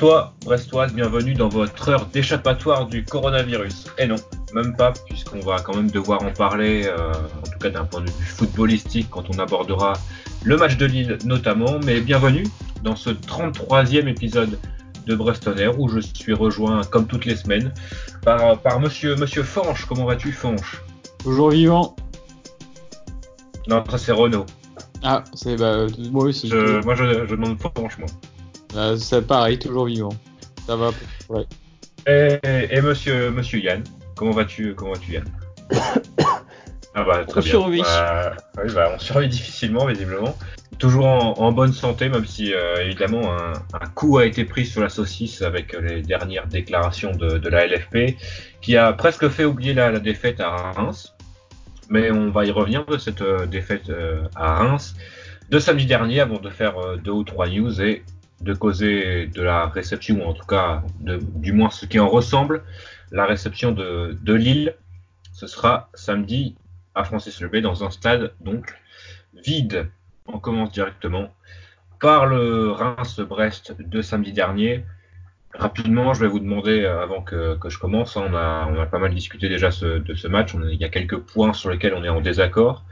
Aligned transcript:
Brestois, 0.00 0.32
Brestoise, 0.46 0.94
bienvenue 0.94 1.34
dans 1.34 1.50
votre 1.50 1.90
heure 1.90 2.06
d'échappatoire 2.06 2.86
du 2.86 3.04
coronavirus. 3.04 3.88
Et 3.98 4.06
non, 4.06 4.16
même 4.54 4.74
pas, 4.74 4.94
puisqu'on 5.04 5.40
va 5.40 5.60
quand 5.60 5.76
même 5.76 5.90
devoir 5.90 6.22
en 6.22 6.30
parler, 6.30 6.86
euh, 6.86 7.12
en 7.12 7.42
tout 7.42 7.58
cas 7.60 7.68
d'un 7.68 7.84
point 7.84 8.00
de 8.00 8.06
vue 8.08 8.24
footballistique, 8.24 9.08
quand 9.10 9.24
on 9.28 9.38
abordera 9.38 9.92
le 10.42 10.56
match 10.56 10.78
de 10.78 10.86
Lille 10.86 11.18
notamment. 11.26 11.78
Mais 11.84 12.00
bienvenue 12.00 12.46
dans 12.82 12.96
ce 12.96 13.10
33e 13.10 14.08
épisode 14.08 14.58
de 15.06 15.14
Brestonner, 15.14 15.68
où 15.76 15.86
je 15.90 16.00
suis 16.00 16.32
rejoint, 16.32 16.80
comme 16.84 17.06
toutes 17.06 17.26
les 17.26 17.36
semaines, 17.36 17.70
par, 18.22 18.58
par 18.60 18.80
monsieur, 18.80 19.16
monsieur 19.16 19.42
Fanche. 19.42 19.84
Comment 19.84 20.06
vas-tu, 20.06 20.32
Fanche? 20.32 20.80
Toujours 21.22 21.50
vivant. 21.50 21.94
Non, 23.68 23.84
ça 23.90 23.98
c'est 23.98 24.12
Renault. 24.12 24.46
Ah, 25.02 25.24
c'est 25.34 25.56
bah, 25.56 25.84
moi 26.10 26.24
aussi. 26.24 26.48
Je, 26.48 26.82
moi, 26.84 26.94
je, 26.94 27.26
je 27.26 27.34
demande 27.34 27.58
Fanche, 27.58 27.98
moi. 27.98 28.08
Bah, 28.74 28.96
c'est 28.96 29.26
pareil, 29.26 29.58
toujours 29.58 29.86
vivant. 29.86 30.12
Ça 30.66 30.76
va. 30.76 30.90
Ouais. 31.28 31.44
Et, 32.06 32.38
et 32.70 32.80
monsieur, 32.80 33.30
monsieur 33.30 33.58
Yann, 33.60 33.82
comment 34.16 34.30
vas-tu, 34.32 34.74
comment 34.74 34.92
vas-tu 34.92 35.12
Yann 35.12 35.24
Ah 36.94 37.04
bah 37.04 37.24
très 37.24 37.40
On 37.40 37.42
bien. 37.42 37.50
survit. 37.50 37.82
Bah, 37.82 38.36
oui, 38.64 38.72
bah, 38.74 38.90
on 38.94 38.98
survit 38.98 39.28
difficilement 39.28 39.86
visiblement. 39.86 40.36
Toujours 40.78 41.06
en, 41.06 41.34
en 41.38 41.52
bonne 41.52 41.72
santé, 41.72 42.08
même 42.08 42.24
si 42.26 42.52
euh, 42.54 42.82
évidemment 42.84 43.32
un, 43.34 43.52
un 43.74 43.86
coup 43.94 44.18
a 44.18 44.24
été 44.26 44.44
pris 44.44 44.64
sur 44.66 44.80
la 44.80 44.88
saucisse 44.88 45.42
avec 45.42 45.72
les 45.74 46.02
dernières 46.02 46.46
déclarations 46.46 47.12
de, 47.12 47.38
de 47.38 47.48
la 47.48 47.66
LFP, 47.66 48.16
qui 48.60 48.76
a 48.76 48.92
presque 48.92 49.28
fait 49.28 49.44
oublier 49.44 49.74
la, 49.74 49.90
la 49.92 49.98
défaite 50.00 50.40
à 50.40 50.72
Reims. 50.72 51.14
Mais 51.90 52.10
on 52.10 52.30
va 52.30 52.44
y 52.44 52.50
revenir 52.50 52.84
de 52.86 52.96
cette 52.98 53.20
euh, 53.20 53.46
défaite 53.46 53.90
euh, 53.90 54.22
à 54.34 54.54
Reims 54.56 54.94
de 55.50 55.58
samedi 55.58 55.86
dernier 55.86 56.20
avant 56.20 56.38
de 56.38 56.48
faire 56.50 56.78
euh, 56.78 56.96
deux 56.96 57.10
ou 57.10 57.24
trois 57.24 57.48
news 57.48 57.80
et 57.82 58.04
de 58.40 58.54
causer 58.54 59.26
de 59.26 59.42
la 59.42 59.66
réception, 59.66 60.24
ou 60.24 60.28
en 60.30 60.32
tout 60.32 60.46
cas 60.46 60.82
du 61.00 61.52
moins 61.52 61.70
ce 61.70 61.86
qui 61.86 61.98
en 61.98 62.08
ressemble, 62.08 62.62
la 63.12 63.26
réception 63.26 63.72
de, 63.72 64.34
Lille. 64.34 64.74
Ce 65.32 65.46
sera 65.46 65.88
samedi 65.94 66.56
à 66.94 67.04
Francis 67.04 67.40
Lebé 67.40 67.60
dans 67.60 67.84
un 67.84 67.90
stade 67.90 68.32
donc 68.40 68.74
vide. 69.44 69.88
On 70.26 70.38
commence 70.38 70.72
directement 70.72 71.34
par 72.00 72.26
le 72.26 72.70
Reims-Brest 72.70 73.76
de 73.78 74.02
samedi 74.02 74.32
dernier. 74.32 74.84
Rapidement, 75.54 76.14
je 76.14 76.20
vais 76.20 76.28
vous 76.28 76.38
demander, 76.38 76.82
euh, 76.82 77.02
avant 77.02 77.22
que, 77.22 77.58
je 77.68 77.78
commence, 77.78 78.16
hein, 78.16 78.24
on, 78.30 78.36
a, 78.36 78.68
on 78.70 78.80
a 78.80 78.86
pas 78.86 78.98
mal 78.98 79.12
discuté 79.12 79.48
déjà 79.48 79.70
de 79.70 80.14
ce 80.14 80.28
match, 80.28 80.54
il 80.54 80.80
y 80.80 80.84
a 80.84 80.88
quelques 80.88 81.18
points 81.18 81.52
sur 81.52 81.70
lesquels 81.70 81.94
on 81.94 82.04
est 82.04 82.08
en 82.08 82.20
désaccord. 82.20 82.84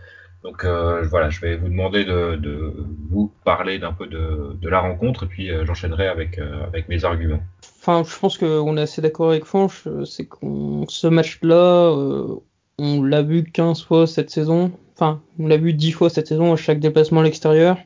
Donc 0.44 0.64
euh, 0.64 1.02
voilà, 1.02 1.30
je 1.30 1.40
vais 1.40 1.56
vous 1.56 1.68
demander 1.68 2.04
de, 2.04 2.36
de 2.36 2.72
vous 3.10 3.32
parler 3.44 3.78
d'un 3.78 3.92
peu 3.92 4.06
de, 4.06 4.56
de 4.60 4.68
la 4.68 4.80
rencontre 4.80 5.24
et 5.24 5.26
puis 5.26 5.50
euh, 5.50 5.64
j'enchaînerai 5.66 6.06
avec, 6.06 6.38
euh, 6.38 6.64
avec 6.66 6.88
mes 6.88 7.04
arguments. 7.04 7.40
Enfin, 7.80 8.04
je 8.08 8.16
pense 8.18 8.38
qu'on 8.38 8.76
est 8.76 8.82
assez 8.82 9.02
d'accord 9.02 9.30
avec 9.30 9.44
Fanch, 9.44 9.86
euh, 9.86 10.04
c'est 10.04 10.26
qu'on 10.26 10.86
ce 10.88 11.06
match-là, 11.08 11.90
euh, 11.90 12.36
on 12.78 13.02
l'a 13.02 13.22
vu 13.22 13.44
15 13.44 13.82
fois 13.82 14.06
cette 14.06 14.30
saison, 14.30 14.70
enfin, 14.94 15.20
on 15.38 15.48
l'a 15.48 15.56
vu 15.56 15.74
10 15.74 15.92
fois 15.92 16.08
cette 16.08 16.28
saison 16.28 16.52
à 16.52 16.56
chaque 16.56 16.78
déplacement 16.78 17.20
à 17.20 17.24
l'extérieur. 17.24 17.78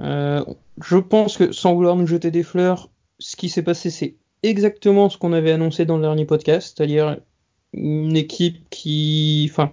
Euh, 0.00 0.42
je 0.82 0.96
pense 0.96 1.36
que 1.36 1.52
sans 1.52 1.74
vouloir 1.74 1.96
nous 1.96 2.06
jeter 2.06 2.30
des 2.30 2.42
fleurs, 2.42 2.88
ce 3.18 3.36
qui 3.36 3.48
s'est 3.48 3.62
passé, 3.62 3.90
c'est 3.90 4.16
exactement 4.42 5.08
ce 5.10 5.18
qu'on 5.18 5.32
avait 5.32 5.52
annoncé 5.52 5.84
dans 5.84 5.96
le 5.96 6.02
dernier 6.02 6.24
podcast, 6.24 6.74
c'est-à-dire 6.76 7.18
une 7.72 8.16
équipe 8.16 8.68
qui, 8.70 9.48
enfin, 9.50 9.72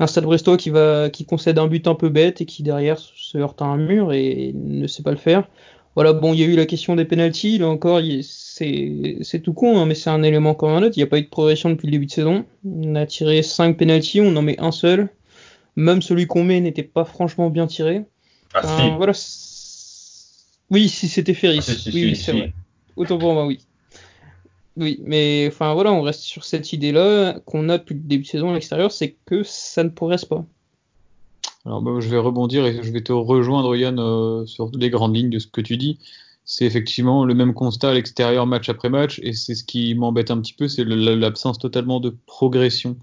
un 0.00 0.06
stade 0.06 0.24
brestois 0.24 0.56
qui 0.56 0.70
va, 0.70 1.10
qui 1.10 1.24
concède 1.24 1.58
un 1.58 1.66
but 1.66 1.86
un 1.86 1.94
peu 1.94 2.08
bête 2.08 2.40
et 2.40 2.46
qui 2.46 2.62
derrière 2.62 2.98
se 2.98 3.38
heurte 3.38 3.60
à 3.62 3.64
un 3.66 3.76
mur 3.76 4.12
et 4.12 4.52
ne 4.54 4.86
sait 4.86 5.02
pas 5.02 5.10
le 5.10 5.16
faire. 5.16 5.48
Voilà, 5.94 6.12
bon, 6.12 6.32
il 6.32 6.38
y 6.38 6.44
a 6.44 6.46
eu 6.46 6.54
la 6.54 6.66
question 6.66 6.94
des 6.94 7.04
pénalties. 7.04 7.58
Là 7.58 7.68
encore, 7.68 8.00
c'est 8.22 9.16
c'est 9.22 9.40
tout 9.40 9.52
con, 9.52 9.78
hein, 9.78 9.86
mais 9.86 9.96
c'est 9.96 10.10
un 10.10 10.22
élément 10.22 10.54
comme 10.54 10.70
un 10.70 10.82
autre. 10.82 10.96
Il 10.96 11.00
n'y 11.00 11.04
a 11.04 11.08
pas 11.08 11.18
eu 11.18 11.22
de 11.22 11.28
progression 11.28 11.70
depuis 11.70 11.86
le 11.86 11.92
début 11.92 12.06
de 12.06 12.12
saison. 12.12 12.44
On 12.64 12.94
a 12.94 13.04
tiré 13.04 13.42
5 13.42 13.76
pénalties, 13.76 14.20
on 14.20 14.36
en 14.36 14.42
met 14.42 14.60
un 14.60 14.70
seul. 14.70 15.08
Même 15.74 16.02
celui 16.02 16.26
qu'on 16.26 16.44
met 16.44 16.60
n'était 16.60 16.84
pas 16.84 17.04
franchement 17.04 17.50
bien 17.50 17.66
tiré. 17.66 18.04
Ah 18.54 18.60
Enfin, 18.62 18.84
si, 18.84 18.96
voilà. 18.96 19.12
Oui, 20.70 20.88
si 20.88 21.08
c'était 21.08 21.34
Ferris. 21.34 21.58
Ah, 21.58 21.72
si, 21.72 21.90
si, 21.90 21.90
oui, 21.92 22.04
oui, 22.04 22.16
c'est 22.16 22.32
vrai. 22.32 22.52
Autant 22.96 23.18
pour 23.18 23.32
moi, 23.32 23.46
oui. 23.46 23.60
Oui, 24.78 25.00
mais 25.04 25.46
enfin 25.48 25.74
voilà, 25.74 25.92
on 25.92 26.02
reste 26.02 26.20
sur 26.20 26.44
cette 26.44 26.72
idée-là 26.72 27.40
qu'on 27.46 27.68
a 27.68 27.78
depuis 27.78 27.94
le 27.94 28.00
début 28.00 28.22
de 28.22 28.28
saison 28.28 28.50
à 28.50 28.54
l'extérieur, 28.54 28.92
c'est 28.92 29.16
que 29.26 29.42
ça 29.42 29.82
ne 29.82 29.88
progresse 29.88 30.24
pas. 30.24 30.44
Alors 31.64 31.82
bah, 31.82 31.90
je 31.98 32.08
vais 32.08 32.18
rebondir 32.18 32.64
et 32.64 32.80
je 32.80 32.92
vais 32.92 33.02
te 33.02 33.12
rejoindre 33.12 33.74
Yann 33.74 33.98
euh, 33.98 34.46
sur 34.46 34.70
les 34.72 34.88
grandes 34.88 35.16
lignes 35.16 35.30
de 35.30 35.40
ce 35.40 35.48
que 35.48 35.60
tu 35.60 35.76
dis. 35.76 35.98
C'est 36.44 36.64
effectivement 36.64 37.24
le 37.24 37.34
même 37.34 37.54
constat 37.54 37.90
à 37.90 37.94
l'extérieur 37.94 38.46
match 38.46 38.68
après 38.68 38.88
match 38.88 39.20
et 39.22 39.32
c'est 39.32 39.56
ce 39.56 39.64
qui 39.64 39.94
m'embête 39.96 40.30
un 40.30 40.40
petit 40.40 40.54
peu, 40.54 40.68
c'est 40.68 40.84
l'absence 40.84 41.58
totalement 41.58 41.98
de 41.98 42.16
progression. 42.26 42.96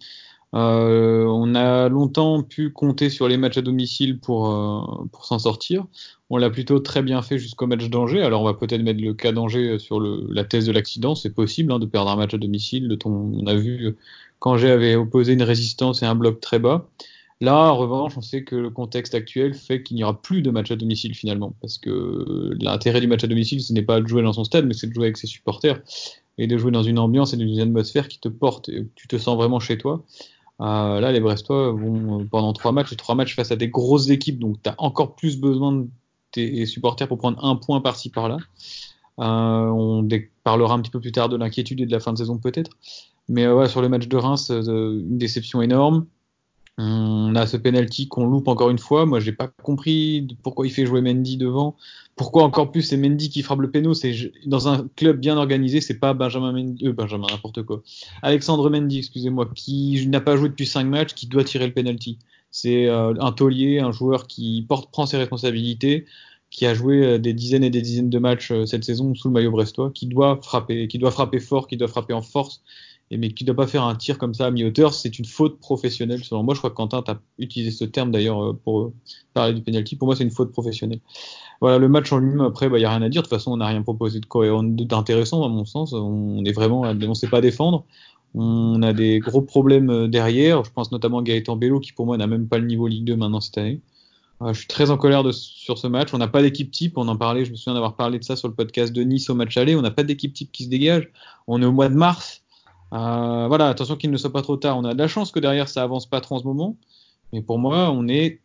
Euh, 0.55 1.25
on 1.25 1.53
a 1.53 1.89
longtemps 1.89 2.41
pu 2.41 2.71
compter 2.71 3.09
sur 3.09 3.27
les 3.27 3.37
matchs 3.37 3.57
à 3.57 3.61
domicile 3.61 4.19
pour, 4.19 4.49
euh, 4.49 5.05
pour 5.11 5.25
s'en 5.25 5.37
sortir. 5.37 5.85
On 6.29 6.37
l'a 6.37 6.49
plutôt 6.49 6.79
très 6.79 7.01
bien 7.03 7.21
fait 7.21 7.37
jusqu'au 7.37 7.67
match 7.67 7.89
d'Angers. 7.89 8.21
Alors 8.21 8.41
on 8.41 8.45
va 8.45 8.53
peut-être 8.53 8.81
mettre 8.81 9.01
le 9.01 9.13
cas 9.13 9.33
d'Angers 9.33 9.79
sur 9.79 9.99
le, 9.99 10.25
la 10.29 10.45
thèse 10.45 10.65
de 10.65 10.71
l'accident. 10.71 11.13
C'est 11.13 11.33
possible 11.33 11.71
hein, 11.73 11.79
de 11.79 11.85
perdre 11.85 12.09
un 12.09 12.15
match 12.15 12.33
à 12.33 12.37
domicile. 12.37 12.97
On 13.03 13.45
a 13.47 13.55
vu 13.55 13.97
qu'Angers 14.39 14.71
avait 14.71 14.95
opposé 14.95 15.33
une 15.33 15.43
résistance 15.43 16.03
et 16.03 16.05
un 16.05 16.15
bloc 16.15 16.39
très 16.39 16.59
bas. 16.59 16.87
Là, 17.41 17.73
en 17.73 17.75
revanche, 17.75 18.17
on 18.17 18.21
sait 18.21 18.43
que 18.43 18.55
le 18.55 18.69
contexte 18.69 19.13
actuel 19.13 19.53
fait 19.53 19.83
qu'il 19.83 19.97
n'y 19.97 20.03
aura 20.05 20.21
plus 20.21 20.41
de 20.41 20.51
match 20.51 20.71
à 20.71 20.77
domicile 20.77 21.13
finalement, 21.13 21.53
parce 21.59 21.77
que 21.77 22.55
l'intérêt 22.61 23.01
du 23.01 23.07
match 23.07 23.25
à 23.25 23.27
domicile, 23.27 23.61
ce 23.61 23.73
n'est 23.73 23.81
pas 23.81 23.99
de 23.99 24.07
jouer 24.07 24.23
dans 24.23 24.31
son 24.31 24.45
stade, 24.45 24.65
mais 24.65 24.73
c'est 24.73 24.87
de 24.87 24.93
jouer 24.93 25.05
avec 25.05 25.17
ses 25.17 25.27
supporters 25.27 25.81
et 26.37 26.47
de 26.47 26.57
jouer 26.57 26.71
dans 26.71 26.83
une 26.83 26.97
ambiance 26.97 27.33
et 27.33 27.37
dans 27.37 27.43
une 27.43 27.59
atmosphère 27.59 28.07
qui 28.07 28.19
te 28.19 28.29
porte 28.29 28.69
et 28.69 28.87
tu 28.95 29.07
te 29.07 29.17
sens 29.17 29.35
vraiment 29.35 29.59
chez 29.59 29.77
toi. 29.77 30.05
Euh, 30.61 30.99
là, 30.99 31.11
les 31.11 31.19
Brestois 31.19 31.71
vont 31.71 32.21
euh, 32.21 32.25
pendant 32.25 32.53
trois 32.53 32.71
matchs, 32.71 32.95
trois 32.95 33.15
matchs 33.15 33.35
face 33.35 33.51
à 33.51 33.55
des 33.55 33.67
grosses 33.67 34.09
équipes, 34.09 34.39
donc 34.39 34.61
tu 34.63 34.69
as 34.69 34.75
encore 34.77 35.15
plus 35.15 35.37
besoin 35.37 35.73
de 35.73 35.87
tes 36.31 36.65
supporters 36.65 37.07
pour 37.07 37.17
prendre 37.17 37.43
un 37.43 37.55
point 37.55 37.81
par-ci 37.81 38.09
par-là. 38.09 38.37
Euh, 39.19 39.23
on 39.23 40.07
parlera 40.43 40.73
un 40.73 40.81
petit 40.81 40.91
peu 40.91 40.99
plus 40.99 41.11
tard 41.11 41.29
de 41.29 41.37
l'inquiétude 41.37 41.79
et 41.81 41.85
de 41.85 41.91
la 41.91 41.99
fin 41.99 42.13
de 42.13 42.17
saison 42.17 42.37
peut-être. 42.37 42.71
Mais 43.27 43.45
euh, 43.45 43.67
sur 43.67 43.81
le 43.81 43.89
match 43.89 44.07
de 44.07 44.17
Reims, 44.17 44.51
euh, 44.51 44.99
une 44.99 45.17
déception 45.17 45.61
énorme. 45.61 46.05
On 46.77 47.35
a 47.35 47.47
ce 47.47 47.55
penalty 47.55 48.07
qu'on 48.07 48.27
loupe 48.27 48.49
encore 48.49 48.69
une 48.69 48.79
fois. 48.79 49.05
Moi, 49.05 49.19
j'ai 49.19 49.31
pas 49.31 49.47
compris 49.47 50.27
pourquoi 50.43 50.67
il 50.67 50.71
fait 50.71 50.85
jouer 50.85 51.01
Mendy 51.01 51.37
devant. 51.37 51.77
Pourquoi 52.17 52.43
encore 52.43 52.71
plus 52.71 52.81
c'est 52.81 52.97
Mendy 52.97 53.29
qui 53.29 53.43
frappe 53.43 53.59
le 53.59 53.71
péno? 53.71 53.93
C'est 53.93 54.13
dans 54.45 54.67
un 54.67 54.87
club 54.95 55.19
bien 55.19 55.37
organisé, 55.37 55.79
c'est 55.79 55.99
pas 55.99 56.13
Benjamin 56.13 56.51
Mendy, 56.51 56.87
euh, 56.87 56.93
Benjamin 56.93 57.27
n'importe 57.31 57.63
quoi. 57.63 57.81
Alexandre 58.21 58.69
Mendy, 58.69 58.99
excusez-moi, 58.99 59.49
qui 59.55 60.05
n'a 60.07 60.21
pas 60.21 60.35
joué 60.35 60.49
depuis 60.49 60.67
5 60.67 60.85
matchs, 60.85 61.13
qui 61.13 61.27
doit 61.27 61.43
tirer 61.43 61.67
le 61.67 61.73
penalty. 61.73 62.19
C'est 62.51 62.87
euh, 62.87 63.13
un 63.19 63.31
taulier, 63.31 63.79
un 63.79 63.91
joueur 63.91 64.27
qui 64.27 64.65
porte, 64.67 64.91
prend 64.91 65.05
ses 65.05 65.17
responsabilités, 65.17 66.05
qui 66.55 66.65
a 66.65 66.73
joué 66.73 67.03
euh, 67.05 67.19
des 67.19 67.33
dizaines 67.33 67.65
et 67.65 67.69
des 67.69 67.81
dizaines 67.81 68.09
de 68.09 68.19
matchs 68.19 68.51
euh, 68.51 68.65
cette 68.65 68.85
saison 68.85 69.13
sous 69.13 69.27
le 69.27 69.33
maillot 69.33 69.51
brestois, 69.51 69.91
qui 69.91 70.07
doit 70.07 70.39
frapper, 70.41 70.87
qui 70.87 70.97
doit 70.97 71.11
frapper 71.11 71.39
fort, 71.39 71.67
qui 71.67 71.75
doit 71.75 71.89
frapper 71.89 72.13
en 72.13 72.21
force, 72.21 72.61
et 73.11 73.17
mais 73.17 73.31
qui 73.31 73.43
ne 73.43 73.47
doit 73.47 73.55
pas 73.55 73.67
faire 73.67 73.83
un 73.83 73.95
tir 73.95 74.17
comme 74.17 74.33
ça 74.33 74.47
à 74.47 74.51
mi-hauteur. 74.51 74.93
C'est 74.93 75.19
une 75.19 75.25
faute 75.25 75.59
professionnelle 75.59 76.23
selon 76.23 76.43
moi. 76.43 76.53
Je 76.53 76.59
crois 76.59 76.71
que 76.71 76.75
Quentin 76.75 77.01
t'a 77.03 77.19
utilisé 77.37 77.71
ce 77.71 77.85
terme 77.85 78.11
d'ailleurs 78.11 78.43
euh, 78.43 78.53
pour 78.53 78.81
euh, 78.81 78.93
parler 79.33 79.53
du 79.53 79.61
penalty. 79.61 79.95
Pour 79.95 80.07
moi, 80.07 80.15
c'est 80.15 80.23
une 80.23 80.31
faute 80.31 80.51
professionnelle. 80.51 80.99
Voilà, 81.61 81.77
le 81.77 81.87
match 81.87 82.11
en 82.11 82.17
lui-même, 82.17 82.41
après, 82.41 82.65
il 82.65 82.69
bah, 82.69 82.79
n'y 82.79 82.85
a 82.85 82.89
rien 82.89 83.01
à 83.03 83.09
dire. 83.09 83.21
De 83.21 83.27
toute 83.27 83.35
façon, 83.35 83.51
on 83.51 83.57
n'a 83.57 83.67
rien 83.67 83.81
proposé 83.83 84.19
de 84.19 84.25
cohérent- 84.25 84.63
d'intéressant, 84.63 85.43
à 85.43 85.49
mon 85.49 85.65
sens. 85.65 85.93
On 85.93 86.43
est 86.45 86.51
vraiment, 86.51 86.81
on 86.81 86.93
ne 86.93 87.13
sait 87.13 87.27
pas 87.27 87.41
défendre. 87.41 87.85
On 88.33 88.81
a 88.81 88.91
des 88.91 89.19
gros 89.19 89.41
problèmes 89.41 89.89
euh, 89.89 90.07
derrière. 90.07 90.63
Je 90.65 90.71
pense 90.71 90.91
notamment 90.91 91.19
à 91.19 91.23
Gaëtan 91.23 91.55
Bello, 91.55 91.79
qui 91.79 91.93
pour 91.93 92.05
moi 92.05 92.17
n'a 92.17 92.27
même 92.27 92.47
pas 92.47 92.57
le 92.57 92.65
niveau 92.65 92.87
Ligue 92.87 93.05
2 93.05 93.15
maintenant 93.15 93.39
cette 93.39 93.57
année. 93.57 93.81
Euh, 94.41 94.51
je 94.51 94.59
suis 94.59 94.67
très 94.67 94.89
en 94.91 94.97
colère 94.97 95.23
sur 95.33 95.77
ce 95.77 95.87
match. 95.87 96.13
On 96.13 96.17
n'a 96.17 96.27
pas 96.27 96.41
d'équipe 96.41 96.71
type. 96.71 96.97
On 96.97 97.07
en 97.07 97.15
parlait, 97.15 97.45
je 97.45 97.51
me 97.51 97.55
souviens 97.55 97.75
d'avoir 97.75 97.95
parlé 97.95 98.19
de 98.19 98.23
ça 98.23 98.35
sur 98.35 98.47
le 98.47 98.53
podcast 98.53 98.91
de 98.91 99.03
Nice 99.03 99.29
au 99.29 99.35
match 99.35 99.55
aller. 99.57 99.75
On 99.75 99.81
n'a 99.81 99.91
pas 99.91 100.03
d'équipe 100.03 100.33
type 100.33 100.51
qui 100.51 100.65
se 100.65 100.69
dégage. 100.69 101.09
On 101.47 101.61
est 101.61 101.65
au 101.65 101.71
mois 101.71 101.87
de 101.87 101.95
mars. 101.95 102.43
Euh, 102.95 103.47
voilà, 103.47 103.67
attention 103.69 103.95
qu'il 103.95 104.09
ne 104.11 104.17
soit 104.17 104.31
pas 104.31 104.41
trop 104.41 104.57
tard. 104.57 104.77
On 104.77 104.85
a 104.85 104.93
de 104.93 104.97
la 104.99 105.07
chance 105.07 105.31
que 105.31 105.39
derrière 105.39 105.67
ça 105.67 105.83
avance 105.83 106.05
pas 106.05 106.21
trop 106.21 106.35
en 106.35 106.39
ce 106.39 106.45
moment. 106.45 106.75
Mais 107.33 107.41
pour 107.41 107.59
moi, 107.59 107.91
on 107.91 108.07
est 108.07 108.39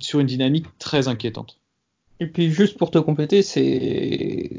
sur 0.00 0.20
une 0.20 0.26
dynamique 0.26 0.66
très 0.78 1.08
inquiétante. 1.08 1.58
Et 2.20 2.26
puis 2.26 2.50
juste 2.50 2.78
pour 2.78 2.90
te 2.90 2.98
compléter, 2.98 3.42
c'est 3.42 4.50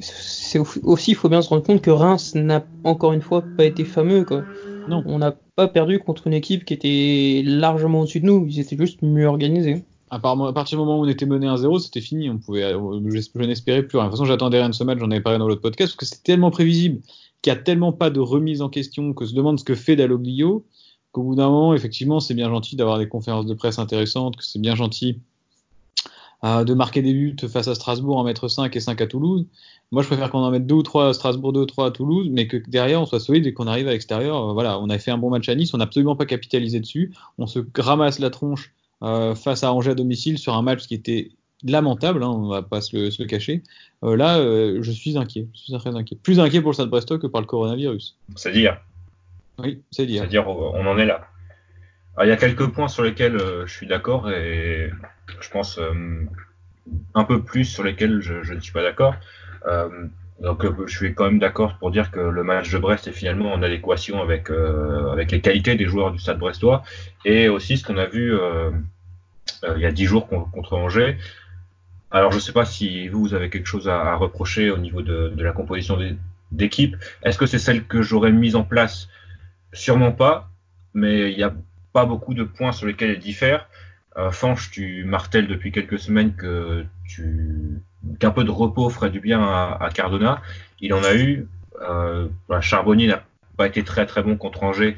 aussi 0.84 1.12
il 1.12 1.16
faut 1.16 1.28
bien 1.30 1.42
se 1.42 1.50
rendre 1.50 1.64
compte 1.64 1.82
que 1.82 1.90
Reims 1.92 2.34
n'a 2.36 2.64
encore 2.86 3.12
une 3.14 3.22
fois 3.22 3.44
pas 3.58 3.66
été 3.66 3.84
fameux 3.84 4.24
quoi. 4.24 4.44
Non. 4.88 5.04
On 5.06 5.18
n'a 5.20 5.36
pas 5.56 5.68
perdu 5.68 6.00
contre 6.00 6.28
une 6.28 6.34
équipe 6.34 6.64
qui 6.64 6.74
était 6.74 7.42
largement 7.46 8.02
au-dessus 8.02 8.22
de 8.22 8.26
nous, 8.28 8.46
ils 8.48 8.60
étaient 8.60 8.78
juste 8.78 9.02
mieux 9.02 9.28
organisés. 9.28 9.84
À, 10.10 10.20
part- 10.20 10.42
à 10.42 10.54
partir 10.54 10.78
du 10.80 10.86
moment 10.86 11.00
où 11.00 11.06
on 11.06 11.08
était 11.08 11.26
mené 11.26 11.48
1-0, 11.48 11.80
c'était 11.80 12.02
fini. 12.02 12.30
On 12.30 12.38
pouvait, 12.38 12.64
euh, 12.64 13.00
je, 13.10 13.20
je 13.36 13.44
n'espérais 13.46 13.84
plus 13.84 13.98
rien. 13.98 14.06
De 14.06 14.10
toute 14.12 14.18
façon, 14.18 14.26
j'attendais 14.26 14.58
rien 14.58 14.70
de 14.70 14.74
ce 14.74 14.84
match. 14.84 14.98
J'en 14.98 15.12
avais 15.12 15.22
parlé 15.22 15.38
dans 15.38 15.48
l'autre 15.48 15.62
podcast 15.62 15.92
parce 15.92 15.98
que 15.98 16.06
c'est 16.06 16.24
tellement 16.24 16.50
prévisible 16.50 17.02
qu'il 17.42 17.54
n'y 17.54 17.60
a 17.60 17.62
tellement 17.62 17.94
pas 17.94 18.10
de 18.10 18.20
remise 18.20 18.62
en 18.62 18.70
question 18.70 19.14
que 19.14 19.26
se 19.26 19.34
demande 19.34 19.60
ce 19.60 19.64
que 19.64 19.76
fait 19.76 19.96
Dalloglio 19.96 20.66
qu'au 21.12 21.24
bout 21.24 21.36
d'un 21.36 21.50
moment, 21.50 21.74
effectivement, 21.74 22.20
c'est 22.20 22.36
bien 22.36 22.50
gentil 22.50 22.76
d'avoir 22.76 23.00
des 23.00 23.08
conférences 23.08 23.46
de 23.46 23.54
presse 23.54 23.80
intéressantes, 23.80 24.36
que 24.36 24.44
c'est 24.44 24.60
bien 24.60 24.76
gentil 24.76 25.20
de 26.44 26.74
marquer 26.74 27.02
des 27.02 27.14
buts 27.14 27.36
face 27.50 27.68
à 27.68 27.76
Strasbourg, 27.76 28.18
en 28.18 28.24
mettre 28.24 28.48
5 28.48 28.74
et 28.74 28.80
5 28.80 29.02
à 29.02 29.08
Toulouse. 29.08 29.46
Moi, 29.92 30.04
je 30.04 30.08
préfère 30.08 30.30
qu'on 30.30 30.40
en 30.40 30.52
mette 30.52 30.68
2 30.68 30.76
ou 30.76 30.84
3 30.84 31.10
à 31.10 31.14
Strasbourg, 31.14 31.52
2 31.52 31.62
ou 31.62 31.66
3 31.66 31.88
à 31.88 31.92
Toulouse, 31.92 32.30
mais 32.32 32.48
que 32.48 32.58
derrière, 32.70 33.02
on 33.02 33.06
soit 33.06 33.20
solide 33.20 33.46
et 33.46 33.54
qu'on 33.54 33.68
arrive 33.68 33.88
à 33.88 33.92
l'extérieur. 33.92 34.54
voilà, 34.54 34.80
on 34.80 34.90
a 34.90 34.98
fait 35.00 35.12
un 35.12 35.18
bon 35.18 35.30
match 35.30 35.50
à 35.50 35.56
Nice, 35.56 35.74
on 35.74 35.80
n'a 35.80 35.84
absolument 35.84 36.16
pas 36.16 36.26
capitalisé 36.26 36.80
dessus. 36.80 37.14
On 37.38 37.48
se 37.48 37.60
ramasse 37.76 38.20
la 38.20 38.30
tronche 38.30 38.74
face 39.02 39.64
à 39.64 39.74
Angers 39.74 39.92
à 39.92 39.96
domicile 39.96 40.38
sur 40.38 40.54
un 40.54 40.62
match 40.62 40.88
qui 40.88 40.94
était 40.94 41.32
lamentable, 41.64 42.24
hein, 42.24 42.30
on 42.30 42.48
va 42.48 42.62
pas 42.62 42.82
se 42.82 42.96
le, 42.96 43.26
cacher. 43.26 43.64
Euh, 44.04 44.16
là, 44.16 44.38
euh, 44.38 44.80
je 44.82 44.92
suis 44.92 45.18
inquiet, 45.18 45.48
je 45.54 45.60
suis 45.60 45.74
très 45.78 45.96
inquiet. 45.96 46.18
Plus 46.22 46.40
inquiet 46.40 46.62
pour 46.62 46.72
le 46.72 46.76
Stade 46.76 46.90
Brestois 46.90 47.20
que 47.20 47.28
par 47.28 47.42
le 47.42 47.48
coronavirus. 47.48 48.18
C'est 48.36 48.52
dire. 48.52 48.78
Oui, 49.60 49.82
c'est 49.92 50.06
dire. 50.06 50.24
C'est 50.24 50.30
dire, 50.30 50.48
on 50.48 50.86
en 50.86 50.98
est 50.98 51.06
là. 51.06 51.28
il 52.22 52.28
y 52.28 52.32
a 52.32 52.38
quelques 52.38 52.68
points 52.68 52.88
sur 52.88 53.04
lesquels 53.04 53.36
euh, 53.36 53.66
je 53.66 53.74
suis 53.74 53.88
d'accord 53.88 54.32
et 54.32 54.90
je 55.42 55.50
pense 55.50 55.80
un 57.14 57.24
peu 57.24 57.44
plus 57.44 57.66
sur 57.66 57.84
lesquels 57.84 58.22
je, 58.22 58.54
ne 58.54 58.60
suis 58.60 58.74
pas 58.74 58.82
d'accord. 58.82 59.16
donc, 60.42 60.66
je 60.88 60.98
suis 60.98 61.14
quand 61.14 61.26
même 61.26 61.40
d'accord 61.40 61.78
pour 61.78 61.92
dire 61.92 62.10
que 62.10 62.20
le 62.20 62.44
match 62.44 62.72
de 62.72 62.78
Brest 62.80 63.08
est 63.08 63.12
finalement 63.12 63.54
en 63.54 63.62
adéquation 63.62 64.22
avec 64.22 64.50
avec 64.50 65.32
les 65.32 65.40
qualités 65.40 65.76
des 65.76 65.86
joueurs 65.86 66.12
du 66.12 66.18
Stade 66.18 66.40
Brestois 66.40 66.84
et 67.26 67.48
aussi 67.48 67.78
ce 67.78 67.86
qu'on 67.86 67.98
a 67.98 68.08
vu 68.08 68.34
il 69.64 69.82
y 69.82 69.86
a 69.86 69.92
dix 69.92 70.06
jours 70.06 70.28
contre 70.28 70.74
Angers. 70.74 71.18
Alors, 72.12 72.32
je 72.32 72.38
ne 72.38 72.42
sais 72.42 72.54
pas 72.54 72.66
si 72.66 73.08
vous, 73.08 73.34
avez 73.34 73.50
quelque 73.50 73.68
chose 73.68 73.88
à, 73.88 74.16
reprocher 74.16 74.72
au 74.72 74.78
niveau 74.78 75.02
de, 75.02 75.34
la 75.38 75.52
composition 75.52 75.98
d'équipe. 76.52 76.96
Est-ce 77.24 77.38
que 77.38 77.46
c'est 77.46 77.60
celle 77.60 77.86
que 77.86 78.02
j'aurais 78.02 78.32
mise 78.32 78.56
en 78.56 78.64
place? 78.64 79.10
Sûrement 79.74 80.12
pas, 80.12 80.50
mais 80.94 81.32
il 81.32 81.38
n'y 81.38 81.44
a 81.44 81.54
pas 81.94 82.06
beaucoup 82.06 82.34
de 82.34 82.44
points 82.44 82.72
sur 82.72 82.88
lesquels 82.88 83.12
elle 83.12 83.20
diffère. 83.20 83.70
Euh, 84.18 84.32
Fanche, 84.32 84.72
tu 84.72 85.04
martèles 85.04 85.48
depuis 85.48 85.72
quelques 85.72 86.00
semaines 86.00 86.34
que 86.36 86.84
tu 87.08 87.82
qu'un 88.20 88.32
peu 88.32 88.44
de 88.44 88.52
repos 88.52 88.90
ferait 88.90 89.10
du 89.12 89.20
bien 89.20 89.42
à, 89.42 89.90
Cardona. 89.94 90.42
Il 90.80 90.94
en 90.94 91.04
a 91.04 91.14
eu. 91.16 91.48
Euh, 91.82 92.28
Charbonnier 92.62 93.08
n'a 93.08 93.24
pas 93.56 93.68
été 93.68 93.84
très 93.84 94.06
très 94.06 94.24
bon 94.24 94.36
contre 94.36 94.64
Angers. 94.64 94.98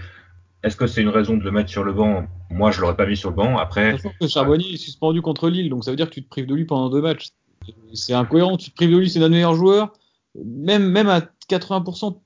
Est-ce 0.63 0.75
que 0.75 0.85
c'est 0.87 1.01
une 1.01 1.09
raison 1.09 1.37
de 1.37 1.43
le 1.43 1.51
mettre 1.51 1.69
sur 1.69 1.83
le 1.83 1.91
banc? 1.91 2.25
Moi, 2.51 2.71
je 2.71 2.81
l'aurais 2.81 2.95
pas 2.95 3.05
mis 3.05 3.17
sur 3.17 3.29
le 3.29 3.35
banc. 3.35 3.57
Après, 3.57 3.97
que 4.19 4.27
Charbonnier 4.27 4.73
est 4.73 4.77
suspendu 4.77 5.21
contre 5.21 5.49
Lille, 5.49 5.69
donc 5.69 5.83
ça 5.83 5.91
veut 5.91 5.97
dire 5.97 6.09
que 6.09 6.13
tu 6.13 6.23
te 6.23 6.29
prives 6.29 6.45
de 6.45 6.53
lui 6.53 6.65
pendant 6.65 6.89
deux 6.89 7.01
matchs. 7.01 7.29
C'est 7.93 8.13
incohérent. 8.13 8.57
Tu 8.57 8.69
te 8.69 8.75
prives 8.75 8.91
de 8.91 8.97
lui, 8.97 9.09
c'est 9.09 9.19
notre 9.19 9.33
meilleur 9.33 9.55
joueur. 9.55 9.93
Même, 10.35 10.87
même 10.89 11.09
à 11.09 11.21
80%, 11.49 12.17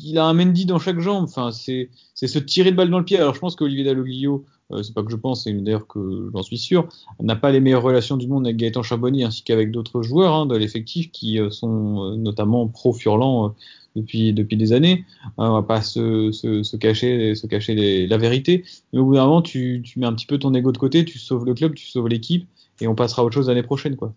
il 0.00 0.18
a 0.18 0.24
un 0.24 0.34
Mendy 0.34 0.66
dans 0.66 0.78
chaque 0.78 1.00
jambe. 1.00 1.24
Enfin, 1.24 1.52
c'est 1.52 1.90
se 2.14 2.38
tirer 2.38 2.72
de 2.72 2.76
balle 2.76 2.90
dans 2.90 2.98
le 2.98 3.04
pied. 3.04 3.18
Alors, 3.18 3.34
je 3.34 3.40
pense 3.40 3.54
qu'Olivier 3.54 3.84
Dalloglio, 3.84 4.44
euh, 4.72 4.82
c'est 4.82 4.94
pas 4.94 5.02
que 5.02 5.10
je 5.10 5.16
pense, 5.16 5.44
c'est 5.44 5.52
d'ailleurs 5.52 5.86
que 5.86 6.30
j'en 6.34 6.42
suis 6.42 6.58
sûr, 6.58 6.88
n'a 7.20 7.36
pas 7.36 7.52
les 7.52 7.60
meilleures 7.60 7.82
relations 7.82 8.16
du 8.16 8.26
monde 8.26 8.46
avec 8.46 8.56
Gaëtan 8.56 8.82
Charbonnier 8.82 9.24
ainsi 9.24 9.42
qu'avec 9.42 9.70
d'autres 9.70 10.02
joueurs 10.02 10.34
hein, 10.34 10.46
de 10.46 10.56
l'effectif 10.56 11.12
qui 11.12 11.40
euh, 11.40 11.50
sont 11.50 12.02
euh, 12.02 12.16
notamment 12.16 12.66
pro-Furlan 12.66 13.54
depuis, 13.96 14.32
depuis 14.32 14.56
des 14.56 14.72
années. 14.72 15.04
on 15.36 15.52
va 15.52 15.62
pas 15.62 15.82
se, 15.82 16.30
se, 16.30 16.76
cacher, 16.76 17.34
se 17.34 17.46
cacher 17.46 18.06
la 18.06 18.18
vérité. 18.18 18.64
Mais 18.92 19.00
au 19.00 19.06
bout 19.06 19.14
d'un 19.14 19.24
moment, 19.24 19.42
tu, 19.42 19.82
tu, 19.84 19.98
mets 19.98 20.06
un 20.06 20.12
petit 20.12 20.26
peu 20.26 20.38
ton 20.38 20.54
ego 20.54 20.70
de 20.70 20.78
côté, 20.78 21.04
tu 21.04 21.18
sauves 21.18 21.46
le 21.46 21.54
club, 21.54 21.74
tu 21.74 21.86
sauves 21.86 22.08
l'équipe, 22.08 22.46
et 22.80 22.86
on 22.86 22.94
passera 22.94 23.22
à 23.22 23.24
autre 23.24 23.34
chose 23.34 23.48
l'année 23.48 23.62
prochaine. 23.62 23.96
Quoi. 23.96 24.12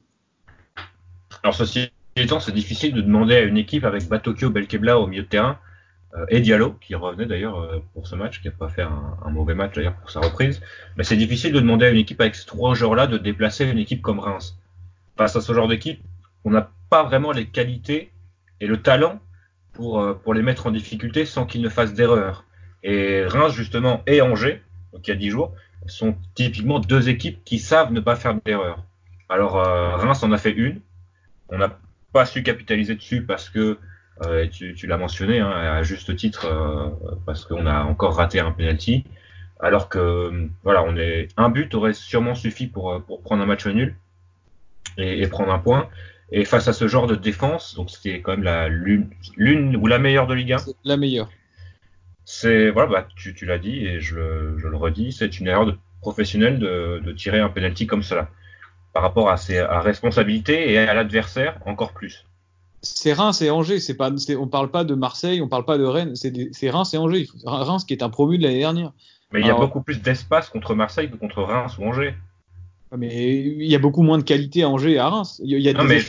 Alors, 1.43 1.55
ceci 1.55 1.89
étant, 2.15 2.39
c'est 2.39 2.51
difficile 2.51 2.93
de 2.93 3.01
demander 3.01 3.35
à 3.35 3.41
une 3.41 3.57
équipe 3.57 3.85
avec 3.85 4.07
Batokyo, 4.07 4.49
Belkebla 4.49 4.99
au 4.99 5.07
milieu 5.07 5.23
de 5.23 5.27
terrain, 5.27 5.57
euh, 6.15 6.25
et 6.29 6.39
Diallo, 6.41 6.75
qui 6.81 6.95
revenait 6.95 7.27
d'ailleurs 7.27 7.59
euh, 7.59 7.79
pour 7.93 8.07
ce 8.07 8.15
match, 8.15 8.41
qui 8.41 8.47
n'a 8.47 8.53
pas 8.53 8.67
fait 8.67 8.81
un, 8.81 9.29
mauvais 9.29 9.53
match 9.53 9.75
d'ailleurs 9.75 9.95
pour 9.95 10.09
sa 10.09 10.19
reprise. 10.19 10.61
Mais 10.97 11.03
c'est 11.03 11.15
difficile 11.15 11.53
de 11.53 11.59
demander 11.59 11.85
à 11.85 11.89
une 11.89 11.97
équipe 11.97 12.19
avec 12.19 12.35
ces 12.35 12.45
trois 12.45 12.73
joueurs-là 12.73 13.07
de 13.07 13.17
déplacer 13.17 13.65
une 13.65 13.77
équipe 13.77 14.01
comme 14.01 14.19
Reims. 14.19 14.57
Face 15.17 15.35
à 15.35 15.41
ce 15.41 15.53
genre 15.53 15.67
d'équipe, 15.67 16.01
on 16.45 16.51
n'a 16.51 16.71
pas 16.89 17.03
vraiment 17.03 17.31
les 17.31 17.45
qualités 17.45 18.11
et 18.59 18.67
le 18.67 18.81
talent 18.81 19.19
pour, 19.73 20.01
euh, 20.01 20.13
pour 20.13 20.33
les 20.33 20.41
mettre 20.41 20.67
en 20.67 20.71
difficulté 20.71 21.25
sans 21.25 21.45
qu'ils 21.45 21.61
ne 21.61 21.69
fassent 21.69 21.93
d'erreur. 21.93 22.45
Et 22.83 23.23
Reims, 23.25 23.53
justement, 23.53 24.03
et 24.07 24.21
Angers, 24.21 24.61
donc 24.93 25.07
il 25.07 25.11
y 25.11 25.13
a 25.13 25.17
10 25.17 25.29
jours, 25.29 25.53
sont 25.87 26.15
typiquement 26.35 26.79
deux 26.79 27.09
équipes 27.09 27.43
qui 27.43 27.59
savent 27.59 27.91
ne 27.91 27.99
pas 27.99 28.15
faire 28.15 28.35
d'erreur. 28.45 28.83
Alors, 29.27 29.57
euh, 29.57 29.95
Reims 29.95 30.23
en 30.23 30.31
a 30.31 30.37
fait 30.37 30.51
une. 30.51 30.81
On 31.49 31.57
n'a 31.57 31.77
pas 32.13 32.25
su 32.25 32.43
capitaliser 32.43 32.95
dessus 32.95 33.23
parce 33.23 33.49
que, 33.49 33.77
euh, 34.25 34.47
tu, 34.47 34.73
tu 34.73 34.87
l'as 34.87 34.97
mentionné, 34.97 35.39
hein, 35.39 35.49
à 35.49 35.83
juste 35.83 36.15
titre, 36.15 36.45
euh, 36.45 36.89
parce 37.25 37.45
qu'on 37.45 37.65
a 37.65 37.83
encore 37.83 38.15
raté 38.15 38.39
un 38.39 38.51
penalty. 38.51 39.05
Alors 39.59 39.89
que, 39.89 40.49
voilà, 40.63 40.83
on 40.83 40.95
est 40.95 41.27
un 41.37 41.49
but 41.49 41.73
aurait 41.75 41.93
sûrement 41.93 42.35
suffi 42.35 42.67
pour, 42.67 43.01
pour 43.05 43.21
prendre 43.21 43.43
un 43.43 43.45
match 43.45 43.67
nul 43.67 43.95
et, 44.97 45.21
et 45.21 45.27
prendre 45.27 45.51
un 45.51 45.59
point. 45.59 45.89
Et 46.31 46.45
face 46.45 46.67
à 46.67 46.73
ce 46.73 46.87
genre 46.87 47.07
de 47.07 47.15
défense, 47.15 47.75
donc 47.75 47.89
c'était 47.89 48.21
quand 48.21 48.31
même 48.31 48.43
la 48.43 48.69
l'une 48.69 49.75
ou 49.75 49.87
la 49.87 49.97
meilleure 49.97 50.27
de 50.27 50.35
Ligue 50.35 50.53
1. 50.53 50.57
La 50.83 50.97
meilleure. 50.97 51.29
C'est 52.25 52.69
voilà, 52.69 52.91
bah, 52.91 53.07
tu, 53.15 53.33
tu 53.33 53.45
l'as 53.45 53.57
dit 53.57 53.85
et 53.85 53.99
je 53.99 54.15
le, 54.15 54.57
je 54.59 54.67
le 54.67 54.77
redis, 54.77 55.11
c'est 55.11 55.39
une 55.39 55.47
erreur 55.47 55.65
de 55.65 55.75
professionnel 56.01 56.59
de, 56.59 57.01
de, 57.03 57.11
tirer 57.11 57.39
un 57.39 57.49
penalty 57.49 57.87
comme 57.87 58.03
cela. 58.03 58.29
Par 58.93 59.01
rapport 59.01 59.29
à 59.29 59.37
ses 59.37 59.57
à 59.57 59.79
responsabilité 59.81 60.71
et 60.71 60.77
à 60.77 60.93
l'adversaire 60.93 61.59
encore 61.65 61.93
plus. 61.93 62.25
C'est 62.81 63.13
Reims 63.13 63.41
et 63.41 63.49
Angers, 63.49 63.79
c'est 63.79 63.95
pas, 63.95 64.09
on 64.37 64.47
parle 64.47 64.71
pas 64.71 64.83
de 64.83 64.93
Marseille, 64.93 65.41
on 65.41 65.47
parle 65.47 65.65
pas 65.65 65.77
de 65.77 65.83
Rennes, 65.83 66.15
c'est 66.15 66.69
Reims 66.69 66.93
et 66.93 66.97
Angers. 66.97 67.27
Reims 67.43 67.83
qui 67.83 67.93
est 67.93 68.03
un 68.03 68.09
promu 68.09 68.37
de 68.37 68.43
l'année 68.43 68.59
dernière. 68.59 68.93
Mais 69.31 69.41
il 69.41 69.47
y 69.47 69.49
a 69.49 69.55
beaucoup 69.55 69.81
plus 69.81 70.01
d'espace 70.01 70.49
contre 70.49 70.75
Marseille 70.75 71.09
que 71.09 71.17
contre 71.17 71.43
Reims 71.43 71.77
ou 71.77 71.83
Angers. 71.83 72.15
Mais 72.97 73.39
il 73.39 73.65
y 73.65 73.75
a 73.75 73.79
beaucoup 73.79 74.01
moins 74.01 74.17
de 74.17 74.23
qualité 74.23 74.63
à 74.63 74.69
Angers 74.69 74.93
et 74.93 74.99
à 74.99 75.09
Reims. 75.09 75.39
Il 75.43 75.59
y 75.59 75.69
a, 75.69 75.83
mais 75.83 76.01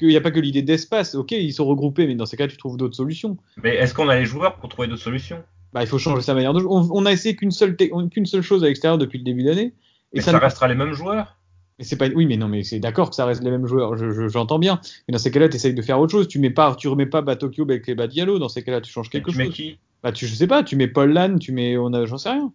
il 0.00 0.08
n'y 0.08 0.16
a 0.16 0.20
pas 0.20 0.30
que 0.30 0.40
l'idée 0.40 0.62
d'espace. 0.62 1.14
Ok, 1.14 1.32
ils 1.32 1.52
sont 1.52 1.66
regroupés, 1.66 2.06
mais 2.06 2.14
dans 2.14 2.26
ces 2.26 2.36
cas, 2.36 2.46
tu 2.46 2.56
trouves 2.56 2.76
d'autres 2.76 2.96
solutions. 2.96 3.36
Mais 3.62 3.76
est-ce 3.76 3.94
qu'on 3.94 4.08
a 4.08 4.16
les 4.16 4.24
joueurs 4.24 4.56
pour 4.56 4.68
trouver 4.68 4.88
d'autres 4.88 5.02
solutions? 5.02 5.42
Bah, 5.72 5.82
il 5.82 5.86
faut 5.86 5.98
changer 5.98 6.22
sa 6.22 6.34
manière 6.34 6.52
de 6.52 6.60
jouer. 6.60 6.70
On, 6.70 7.06
a 7.06 7.12
essayé 7.12 7.36
qu'une 7.36 7.50
seule, 7.50 7.76
qu'une 7.76 8.26
seule 8.26 8.42
chose 8.42 8.64
à 8.64 8.66
l'extérieur 8.66 8.98
depuis 8.98 9.18
le 9.18 9.24
début 9.24 9.44
d'année. 9.44 9.72
Et 10.12 10.20
ça, 10.20 10.36
restera 10.38 10.68
les 10.68 10.74
mêmes 10.74 10.92
joueurs? 10.92 11.36
Mais 11.78 11.96
pas, 11.96 12.08
oui, 12.14 12.26
mais 12.26 12.36
non, 12.36 12.48
mais 12.48 12.62
c'est 12.62 12.78
d'accord 12.78 13.08
que 13.08 13.16
ça 13.16 13.24
reste 13.24 13.42
les 13.42 13.50
mêmes 13.50 13.66
joueurs. 13.66 13.96
J'entends 14.28 14.58
bien. 14.58 14.80
Mais 15.08 15.12
dans 15.12 15.18
ces 15.18 15.30
cas-là, 15.30 15.48
tu 15.48 15.56
essayes 15.56 15.74
de 15.74 15.82
faire 15.82 15.98
autre 16.00 16.12
chose. 16.12 16.28
Tu 16.28 16.38
mets 16.38 16.50
pas, 16.50 16.74
tu 16.74 16.88
remets 16.88 17.06
pas 17.06 17.22
Batokyo 17.22 17.64
avec 17.64 17.86
les 17.86 18.08
Diallo. 18.08 18.38
Dans 18.38 18.48
ces 18.48 18.62
cas-là, 18.62 18.80
tu 18.80 18.92
changes 18.92 19.08
quelque 19.08 19.30
chose. 19.30 19.40
Tu 19.40 19.46
mets 19.46 19.48
qui? 19.48 19.78
Bah, 20.02 20.12
tu, 20.12 20.26
je 20.26 20.34
sais 20.34 20.46
pas. 20.46 20.62
Tu 20.62 20.76
mets 20.76 20.88
Paul 20.88 21.12
Lann. 21.12 21.38
Tu 21.38 21.52
mets, 21.52 21.78
on 21.78 21.92
a, 21.94 22.04
j'en 22.04 22.18
sais 22.18 22.30
rien. 22.30 22.52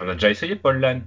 On 0.00 0.08
a 0.08 0.14
déjà 0.14 0.30
essayé 0.30 0.56
Paul 0.56 0.80
Lann. 0.80 1.02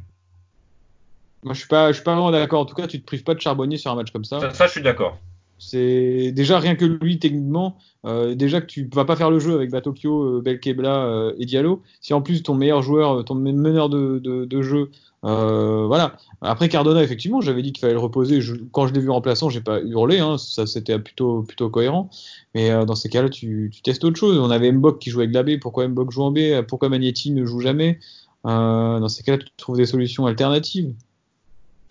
Moi, 1.45 1.53
je 1.53 1.59
suis 1.59 1.67
pas, 1.67 1.89
je 1.89 1.93
suis 1.93 2.03
pas 2.03 2.13
vraiment 2.13 2.31
d'accord. 2.31 2.59
En 2.59 2.65
tout 2.65 2.75
cas, 2.75 2.87
tu 2.87 2.99
te 2.99 3.05
prives 3.05 3.23
pas 3.23 3.35
de 3.35 3.39
charbonnier 3.39 3.77
sur 3.77 3.91
un 3.91 3.95
match 3.95 4.11
comme 4.11 4.25
ça. 4.25 4.51
Ça, 4.51 4.65
je 4.65 4.71
suis 4.71 4.81
d'accord. 4.81 5.17
C'est 5.57 6.33
déjà 6.33 6.59
rien 6.59 6.75
que 6.75 6.83
lui 6.83 7.17
techniquement, 7.17 7.77
euh, 8.05 8.35
déjà 8.35 8.59
que 8.59 8.65
tu 8.65 8.89
vas 8.93 9.05
pas 9.05 9.15
faire 9.15 9.31
le 9.31 9.39
jeu 9.39 9.53
avec 9.53 9.71
Batokyo, 9.71 10.23
euh, 10.23 10.41
Belkebla 10.41 11.05
euh, 11.05 11.33
et 11.39 11.45
Diallo. 11.45 11.81
Si 12.01 12.13
en 12.13 12.21
plus 12.21 12.43
ton 12.43 12.55
meilleur 12.55 12.81
joueur, 12.81 13.23
ton 13.23 13.35
meneur 13.35 13.87
de, 13.87 14.19
de, 14.19 14.43
de 14.43 14.61
jeu, 14.61 14.89
euh, 15.23 15.85
voilà. 15.87 16.17
Après 16.41 16.67
Cardona, 16.67 17.01
effectivement, 17.01 17.41
j'avais 17.41 17.61
dit 17.61 17.71
qu'il 17.71 17.81
fallait 17.81 17.93
le 17.93 17.99
reposer. 17.99 18.41
Je, 18.41 18.55
quand 18.71 18.87
je 18.87 18.93
l'ai 18.93 18.99
vu 18.99 19.09
remplaçant, 19.09 19.49
j'ai 19.49 19.61
pas 19.61 19.79
hurlé, 19.81 20.19
hein, 20.19 20.37
ça 20.37 20.67
c'était 20.67 20.99
plutôt 20.99 21.41
plutôt 21.43 21.69
cohérent. 21.69 22.09
Mais 22.53 22.69
euh, 22.69 22.85
dans 22.85 22.95
ces 22.95 23.09
cas-là, 23.09 23.29
tu, 23.29 23.71
tu, 23.73 23.81
testes 23.81 24.03
autre 24.03 24.17
chose. 24.17 24.37
On 24.37 24.51
avait 24.51 24.71
Mbok 24.71 24.99
qui 24.99 25.09
jouait 25.09 25.23
avec 25.23 25.33
la 25.33 25.43
B. 25.43 25.59
Pourquoi 25.59 25.87
Mbok 25.87 26.11
joue 26.11 26.23
en 26.23 26.31
B? 26.31 26.39
Pourquoi 26.67 26.89
Magnetti 26.89 27.31
ne 27.31 27.45
joue 27.45 27.61
jamais? 27.61 27.99
Dans 28.43 29.07
ces 29.09 29.23
cas-là, 29.23 29.39
tu 29.39 29.47
trouves 29.57 29.77
des 29.77 29.87
solutions 29.87 30.27
alternatives. 30.27 30.93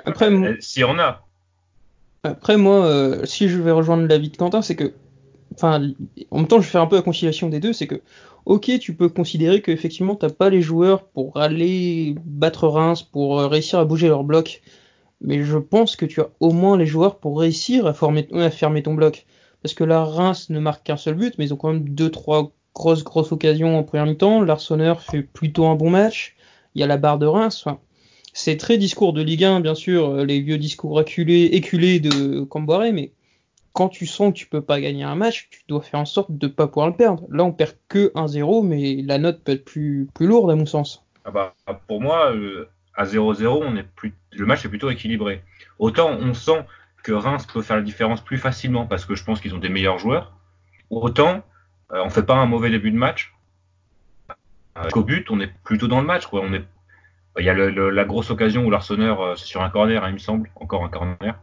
Après, 0.04 0.30
euh, 0.30 0.56
si 0.60 0.84
on 0.84 0.98
a. 0.98 1.26
Après, 2.22 2.56
moi, 2.56 2.86
euh, 2.86 3.24
si 3.24 3.48
je 3.48 3.60
vais 3.60 3.70
rejoindre 3.70 4.06
l'avis 4.06 4.30
de 4.30 4.36
Quentin, 4.36 4.62
c'est 4.62 4.76
que. 4.76 4.94
Enfin, 5.54 5.90
en 6.30 6.38
même 6.38 6.48
temps, 6.48 6.60
je 6.60 6.66
vais 6.66 6.70
faire 6.70 6.82
un 6.82 6.86
peu 6.86 6.96
la 6.96 7.02
conciliation 7.02 7.48
des 7.48 7.60
deux. 7.60 7.72
C'est 7.72 7.86
que, 7.86 8.00
ok, 8.44 8.78
tu 8.80 8.94
peux 8.94 9.08
considérer 9.08 9.62
qu'effectivement, 9.62 10.16
t'as 10.16 10.30
pas 10.30 10.50
les 10.50 10.62
joueurs 10.62 11.04
pour 11.04 11.36
aller 11.36 12.14
battre 12.24 12.68
Reims, 12.68 13.02
pour 13.02 13.40
euh, 13.40 13.46
réussir 13.46 13.78
à 13.78 13.84
bouger 13.84 14.08
leur 14.08 14.24
bloc. 14.24 14.62
Mais 15.20 15.44
je 15.44 15.58
pense 15.58 15.96
que 15.96 16.06
tu 16.06 16.20
as 16.20 16.28
au 16.40 16.50
moins 16.50 16.76
les 16.76 16.86
joueurs 16.86 17.18
pour 17.18 17.38
réussir 17.38 17.86
à, 17.86 17.94
former, 17.94 18.28
à 18.32 18.50
fermer 18.50 18.82
ton 18.82 18.94
bloc. 18.94 19.26
Parce 19.62 19.74
que 19.74 19.84
là, 19.84 20.04
Reims 20.04 20.50
ne 20.50 20.60
marque 20.60 20.84
qu'un 20.84 20.96
seul 20.96 21.14
but, 21.14 21.34
mais 21.38 21.46
ils 21.46 21.54
ont 21.54 21.56
quand 21.56 21.72
même 21.72 21.88
deux, 21.88 22.10
trois 22.10 22.52
grosses, 22.74 23.04
grosses 23.04 23.32
occasions 23.32 23.78
en 23.78 23.82
première 23.82 24.06
mi-temps. 24.06 24.42
Larsonneur 24.42 25.00
fait 25.00 25.22
plutôt 25.22 25.66
un 25.66 25.76
bon 25.76 25.88
match. 25.88 26.36
Il 26.74 26.80
y 26.80 26.84
a 26.84 26.86
la 26.86 26.96
barre 26.96 27.18
de 27.18 27.26
Reims. 27.26 27.62
Enfin, 27.64 27.78
c'est 28.34 28.56
très 28.56 28.76
discours 28.76 29.12
de 29.12 29.22
Ligue 29.22 29.44
1, 29.44 29.60
bien 29.60 29.74
sûr, 29.74 30.10
euh, 30.10 30.24
les 30.24 30.40
vieux 30.40 30.58
discours 30.58 30.98
acculés, 30.98 31.44
éculés 31.52 32.00
de 32.00 32.42
Camboiré, 32.42 32.92
mais 32.92 33.12
quand 33.72 33.88
tu 33.88 34.06
sens 34.06 34.32
que 34.32 34.38
tu 34.38 34.46
peux 34.46 34.60
pas 34.60 34.80
gagner 34.80 35.04
un 35.04 35.14
match, 35.14 35.48
tu 35.50 35.62
dois 35.68 35.80
faire 35.80 36.00
en 36.00 36.04
sorte 36.04 36.36
de 36.36 36.48
pas 36.48 36.66
pouvoir 36.66 36.88
le 36.88 36.96
perdre. 36.96 37.24
Là, 37.30 37.44
on 37.44 37.52
perd 37.52 37.76
que 37.88 38.12
1-0, 38.14 38.66
mais 38.66 39.02
la 39.02 39.18
note 39.18 39.42
peut 39.42 39.52
être 39.52 39.64
plus, 39.64 40.08
plus 40.14 40.26
lourde 40.26 40.50
à 40.50 40.56
mon 40.56 40.66
sens. 40.66 41.04
Ah 41.24 41.30
bah, 41.30 41.54
pour 41.86 42.00
moi, 42.00 42.32
euh, 42.34 42.68
à 42.96 43.04
0-0, 43.04 43.46
on 43.46 43.76
est 43.76 43.84
plus, 43.84 44.12
le 44.32 44.46
match 44.46 44.64
est 44.64 44.68
plutôt 44.68 44.90
équilibré. 44.90 45.42
Autant 45.78 46.10
on 46.10 46.34
sent 46.34 46.64
que 47.02 47.12
Reims 47.12 47.46
peut 47.52 47.62
faire 47.62 47.76
la 47.76 47.82
différence 47.82 48.20
plus 48.20 48.38
facilement 48.38 48.86
parce 48.86 49.04
que 49.04 49.14
je 49.14 49.24
pense 49.24 49.40
qu'ils 49.40 49.54
ont 49.54 49.58
des 49.58 49.68
meilleurs 49.68 49.98
joueurs. 49.98 50.32
Autant 50.90 51.42
euh, 51.92 52.02
on 52.04 52.10
fait 52.10 52.22
pas 52.22 52.34
un 52.34 52.46
mauvais 52.46 52.70
début 52.70 52.90
de 52.90 52.96
match. 52.96 53.32
Au 54.94 55.04
but, 55.04 55.30
on 55.30 55.40
est 55.40 55.52
plutôt 55.62 55.86
dans 55.86 56.00
le 56.00 56.06
match. 56.06 56.24
On 56.32 56.52
est 56.52 56.64
Il 57.38 57.44
y 57.44 57.50
a 57.50 57.54
le, 57.54 57.90
la 57.90 58.04
grosse 58.04 58.30
occasion 58.30 58.64
où 58.64 58.70
l'Arseneur, 58.70 59.36
c'est 59.38 59.46
sur 59.46 59.62
un 59.62 59.70
corner, 59.70 60.04
hein, 60.04 60.08
il 60.08 60.14
me 60.14 60.18
semble, 60.18 60.50
encore 60.54 60.84
un 60.84 60.88
corner, 60.88 61.34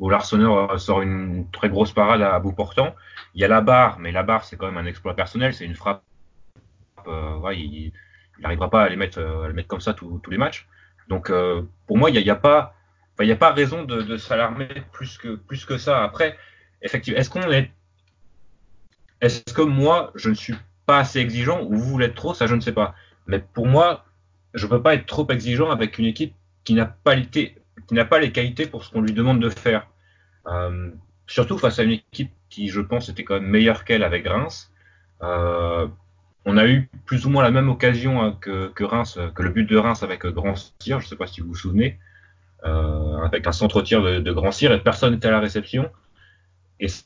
où 0.00 0.10
l'Arseneur 0.10 0.80
sort 0.80 1.02
une 1.02 1.48
très 1.50 1.68
grosse 1.68 1.92
parade 1.92 2.22
à 2.22 2.38
bout 2.40 2.52
portant. 2.52 2.94
Il 3.34 3.40
y 3.40 3.44
a 3.44 3.48
la 3.48 3.60
barre, 3.60 3.98
mais 4.00 4.10
la 4.10 4.24
barre, 4.24 4.44
c'est 4.44 4.56
quand 4.56 4.66
même 4.66 4.78
un 4.78 4.86
exploit 4.86 5.14
personnel, 5.14 5.54
c'est 5.54 5.64
une 5.64 5.76
frappe. 5.76 6.02
Ouais, 7.06 7.56
il 7.56 7.92
n'arrivera 8.40 8.68
pas 8.68 8.82
à 8.82 8.88
les 8.88 8.96
mettre, 8.96 9.20
à 9.20 9.46
les 9.46 9.54
mettre 9.54 9.68
comme 9.68 9.80
ça 9.80 9.94
tous 9.94 10.20
les 10.28 10.38
matchs. 10.38 10.66
Donc, 11.08 11.30
pour 11.86 11.98
moi, 11.98 12.10
il 12.10 12.14
n'y 12.14 12.18
a, 12.18 12.22
y 12.22 12.30
a, 12.30 12.34
pas 12.34 12.74
a 13.18 13.36
pas 13.36 13.52
raison 13.52 13.84
de, 13.84 14.02
de 14.02 14.16
s'alarmer 14.16 14.68
plus 14.92 15.18
que, 15.18 15.36
plus 15.36 15.64
que 15.64 15.78
ça. 15.78 16.02
Après, 16.02 16.36
effectivement, 16.82 17.20
est-ce 17.20 17.30
qu'on 17.30 17.50
est. 17.50 17.70
Est-ce 19.20 19.54
que 19.54 19.62
moi, 19.62 20.10
je 20.14 20.30
ne 20.30 20.34
suis 20.34 20.54
pas 20.84 20.98
assez 20.98 21.20
exigeant 21.20 21.62
ou 21.62 21.76
vous 21.76 21.98
l'êtes 21.98 22.14
trop 22.14 22.34
Ça, 22.34 22.46
je 22.46 22.54
ne 22.54 22.60
sais 22.60 22.72
pas. 22.72 22.94
Mais 23.26 23.38
pour 23.38 23.66
moi, 23.66 24.05
je 24.56 24.64
ne 24.64 24.70
peux 24.70 24.82
pas 24.82 24.94
être 24.94 25.06
trop 25.06 25.28
exigeant 25.28 25.70
avec 25.70 25.98
une 25.98 26.06
équipe 26.06 26.34
qui 26.64 26.74
n'a 26.74 26.86
pas, 26.86 27.14
les 27.14 28.32
qualités 28.32 28.66
pour 28.66 28.84
ce 28.84 28.90
qu'on 28.90 29.02
lui 29.02 29.12
demande 29.12 29.40
de 29.40 29.50
faire. 29.50 29.86
Euh, 30.46 30.90
surtout 31.26 31.58
face 31.58 31.78
à 31.78 31.82
une 31.82 31.92
équipe 31.92 32.32
qui, 32.48 32.68
je 32.68 32.80
pense, 32.80 33.08
était 33.08 33.22
quand 33.22 33.34
même 33.34 33.48
meilleure 33.48 33.84
qu'elle 33.84 34.02
avec 34.02 34.26
Reims. 34.26 34.72
Euh, 35.22 35.86
on 36.46 36.56
a 36.56 36.66
eu 36.66 36.88
plus 37.04 37.26
ou 37.26 37.30
moins 37.30 37.42
la 37.42 37.50
même 37.50 37.68
occasion 37.68 38.22
hein, 38.22 38.36
que, 38.40 38.84
Reims, 38.84 39.18
que 39.34 39.42
le 39.42 39.50
but 39.50 39.68
de 39.68 39.76
Reims 39.76 40.02
avec 40.02 40.24
Grand 40.26 40.54
Cyr, 40.56 41.00
je 41.00 41.06
ne 41.06 41.08
sais 41.08 41.16
pas 41.16 41.26
si 41.26 41.40
vous 41.40 41.48
vous 41.48 41.54
souvenez 41.54 41.98
euh, 42.64 43.18
avec 43.18 43.46
un 43.46 43.52
centre-tir 43.52 44.02
de, 44.02 44.20
de, 44.20 44.32
grand 44.32 44.52
cire 44.52 44.72
et 44.72 44.80
personne 44.80 45.12
n'était 45.12 45.28
à 45.28 45.32
la 45.32 45.40
réception. 45.40 45.90
Et 46.80 46.88
ça 46.88 47.04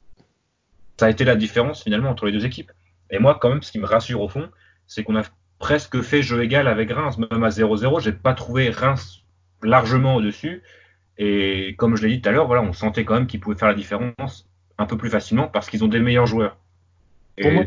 a 1.01 1.11
été 1.11 1.25
la 1.25 1.35
différence 1.35 1.83
finalement 1.83 2.11
entre 2.11 2.27
les 2.27 2.33
deux 2.33 2.47
équipes. 2.47 2.71
Et 3.11 3.19
moi, 3.19 3.39
quand 3.41 3.49
même, 3.49 3.63
ce 3.63 3.73
qui 3.73 3.81
me 3.81 3.87
rassure 3.87 4.21
au 4.21 4.29
fond, 4.29 4.49
c'est 4.87 5.03
qu'on 5.03 5.17
a 5.17 5.23
presque 5.61 6.01
fait 6.01 6.23
jeu 6.23 6.43
égal 6.43 6.67
avec 6.67 6.91
Reims, 6.91 7.19
même 7.19 7.45
à 7.45 7.51
0-0. 7.51 8.01
J'ai 8.01 8.13
pas 8.13 8.35
trouvé 8.35 8.71
Reims 8.71 9.23
largement 9.63 10.17
au-dessus. 10.17 10.63
Et 11.19 11.77
comme 11.79 11.97
je 11.97 12.07
l'ai 12.07 12.17
dit 12.17 12.23
tout 12.23 12.31
à 12.31 12.33
l'heure, 12.33 12.47
voilà, 12.47 12.63
on 12.63 12.73
sentait 12.73 13.05
quand 13.05 13.15
même 13.15 13.29
qu'ils 13.29 13.39
pouvaient 13.39 13.57
faire 13.57 13.69
la 13.69 13.75
différence 13.75 14.49
un 14.79 14.87
peu 14.87 14.97
plus 14.97 15.11
facilement 15.11 15.47
parce 15.47 15.69
qu'ils 15.69 15.85
ont 15.85 15.89
des 15.89 16.01
meilleurs 16.01 16.27
joueurs. 16.27 16.57
Pour 17.41 17.53
moi, 17.53 17.65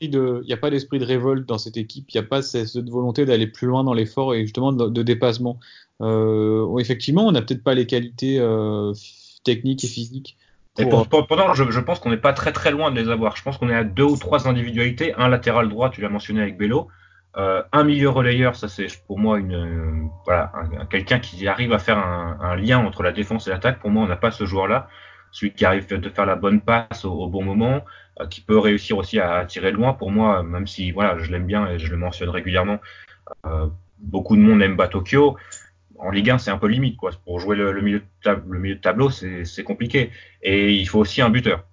il 0.00 0.10
n'y 0.10 0.52
a 0.52 0.56
pas 0.56 0.70
d'esprit 0.70 0.98
de 0.98 1.04
révolte 1.04 1.46
dans 1.46 1.58
cette 1.58 1.76
équipe, 1.76 2.10
il 2.12 2.20
n'y 2.20 2.24
a 2.24 2.28
pas 2.28 2.42
cette 2.42 2.88
volonté 2.88 3.24
d'aller 3.24 3.46
plus 3.46 3.66
loin 3.66 3.82
dans 3.82 3.94
l'effort 3.94 4.34
et 4.34 4.42
justement 4.42 4.72
de, 4.72 4.88
de 4.88 5.02
dépassement. 5.02 5.58
Euh, 6.00 6.76
effectivement, 6.78 7.26
on 7.26 7.32
n'a 7.32 7.42
peut-être 7.42 7.64
pas 7.64 7.74
les 7.74 7.86
qualités 7.86 8.38
euh, 8.38 8.92
techniques 9.44 9.82
et 9.84 9.88
physiques. 9.88 10.36
Pour... 10.74 10.84
Et 10.84 10.88
pour, 10.88 11.08
pourtant, 11.26 11.54
je, 11.54 11.68
je 11.70 11.80
pense 11.80 11.98
qu'on 11.98 12.10
n'est 12.10 12.16
pas 12.16 12.32
très 12.32 12.52
très 12.52 12.70
loin 12.70 12.92
de 12.92 13.00
les 13.00 13.08
avoir. 13.08 13.36
Je 13.36 13.42
pense 13.42 13.58
qu'on 13.58 13.70
est 13.70 13.74
à 13.74 13.84
deux 13.84 14.04
ou 14.04 14.16
trois 14.16 14.46
individualités. 14.46 15.14
Un 15.14 15.28
latéral 15.28 15.68
droit, 15.68 15.90
tu 15.90 16.00
l'as 16.00 16.08
mentionné 16.08 16.40
avec 16.40 16.56
Bello. 16.56 16.88
Euh, 17.38 17.62
un 17.72 17.84
milieu 17.84 18.08
relayeur, 18.08 18.56
ça 18.56 18.68
c'est 18.68 18.88
pour 19.06 19.18
moi 19.18 19.38
une 19.38 20.10
quelqu'un 20.90 21.20
qui 21.20 21.46
arrive 21.46 21.72
à 21.72 21.78
faire 21.78 21.98
un, 21.98 22.56
lien 22.56 22.78
entre 22.78 23.02
la 23.02 23.12
défense 23.12 23.46
et 23.46 23.50
l'attaque. 23.50 23.78
Pour 23.78 23.90
moi, 23.90 24.02
on 24.02 24.08
n'a 24.08 24.16
pas 24.16 24.30
ce 24.30 24.44
joueur-là. 24.44 24.88
Celui 25.30 25.52
qui 25.52 25.64
arrive 25.64 25.86
de 25.86 26.08
faire 26.08 26.26
la 26.26 26.36
bonne 26.36 26.60
passe 26.60 27.04
au, 27.04 27.28
bon 27.28 27.44
moment, 27.44 27.84
euh, 28.20 28.26
qui 28.26 28.40
peut 28.40 28.58
réussir 28.58 28.96
aussi 28.96 29.20
à, 29.20 29.36
à, 29.36 29.44
tirer 29.44 29.70
loin. 29.72 29.92
Pour 29.92 30.10
moi, 30.10 30.42
même 30.42 30.66
si 30.66 30.90
voilà, 30.90 31.18
je 31.18 31.30
l'aime 31.30 31.46
bien 31.46 31.68
et 31.68 31.78
je 31.78 31.90
le 31.90 31.96
mentionne 31.96 32.30
régulièrement, 32.30 32.78
euh, 33.46 33.66
beaucoup 33.98 34.36
de 34.36 34.40
monde 34.40 34.62
aime 34.62 34.76
Batokyo 34.76 35.36
en 35.98 36.10
Ligue 36.10 36.30
1, 36.30 36.38
c'est 36.38 36.50
un 36.50 36.58
peu 36.58 36.68
limite. 36.68 36.96
Quoi. 36.96 37.10
Pour 37.24 37.40
jouer 37.40 37.56
le, 37.56 37.80
milieu, 37.80 38.02
de 38.24 38.74
tableau, 38.74 39.10
c'est 39.10 39.64
compliqué. 39.64 40.10
Et 40.42 40.72
il 40.74 40.88
faut 40.88 41.00
aussi 41.00 41.20
un 41.22 41.30
buteur. 41.30 41.64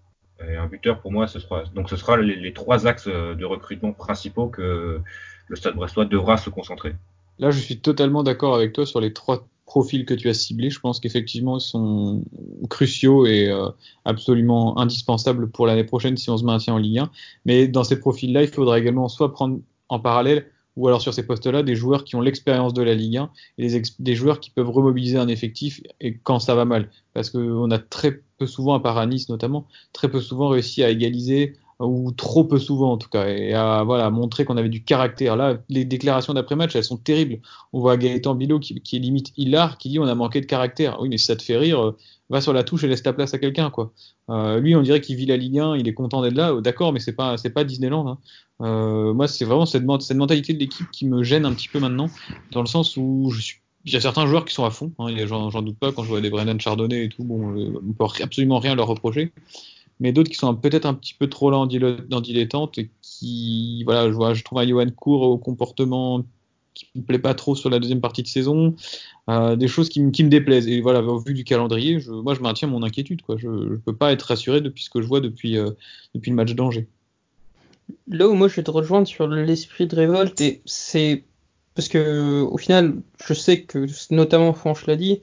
Et 0.46 0.56
un 0.56 0.68
buteur, 0.68 1.00
pour 1.00 1.12
moi, 1.12 1.28
ce 1.28 1.40
sera, 1.40 1.64
donc 1.74 1.90
ce 1.90 1.96
sera 1.96 2.18
les, 2.18 2.54
trois 2.54 2.88
axes 2.88 3.08
de 3.08 3.46
recrutement 3.46 3.94
principaux 3.94 4.48
que 4.48 5.02
le 5.48 5.56
Stade 5.56 5.76
Brestois 5.76 6.06
devra 6.06 6.38
se 6.38 6.50
concentrer. 6.50 6.96
Là, 7.40 7.52
je 7.52 7.60
suis 7.60 7.80
totalement 7.80 8.24
d'accord 8.24 8.56
avec 8.56 8.74
toi 8.74 8.86
sur 8.86 9.02
les 9.02 9.14
trois 9.14 9.48
profils 9.66 10.06
que 10.06 10.14
tu 10.14 10.30
as 10.30 10.34
ciblés. 10.34 10.70
Je 10.70 10.80
pense 10.80 11.00
qu'effectivement, 11.00 11.58
ils 11.58 11.62
sont 11.62 12.24
cruciaux 12.70 13.26
et 13.26 13.50
euh, 13.50 13.70
absolument 14.06 14.78
indispensables 14.80 15.50
pour 15.50 15.68
l'année 15.68 15.84
prochaine 15.84 16.18
si 16.18 16.30
on 16.30 16.38
se 16.38 16.44
maintient 16.44 16.76
en 16.76 16.78
Ligue 16.78 17.00
1. 17.00 17.10
Mais 17.46 17.68
dans 17.68 17.84
ces 17.84 18.00
profils-là, 18.00 18.44
il 18.44 18.48
faudra 18.48 18.80
également 18.80 19.08
soit 19.08 19.34
prendre 19.34 19.60
en 19.90 20.00
parallèle 20.00 20.48
ou 20.76 20.88
alors 20.88 21.02
sur 21.02 21.14
ces 21.14 21.26
postes-là, 21.26 21.64
des 21.64 21.76
joueurs 21.76 22.04
qui 22.04 22.16
ont 22.16 22.22
l'expérience 22.22 22.74
de 22.74 22.84
la 22.84 22.94
Ligue 22.94 23.18
1 23.18 23.30
et 23.60 23.82
des, 24.00 24.16
joueurs 24.16 24.40
qui 24.40 24.50
peuvent 24.50 24.70
remobiliser 24.70 25.18
un 25.18 25.30
effectif 25.30 25.82
et 26.02 26.18
quand 26.18 26.40
ça 26.40 26.54
va 26.54 26.66
mal. 26.66 26.90
Parce 27.14 27.30
qu'on 27.30 27.72
a 27.72 27.80
très 27.80 28.22
peu 28.38 28.46
souvent, 28.46 28.74
à 28.74 28.82
part 28.82 28.98
à 28.98 29.06
Nice 29.06 29.30
notamment, 29.30 29.68
très 29.94 30.10
peu 30.10 30.20
souvent 30.20 30.50
réussi 30.50 30.84
à 30.84 30.90
égaliser 30.90 31.56
ou 31.80 32.12
trop 32.12 32.46
peu 32.46 32.58
souvent 32.58 32.94
en 32.94 32.98
tout 32.98 33.10
cas, 33.10 33.28
et 33.28 33.54
à 33.54 33.84
voilà, 33.84 34.10
montrer 34.10 34.46
qu'on 34.46 34.58
avait 34.58 34.70
du 34.70 34.84
caractère. 34.84 35.36
Là, 35.36 35.58
les 35.70 35.84
déclarations 35.84 36.34
d'après-match, 36.34 36.76
elles 36.76 36.84
sont 36.84 36.98
terribles. 36.98 37.40
On 37.74 37.82
voit 37.82 37.98
Gaëtan 37.98 38.36
Bilot 38.36 38.60
qui, 38.60 38.82
est 38.94 39.00
limite 39.00 39.34
hilar, 39.38 39.78
qui 39.78 39.90
dit 39.90 40.00
on 40.00 40.08
a 40.08 40.16
manqué 40.16 40.40
de 40.40 40.46
caractère. 40.46 40.98
Oui, 41.02 41.10
mais 41.10 41.18
si 41.18 41.26
ça 41.26 41.36
te 41.36 41.44
fait 41.44 41.58
rire, 41.58 41.84
euh, 41.84 41.98
va 42.30 42.40
sur 42.40 42.54
la 42.54 42.64
touche 42.64 42.84
et 42.86 42.88
laisse 42.88 43.04
ta 43.04 43.12
place 43.12 43.34
à 43.34 43.40
quelqu'un, 43.40 43.70
quoi. 43.70 43.92
Euh, 44.30 44.60
lui, 44.60 44.76
on 44.76 44.82
dirait 44.82 45.02
qu'il 45.02 45.18
vit 45.18 45.26
la 45.26 45.38
Ligue 45.38 45.60
1, 45.60 45.76
il 45.76 45.88
est 45.88 45.94
content 45.94 46.22
d'être 46.22 46.36
là, 46.36 46.54
d'accord, 46.62 46.94
mais 46.94 47.00
c'est 47.00 47.14
pas, 47.14 47.36
pas 47.54 47.64
Disneyland. 47.66 48.08
Hein. 48.08 48.18
Euh, 48.62 49.14
moi, 49.14 49.28
c'est 49.28 49.46
vraiment 49.46 49.66
cette, 49.66 49.84
cette 50.00 50.18
mentalité 50.18 50.54
de 50.54 50.60
l'équipe 50.60 50.90
qui 50.92 51.06
me 51.06 51.24
gêne 51.24 51.46
un 51.46 51.54
petit 51.54 51.68
peu 51.68 51.80
maintenant, 51.80 52.10
dans 52.52 52.62
le 52.62 52.68
sens 52.68 52.96
où 52.98 53.32
je 53.32 53.42
suis 53.42 53.60
il 53.88 53.94
y 53.94 53.98
a 53.98 54.02
certains 54.02 54.26
joueurs 54.26 54.46
qui 54.46 54.54
sont 54.56 54.66
à 54.66 54.72
fond, 54.72 54.92
hein, 54.98 55.10
j'en 55.28 55.62
doute 55.62 55.78
pas, 55.78 55.92
quand 55.92 56.02
je 56.02 56.10
vois 56.10 56.20
des 56.20 56.32
Brennan 56.32 56.60
Chardonnay 56.60 57.06
et 57.06 57.10
tout, 57.10 57.24
bon, 57.24 57.80
on 57.88 57.94
peut 57.94 58.06
absolument 58.24 58.58
rien 58.58 58.74
leur 58.74 58.88
reprocher 58.88 59.32
mais 60.00 60.12
d'autres 60.12 60.30
qui 60.30 60.38
sont 60.38 60.54
peut-être 60.56 60.86
un 60.86 60.94
petit 60.94 61.14
peu 61.14 61.28
trop 61.28 61.50
là 61.50 61.58
en 61.58 61.68
dilettante 61.68 62.78
et 62.78 62.90
qui, 63.02 63.84
voilà, 63.86 64.10
je, 64.10 64.16
vois, 64.16 64.34
je 64.34 64.44
trouve 64.44 64.60
un 64.60 64.68
Johan 64.68 64.90
Court 64.90 65.22
au 65.24 65.38
comportement 65.38 66.24
qui 66.74 66.90
me 66.96 67.02
plaît 67.02 67.20
pas 67.20 67.34
trop 67.34 67.56
sur 67.56 67.70
la 67.70 67.80
deuxième 67.80 68.02
partie 68.02 68.22
de 68.22 68.28
saison, 68.28 68.76
euh, 69.30 69.56
des 69.56 69.68
choses 69.68 69.90
qui, 69.90 70.02
me 70.02 70.12
déplaisent. 70.12 70.68
Et 70.68 70.82
voilà, 70.82 71.02
au 71.02 71.20
vu 71.20 71.34
du 71.34 71.46
calendrier, 71.46 72.00
je, 72.00 72.12
moi 72.12 72.36
je 72.36 72.42
maintiens 72.42 72.68
mon 72.68 72.84
inquiétude. 72.84 73.22
Quoi. 73.22 73.38
Je 73.38 73.48
ne 73.48 73.78
peux 73.78 73.96
pas 73.96 74.12
être 74.12 74.24
rassuré 74.24 74.62
depuis 74.62 74.84
ce 74.84 74.90
que 74.90 75.02
je 75.02 75.08
vois 75.08 75.22
depuis, 75.22 75.58
euh, 75.58 75.72
depuis 76.14 76.30
le 76.30 76.36
match 76.36 76.54
d'Angers. 76.54 76.88
Là 78.08 78.28
où 78.28 78.34
moi 78.34 78.48
je 78.48 78.56
vais 78.56 78.64
te 78.64 78.72
rejoindre 78.72 79.08
sur 79.08 79.28
l'esprit 79.28 79.88
de 79.88 79.96
révolte, 79.96 80.42
et 80.42 80.62
c'est 80.66 81.24
parce 81.76 81.88
que 81.88 82.42
au 82.42 82.58
final, 82.58 82.96
je 83.26 83.34
sais 83.34 83.62
que 83.62 83.86
notamment 84.12 84.54
Franche 84.54 84.86
l'a 84.88 84.96
dit, 84.96 85.22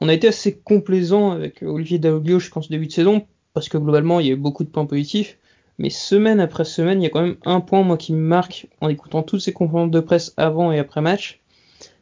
on 0.00 0.08
a 0.08 0.14
été 0.14 0.26
assez 0.26 0.56
complaisant 0.56 1.30
avec 1.30 1.62
Olivier 1.62 1.98
Daoglio 1.98 2.38
jusqu'en 2.38 2.62
ce 2.62 2.68
début 2.68 2.86
de 2.86 2.92
saison 2.92 3.26
parce 3.54 3.68
que 3.68 3.78
globalement, 3.78 4.20
il 4.20 4.26
y 4.26 4.30
a 4.30 4.34
eu 4.34 4.36
beaucoup 4.36 4.64
de 4.64 4.68
points 4.68 4.86
positifs. 4.86 5.38
Mais 5.78 5.90
semaine 5.90 6.40
après 6.40 6.64
semaine, 6.64 7.00
il 7.00 7.04
y 7.04 7.06
a 7.06 7.10
quand 7.10 7.22
même 7.22 7.36
un 7.44 7.60
point, 7.60 7.82
moi, 7.82 7.96
qui 7.96 8.12
me 8.12 8.18
marque 8.18 8.68
en 8.80 8.88
écoutant 8.88 9.22
toutes 9.22 9.40
ces 9.40 9.52
conférences 9.52 9.90
de 9.90 10.00
presse 10.00 10.34
avant 10.36 10.70
et 10.70 10.78
après 10.78 11.00
match. 11.00 11.40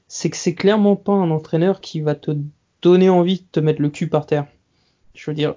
C'est 0.09 0.28
que 0.28 0.37
c'est 0.37 0.54
clairement 0.54 0.97
pas 0.97 1.12
un 1.12 1.30
entraîneur 1.30 1.80
qui 1.80 2.00
va 2.00 2.14
te 2.14 2.32
donner 2.82 3.09
envie 3.09 3.38
de 3.38 3.47
te 3.50 3.61
mettre 3.61 3.80
le 3.80 3.88
cul 3.88 4.09
par 4.09 4.26
terre. 4.26 4.47
Je 5.14 5.30
veux 5.30 5.35
dire, 5.35 5.54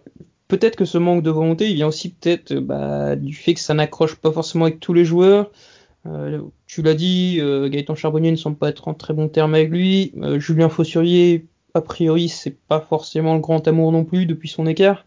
peut-être 0.48 0.76
que 0.76 0.86
ce 0.86 0.98
manque 0.98 1.24
de 1.24 1.30
volonté, 1.30 1.70
il 1.70 1.76
vient 1.76 1.88
aussi 1.88 2.10
peut-être 2.10 2.54
bah, 2.56 3.16
du 3.16 3.34
fait 3.34 3.54
que 3.54 3.60
ça 3.60 3.74
n'accroche 3.74 4.16
pas 4.16 4.32
forcément 4.32 4.66
avec 4.66 4.80
tous 4.80 4.94
les 4.94 5.04
joueurs. 5.04 5.52
Euh, 6.06 6.42
tu 6.68 6.82
l'as 6.82 6.94
dit, 6.94 7.38
euh, 7.40 7.68
Gaëtan 7.68 7.96
Charbonnier 7.96 8.32
ne 8.32 8.36
semble 8.36 8.58
pas 8.58 8.70
être 8.70 8.88
en 8.88 8.94
très 8.94 9.14
bon 9.14 9.28
terme 9.28 9.56
avec 9.56 9.70
lui. 9.70 10.14
Euh, 10.18 10.40
Julien 10.40 10.70
Fossurier, 10.70 11.48
a 11.74 11.82
priori, 11.82 12.30
c'est 12.30 12.56
pas 12.68 12.80
forcément 12.80 13.34
le 13.34 13.42
grand 13.42 13.68
amour 13.68 13.92
non 13.92 14.06
plus 14.06 14.26
depuis 14.26 14.50
son 14.50 14.68
écart. 14.68 15.06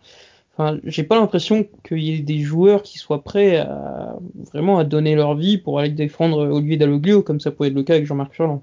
J'ai 0.84 1.04
pas 1.04 1.16
l'impression 1.16 1.66
qu'il 1.86 2.02
y 2.02 2.14
ait 2.14 2.20
des 2.20 2.40
joueurs 2.40 2.82
qui 2.82 2.98
soient 2.98 3.22
prêts 3.22 3.58
à 3.58 4.16
vraiment 4.52 4.78
à 4.78 4.84
donner 4.84 5.14
leur 5.14 5.36
vie 5.36 5.56
pour 5.56 5.78
aller 5.78 5.90
défendre 5.90 6.48
Olivier 6.48 6.76
Dalloglio, 6.76 7.22
comme 7.22 7.38
ça 7.38 7.50
pouvait 7.50 7.68
être 7.68 7.74
le 7.74 7.84
cas 7.84 7.94
avec 7.94 8.06
Jean-Marc 8.06 8.34
Furlan. 8.34 8.62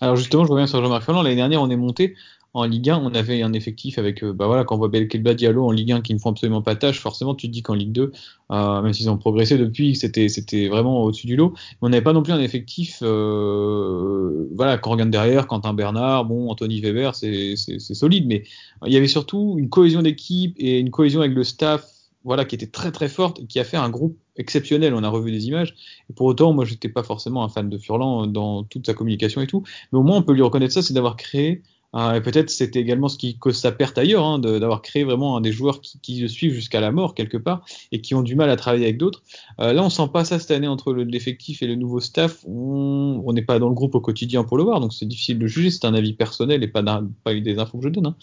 Alors 0.00 0.16
justement, 0.16 0.44
je 0.44 0.50
reviens 0.50 0.66
sur 0.66 0.82
Jean-Marc 0.82 1.04
Furlan. 1.04 1.22
L'année 1.22 1.36
dernière, 1.36 1.62
on 1.62 1.70
est 1.70 1.76
monté 1.76 2.16
en 2.54 2.64
Ligue 2.64 2.90
1, 2.90 2.98
on 2.98 3.14
avait 3.14 3.42
un 3.42 3.54
effectif 3.54 3.98
avec, 3.98 4.22
euh, 4.22 4.32
bah 4.34 4.46
voilà, 4.46 4.64
quand 4.64 4.74
on 4.74 4.78
voit 4.78 4.88
Belkelba 4.88 5.32
Diallo 5.32 5.66
en 5.66 5.70
Ligue 5.70 5.92
1 5.92 6.00
qui 6.02 6.12
ne 6.12 6.18
font 6.18 6.30
absolument 6.30 6.60
pas 6.60 6.76
tâche, 6.76 7.00
forcément 7.00 7.34
tu 7.34 7.46
te 7.46 7.52
dis 7.52 7.62
qu'en 7.62 7.74
Ligue 7.74 7.92
2, 7.92 8.12
euh, 8.50 8.82
même 8.82 8.92
s'ils 8.92 9.08
ont 9.08 9.16
progressé 9.16 9.56
depuis, 9.56 9.96
c'était 9.96 10.68
vraiment 10.68 11.02
au-dessus 11.02 11.26
du 11.26 11.36
lot. 11.36 11.54
Mais 11.54 11.78
on 11.82 11.88
n'avait 11.88 12.02
pas 12.02 12.12
non 12.12 12.22
plus 12.22 12.32
un 12.32 12.40
effectif, 12.40 12.98
euh, 13.02 14.48
voilà, 14.54 14.76
quand 14.76 14.90
on 14.90 14.92
regarde 14.92 15.10
derrière, 15.10 15.46
Quentin 15.46 15.72
Bernard, 15.72 16.26
bon, 16.26 16.50
Anthony 16.50 16.80
Weber, 16.80 17.14
c'est 17.14 17.56
solide, 17.56 18.26
mais 18.26 18.42
il 18.86 18.92
y 18.92 18.96
avait 18.98 19.08
surtout 19.08 19.56
une 19.58 19.70
cohésion 19.70 20.02
d'équipe 20.02 20.54
et 20.58 20.78
une 20.78 20.90
cohésion 20.90 21.20
avec 21.20 21.32
le 21.32 21.44
staff, 21.44 21.86
voilà, 22.24 22.44
qui 22.44 22.54
était 22.54 22.66
très 22.66 22.92
très 22.92 23.08
forte 23.08 23.40
et 23.40 23.46
qui 23.46 23.60
a 23.60 23.64
fait 23.64 23.78
un 23.78 23.88
groupe 23.88 24.16
exceptionnel. 24.36 24.94
On 24.94 25.02
a 25.02 25.08
revu 25.08 25.32
des 25.32 25.46
images. 25.46 25.74
Et 26.08 26.12
pour 26.12 26.26
autant, 26.26 26.52
moi, 26.52 26.64
j'étais 26.64 26.88
pas 26.88 27.02
forcément 27.02 27.42
un 27.44 27.48
fan 27.48 27.68
de 27.68 27.78
Furlan 27.78 28.26
dans 28.26 28.62
toute 28.62 28.86
sa 28.86 28.94
communication 28.94 29.40
et 29.40 29.46
tout. 29.46 29.64
Mais 29.92 29.98
au 29.98 30.02
moins, 30.02 30.18
on 30.18 30.22
peut 30.22 30.32
lui 30.32 30.42
reconnaître 30.42 30.72
ça, 30.72 30.82
c'est 30.82 30.94
d'avoir 30.94 31.16
créé 31.16 31.62
et 31.94 32.20
peut-être 32.22 32.48
c'était 32.48 32.80
également 32.80 33.08
ce 33.08 33.18
qui 33.18 33.36
cause 33.36 33.56
sa 33.56 33.70
perte 33.70 33.98
ailleurs, 33.98 34.24
hein, 34.24 34.38
d'avoir 34.38 34.80
créé 34.80 35.04
vraiment 35.04 35.40
des 35.40 35.52
joueurs 35.52 35.80
qui, 35.80 35.98
qui 36.00 36.20
le 36.20 36.28
suivent 36.28 36.54
jusqu'à 36.54 36.80
la 36.80 36.90
mort 36.90 37.14
quelque 37.14 37.36
part 37.36 37.64
et 37.90 38.00
qui 38.00 38.14
ont 38.14 38.22
du 38.22 38.34
mal 38.34 38.48
à 38.48 38.56
travailler 38.56 38.84
avec 38.84 38.96
d'autres. 38.96 39.22
Euh, 39.60 39.72
là, 39.72 39.82
on 39.82 39.90
sent 39.90 40.08
pas 40.12 40.24
ça 40.24 40.38
cette 40.38 40.50
année 40.50 40.68
entre 40.68 40.94
l'effectif 40.94 41.62
et 41.62 41.66
le 41.66 41.74
nouveau 41.74 42.00
staff. 42.00 42.44
On 42.46 43.32
n'est 43.32 43.42
pas 43.42 43.58
dans 43.58 43.68
le 43.68 43.74
groupe 43.74 43.94
au 43.94 44.00
quotidien 44.00 44.44
pour 44.44 44.56
le 44.56 44.62
voir, 44.62 44.80
donc 44.80 44.92
c'est 44.94 45.06
difficile 45.06 45.38
de 45.38 45.46
juger. 45.46 45.70
C'est 45.70 45.84
un 45.84 45.94
avis 45.94 46.14
personnel 46.14 46.62
et 46.62 46.68
pas, 46.68 46.82
pas 47.24 47.34
des 47.34 47.58
infos 47.58 47.78
que 47.78 47.84
je 47.84 47.90
donne. 47.90 48.06
Hein. 48.06 48.16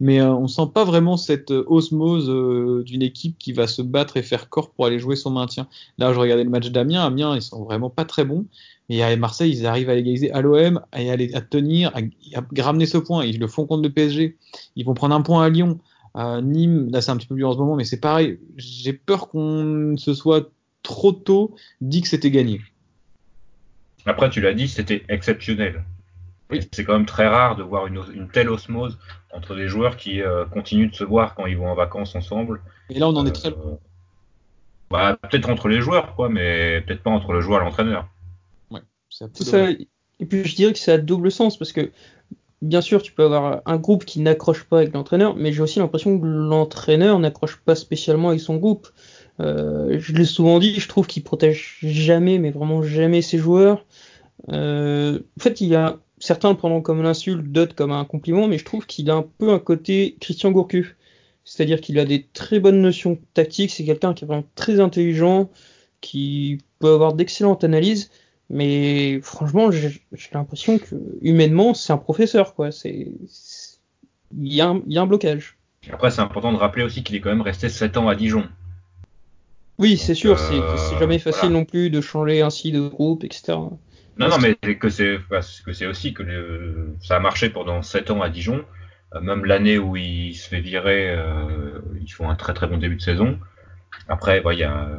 Mais 0.00 0.20
euh, 0.20 0.34
on 0.34 0.46
sent 0.46 0.68
pas 0.74 0.84
vraiment 0.84 1.16
cette 1.16 1.50
osmose 1.50 2.28
euh, 2.28 2.82
d'une 2.84 3.02
équipe 3.02 3.38
qui 3.38 3.52
va 3.52 3.66
se 3.66 3.80
battre 3.82 4.16
et 4.16 4.22
faire 4.22 4.48
corps 4.50 4.70
pour 4.70 4.86
aller 4.86 4.98
jouer 4.98 5.16
son 5.16 5.30
maintien. 5.30 5.66
Là, 5.98 6.12
je 6.12 6.18
regardais 6.18 6.44
le 6.44 6.50
match 6.50 6.68
d'Amiens. 6.68 7.04
Amiens, 7.04 7.34
ils 7.36 7.42
sont 7.42 7.64
vraiment 7.64 7.90
pas 7.90 8.04
très 8.04 8.24
bons. 8.24 8.44
Mais 8.88 9.02
à 9.02 9.16
Marseille, 9.16 9.52
ils 9.52 9.66
arrivent 9.66 9.88
à 9.88 9.94
l'égaliser 9.94 10.30
à 10.32 10.42
l'OM, 10.42 10.80
à, 10.92 10.98
à, 10.98 11.40
tenir, 11.40 11.90
à, 11.94 12.00
à, 12.38 12.62
ramener 12.62 12.86
ce 12.86 12.98
point. 12.98 13.24
Ils 13.24 13.38
le 13.38 13.46
font 13.46 13.66
contre 13.66 13.82
le 13.82 13.90
PSG. 13.90 14.36
Ils 14.76 14.84
vont 14.84 14.94
prendre 14.94 15.14
un 15.14 15.22
point 15.22 15.44
à 15.44 15.48
Lyon. 15.48 15.80
À 16.14 16.40
Nîmes, 16.40 16.90
là 16.92 17.00
c'est 17.00 17.10
un 17.10 17.16
petit 17.16 17.26
peu 17.26 17.34
mieux 17.34 17.46
en 17.46 17.54
ce 17.54 17.58
moment, 17.58 17.74
mais 17.74 17.84
c'est 17.84 17.98
pareil. 17.98 18.38
J'ai 18.56 18.92
peur 18.92 19.28
qu'on 19.28 19.96
se 19.96 20.14
soit 20.14 20.50
trop 20.82 21.10
tôt 21.10 21.56
dit 21.80 22.02
que 22.02 22.08
c'était 22.08 22.30
gagné. 22.30 22.60
Après, 24.06 24.30
tu 24.30 24.40
l'as 24.40 24.54
dit, 24.54 24.68
c'était 24.68 25.02
exceptionnel. 25.08 25.82
Oui. 26.50 26.60
C'est 26.72 26.84
quand 26.84 26.92
même 26.92 27.06
très 27.06 27.26
rare 27.26 27.56
de 27.56 27.62
voir 27.62 27.86
une, 27.86 28.00
une 28.14 28.28
telle 28.28 28.50
osmose 28.50 28.98
entre 29.32 29.56
des 29.56 29.66
joueurs 29.66 29.96
qui 29.96 30.20
euh, 30.20 30.44
continuent 30.44 30.90
de 30.90 30.94
se 30.94 31.04
voir 31.04 31.34
quand 31.34 31.46
ils 31.46 31.56
vont 31.56 31.68
en 31.68 31.74
vacances 31.74 32.14
ensemble. 32.14 32.60
Et 32.90 32.98
là, 32.98 33.08
on 33.08 33.16
en 33.16 33.26
est 33.26 33.32
très 33.32 33.50
loin. 33.50 33.78
Bah, 34.90 35.18
peut-être 35.22 35.48
entre 35.48 35.68
les 35.68 35.80
joueurs, 35.80 36.14
quoi, 36.14 36.28
mais 36.28 36.82
peut-être 36.82 37.02
pas 37.02 37.10
entre 37.10 37.32
le 37.32 37.40
joueur 37.40 37.62
et 37.62 37.64
l'entraîneur. 37.64 38.06
Ça. 39.14 39.70
Et 40.20 40.26
puis 40.26 40.44
je 40.44 40.54
dirais 40.54 40.72
que 40.72 40.78
c'est 40.78 40.92
à 40.92 40.98
double 40.98 41.30
sens 41.30 41.56
parce 41.58 41.72
que 41.72 41.90
bien 42.64 42.80
sûr, 42.80 43.02
tu 43.02 43.12
peux 43.12 43.24
avoir 43.24 43.62
un 43.66 43.76
groupe 43.76 44.04
qui 44.04 44.20
n'accroche 44.20 44.64
pas 44.64 44.78
avec 44.78 44.94
l'entraîneur, 44.94 45.36
mais 45.36 45.52
j'ai 45.52 45.60
aussi 45.60 45.78
l'impression 45.78 46.18
que 46.18 46.26
l'entraîneur 46.26 47.18
n'accroche 47.18 47.58
pas 47.58 47.74
spécialement 47.74 48.30
avec 48.30 48.40
son 48.40 48.56
groupe. 48.56 48.88
Euh, 49.40 49.96
je 50.00 50.12
l'ai 50.14 50.24
souvent 50.24 50.58
dit, 50.58 50.74
je 50.74 50.88
trouve 50.88 51.06
qu'il 51.06 51.22
protège 51.22 51.78
jamais, 51.82 52.38
mais 52.38 52.50
vraiment 52.50 52.82
jamais 52.82 53.22
ses 53.22 53.38
joueurs. 53.38 53.84
Euh, 54.50 55.20
en 55.38 55.42
fait, 55.42 55.60
il 55.60 55.68
y 55.68 55.74
a 55.74 55.98
certains 56.18 56.50
le 56.50 56.56
prendront 56.56 56.80
comme 56.80 57.02
l'insulte, 57.02 57.52
d'autres 57.52 57.74
comme 57.74 57.92
un 57.92 58.04
compliment, 58.04 58.48
mais 58.48 58.58
je 58.58 58.64
trouve 58.64 58.86
qu'il 58.86 59.10
a 59.10 59.14
un 59.14 59.26
peu 59.38 59.52
un 59.52 59.58
côté 59.58 60.16
Christian 60.20 60.50
Gourcuff. 60.50 60.96
C'est-à-dire 61.44 61.80
qu'il 61.82 61.98
a 61.98 62.06
des 62.06 62.26
très 62.32 62.58
bonnes 62.58 62.80
notions 62.80 63.18
tactiques, 63.34 63.70
c'est 63.70 63.84
quelqu'un 63.84 64.14
qui 64.14 64.24
est 64.24 64.26
vraiment 64.26 64.46
très 64.54 64.80
intelligent, 64.80 65.50
qui 66.00 66.58
peut 66.78 66.94
avoir 66.94 67.12
d'excellentes 67.12 67.64
analyses, 67.64 68.10
mais 68.50 69.20
franchement, 69.22 69.70
j'ai 69.70 70.00
l'impression 70.32 70.78
que 70.78 70.94
humainement, 71.22 71.74
c'est 71.74 71.92
un 71.92 71.98
professeur, 71.98 72.54
quoi. 72.54 72.72
C'est 72.72 73.08
il 74.36 74.52
y, 74.52 74.60
a 74.60 74.68
un, 74.68 74.82
y 74.86 74.98
a 74.98 75.02
un 75.02 75.06
blocage. 75.06 75.56
Après, 75.92 76.10
c'est 76.10 76.20
important 76.20 76.52
de 76.52 76.56
rappeler 76.56 76.82
aussi 76.82 77.02
qu'il 77.02 77.14
est 77.16 77.20
quand 77.20 77.30
même 77.30 77.42
resté 77.42 77.68
7 77.68 77.96
ans 77.96 78.08
à 78.08 78.14
Dijon. 78.14 78.44
Oui, 79.78 79.96
c'est 79.96 80.14
sûr, 80.14 80.38
euh, 80.38 80.76
c'est 80.76 80.98
jamais 80.98 81.18
facile 81.18 81.48
voilà. 81.48 81.58
non 81.58 81.64
plus 81.64 81.90
de 81.90 82.00
changer 82.00 82.42
ainsi 82.42 82.70
de 82.72 82.80
groupe, 82.88 83.24
etc. 83.24 83.58
Non, 84.16 84.28
non, 84.28 84.38
mais 84.40 84.54
que 84.54 84.88
c'est 84.88 85.18
que 85.64 85.72
c'est 85.72 85.86
aussi 85.86 86.14
que 86.14 86.22
le, 86.22 86.94
ça 87.02 87.16
a 87.16 87.20
marché 87.20 87.50
pendant 87.50 87.82
7 87.82 88.10
ans 88.10 88.22
à 88.22 88.28
Dijon. 88.28 88.64
Euh, 89.14 89.20
même 89.20 89.44
l'année 89.44 89.78
où 89.78 89.96
il 89.96 90.34
se 90.34 90.48
fait 90.48 90.60
virer, 90.60 91.10
euh, 91.10 91.80
ils 92.00 92.10
font 92.10 92.30
un 92.30 92.36
très 92.36 92.54
très 92.54 92.66
bon 92.66 92.78
début 92.78 92.96
de 92.96 93.02
saison. 93.02 93.38
Après, 94.08 94.40
bah, 94.40 94.52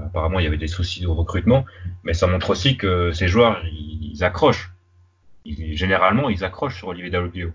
apparemment, 0.06 0.40
il 0.40 0.44
y 0.44 0.48
avait 0.48 0.58
des 0.58 0.68
soucis 0.68 1.02
de 1.02 1.08
recrutement, 1.08 1.66
mais 2.04 2.14
ça 2.14 2.28
montre 2.28 2.50
aussi 2.50 2.78
que 2.78 3.12
ces 3.12 3.28
joueurs, 3.28 3.62
ils, 3.66 4.24
accrochent. 4.24 4.72
Généralement, 5.46 6.30
ils 6.30 6.44
accrochent 6.44 6.78
sur 6.78 6.90
Olivier 6.90 7.10
Dalloglio. 7.10 7.52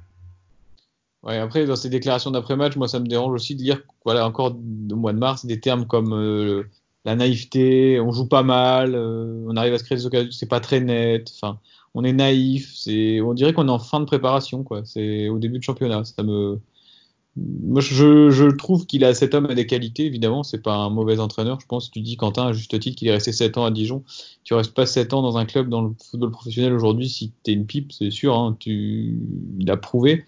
Ouais, 1.22 1.36
après, 1.36 1.66
dans 1.66 1.76
ces 1.76 1.90
déclarations 1.90 2.30
d'après-match, 2.30 2.76
moi, 2.76 2.88
ça 2.88 2.98
me 2.98 3.06
dérange 3.06 3.34
aussi 3.34 3.54
de 3.54 3.62
lire, 3.62 3.82
voilà, 4.04 4.26
encore 4.26 4.54
au 4.54 4.96
mois 4.96 5.12
de 5.12 5.18
mars, 5.18 5.44
des 5.44 5.60
termes 5.60 5.86
comme 5.86 6.14
euh, 6.14 6.64
la 7.04 7.14
naïveté, 7.14 8.00
on 8.00 8.10
joue 8.10 8.26
pas 8.26 8.42
mal, 8.42 8.94
euh, 8.94 9.44
on 9.46 9.56
arrive 9.56 9.74
à 9.74 9.78
se 9.78 9.84
créer 9.84 9.98
des 9.98 10.06
occasions, 10.06 10.30
c'est 10.30 10.48
pas 10.48 10.60
très 10.60 10.80
net, 10.80 11.30
enfin, 11.34 11.58
on 11.94 12.04
est 12.04 12.12
naïf, 12.12 12.72
on 13.22 13.34
dirait 13.34 13.52
qu'on 13.52 13.68
est 13.68 13.72
en 13.72 13.78
fin 13.78 14.00
de 14.00 14.04
préparation, 14.04 14.62
quoi. 14.62 14.82
C'est 14.84 15.28
au 15.28 15.38
début 15.38 15.58
de 15.58 15.64
championnat. 15.64 16.04
Ça 16.04 16.22
me, 16.22 16.60
moi, 17.62 17.80
je, 17.80 18.30
je 18.30 18.46
trouve 18.46 18.86
qu'il 18.86 19.04
a 19.04 19.14
cet 19.14 19.34
homme 19.34 19.46
a 19.46 19.54
des 19.54 19.66
qualités, 19.66 20.04
évidemment. 20.04 20.42
C'est 20.42 20.62
pas 20.62 20.74
un 20.74 20.90
mauvais 20.90 21.18
entraîneur. 21.20 21.60
Je 21.60 21.66
pense. 21.66 21.90
Tu 21.90 22.00
dis 22.00 22.16
Quentin 22.16 22.48
à 22.48 22.52
juste 22.52 22.78
titre 22.78 22.96
qu'il 22.96 23.08
est 23.08 23.12
resté 23.12 23.32
7 23.32 23.56
ans 23.58 23.64
à 23.64 23.70
Dijon. 23.70 24.02
Tu 24.44 24.54
restes 24.54 24.74
pas 24.74 24.86
7 24.86 25.14
ans 25.14 25.22
dans 25.22 25.36
un 25.36 25.46
club 25.46 25.68
dans 25.68 25.82
le 25.82 25.92
football 26.10 26.30
professionnel 26.30 26.72
aujourd'hui 26.72 27.08
si 27.08 27.32
t'es 27.42 27.52
une 27.52 27.66
pipe, 27.66 27.92
c'est 27.92 28.10
sûr. 28.10 28.36
Hein, 28.36 28.56
tu, 28.58 29.18
il 29.58 29.70
a 29.70 29.76
prouvé. 29.76 30.24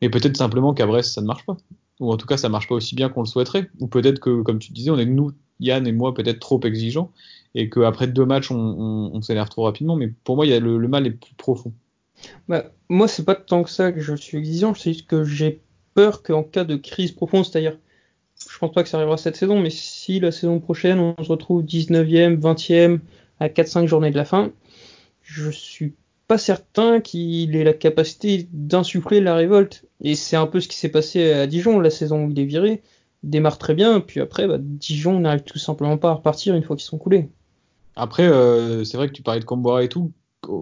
Mais 0.00 0.08
peut-être 0.08 0.36
simplement 0.36 0.74
qu'à 0.74 0.86
Brest 0.86 1.12
ça 1.12 1.20
ne 1.20 1.26
marche 1.26 1.44
pas. 1.44 1.56
Ou 2.00 2.12
en 2.12 2.16
tout 2.16 2.26
cas 2.26 2.36
ça 2.36 2.48
marche 2.48 2.68
pas 2.68 2.74
aussi 2.74 2.94
bien 2.94 3.08
qu'on 3.08 3.20
le 3.20 3.26
souhaiterait. 3.26 3.68
Ou 3.80 3.86
peut-être 3.86 4.18
que, 4.18 4.42
comme 4.42 4.58
tu 4.58 4.72
disais, 4.72 4.90
on 4.90 4.98
est 4.98 5.06
nous, 5.06 5.32
Yann 5.60 5.86
et 5.86 5.92
moi, 5.92 6.14
peut-être 6.14 6.40
trop 6.40 6.60
exigeants 6.62 7.10
et 7.54 7.70
qu'après 7.70 8.08
deux 8.08 8.24
matchs 8.26 8.50
on, 8.50 9.20
s'énerve 9.22 9.48
trop 9.48 9.64
rapidement. 9.64 9.96
Mais 9.96 10.12
pour 10.24 10.36
moi, 10.36 10.46
y 10.46 10.52
a 10.52 10.60
le, 10.60 10.78
le 10.78 10.88
mal 10.88 11.06
est 11.06 11.10
plus 11.10 11.34
profond. 11.34 11.72
Bah, 12.48 12.72
moi, 12.88 13.08
c'est 13.08 13.24
pas 13.24 13.34
tant 13.34 13.62
que 13.62 13.70
ça 13.70 13.92
que 13.92 14.00
je 14.00 14.14
suis 14.14 14.38
exigeant, 14.38 14.74
c'est 14.74 14.92
juste 14.92 15.06
que 15.06 15.24
j'ai 15.24 15.60
peur 15.94 16.22
qu'en 16.22 16.42
cas 16.42 16.64
de 16.64 16.76
crise 16.76 17.12
profonde, 17.12 17.44
c'est-à-dire, 17.44 17.78
je 18.50 18.58
pense 18.58 18.72
pas 18.72 18.82
que 18.82 18.88
ça 18.88 18.98
arrivera 18.98 19.16
cette 19.16 19.36
saison, 19.36 19.60
mais 19.60 19.70
si 19.70 20.20
la 20.20 20.32
saison 20.32 20.60
prochaine 20.60 20.98
on 20.98 21.22
se 21.22 21.28
retrouve 21.28 21.62
19e, 21.62 22.38
20e, 22.38 22.98
à 23.40 23.48
4-5 23.48 23.86
journées 23.86 24.10
de 24.10 24.16
la 24.16 24.24
fin, 24.24 24.52
je 25.22 25.50
suis 25.50 25.94
pas 26.26 26.38
certain 26.38 27.00
qu'il 27.00 27.54
ait 27.56 27.64
la 27.64 27.72
capacité 27.72 28.48
d'insuffler 28.52 29.20
la 29.20 29.34
révolte. 29.34 29.84
Et 30.00 30.14
c'est 30.14 30.36
un 30.36 30.46
peu 30.46 30.60
ce 30.60 30.68
qui 30.68 30.76
s'est 30.76 30.88
passé 30.88 31.32
à 31.32 31.46
Dijon, 31.46 31.80
la 31.80 31.90
saison 31.90 32.24
où 32.24 32.30
il 32.30 32.38
est 32.38 32.44
viré. 32.44 32.82
Il 33.22 33.30
démarre 33.30 33.58
très 33.58 33.74
bien, 33.74 34.00
puis 34.00 34.20
après, 34.20 34.46
bah, 34.46 34.56
Dijon 34.58 35.20
n'arrive 35.20 35.42
tout 35.42 35.58
simplement 35.58 35.98
pas 35.98 36.10
à 36.10 36.14
repartir 36.14 36.54
une 36.54 36.62
fois 36.62 36.76
qu'ils 36.76 36.86
sont 36.86 36.98
coulés. 36.98 37.28
Après, 37.96 38.26
euh, 38.26 38.84
c'est 38.84 38.96
vrai 38.96 39.08
que 39.08 39.12
tu 39.12 39.22
parlais 39.22 39.40
de 39.40 39.44
Comboire 39.44 39.80
et 39.80 39.88
tout. 39.88 40.12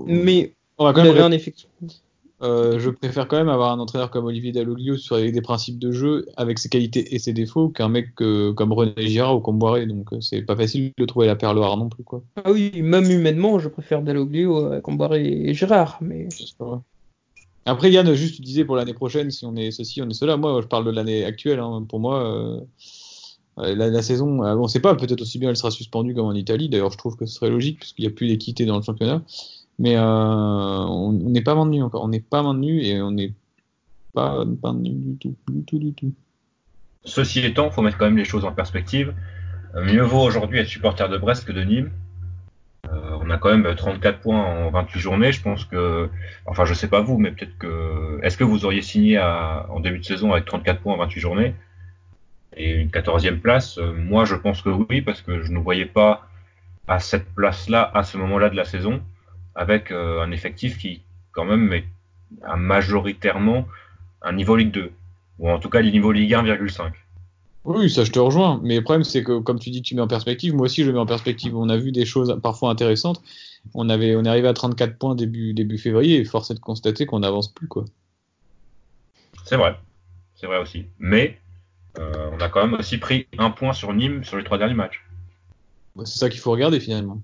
Mais 0.06 0.54
on 0.78 0.84
va 0.84 0.92
quand 0.92 1.04
même 1.04 1.18
un 1.18 1.32
effectif. 1.32 1.68
Euh, 2.42 2.80
je 2.80 2.90
préfère 2.90 3.28
quand 3.28 3.36
même 3.36 3.48
avoir 3.48 3.72
un 3.72 3.78
entraîneur 3.78 4.10
comme 4.10 4.24
Olivier 4.24 4.50
Dalloglio 4.50 4.96
sur 4.96 5.16
des 5.16 5.40
principes 5.42 5.78
de 5.78 5.92
jeu 5.92 6.26
avec 6.36 6.58
ses 6.58 6.68
qualités 6.68 7.14
et 7.14 7.18
ses 7.20 7.32
défauts 7.32 7.68
qu'un 7.68 7.88
mec 7.88 8.08
euh, 8.20 8.52
comme 8.52 8.72
René 8.72 9.06
Girard 9.06 9.36
ou 9.36 9.40
Comboiré. 9.40 9.86
Donc 9.86 10.12
euh, 10.12 10.20
c'est 10.20 10.42
pas 10.42 10.56
facile 10.56 10.92
de 10.98 11.04
trouver 11.04 11.26
la 11.26 11.36
perle 11.36 11.58
rare 11.58 11.76
non 11.76 11.88
plus 11.88 12.02
quoi. 12.02 12.22
Ah 12.44 12.50
oui, 12.50 12.72
même 12.82 13.08
humainement, 13.08 13.60
je 13.60 13.68
préfère 13.68 14.02
Dalloglio 14.02 14.72
à 14.72 14.80
Comboiré 14.80 15.24
et 15.24 15.54
Girard. 15.54 15.98
Mais 16.00 16.28
après 17.64 17.92
Yann, 17.92 18.12
juste 18.14 18.36
tu 18.36 18.42
disais 18.42 18.64
pour 18.64 18.74
l'année 18.74 18.94
prochaine, 18.94 19.30
si 19.30 19.46
on 19.46 19.54
est 19.54 19.70
ceci, 19.70 20.02
on 20.02 20.08
est 20.08 20.14
cela. 20.14 20.36
Moi, 20.36 20.60
je 20.62 20.66
parle 20.66 20.84
de 20.84 20.90
l'année 20.90 21.24
actuelle. 21.24 21.60
Hein. 21.60 21.84
Pour 21.88 22.00
moi. 22.00 22.24
Euh... 22.24 22.60
La, 23.58 23.74
la, 23.74 24.00
saison, 24.00 24.40
on 24.40 24.66
sait 24.66 24.80
pas, 24.80 24.94
peut-être 24.94 25.20
aussi 25.20 25.38
bien 25.38 25.50
elle 25.50 25.58
sera 25.58 25.70
suspendue 25.70 26.14
comme 26.14 26.24
en 26.24 26.32
Italie. 26.32 26.70
D'ailleurs, 26.70 26.90
je 26.90 26.96
trouve 26.96 27.16
que 27.16 27.26
ce 27.26 27.34
serait 27.34 27.50
logique 27.50 27.80
puisqu'il 27.80 28.00
n'y 28.06 28.08
a 28.08 28.10
plus 28.10 28.26
d'équité 28.26 28.64
dans 28.64 28.78
le 28.78 28.82
championnat. 28.82 29.22
Mais 29.82 29.96
euh, 29.96 30.00
on 30.00 31.12
n'est 31.12 31.42
pas 31.42 31.56
maintenu 31.56 31.82
encore. 31.82 32.04
On 32.04 32.08
n'est 32.08 32.20
pas 32.20 32.40
maintenu 32.44 32.80
et 32.82 33.02
on 33.02 33.10
n'est 33.10 33.32
pas 34.14 34.44
maintenu 34.62 34.90
du 34.90 35.16
tout, 35.16 35.34
du 35.50 35.64
tout, 35.64 35.78
du 35.80 35.92
tout. 35.92 36.14
Ceci 37.04 37.40
étant, 37.40 37.68
faut 37.68 37.82
mettre 37.82 37.98
quand 37.98 38.04
même 38.04 38.16
les 38.16 38.24
choses 38.24 38.44
en 38.44 38.52
perspective. 38.52 39.12
Euh, 39.74 39.84
mieux 39.84 40.02
vaut 40.02 40.20
aujourd'hui 40.20 40.60
être 40.60 40.68
supporter 40.68 41.08
de 41.08 41.18
Brest 41.18 41.44
que 41.44 41.50
de 41.50 41.62
Nîmes. 41.62 41.90
Euh, 42.92 43.18
on 43.20 43.28
a 43.28 43.38
quand 43.38 43.50
même 43.50 43.74
34 43.74 44.20
points 44.20 44.40
en 44.40 44.70
28 44.70 45.00
journées. 45.00 45.32
Je 45.32 45.42
pense 45.42 45.64
que, 45.64 46.08
enfin, 46.46 46.64
je 46.64 46.74
sais 46.74 46.88
pas 46.88 47.00
vous, 47.00 47.18
mais 47.18 47.32
peut-être 47.32 47.58
que, 47.58 48.20
est-ce 48.22 48.36
que 48.36 48.44
vous 48.44 48.64
auriez 48.64 48.82
signé 48.82 49.18
en 49.18 49.80
début 49.80 49.98
de 49.98 50.04
saison 50.04 50.30
avec 50.30 50.44
34 50.44 50.80
points 50.80 50.94
en 50.94 50.98
28 50.98 51.20
journées 51.20 51.54
et 52.56 52.70
une 52.70 52.88
14e 52.88 53.40
place? 53.40 53.80
Moi, 53.96 54.26
je 54.26 54.36
pense 54.36 54.62
que 54.62 54.68
oui, 54.68 55.00
parce 55.00 55.22
que 55.22 55.42
je 55.42 55.50
ne 55.50 55.58
voyais 55.58 55.86
pas 55.86 56.28
à 56.86 57.00
cette 57.00 57.26
place-là 57.34 57.90
à 57.94 58.04
ce 58.04 58.16
moment-là 58.16 58.48
de 58.48 58.54
la 58.54 58.64
saison 58.64 59.02
avec 59.54 59.90
euh, 59.90 60.22
un 60.22 60.30
effectif 60.30 60.78
qui, 60.78 61.02
quand 61.32 61.44
même, 61.44 61.72
est 61.72 61.84
à 62.42 62.56
majoritairement 62.56 63.66
un 64.22 64.32
niveau 64.32 64.56
Ligue 64.56 64.70
2, 64.72 64.92
ou 65.38 65.50
en 65.50 65.58
tout 65.58 65.68
cas 65.68 65.80
le 65.80 65.90
niveau 65.90 66.12
Ligue 66.12 66.32
1,5. 66.32 66.92
Oui, 67.64 67.88
ça 67.90 68.04
je 68.04 68.10
te 68.10 68.18
rejoins. 68.18 68.60
Mais 68.62 68.76
le 68.76 68.82
problème, 68.82 69.04
c'est 69.04 69.22
que 69.22 69.38
comme 69.38 69.58
tu 69.58 69.70
dis, 69.70 69.82
tu 69.82 69.94
mets 69.94 70.00
en 70.00 70.08
perspective. 70.08 70.54
Moi 70.54 70.64
aussi, 70.64 70.84
je 70.84 70.90
mets 70.90 70.98
en 70.98 71.06
perspective. 71.06 71.56
On 71.56 71.68
a 71.68 71.76
vu 71.76 71.92
des 71.92 72.04
choses 72.04 72.38
parfois 72.42 72.70
intéressantes. 72.70 73.22
On 73.74 73.88
avait, 73.88 74.16
on 74.16 74.24
est 74.24 74.28
arrivé 74.28 74.48
à 74.48 74.52
34 74.52 74.98
points 74.98 75.14
début 75.14 75.54
début 75.54 75.78
février. 75.78 76.18
Et 76.18 76.24
force 76.24 76.50
est 76.50 76.54
de 76.54 76.60
constater 76.60 77.06
qu'on 77.06 77.20
n'avance 77.20 77.52
plus, 77.52 77.68
quoi. 77.68 77.84
C'est 79.44 79.56
vrai, 79.56 79.76
c'est 80.34 80.46
vrai 80.46 80.58
aussi. 80.58 80.86
Mais 80.98 81.38
euh, 81.98 82.30
on 82.32 82.40
a 82.40 82.48
quand 82.48 82.66
même 82.66 82.78
aussi 82.78 82.98
pris 82.98 83.26
un 83.38 83.50
point 83.50 83.72
sur 83.72 83.92
Nîmes 83.92 84.24
sur 84.24 84.36
les 84.36 84.44
trois 84.44 84.58
derniers 84.58 84.74
matchs. 84.74 85.04
C'est 86.04 86.18
ça 86.18 86.28
qu'il 86.30 86.40
faut 86.40 86.50
regarder 86.50 86.80
finalement. 86.80 87.20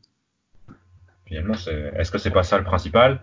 Finalement, 1.29 1.55
est-ce 1.97 2.11
que 2.11 2.19
c'est 2.19 2.31
pas 2.31 2.43
ça 2.43 2.59
le 2.59 2.65
principal? 2.65 3.21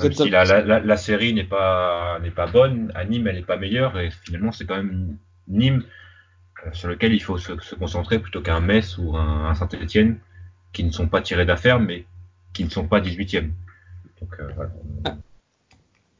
Même 0.00 0.12
si 0.12 0.30
la, 0.30 0.44
la, 0.44 0.80
la, 0.80 0.96
série 0.96 1.34
n'est 1.34 1.44
pas 1.44 2.18
n'est 2.20 2.32
pas 2.32 2.46
bonne, 2.46 2.90
à 2.96 3.04
Nîmes 3.04 3.28
elle 3.28 3.36
n'est 3.36 3.42
pas 3.42 3.56
meilleure 3.56 3.98
et 3.98 4.10
finalement 4.24 4.50
c'est 4.50 4.64
quand 4.64 4.76
même 4.76 5.16
Nîmes 5.46 5.84
euh, 6.66 6.70
sur 6.72 6.88
lequel 6.88 7.12
il 7.12 7.22
faut 7.22 7.38
se, 7.38 7.56
se 7.60 7.76
concentrer 7.76 8.18
plutôt 8.18 8.40
qu'un 8.40 8.58
Metz 8.58 8.98
ou 8.98 9.16
un, 9.16 9.46
un 9.50 9.54
Saint-Etienne 9.54 10.18
qui 10.72 10.82
ne 10.82 10.90
sont 10.90 11.06
pas 11.06 11.20
tirés 11.20 11.46
d'affaire 11.46 11.78
mais 11.78 12.06
qui 12.52 12.64
ne 12.64 12.70
sont 12.70 12.88
pas 12.88 13.00
18e. 13.00 13.50
Donc, 14.20 14.34
euh, 14.40 14.48
voilà. 14.56 14.70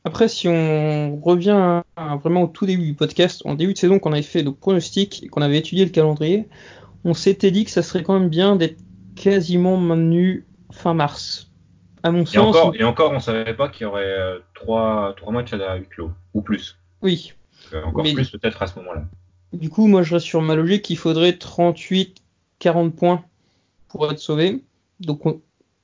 Après, 0.05 0.29
si 0.29 0.48
on 0.48 1.16
revient 1.20 1.83
à, 1.96 2.16
vraiment 2.16 2.44
au 2.44 2.46
tout 2.46 2.64
début 2.64 2.87
du 2.87 2.94
podcast, 2.94 3.42
en 3.44 3.55
début 3.55 3.72
de 3.72 3.79
saison, 3.79 3.98
qu'on 3.98 4.12
avait 4.12 4.22
fait 4.22 4.42
nos 4.42 4.53
pronostics 4.53 5.24
et 5.24 5.29
qu'on 5.29 5.42
avait 5.42 5.59
étudié 5.59 5.85
le 5.85 5.90
calendrier, 5.90 6.48
on 7.05 7.12
s'était 7.12 7.51
dit 7.51 7.64
que 7.64 7.70
ça 7.70 7.83
serait 7.83 8.03
quand 8.03 8.18
même 8.18 8.29
bien 8.29 8.57
d'être 8.57 8.79
quasiment 9.16 9.77
maintenu 9.77 10.46
fin 10.72 10.94
mars. 10.94 11.50
À 12.02 12.11
mon 12.11 12.22
et 12.22 12.26
sens. 12.26 12.57
Encore, 12.57 12.74
et 12.76 12.85
encore, 12.85 13.12
on 13.12 13.20
savait 13.20 13.54
pas 13.54 13.68
qu'il 13.68 13.83
y 13.83 13.87
aurait 13.87 14.04
euh, 14.04 14.38
trois, 14.54 15.14
trois 15.16 15.33
matchs 15.33 15.52
à 15.52 15.76
huis 15.76 15.88
clos, 15.88 16.12
ou 16.35 16.42
plus. 16.42 16.78
Oui. 17.02 17.33
Euh, 17.72 17.83
encore 17.85 18.04
Mais, 18.04 18.14
plus 18.14 18.31
peut-être 18.31 18.62
à 18.62 18.66
ce 18.66 18.78
moment-là. 18.78 19.04
Du 19.52 19.70
coup, 19.70 19.87
moi 19.87 20.02
je 20.02 20.14
reste 20.14 20.26
sur 20.26 20.42
ma 20.42 20.54
logique 20.54 20.83
qu'il 20.83 20.98
faudrait 20.98 21.37
38, 21.37 22.22
40 22.59 22.94
points 22.94 23.24
pour 23.88 24.11
être 24.11 24.18
sauvé. 24.18 24.62
Donc 25.00 25.26
on, 25.26 25.40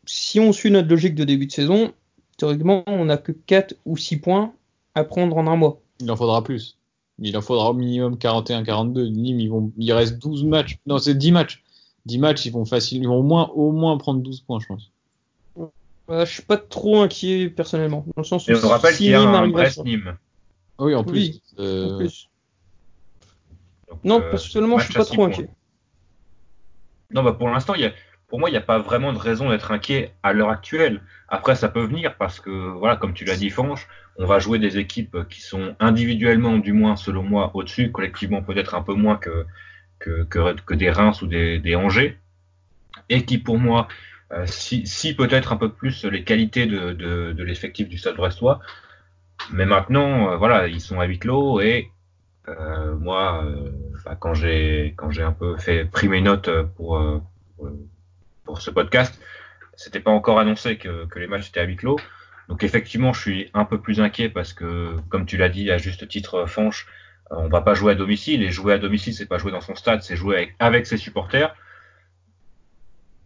si 0.07 0.39
on 0.41 0.53
suit 0.53 0.71
notre 0.71 0.89
logique 0.89 1.15
de 1.15 1.25
début 1.25 1.47
de 1.47 1.53
saison, 1.53 1.93
théoriquement, 2.37 2.85
on 2.87 3.07
n'a 3.07 3.17
que 3.17 3.33
4 3.33 3.75
ou 3.85 3.97
6 3.97 4.19
points 4.19 4.53
à 4.95 5.05
prendre 5.05 5.37
en 5.37 5.47
un 5.47 5.57
mois. 5.57 5.81
Il 6.01 6.11
en 6.11 6.17
faudra 6.17 6.43
plus. 6.45 6.79
Il 7.19 7.37
en 7.37 7.41
faudra 7.41 7.71
au 7.71 7.75
minimum 7.75 8.17
41-42. 8.17 9.09
Nîmes, 9.11 9.41
ils 9.41 9.49
vont, 9.49 9.73
il 9.77 9.93
reste 9.93 10.19
12 10.19 10.45
matchs. 10.45 10.79
Non, 10.87 10.99
c'est 10.99 11.15
10 11.15 11.33
matchs. 11.33 11.64
10 12.07 12.19
matchs, 12.19 12.47
ils 12.47 12.53
vont 12.53 12.65
facile, 12.65 13.03
ils 13.03 13.07
vont 13.09 13.17
au 13.19 13.23
moins, 13.23 13.49
au 13.55 13.73
moins 13.73 13.97
prendre 13.99 14.21
12 14.21 14.41
points, 14.41 14.59
je 14.61 14.67
pense. 14.67 14.91
Euh, 16.11 16.27
je 16.27 16.31
suis 16.33 16.43
pas 16.43 16.59
trop 16.59 17.01
inquiet 17.01 17.49
personnellement. 17.49 18.05
Dans 18.15 18.21
le 18.23 18.25
sens 18.25 18.47
où 18.47 18.51
Et 18.51 18.55
on 18.63 18.69
rappelle 18.69 18.95
qu'il 18.95 19.07
y 19.07 19.15
a 19.15 19.23
un 19.23 19.33
arrive 19.35 19.55
à 19.55 19.59
Brest 19.59 19.77
ça- 19.77 19.83
Nîmes. 19.85 20.17
Oui, 20.79 20.95
en 20.95 21.03
plus. 21.05 21.19
Oui, 21.19 21.43
Euh, 21.59 21.95
en 21.95 21.97
plus. 21.99 22.29
Donc, 23.89 24.05
Non, 24.05 24.21
euh, 24.21 24.31
personnellement, 24.31 24.79
je 24.79 24.85
suis 24.85 24.95
pas 24.95 25.05
trop 25.05 25.15
points. 25.15 25.29
inquiet. 25.29 25.49
Non, 27.11 27.23
bah 27.23 27.33
pour 27.33 27.49
l'instant, 27.49 27.75
il 27.75 27.83
y 27.83 27.85
a, 27.87 27.93
pour 28.29 28.39
moi, 28.41 28.49
il 28.51 28.53
n'y 28.53 28.59
a 28.59 28.63
pas 28.63 28.79
vraiment 28.81 29.13
de 29.13 29.19
raison 29.19 29.49
d'être 29.51 29.71
inquiet 29.71 30.13
à 30.23 30.33
l'heure 30.33 30.51
actuelle. 30.51 31.01
Après, 31.29 31.55
ça 31.55 31.69
peut 31.69 31.85
venir 31.85 32.17
parce 32.19 32.41
que, 32.41 32.51
voilà, 32.51 32.97
comme 32.97 33.15
tu 33.15 33.25
l'as 33.25 33.37
dit, 33.37 33.51
Fanche, 33.51 33.87
on 34.19 34.27
va 34.27 34.39
jouer 34.41 34.59
des 34.59 34.79
équipes 34.79 35.29
qui 35.29 35.41
sont 35.41 35.75
individuellement, 35.81 36.59
du 36.59 36.73
moins 36.73 36.97
selon 36.97 37.23
moi, 37.23 37.51
au-dessus, 37.55 37.91
collectivement 37.93 38.43
peut-être 38.43 38.75
un 38.75 38.83
peu 38.83 38.95
moins 38.95 39.17
que, 39.17 39.47
que, 40.05 40.75
des 40.75 40.91
Reims 40.91 41.23
ou 41.23 41.27
des, 41.27 41.77
Angers, 41.77 42.19
et 43.09 43.25
qui, 43.25 43.39
pour 43.39 43.59
moi, 43.59 43.89
euh, 44.33 44.45
si, 44.47 45.15
peut-être 45.15 45.53
un 45.53 45.57
peu 45.57 45.71
plus 45.71 46.05
les 46.05 46.25
qualités 46.25 46.67
de, 46.67 47.43
l'effectif 47.43 47.89
du 47.89 47.99
Stade 47.99 48.17
Brestois. 48.17 48.61
Mais 49.53 49.67
maintenant, 49.67 50.31
euh, 50.31 50.37
voilà, 50.37 50.69
ils 50.69 50.81
sont 50.81 51.01
à 51.01 51.05
huis 51.05 51.19
clos 51.19 51.61
et 51.61 51.91
euh, 52.49 52.95
moi, 52.95 53.45
bah, 54.05 54.17
quand 54.19 54.35
j'ai 54.35 54.95
quand 54.97 55.11
j'ai 55.11 55.23
un 55.23 55.33
peu 55.33 55.57
fait 55.57 55.85
pris 55.87 56.09
mes 56.09 56.21
notes 56.21 56.51
pour 56.77 57.03
pour, 58.45 58.61
ce 58.61 58.71
podcast, 58.71 59.21
c'était 59.77 60.01
pas 60.01 60.11
encore 60.11 60.39
annoncé 60.39 60.77
que, 60.77 61.07
que 61.07 61.19
les 61.19 61.27
matchs 61.27 61.49
étaient 61.49 61.61
à 61.61 61.65
huis 61.65 61.77
clos. 61.77 61.99
Donc 62.49 62.63
effectivement, 62.63 63.13
je 63.13 63.21
suis 63.21 63.51
un 63.55 63.65
peu 63.65 63.81
plus 63.81 64.01
inquiet 64.01 64.29
parce 64.29 64.53
que, 64.53 64.97
comme 65.09 65.27
tu 65.27 65.37
l'as 65.37 65.49
dit 65.49 65.71
à 65.71 65.79
juste 65.79 66.07
titre, 66.09 66.47
Fanche, 66.47 66.87
on 67.31 67.49
va 67.49 67.61
pas 67.61 67.75
jouer 67.75 67.93
à 67.93 67.95
domicile 67.95 68.43
et 68.43 68.51
jouer 68.51 68.75
à 68.75 68.79
domicile, 68.79 69.15
c'est 69.15 69.27
pas 69.27 69.39
jouer 69.39 69.53
dans 69.53 69.61
son 69.61 69.75
stade, 69.75 70.03
c'est 70.03 70.17
jouer 70.17 70.37
avec, 70.37 70.55
avec 70.59 70.87
ses 70.87 70.97
supporters. 70.97 71.55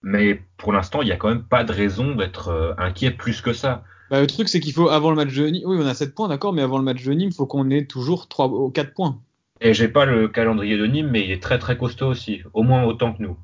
Mais 0.03 0.41
pour 0.57 0.73
l'instant, 0.73 1.03
il 1.03 1.09
y 1.09 1.13
a 1.13 1.17
quand 1.17 1.29
même 1.29 1.43
pas 1.43 1.65
de 1.65 1.73
raison 1.73 2.15
d'être 2.15 2.49
euh, 2.49 2.75
inquiet 2.79 3.11
plus 3.11 3.41
que 3.41 3.53
ça. 3.53 3.85
bah, 4.11 4.21
le 4.21 4.27
truc, 4.27 4.49
c'est 4.49 4.61
qu'il 4.61 4.73
faut, 4.73 4.89
avant 4.89 5.11
le 5.11 5.17
match 5.17 5.35
de 5.35 5.47
Nîmes, 5.47 5.65
oui, 5.67 5.77
on 5.81 5.87
a 5.87 5.95
7 5.95 6.15
points, 6.15 6.29
d'accord, 6.29 6.53
mais 6.53 6.63
avant 6.63 6.79
le 6.79 6.85
match 6.85 7.03
de 7.05 7.13
Nîmes, 7.13 7.31
il 7.31 7.35
faut 7.35 7.47
qu'on 7.47 7.69
ait 7.71 7.85
toujours 7.85 8.29
3 8.29 8.49
ou 8.49 8.71
4 8.71 8.95
points. 8.95 9.21
Et 9.61 9.75
j'ai 9.75 9.89
pas 9.89 10.05
le 10.05 10.29
calendrier 10.29 10.79
de 10.79 10.87
Nîmes, 10.87 11.11
mais 11.11 11.25
il 11.25 11.33
est 11.33 11.43
très 11.43 11.59
très 11.59 11.77
costaud 11.77 12.07
aussi, 12.07 12.43
au 12.55 12.63
moins 12.63 12.85
autant 12.85 13.13
que 13.13 13.23
nous. 13.23 13.37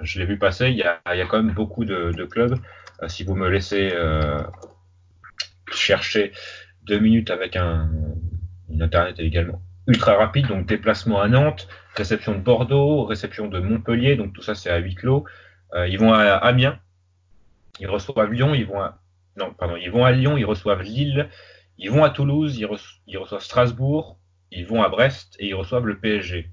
Je 0.00 0.18
l'ai 0.18 0.26
vu 0.26 0.38
passer, 0.38 0.70
il 0.70 0.76
y 0.76 0.82
a, 0.82 1.00
il 1.12 1.18
y 1.18 1.20
a 1.20 1.26
quand 1.26 1.40
même 1.40 1.54
beaucoup 1.54 1.84
de, 1.84 2.10
de 2.10 2.24
clubs. 2.24 2.58
Euh, 3.02 3.08
si 3.08 3.22
vous 3.22 3.36
me 3.36 3.48
laissez 3.48 3.90
euh, 3.94 4.42
chercher 5.70 6.32
deux 6.84 6.98
minutes 6.98 7.30
avec 7.30 7.54
un 7.54 7.88
une 8.72 8.82
internet 8.82 9.16
également 9.18 9.60
ultra 9.86 10.16
rapide, 10.16 10.46
donc 10.46 10.66
déplacement 10.66 11.20
à 11.20 11.28
Nantes, 11.28 11.68
réception 11.94 12.34
de 12.34 12.40
Bordeaux, 12.40 13.04
réception 13.04 13.48
de 13.48 13.58
Montpellier, 13.58 14.16
donc 14.16 14.32
tout 14.32 14.42
ça 14.42 14.54
c'est 14.54 14.70
à 14.70 14.78
huis 14.78 14.94
clos. 14.94 15.24
Euh, 15.74 15.88
ils 15.88 15.98
vont 15.98 16.12
à 16.12 16.34
Amiens, 16.34 16.78
ils 17.80 17.88
reçoivent 17.88 18.32
Lyon, 18.32 18.54
ils 18.54 18.66
vont 18.66 18.80
à 18.80 18.98
non 19.36 19.52
pardon, 19.52 19.76
ils 19.76 19.90
vont 19.90 20.04
à 20.04 20.12
Lyon, 20.12 20.36
ils 20.36 20.44
reçoivent 20.44 20.82
Lille, 20.82 21.28
ils 21.78 21.90
vont 21.90 22.04
à 22.04 22.10
Toulouse, 22.10 22.56
ils 22.58 23.16
reçoivent 23.16 23.42
Strasbourg, 23.42 24.18
ils 24.52 24.66
vont 24.66 24.82
à 24.82 24.88
Brest 24.88 25.36
et 25.38 25.48
ils 25.48 25.54
reçoivent 25.54 25.86
le 25.86 25.98
PSG. 25.98 26.50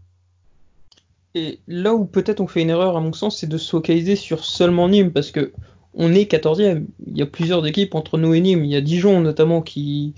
Et 1.36 1.60
là 1.68 1.94
où 1.94 2.06
peut-être 2.06 2.40
on 2.42 2.48
fait 2.48 2.62
une 2.62 2.72
erreur, 2.72 2.98
à 2.98 3.02
mon 3.02 3.14
sens, 3.14 3.38
c'est 3.38 3.48
de 3.48 3.58
se 3.58 3.70
focaliser 3.70 4.16
sur 4.16 4.44
seulement 4.44 4.90
Nîmes, 4.90 5.12
parce 5.12 5.32
que 5.32 5.54
on 5.94 6.14
est 6.14 6.32
14e. 6.32 6.86
Il 7.06 7.18
y 7.18 7.22
a 7.22 7.26
plusieurs 7.26 7.66
équipes 7.68 7.96
entre 7.96 8.18
nous 8.18 8.34
et 8.34 8.40
Nîmes. 8.40 8.64
Il 8.64 8.72
y 8.72 8.76
a 8.76 8.82
Dijon 8.82 9.22
notamment 9.22 9.62
qui. 9.62 10.16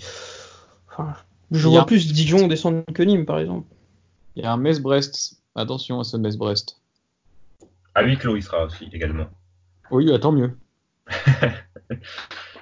Enfin, 0.89 1.13
je 1.51 1.67
Il 1.67 1.71
y 1.71 1.75
a- 1.75 1.79
vois 1.79 1.85
plus 1.85 2.11
Dijon 2.11 2.47
descendre 2.47 2.83
que 2.93 3.03
Nîmes, 3.03 3.25
par 3.25 3.39
exemple. 3.39 3.67
Il 4.35 4.43
y 4.43 4.45
a 4.45 4.51
un 4.51 4.57
Metz-Brest. 4.57 5.37
Attention 5.55 5.99
à 5.99 6.03
ce 6.03 6.15
Metz-Brest. 6.17 6.77
À 7.93 8.03
huis 8.03 8.17
clos, 8.17 8.37
il 8.37 8.41
sera 8.43 8.65
aussi 8.65 8.89
également. 8.93 9.27
Oui, 9.91 10.07
bah, 10.09 10.17
tant 10.19 10.31
mieux. 10.31 10.57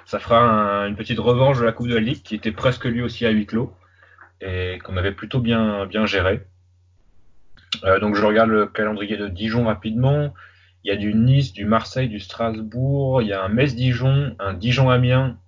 Ça 0.04 0.18
fera 0.18 0.40
un- 0.40 0.88
une 0.88 0.96
petite 0.96 1.18
revanche 1.20 1.58
de 1.60 1.64
la 1.64 1.72
Coupe 1.72 1.86
de 1.88 1.94
la 1.94 2.00
Ligue 2.00 2.22
qui 2.22 2.34
était 2.34 2.50
presque 2.52 2.84
lui 2.84 3.00
aussi 3.02 3.24
à 3.26 3.30
huis 3.30 3.46
clos 3.46 3.72
et 4.40 4.78
qu'on 4.82 4.96
avait 4.96 5.12
plutôt 5.12 5.38
bien, 5.40 5.86
bien 5.86 6.06
géré. 6.06 6.44
Euh, 7.84 8.00
donc 8.00 8.16
je 8.16 8.24
regarde 8.24 8.50
le 8.50 8.66
calendrier 8.66 9.16
de 9.16 9.28
Dijon 9.28 9.64
rapidement. 9.66 10.34
Il 10.82 10.88
y 10.88 10.90
a 10.90 10.96
du 10.96 11.14
Nice, 11.14 11.52
du 11.52 11.64
Marseille, 11.66 12.08
du 12.08 12.18
Strasbourg, 12.18 13.22
il 13.22 13.28
y 13.28 13.32
a 13.32 13.44
un 13.44 13.48
Metz-Dijon, 13.48 14.34
un 14.40 14.54
Dijon-Amiens, 14.54 15.38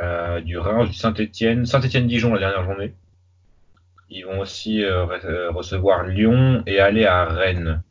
euh, 0.00 0.40
du 0.40 0.58
Reims, 0.58 0.88
du 0.90 0.94
Saint-Etienne, 0.94 1.66
Saint-Etienne-Dijon 1.66 2.32
la 2.34 2.40
dernière 2.40 2.64
journée. 2.64 2.94
Ils 4.10 4.24
vont 4.24 4.40
aussi 4.40 4.84
euh, 4.84 5.06
euh, 5.24 5.50
recevoir 5.50 6.04
Lyon 6.04 6.62
et 6.66 6.80
aller 6.80 7.06
à 7.06 7.24
Rennes. 7.24 7.82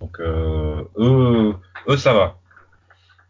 Donc 0.00 0.20
euh, 0.20 0.82
eux, 0.96 1.54
eux 1.88 1.96
ça 1.96 2.12
va. 2.12 2.38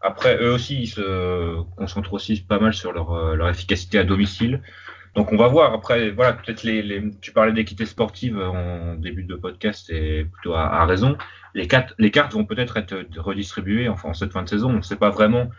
Après, 0.01 0.41
eux 0.41 0.53
aussi, 0.53 0.83
ils 0.83 0.87
se 0.87 1.61
concentrent 1.77 2.15
aussi 2.15 2.41
pas 2.41 2.61
mal 2.61 2.73
sur 2.73 2.93
leur, 2.93 3.13
euh, 3.13 3.35
leur 3.35 3.49
efficacité 3.49 3.99
à 3.99 4.05
domicile. 4.05 4.63
Donc, 5.17 5.33
on 5.33 5.37
va 5.37 5.49
voir. 5.49 5.73
Après, 5.73 6.11
voilà, 6.11 6.35
peut-être 6.35 6.63
les, 6.63 6.83
les, 6.83 7.11
tu 7.21 7.33
parlais 7.33 7.53
d'équité 7.53 7.85
sportive 7.85 8.39
en 8.39 8.95
début 8.95 9.25
de 9.25 9.35
podcast 9.35 9.91
et 9.91 10.25
plutôt 10.25 10.55
à, 10.55 10.67
à 10.67 10.87
raison. 10.87 11.19
Les, 11.55 11.67
quatre, 11.67 11.95
les 11.99 12.13
cartes 12.13 12.33
vont 12.33 12.45
peut-être 12.45 12.77
être 12.77 13.05
redistribuées 13.17 13.89
enfin, 13.89 14.11
en 14.11 14.15
cette 14.15 14.33
fin 14.33 14.45
de 14.45 14.49
saison. 14.49 14.71
On 14.71 14.75
ne 14.75 14.83
sait 14.83 14.97
pas 14.97 15.11
vraiment 15.11 15.51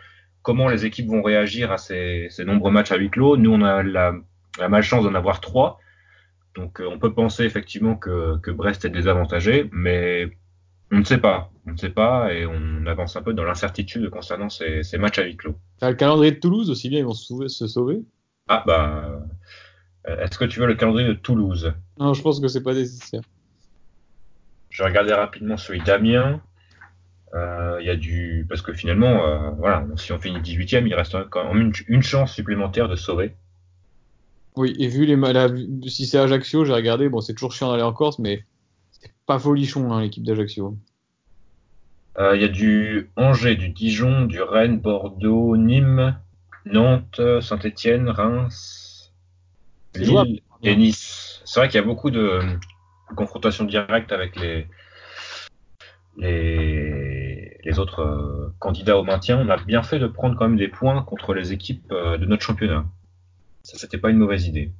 comment 0.42 0.68
les 0.68 0.86
équipes 0.86 1.08
vont 1.08 1.22
réagir 1.22 1.72
à 1.72 1.78
ces, 1.78 2.28
ces 2.30 2.44
nombreux 2.44 2.70
matchs 2.70 2.92
à 2.92 2.96
huis 2.96 3.10
clos. 3.10 3.36
Nous, 3.36 3.52
on 3.52 3.62
a 3.62 3.82
la, 3.82 4.14
la 4.58 4.68
malchance 4.68 5.04
d'en 5.04 5.14
avoir 5.14 5.40
trois. 5.40 5.78
Donc, 6.56 6.80
euh, 6.80 6.88
on 6.90 6.98
peut 6.98 7.12
penser 7.12 7.44
effectivement 7.44 7.94
que, 7.94 8.38
que 8.38 8.50
Brest 8.50 8.84
est 8.84 8.90
désavantagé, 8.90 9.68
mais 9.72 10.30
on 10.90 10.98
ne 10.98 11.04
sait 11.04 11.18
pas. 11.18 11.50
On 11.66 11.72
ne 11.72 11.76
sait 11.76 11.90
pas 11.90 12.32
et 12.32 12.46
on 12.46 12.86
avance 12.86 13.14
un 13.16 13.22
peu 13.22 13.34
dans 13.34 13.44
l'incertitude 13.44 14.10
concernant 14.10 14.48
ces, 14.48 14.82
ces 14.82 14.98
matchs 14.98 15.18
à 15.18 15.24
huis 15.24 15.36
clos. 15.36 15.54
T'as 15.78 15.90
le 15.90 15.96
calendrier 15.96 16.32
de 16.32 16.40
Toulouse 16.40 16.70
aussi 16.70 16.88
bien, 16.88 16.98
ils 16.98 17.04
vont 17.04 17.12
se 17.12 17.26
sauver. 17.26 17.48
se 17.48 17.66
sauver. 17.68 18.00
Ah 18.48 18.64
bah, 18.66 19.22
euh, 20.08 20.16
est-ce 20.24 20.38
que 20.38 20.46
tu 20.46 20.58
veux 20.58 20.66
le 20.66 20.74
calendrier 20.74 21.06
de 21.06 21.14
Toulouse? 21.14 21.72
Non, 21.98 22.14
je 22.14 22.22
pense 22.22 22.40
que 22.40 22.48
c'est 22.48 22.62
pas 22.62 22.74
nécessaire. 22.74 23.22
Je 24.70 24.82
vais 24.82 24.88
regarder 24.88 25.12
rapidement 25.12 25.56
celui 25.56 25.80
d'Amiens. 25.80 26.40
Euh, 27.34 27.78
Il 27.80 27.86
y 27.86 27.90
a 27.90 27.96
du 27.96 28.44
parce 28.48 28.62
que 28.62 28.72
finalement, 28.72 29.24
euh, 29.24 29.50
voilà, 29.58 29.86
si 29.96 30.12
on 30.12 30.18
finit 30.18 30.40
18e, 30.40 30.86
il 30.86 30.94
reste 30.94 31.16
quand 31.30 31.44
même 31.52 31.62
une, 31.62 31.72
une 31.88 32.02
chance 32.02 32.32
supplémentaire 32.34 32.88
de 32.88 32.96
sauver. 32.96 33.34
Oui, 34.56 34.74
et 34.78 34.88
vu 34.88 35.06
les 35.06 35.16
la- 35.16 35.48
si 35.86 36.06
c'est 36.06 36.18
Ajaccio, 36.18 36.64
j'ai 36.64 36.72
regardé, 36.72 37.08
bon, 37.08 37.20
c'est 37.20 37.34
toujours 37.34 37.52
chiant 37.52 37.70
d'aller 37.70 37.84
en 37.84 37.92
Corse, 37.92 38.18
mais 38.18 38.44
c'est 38.90 39.12
pas 39.26 39.38
folichon, 39.38 39.92
hein, 39.92 40.00
l'équipe 40.00 40.24
d'Ajaccio. 40.24 40.76
Euh, 42.18 42.34
Il 42.34 42.42
y 42.42 42.44
a 42.44 42.48
du 42.48 43.10
Angers, 43.16 43.54
du 43.54 43.68
Dijon, 43.68 44.26
du 44.26 44.42
Rennes, 44.42 44.80
Bordeaux, 44.80 45.56
Nîmes, 45.56 46.16
Nantes, 46.66 47.20
Saint-Étienne, 47.40 48.08
Reims. 48.08 49.12
Lille 49.94 50.42
et 50.62 50.76
Nice. 50.76 51.42
C'est 51.44 51.60
vrai 51.60 51.68
qu'il 51.68 51.76
y 51.80 51.82
a 51.82 51.86
beaucoup 51.86 52.10
de 52.10 52.40
confrontations 53.16 53.64
directes 53.64 54.12
avec 54.12 54.36
les 54.36 54.66
les, 56.16 57.19
les 57.64 57.78
autres 57.78 58.00
euh, 58.02 58.52
candidats 58.58 58.98
au 58.98 59.04
maintien. 59.04 59.38
On 59.38 59.48
a 59.48 59.56
bien 59.56 59.82
fait 59.82 59.98
de 59.98 60.06
prendre 60.06 60.36
quand 60.36 60.48
même 60.48 60.58
des 60.58 60.68
points 60.68 61.02
contre 61.02 61.34
les 61.34 61.52
équipes 61.52 61.90
euh, 61.92 62.16
de 62.18 62.26
notre 62.26 62.42
championnat. 62.42 62.84
Ça, 63.62 63.78
c'était 63.78 63.98
pas 63.98 64.10
une 64.10 64.18
mauvaise 64.18 64.46
idée. 64.46 64.72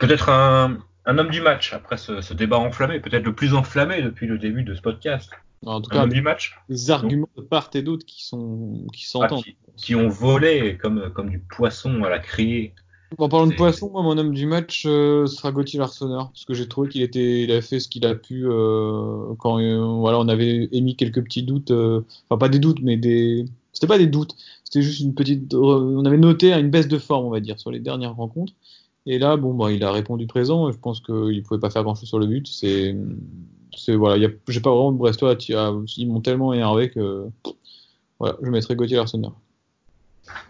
Peut-être 0.00 0.28
un, 0.30 0.78
un 1.04 1.18
homme 1.18 1.30
du 1.30 1.40
match 1.40 1.72
après 1.72 1.96
ce, 1.96 2.20
ce 2.20 2.34
débat 2.34 2.58
enflammé, 2.58 3.00
peut-être 3.00 3.24
le 3.24 3.34
plus 3.34 3.54
enflammé 3.54 4.02
depuis 4.02 4.26
le 4.26 4.38
début 4.38 4.62
de 4.62 4.74
ce 4.74 4.80
podcast. 4.82 5.30
En 5.64 5.80
tout 5.80 5.90
Un 5.92 5.94
cas, 5.96 6.02
homme 6.04 6.12
du 6.12 6.20
match 6.22 6.54
des 6.68 6.90
arguments 6.90 7.28
de 7.36 7.42
part 7.42 7.70
et 7.74 7.82
d'autre 7.82 8.04
qui 8.06 8.24
sont 8.24 8.86
qui 8.92 9.04
Ah, 9.06 9.10
s'entendent. 9.10 9.42
qui, 9.44 9.56
qui 9.76 9.94
ont 9.94 10.08
volé 10.08 10.76
comme, 10.76 11.10
comme 11.12 11.30
du 11.30 11.38
poisson 11.38 12.04
à 12.04 12.10
la 12.10 12.18
criée. 12.18 12.74
En 13.18 13.28
parlant 13.28 13.46
de 13.46 13.54
poisson, 13.54 13.88
moi, 13.90 14.02
mon 14.02 14.18
homme 14.18 14.34
du 14.34 14.46
match 14.46 14.84
euh, 14.86 15.26
sera 15.26 15.52
Gauthier 15.52 15.78
Larsonneur, 15.78 16.30
parce 16.30 16.44
que 16.44 16.54
j'ai 16.54 16.66
trouvé 16.66 16.88
qu'il 16.88 17.02
était, 17.02 17.44
il 17.44 17.52
a 17.52 17.62
fait 17.62 17.78
ce 17.78 17.88
qu'il 17.88 18.04
a 18.04 18.14
pu 18.14 18.46
euh, 18.46 19.32
quand 19.38 19.60
euh, 19.60 19.78
voilà, 19.78 20.18
on 20.18 20.28
avait 20.28 20.68
émis 20.72 20.96
quelques 20.96 21.22
petits 21.22 21.44
doutes, 21.44 21.70
enfin 21.70 22.38
pas 22.38 22.48
des 22.48 22.58
doutes, 22.58 22.80
mais 22.82 22.96
des, 22.96 23.46
c'était 23.72 23.86
pas 23.86 23.98
des 23.98 24.08
doutes, 24.08 24.34
c'était 24.64 24.82
juste 24.82 25.00
une 25.00 25.14
petite, 25.14 25.54
on 25.54 26.04
avait 26.04 26.18
noté 26.18 26.52
une 26.52 26.70
baisse 26.70 26.88
de 26.88 26.98
forme, 26.98 27.26
on 27.26 27.30
va 27.30 27.40
dire, 27.40 27.60
sur 27.60 27.70
les 27.70 27.78
dernières 27.78 28.16
rencontres. 28.16 28.52
Et 29.06 29.20
là, 29.20 29.36
bon, 29.36 29.54
bah, 29.54 29.70
il 29.70 29.84
a 29.84 29.92
répondu 29.92 30.26
présent. 30.26 30.72
Je 30.72 30.76
pense 30.76 31.00
qu'il 31.00 31.40
pouvait 31.44 31.60
pas 31.60 31.70
faire 31.70 31.84
grand 31.84 31.94
chose 31.94 32.08
sur 32.08 32.18
le 32.18 32.26
but. 32.26 32.48
C'est, 32.48 32.96
c'est 33.76 33.94
voilà, 33.94 34.28
j'ai 34.48 34.60
pas 34.60 34.70
vraiment 34.70 34.90
de 34.90 34.98
Brestois. 34.98 35.36
Ils 35.48 36.08
m'ont 36.08 36.20
tellement 36.20 36.52
énervé 36.52 36.90
que 36.90 37.26
voilà, 38.18 38.36
je 38.42 38.50
mettrais 38.50 38.74
Gauthier 38.74 38.96
Larsonneur. 38.96 39.32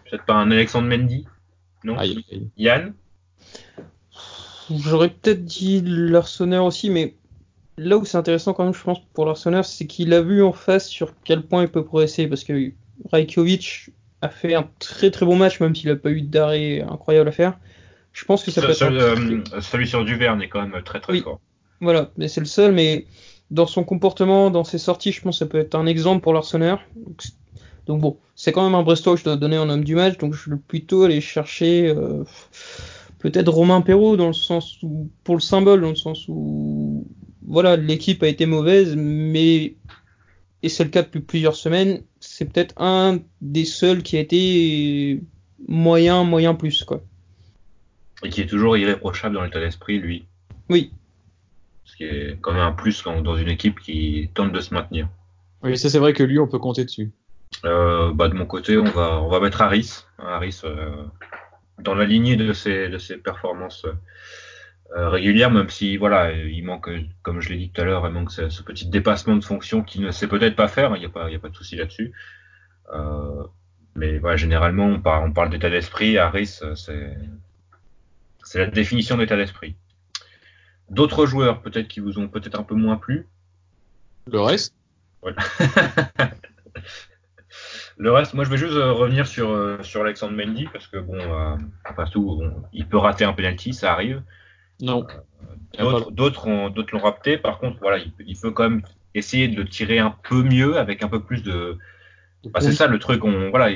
Peut-être 0.09 0.25
pas 0.25 0.33
un 0.33 0.49
Alexandre 0.49 0.87
Mendy 0.87 1.25
Non 1.87 1.97
Aïe, 1.97 2.23
aïe. 2.31 2.47
Yann 2.57 2.93
J'aurais 4.69 5.09
peut-être 5.09 5.45
dit 5.45 5.81
Larsonneur 5.85 6.65
aussi, 6.65 6.89
mais 6.89 7.15
là 7.77 7.97
où 7.97 8.03
c'est 8.03 8.17
intéressant 8.17 8.53
quand 8.53 8.65
même, 8.65 8.73
je 8.73 8.83
pense, 8.83 8.99
pour 9.13 9.25
l'Arsenal, 9.25 9.63
c'est 9.63 9.87
qu'il 9.87 10.13
a 10.13 10.21
vu 10.21 10.43
en 10.43 10.51
face 10.51 10.89
sur 10.89 11.13
quel 11.23 11.43
point 11.43 11.63
il 11.63 11.69
peut 11.69 11.85
progresser, 11.85 12.27
parce 12.27 12.43
que 12.43 12.73
Rajkovic 13.11 13.91
a 14.21 14.27
fait 14.27 14.55
un 14.55 14.67
très 14.79 15.11
très 15.11 15.25
bon 15.25 15.37
match, 15.37 15.61
même 15.61 15.73
s'il 15.73 15.89
n'a 15.89 15.95
pas 15.95 16.11
eu 16.11 16.21
d'arrêt 16.21 16.81
incroyable 16.81 17.29
à 17.29 17.31
faire. 17.31 17.57
Je 18.11 18.25
pense 18.25 18.43
que 18.43 18.51
ça 18.51 18.61
peut 18.61 18.71
être. 18.71 18.83
Euh, 18.83 19.41
celui 19.61 19.87
sur 19.87 20.03
Duverne 20.03 20.41
est 20.41 20.49
quand 20.49 20.67
même 20.67 20.83
très 20.83 20.99
très 20.99 21.21
fort. 21.21 21.39
Voilà, 21.79 22.11
mais 22.17 22.27
c'est 22.27 22.41
le 22.41 22.47
seul, 22.47 22.73
mais 22.73 23.05
dans 23.51 23.67
son 23.67 23.85
comportement, 23.85 24.49
dans 24.49 24.65
ses 24.65 24.79
sorties, 24.79 25.13
je 25.13 25.21
pense 25.21 25.35
que 25.35 25.45
ça 25.45 25.49
peut 25.49 25.59
être 25.59 25.75
un 25.75 25.85
exemple 25.85 26.21
pour 26.21 26.33
l'Arsenal. 26.33 26.79
Donc 27.87 28.01
bon, 28.01 28.17
c'est 28.35 28.51
quand 28.51 28.63
même 28.63 28.75
un 28.75 28.83
Brestois 28.83 29.13
que 29.13 29.19
je 29.19 29.23
dois 29.23 29.37
donner 29.37 29.57
en 29.57 29.69
homme 29.69 29.83
du 29.83 29.95
match, 29.95 30.17
donc 30.17 30.33
je 30.33 30.49
vais 30.49 30.57
plutôt 30.57 31.03
aller 31.03 31.21
chercher 31.21 31.87
euh, 31.87 32.23
peut-être 33.19 33.49
Romain 33.49 33.81
Perrault 33.81 34.17
dans 34.17 34.27
le 34.27 34.33
sens 34.33 34.77
où, 34.83 35.09
pour 35.23 35.35
le 35.35 35.41
symbole, 35.41 35.81
dans 35.81 35.89
le 35.89 35.95
sens 35.95 36.25
où, 36.27 37.07
voilà, 37.47 37.77
l'équipe 37.77 38.21
a 38.23 38.27
été 38.27 38.45
mauvaise, 38.45 38.95
mais, 38.97 39.75
et 40.63 40.69
c'est 40.69 40.83
le 40.83 40.89
cas 40.89 41.01
depuis 41.01 41.21
plusieurs 41.21 41.55
semaines, 41.55 42.03
c'est 42.19 42.51
peut-être 42.51 42.73
un 42.77 43.19
des 43.41 43.65
seuls 43.65 44.03
qui 44.03 44.17
a 44.17 44.19
été 44.19 45.21
moyen, 45.67 46.25
moyen 46.25 46.55
plus, 46.55 46.83
quoi. 46.83 47.01
Et 48.23 48.29
qui 48.29 48.41
est 48.41 48.47
toujours 48.47 48.75
irréprochable 48.75 49.35
dans 49.35 49.43
l'état 49.43 49.59
d'esprit, 49.59 49.99
lui. 49.99 50.25
Oui. 50.69 50.91
Ce 51.85 51.95
qui 51.95 52.03
est 52.03 52.37
quand 52.41 52.51
même 52.51 52.63
un 52.63 52.73
plus 52.73 53.01
dans 53.23 53.37
une 53.37 53.47
équipe 53.47 53.79
qui 53.79 54.29
tente 54.33 54.51
de 54.51 54.59
se 54.59 54.73
maintenir. 54.73 55.07
Oui, 55.63 55.77
ça 55.77 55.89
c'est 55.89 55.99
vrai 55.99 56.11
que 56.13 56.23
lui, 56.23 56.37
on 56.37 56.47
peut 56.47 56.59
compter 56.59 56.83
dessus. 56.83 57.11
Euh, 57.65 58.13
bah, 58.13 58.27
de 58.27 58.33
mon 58.33 58.45
côté, 58.45 58.77
on 58.77 58.83
va, 58.83 59.19
on 59.21 59.29
va 59.29 59.39
mettre 59.39 59.61
Harris. 59.61 60.03
Harris 60.19 60.61
euh, 60.63 61.03
dans 61.79 61.95
la 61.95 62.05
lignée 62.05 62.35
de 62.35 62.53
ses, 62.53 62.89
de 62.89 62.97
ses 62.97 63.17
performances 63.17 63.85
euh, 64.95 65.09
régulières, 65.09 65.51
même 65.51 65.69
si 65.69 65.97
voilà, 65.97 66.31
il 66.31 66.63
manque, 66.63 66.89
comme 67.23 67.41
je 67.41 67.49
l'ai 67.49 67.57
dit 67.57 67.71
tout 67.71 67.81
à 67.81 67.83
l'heure, 67.83 68.07
il 68.07 68.13
manque 68.13 68.31
ce, 68.31 68.63
petit 68.63 68.87
dépassement 68.87 69.35
de 69.35 69.43
fonction 69.43 69.83
qu'il 69.83 70.01
ne 70.01 70.11
sait 70.11 70.27
peut-être 70.27 70.55
pas 70.55 70.67
faire. 70.67 70.95
Il 70.95 70.99
n'y 70.99 71.05
a 71.05 71.09
pas, 71.09 71.29
il 71.29 71.33
y 71.33 71.35
a 71.35 71.39
pas 71.39 71.49
de 71.49 71.55
souci 71.55 71.75
là-dessus. 71.75 72.13
mais 73.95 74.19
voilà, 74.19 74.37
généralement, 74.37 74.85
on 74.85 74.99
parle, 75.01 75.29
on 75.29 75.33
parle 75.33 75.49
d'état 75.49 75.69
d'esprit. 75.69 76.17
Harris, 76.17 76.59
c'est, 76.75 77.17
c'est 78.43 78.59
la 78.59 78.67
définition 78.67 79.17
d'état 79.17 79.35
d'esprit. 79.35 79.75
D'autres 80.89 81.25
joueurs, 81.25 81.61
peut-être 81.61 81.89
qui 81.89 81.99
vous 81.99 82.17
ont 82.17 82.29
peut-être 82.29 82.57
un 82.57 82.63
peu 82.63 82.75
moins 82.75 82.95
plu. 82.95 83.27
Le 84.31 84.39
reste? 84.39 84.73
Voilà. 85.21 85.37
Le 87.97 88.11
reste, 88.11 88.33
moi 88.35 88.43
je 88.43 88.49
vais 88.49 88.57
juste 88.57 88.73
euh, 88.73 88.91
revenir 88.91 89.25
sur, 89.25 89.49
euh, 89.49 89.81
sur 89.81 90.01
Alexandre 90.01 90.33
Mendy 90.33 90.67
parce 90.71 90.87
que 90.87 90.97
bon, 90.97 91.17
euh, 91.17 92.05
tout, 92.11 92.43
il 92.71 92.87
peut 92.87 92.97
rater 92.97 93.25
un 93.25 93.33
penalty, 93.33 93.73
ça 93.73 93.91
arrive. 93.91 94.21
Non. 94.79 95.07
d'autres, 96.11 96.47
l'ont 96.47 96.99
raté. 96.99 97.37
Par 97.37 97.57
contre, 97.57 97.79
voilà, 97.81 97.97
il, 97.97 98.37
peut 98.37 98.51
quand 98.51 98.69
même 98.69 98.83
essayer 99.15 99.47
de 99.47 99.55
le 99.55 99.67
tirer 99.67 99.97
un 99.97 100.15
peu 100.29 100.43
mieux 100.43 100.77
avec 100.77 101.03
un 101.03 101.07
peu 101.07 101.23
plus 101.23 101.41
de. 101.41 101.77
c'est 102.59 102.73
ça 102.73 102.85
le 102.85 102.99
truc. 102.99 103.23
On, 103.23 103.49
voilà, 103.49 103.75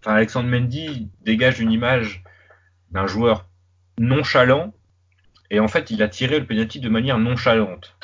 enfin, 0.00 0.14
Alexandre 0.14 0.48
Mendy 0.48 1.08
dégage 1.22 1.58
une 1.58 1.72
image 1.72 2.22
d'un 2.92 3.08
joueur 3.08 3.46
nonchalant 3.98 4.72
et 5.50 5.60
en 5.60 5.68
fait, 5.68 5.90
il 5.90 6.02
a 6.02 6.08
tiré 6.08 6.38
le 6.38 6.46
penalty 6.46 6.80
de 6.80 6.88
manière 6.88 7.18
nonchalante. 7.18 7.96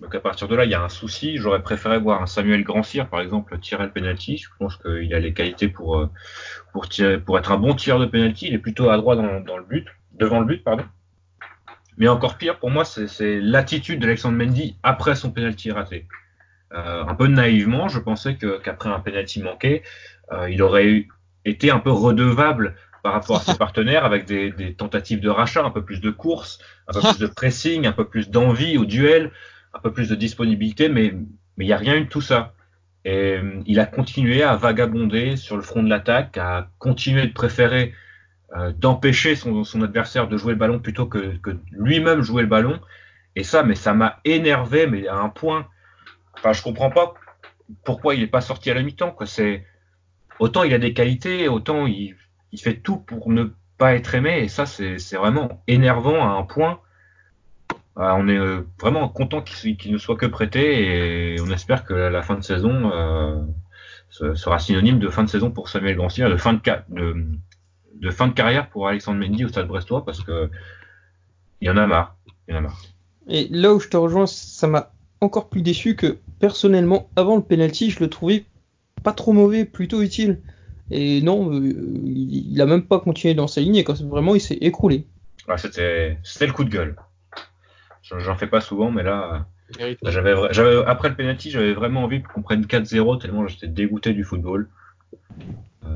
Donc 0.00 0.14
à 0.14 0.20
partir 0.20 0.48
de 0.48 0.56
là, 0.56 0.64
il 0.64 0.70
y 0.70 0.74
a 0.74 0.82
un 0.82 0.88
souci. 0.88 1.36
J'aurais 1.36 1.62
préféré 1.62 1.98
voir 1.98 2.22
un 2.22 2.26
Samuel 2.26 2.64
Grandcir, 2.64 3.08
par 3.08 3.20
exemple, 3.20 3.58
tirer 3.58 3.84
le 3.84 3.90
penalty. 3.90 4.38
Je 4.38 4.48
pense 4.58 4.76
qu'il 4.76 5.12
a 5.14 5.18
les 5.18 5.34
qualités 5.34 5.68
pour 5.68 5.98
euh, 5.98 6.10
pour 6.72 6.88
tirer, 6.88 7.18
pour 7.18 7.38
être 7.38 7.52
un 7.52 7.58
bon 7.58 7.74
tireur 7.74 8.00
de 8.00 8.06
penalty. 8.06 8.48
Il 8.48 8.54
est 8.54 8.58
plutôt 8.58 8.88
à 8.88 8.96
droite 8.96 9.18
dans, 9.18 9.56
le 9.56 9.64
but, 9.64 9.86
devant 10.12 10.40
le 10.40 10.46
but, 10.46 10.64
pardon. 10.64 10.84
Mais 11.98 12.08
encore 12.08 12.38
pire 12.38 12.58
pour 12.58 12.70
moi, 12.70 12.84
c'est 12.84 13.40
l'attitude 13.40 14.00
d'Alexandre 14.00 14.38
Mendy 14.38 14.76
après 14.82 15.14
son 15.14 15.30
penalty 15.30 15.70
raté. 15.70 16.06
Euh, 16.72 17.04
un 17.04 17.14
peu 17.14 17.26
naïvement, 17.26 17.88
je 17.88 17.98
pensais 17.98 18.36
qu'après 18.36 18.88
un 18.88 19.00
penalty 19.00 19.42
manqué, 19.42 19.82
euh, 20.32 20.48
il 20.48 20.62
aurait 20.62 21.08
été 21.44 21.70
un 21.70 21.80
peu 21.80 21.90
redevable 21.90 22.76
par 23.02 23.12
rapport 23.12 23.36
à 23.36 23.40
ses 23.40 23.54
partenaires 23.58 24.06
avec 24.06 24.24
des, 24.24 24.50
des, 24.50 24.72
tentatives 24.72 25.20
de 25.20 25.28
rachat, 25.28 25.62
un 25.62 25.70
peu 25.70 25.84
plus 25.84 26.00
de 26.00 26.10
course, 26.10 26.58
un 26.88 26.94
peu 26.94 27.00
plus 27.00 27.18
de 27.18 27.26
pressing, 27.26 27.86
un 27.86 27.92
peu 27.92 28.06
plus 28.06 28.30
d'envie 28.30 28.78
au 28.78 28.86
duel 28.86 29.30
un 29.74 29.78
peu 29.80 29.92
plus 29.92 30.08
de 30.08 30.14
disponibilité, 30.14 30.88
mais 30.88 31.14
mais 31.56 31.66
il 31.66 31.68
n'y 31.68 31.74
a 31.74 31.76
rien 31.76 31.96
eu 31.96 32.04
de 32.04 32.08
tout 32.08 32.22
ça. 32.22 32.54
Et 33.04 33.38
il 33.66 33.80
a 33.80 33.86
continué 33.86 34.42
à 34.42 34.56
vagabonder 34.56 35.36
sur 35.36 35.56
le 35.56 35.62
front 35.62 35.82
de 35.82 35.90
l'attaque, 35.90 36.38
à 36.38 36.70
continuer 36.78 37.26
de 37.26 37.32
préférer 37.32 37.94
euh, 38.56 38.72
d'empêcher 38.72 39.36
son, 39.36 39.62
son, 39.64 39.82
adversaire 39.82 40.26
de 40.26 40.36
jouer 40.38 40.52
le 40.52 40.58
ballon 40.58 40.78
plutôt 40.78 41.06
que, 41.06 41.36
que 41.36 41.58
lui-même 41.70 42.22
jouer 42.22 42.42
le 42.42 42.48
ballon. 42.48 42.80
Et 43.36 43.44
ça, 43.44 43.62
mais 43.62 43.74
ça 43.74 43.92
m'a 43.92 44.20
énervé, 44.24 44.86
mais 44.86 45.06
à 45.06 45.16
un 45.16 45.28
point. 45.28 45.68
Enfin, 46.34 46.52
je 46.52 46.62
comprends 46.62 46.90
pas 46.90 47.14
pourquoi 47.84 48.14
il 48.14 48.20
n'est 48.20 48.26
pas 48.26 48.40
sorti 48.40 48.70
à 48.70 48.74
la 48.74 48.82
mi-temps. 48.82 49.12
Quoi. 49.12 49.26
C'est 49.26 49.66
autant 50.38 50.62
il 50.62 50.72
a 50.72 50.78
des 50.78 50.94
qualités, 50.94 51.46
autant 51.46 51.86
il, 51.86 52.16
il 52.52 52.58
fait 52.58 52.76
tout 52.76 52.96
pour 52.96 53.30
ne 53.30 53.52
pas 53.78 53.94
être 53.94 54.14
aimé. 54.14 54.40
Et 54.40 54.48
ça, 54.48 54.64
c'est 54.66 55.16
vraiment 55.16 55.62
énervant 55.66 56.22
à 56.26 56.38
un 56.38 56.42
point 56.42 56.80
ah, 57.96 58.16
on 58.16 58.28
est 58.28 58.38
euh, 58.38 58.62
vraiment 58.80 59.08
content 59.08 59.42
qu'il 59.42 59.92
ne 59.92 59.98
soit 59.98 60.16
que 60.16 60.26
prêté 60.26 61.34
et 61.34 61.40
on 61.40 61.50
espère 61.50 61.84
que 61.84 61.94
la 61.94 62.22
fin 62.22 62.36
de 62.36 62.42
saison 62.42 62.90
euh, 62.92 64.34
sera 64.34 64.58
synonyme 64.58 64.98
de 64.98 65.08
fin 65.08 65.24
de 65.24 65.28
saison 65.28 65.50
pour 65.50 65.68
Samuel 65.68 65.96
Grancière, 65.96 66.30
de 66.30 66.36
fin 66.36 66.54
de, 66.54 66.60
de, 66.88 67.26
de, 67.94 68.10
fin 68.10 68.28
de 68.28 68.32
carrière 68.32 68.70
pour 68.70 68.88
Alexandre 68.88 69.18
Mendy 69.18 69.44
au 69.44 69.48
Stade 69.48 69.66
Brestois 69.66 70.04
parce 70.04 70.22
que 70.22 70.50
il 71.60 71.66
y 71.66 71.70
en 71.70 71.76
a 71.76 71.86
marre. 71.86 72.16
Il 72.48 72.54
y 72.54 72.54
en 72.54 72.58
a 72.58 72.60
marre. 72.62 72.80
Et 73.28 73.48
là 73.50 73.74
où 73.74 73.80
je 73.80 73.88
te 73.88 73.96
rejoins, 73.96 74.26
ça 74.26 74.66
m'a 74.66 74.92
encore 75.20 75.48
plus 75.48 75.62
déçu 75.62 75.94
que 75.94 76.18
personnellement, 76.38 77.10
avant 77.16 77.36
le 77.36 77.42
penalty, 77.42 77.90
je 77.90 78.00
le 78.00 78.08
trouvais 78.08 78.44
pas 79.02 79.12
trop 79.12 79.32
mauvais, 79.32 79.64
plutôt 79.64 80.00
utile. 80.02 80.40
Et 80.90 81.20
non, 81.20 81.52
euh, 81.52 81.72
il, 82.04 82.60
a 82.60 82.66
même 82.66 82.82
pas 82.82 82.98
continué 82.98 83.34
dans 83.34 83.46
sa 83.46 83.60
ligne 83.60 83.76
et 83.76 83.84
quand 83.84 84.00
vraiment 84.02 84.34
il 84.34 84.40
s'est 84.40 84.58
écroulé. 84.60 85.06
c'était 85.56 86.16
le 86.40 86.52
coup 86.52 86.64
de 86.64 86.70
gueule. 86.70 86.96
J'en 88.02 88.34
fais 88.36 88.46
pas 88.46 88.60
souvent, 88.60 88.90
mais 88.90 89.02
là, 89.02 89.46
j'avais, 90.02 90.84
après 90.86 91.08
le 91.08 91.14
penalty, 91.14 91.50
j'avais 91.50 91.74
vraiment 91.74 92.02
envie 92.04 92.22
qu'on 92.22 92.42
prenne 92.42 92.64
4-0 92.64 93.20
tellement 93.20 93.46
j'étais 93.46 93.68
dégoûté 93.68 94.12
du 94.12 94.24
football. 94.24 94.68
Euh, 95.84 95.88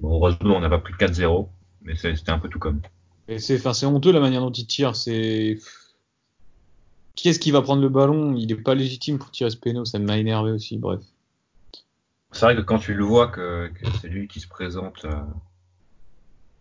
bon, 0.00 0.16
heureusement, 0.16 0.56
on 0.56 0.60
n'a 0.60 0.68
pas 0.68 0.78
pris 0.78 0.94
4-0, 0.94 1.48
mais 1.82 1.94
c'était 1.94 2.30
un 2.30 2.38
peu 2.38 2.48
tout 2.48 2.58
comme. 2.58 2.80
Et 3.28 3.38
c'est, 3.38 3.56
enfin, 3.56 3.72
c'est 3.72 3.86
honteux 3.86 4.12
la 4.12 4.20
manière 4.20 4.40
dont 4.40 4.50
il 4.50 4.66
tire. 4.66 4.96
C'est 4.96 5.58
qui 7.14 7.28
est-ce 7.28 7.38
qui 7.38 7.50
va 7.50 7.62
prendre 7.62 7.82
le 7.82 7.88
ballon? 7.88 8.34
Il 8.34 8.50
est 8.50 8.56
pas 8.56 8.74
légitime 8.74 9.18
pour 9.18 9.30
tirer 9.30 9.50
ce 9.50 9.56
péno, 9.56 9.84
ça 9.84 9.98
m'a 9.98 10.18
énervé 10.18 10.50
aussi. 10.50 10.78
Bref. 10.78 11.00
C'est 12.32 12.46
vrai 12.46 12.56
que 12.56 12.62
quand 12.62 12.78
tu 12.78 12.94
le 12.94 13.04
vois 13.04 13.28
que, 13.28 13.70
c'est 14.00 14.08
lui 14.08 14.26
qui 14.26 14.40
se 14.40 14.48
présente 14.48 15.04
euh, 15.04 15.20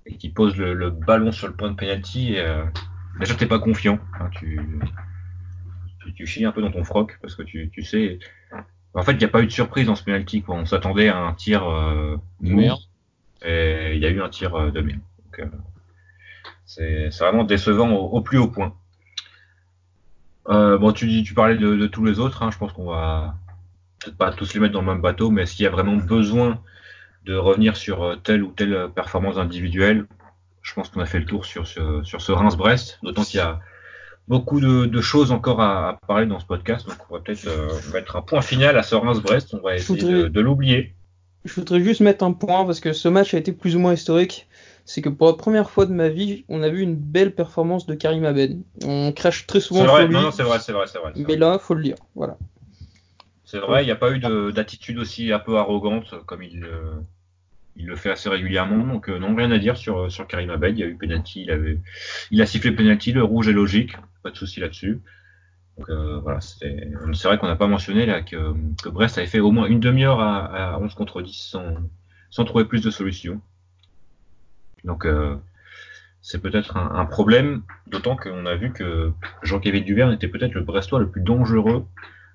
et 0.05 0.17
qui 0.17 0.29
pose 0.29 0.57
le, 0.57 0.89
ballon 0.89 1.31
sur 1.31 1.47
le 1.47 1.53
point 1.53 1.71
de 1.71 1.75
penalty. 1.75 2.37
Euh, 2.37 2.65
déjà 3.19 3.35
t'es 3.35 3.45
pas 3.45 3.59
confiant. 3.59 3.99
Hein, 4.19 4.29
tu, 4.31 4.59
tu, 6.15 6.25
chies 6.25 6.45
un 6.45 6.51
peu 6.51 6.61
dans 6.61 6.71
ton 6.71 6.83
froc 6.83 7.17
parce 7.21 7.35
que 7.35 7.43
tu, 7.43 7.69
tu 7.71 7.83
sais. 7.83 8.19
En 8.93 9.03
fait, 9.03 9.13
il 9.13 9.19
n'y 9.19 9.25
a 9.25 9.29
pas 9.29 9.41
eu 9.41 9.45
de 9.45 9.51
surprise 9.51 9.87
dans 9.87 9.95
ce 9.95 10.03
penalty. 10.03 10.41
Quoi. 10.41 10.55
On 10.55 10.65
s'attendait 10.65 11.07
à 11.07 11.17
un 11.17 11.33
tir 11.33 11.67
euh, 11.67 12.17
de 12.41 12.53
merde. 12.53 12.79
Et 13.43 13.93
il 13.95 14.01
y 14.01 14.05
a 14.05 14.09
eu 14.09 14.21
un 14.21 14.29
tir 14.29 14.53
euh, 14.55 14.71
de 14.71 14.81
merde. 14.81 14.99
Euh, 15.39 17.09
c'est 17.09 17.09
vraiment 17.19 17.43
décevant 17.43 17.91
au, 17.91 18.21
plus 18.21 18.37
haut 18.37 18.47
point. 18.47 18.73
Bon, 20.45 20.91
tu, 20.91 21.23
tu 21.23 21.33
parlais 21.33 21.57
de, 21.57 21.75
de 21.75 21.87
tous 21.87 22.03
les 22.03 22.19
autres. 22.19 22.43
Hein, 22.43 22.51
je 22.51 22.57
pense 22.57 22.73
qu'on 22.73 22.89
va 22.89 23.35
peut-être 23.99 24.17
pas 24.17 24.31
tous 24.31 24.53
les 24.53 24.59
mettre 24.59 24.73
dans 24.73 24.81
le 24.81 24.87
même 24.87 25.01
bateau, 25.01 25.31
mais 25.31 25.43
est-ce 25.43 25.55
qu'il 25.55 25.63
y 25.63 25.67
a 25.67 25.71
vraiment 25.71 25.95
besoin 25.95 26.61
de 27.25 27.35
revenir 27.35 27.77
sur 27.77 28.19
telle 28.23 28.43
ou 28.43 28.51
telle 28.51 28.89
performance 28.93 29.37
individuelle? 29.37 30.07
Je 30.61 30.73
pense 30.73 30.89
qu'on 30.89 31.01
a 31.01 31.05
fait 31.05 31.19
le 31.19 31.25
tour 31.25 31.45
sur 31.45 31.67
ce, 31.67 32.03
sur 32.03 32.21
ce 32.21 32.31
Reims-Brest, 32.31 32.99
d'autant 33.03 33.23
qu'il 33.23 33.37
y 33.37 33.41
a 33.41 33.59
beaucoup 34.27 34.59
de, 34.61 35.01
choses 35.01 35.31
encore 35.31 35.61
à, 35.61 35.99
parler 36.07 36.25
dans 36.25 36.39
ce 36.39 36.45
podcast, 36.45 36.87
donc 36.87 36.97
on 37.09 37.15
va 37.15 37.21
peut-être 37.21 37.47
euh, 37.47 37.69
mettre 37.93 38.15
un 38.15 38.21
point 38.21 38.41
final 38.41 38.77
à 38.77 38.83
ce 38.83 38.95
Reims-Brest, 38.95 39.53
on 39.53 39.59
va 39.59 39.75
essayer 39.75 40.29
de, 40.29 40.41
l'oublier. 40.41 40.93
Je 41.43 41.53
voudrais 41.55 41.81
juste 41.81 42.01
mettre 42.01 42.23
un 42.23 42.33
point, 42.33 42.65
parce 42.65 42.79
que 42.79 42.93
ce 42.93 43.07
match 43.07 43.33
a 43.33 43.37
été 43.37 43.51
plus 43.51 43.75
ou 43.75 43.79
moins 43.79 43.93
historique, 43.93 44.47
c'est 44.85 45.01
que 45.01 45.09
pour 45.09 45.27
la 45.27 45.33
première 45.33 45.69
fois 45.69 45.85
de 45.85 45.93
ma 45.93 46.09
vie, 46.09 46.45
on 46.49 46.61
a 46.61 46.69
vu 46.69 46.81
une 46.81 46.95
belle 46.95 47.33
performance 47.33 47.85
de 47.85 47.95
Karim 47.95 48.25
Abed. 48.25 48.61
On 48.83 49.11
crache 49.11 49.47
très 49.47 49.59
souvent 49.59 49.83
sur 49.85 50.07
lui. 50.07 50.13
Non, 50.13 50.21
non, 50.21 50.31
c'est 50.31 50.43
vrai, 50.43 50.59
c'est 50.59 50.71
vrai, 50.71 50.85
c'est 50.87 50.99
vrai. 50.99 51.13
Mais 51.15 51.35
là, 51.35 51.57
faut 51.59 51.73
le 51.73 51.83
dire, 51.83 51.95
voilà. 52.15 52.37
C'est 53.45 53.59
vrai, 53.59 53.83
il 53.83 53.85
n'y 53.85 53.91
a 53.91 53.95
pas 53.95 54.11
eu 54.11 54.19
d'attitude 54.53 54.97
aussi 54.97 55.33
un 55.33 55.39
peu 55.39 55.57
arrogante 55.57 56.13
comme 56.25 56.41
il, 56.41 56.63
euh, 56.63 56.93
il 57.75 57.87
le 57.87 57.95
fait 57.95 58.11
assez 58.11 58.29
régulièrement, 58.29 58.85
donc 58.85 59.09
euh, 59.09 59.17
non 59.17 59.35
rien 59.35 59.51
à 59.51 59.57
dire 59.57 59.77
sur 59.77 60.11
sur 60.11 60.27
Karim 60.27 60.49
Abed. 60.49 60.77
Il 60.77 60.81
y 60.81 60.83
a 60.83 60.87
eu 60.87 60.95
penalty, 60.95 61.43
il 61.43 61.51
avait, 61.51 61.79
il 62.31 62.41
a 62.41 62.45
sifflé 62.45 62.71
penalty, 62.71 63.13
le 63.13 63.23
rouge 63.23 63.47
est 63.47 63.53
logique, 63.53 63.97
pas 64.23 64.31
de 64.31 64.37
souci 64.37 64.59
là-dessus. 64.59 65.01
Donc 65.77 65.89
euh, 65.89 66.19
voilà, 66.19 66.41
c'est 66.41 67.27
vrai 67.27 67.37
qu'on 67.37 67.47
n'a 67.47 67.55
pas 67.55 67.67
mentionné 67.67 68.05
là 68.05 68.21
que, 68.21 68.53
que, 68.83 68.89
Brest 68.89 69.17
avait 69.17 69.27
fait 69.27 69.39
au 69.39 69.51
moins 69.51 69.67
une 69.67 69.79
demi-heure 69.79 70.19
à, 70.19 70.73
à, 70.73 70.79
11 70.79 70.93
contre 70.95 71.21
10 71.21 71.33
sans, 71.33 71.75
sans 72.29 72.45
trouver 72.45 72.65
plus 72.65 72.81
de 72.81 72.91
solutions. 72.91 73.41
Donc 74.83 75.05
euh, 75.05 75.37
c'est 76.21 76.41
peut-être 76.41 76.77
un, 76.77 77.05
problème, 77.05 77.63
d'autant 77.87 78.15
qu'on 78.15 78.45
a 78.45 78.55
vu 78.55 78.71
que 78.71 79.11
Jean-Kévin 79.41 79.81
Duverne 79.81 80.13
était 80.13 80.27
peut-être 80.27 80.53
le 80.53 80.61
Brestois 80.61 80.99
le 80.99 81.09
plus 81.09 81.21
dangereux, 81.21 81.85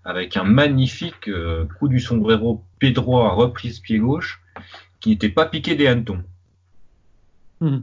avec 0.04 0.36
un 0.36 0.44
magnifique 0.44 1.28
euh, 1.28 1.66
coup 1.78 1.88
du 1.88 2.00
sombrero 2.00 2.64
pied 2.78 2.90
droit 2.90 3.30
reprise 3.30 3.78
pied 3.80 3.98
gauche, 3.98 4.42
qui 5.00 5.10
n'était 5.10 5.28
pas 5.28 5.46
piqué 5.46 5.74
des 5.74 5.86
hannetons. 5.86 6.22
Hmm. 7.60 7.80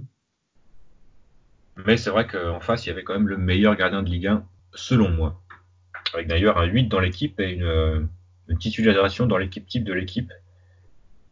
Mais 1.85 1.97
c'est 1.97 2.09
vrai 2.09 2.27
qu'en 2.27 2.59
face, 2.59 2.85
il 2.85 2.89
y 2.89 2.91
avait 2.91 3.03
quand 3.03 3.13
même 3.13 3.27
le 3.27 3.37
meilleur 3.37 3.75
gardien 3.75 4.03
de 4.03 4.09
Ligue 4.09 4.27
1, 4.27 4.45
selon 4.73 5.09
moi. 5.09 5.41
Avec 6.13 6.27
d'ailleurs 6.27 6.57
un 6.57 6.65
8 6.65 6.87
dans 6.87 6.99
l'équipe 6.99 7.39
et 7.39 7.51
une, 7.51 8.07
une 8.47 8.57
titularisation 8.57 9.25
dans 9.25 9.37
l'équipe 9.37 9.65
type 9.65 9.83
de 9.83 9.93
l'équipe. 9.93 10.31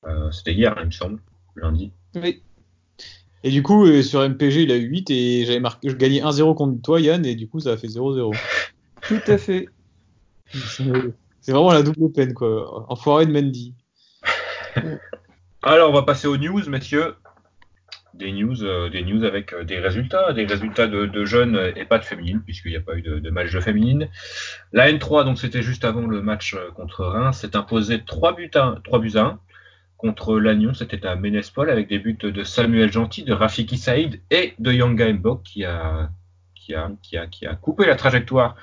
Euh, 0.06 0.32
c'était 0.32 0.54
hier, 0.54 0.76
il 0.80 0.86
me 0.88 0.92
semble, 0.92 1.20
lundi. 1.56 1.92
Oui. 2.16 2.42
Et 3.44 3.50
du 3.50 3.64
coup, 3.64 3.86
euh, 3.86 4.02
sur 4.02 4.28
MPG, 4.28 4.64
il 4.64 4.72
a 4.72 4.78
eu 4.78 4.86
8 4.86 5.10
et 5.12 5.46
j'avais 5.46 5.60
marqué, 5.60 5.90
je 5.90 5.96
gagnais 5.96 6.22
1-0 6.22 6.56
contre 6.56 6.82
toi, 6.82 7.00
Yann, 7.00 7.26
et 7.26 7.36
du 7.36 7.48
coup, 7.48 7.60
ça 7.60 7.72
a 7.72 7.78
fait 7.78 7.88
0-0. 7.88 8.36
Tout 9.02 9.22
à 9.28 9.38
fait. 9.38 9.68
C'est 10.48 11.52
vraiment 11.52 11.72
la 11.72 11.82
double 11.82 12.12
peine, 12.12 12.34
quoi. 12.34 12.86
Enfoiré 12.92 13.26
de 13.26 13.32
Mendy. 13.32 13.74
Alors, 15.64 15.92
on 15.92 15.94
va 15.94 16.02
passer 16.02 16.28
aux 16.28 16.38
news, 16.38 16.68
messieurs. 16.70 17.16
Des 18.16 18.32
news, 18.32 18.64
euh, 18.64 18.90
des 18.90 19.04
news 19.04 19.24
avec 19.24 19.54
euh, 19.54 19.64
des 19.64 19.78
résultats, 19.80 20.34
des 20.34 20.46
résultats 20.46 20.88
de, 20.88 21.26
jeunes 21.26 21.72
et 21.76 21.86
pas 21.86 22.00
de 22.00 22.04
féminines, 22.04 22.42
puisqu'il 22.42 22.72
n'y 22.72 22.78
a 22.78 22.82
pas 22.82 22.96
eu 22.96 23.04
de, 23.04 23.30
match 23.30 23.52
de 23.52 23.60
féminine. 23.60 24.10
La 24.74 24.92
N3, 24.92 25.24
donc 25.24 25.38
c'était 25.38 25.62
juste 25.62 25.86
avant 25.86 26.08
le 26.08 26.24
match 26.24 26.56
contre 26.76 27.06
Reims, 27.06 27.38
s'est 27.38 27.56
imposé 27.56 28.04
3 28.04 28.36
buts 28.36 28.50
à 28.56 28.78
3 28.84 29.00
buts 29.00 29.12
à 29.16 29.22
1 29.22 29.40
contre 29.98 30.40
l'Agnon, 30.40 30.74
c'était 30.74 31.06
à 31.06 31.16
Ménespol 31.16 31.70
avec 31.70 31.88
des 31.88 32.00
buts 32.00 32.18
de 32.20 32.44
Samuel 32.44 32.92
Gentil, 32.92 33.24
de 33.24 33.34
Rafiki 33.34 33.78
Saïd 33.78 34.20
et 34.32 34.56
de 34.58 34.72
Yanga 34.72 35.14
Mbok 35.14 35.44
qui 35.44 35.64
a, 35.64 36.10
qui, 36.56 36.74
a, 36.74 36.92
qui, 37.04 37.18
a, 37.18 37.28
qui 37.28 37.46
a 37.46 37.56
coupé 37.56 37.86
la 37.86 37.96
trajectoire 37.96 38.56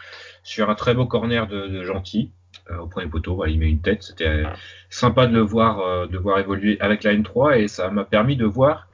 sur 0.42 0.68
un 0.68 0.74
très 0.74 0.94
beau 0.94 1.06
corner 1.06 1.46
de, 1.46 1.84
Gentil 1.84 2.32
euh, 2.32 2.37
au 2.76 2.86
premier 2.86 3.08
poteau. 3.08 3.44
il 3.46 3.58
met 3.58 3.70
une 3.70 3.80
tête. 3.80 4.02
C'était 4.02 4.28
euh, 4.28 4.46
sympa 4.90 5.26
de 5.26 5.34
le 5.34 5.40
voir, 5.40 5.80
euh, 5.80 6.06
de 6.06 6.18
voir 6.18 6.38
évoluer 6.38 6.78
avec 6.80 7.04
la 7.04 7.14
N3 7.14 7.58
et 7.58 7.68
ça 7.68 7.90
m'a 7.90 8.04
permis 8.04 8.36
de 8.36 8.44
voir 8.44 8.88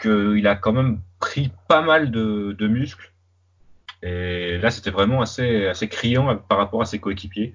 qu'il 0.00 0.46
a 0.46 0.56
quand 0.56 0.72
même 0.72 1.00
pris 1.20 1.50
pas 1.68 1.82
mal 1.82 2.10
de, 2.10 2.66
muscles. 2.66 3.12
Et 4.02 4.58
là, 4.58 4.70
c'était 4.70 4.90
vraiment 4.90 5.22
assez, 5.22 5.66
assez 5.66 5.88
criant 5.88 6.36
par 6.36 6.58
rapport 6.58 6.82
à 6.82 6.84
ses 6.84 6.98
coéquipiers. 6.98 7.54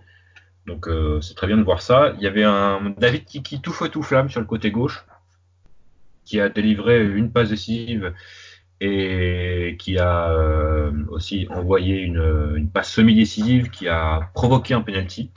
Donc 0.68 0.88
euh, 0.88 1.22
c'est 1.22 1.36
très 1.36 1.48
bien 1.48 1.58
de 1.58 1.64
voir 1.64 1.82
ça. 1.82 2.14
Il 2.18 2.24
y 2.24 2.28
avait 2.28 2.44
un 2.44 2.94
David 2.98 3.26
Kiki 3.26 3.62
tout 3.62 3.74
feu 3.74 3.90
tout 3.90 4.04
flamme 4.04 4.30
sur 4.30 4.40
le 4.40 4.46
côté 4.46 4.72
gauche 4.72 5.06
qui 6.26 6.40
a 6.40 6.50
délivré 6.50 7.04
une 7.04 7.32
passe 7.32 7.50
décisive 7.50 8.14
et 8.80 9.76
qui 9.80 10.00
a 10.00 10.32
euh, 10.32 10.92
aussi 11.10 11.48
envoyé 11.52 12.00
une, 12.00 12.68
passe 12.74 12.92
semi-décisive 12.92 13.70
qui 13.70 13.88
a 13.88 14.32
provoqué 14.34 14.74
un 14.74 14.82
penalty. 14.82 15.32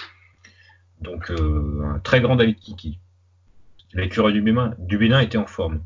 Donc 1.04 1.30
euh, 1.30 1.82
un 1.84 1.98
très 2.00 2.20
grand 2.20 2.36
David 2.36 2.58
Kiki. 2.58 2.98
L'écureuil 3.92 4.32
du 4.32 4.42
Bénin, 4.42 4.74
du 4.78 4.98
Bénin 4.98 5.20
était 5.20 5.38
en 5.38 5.46
forme. 5.46 5.80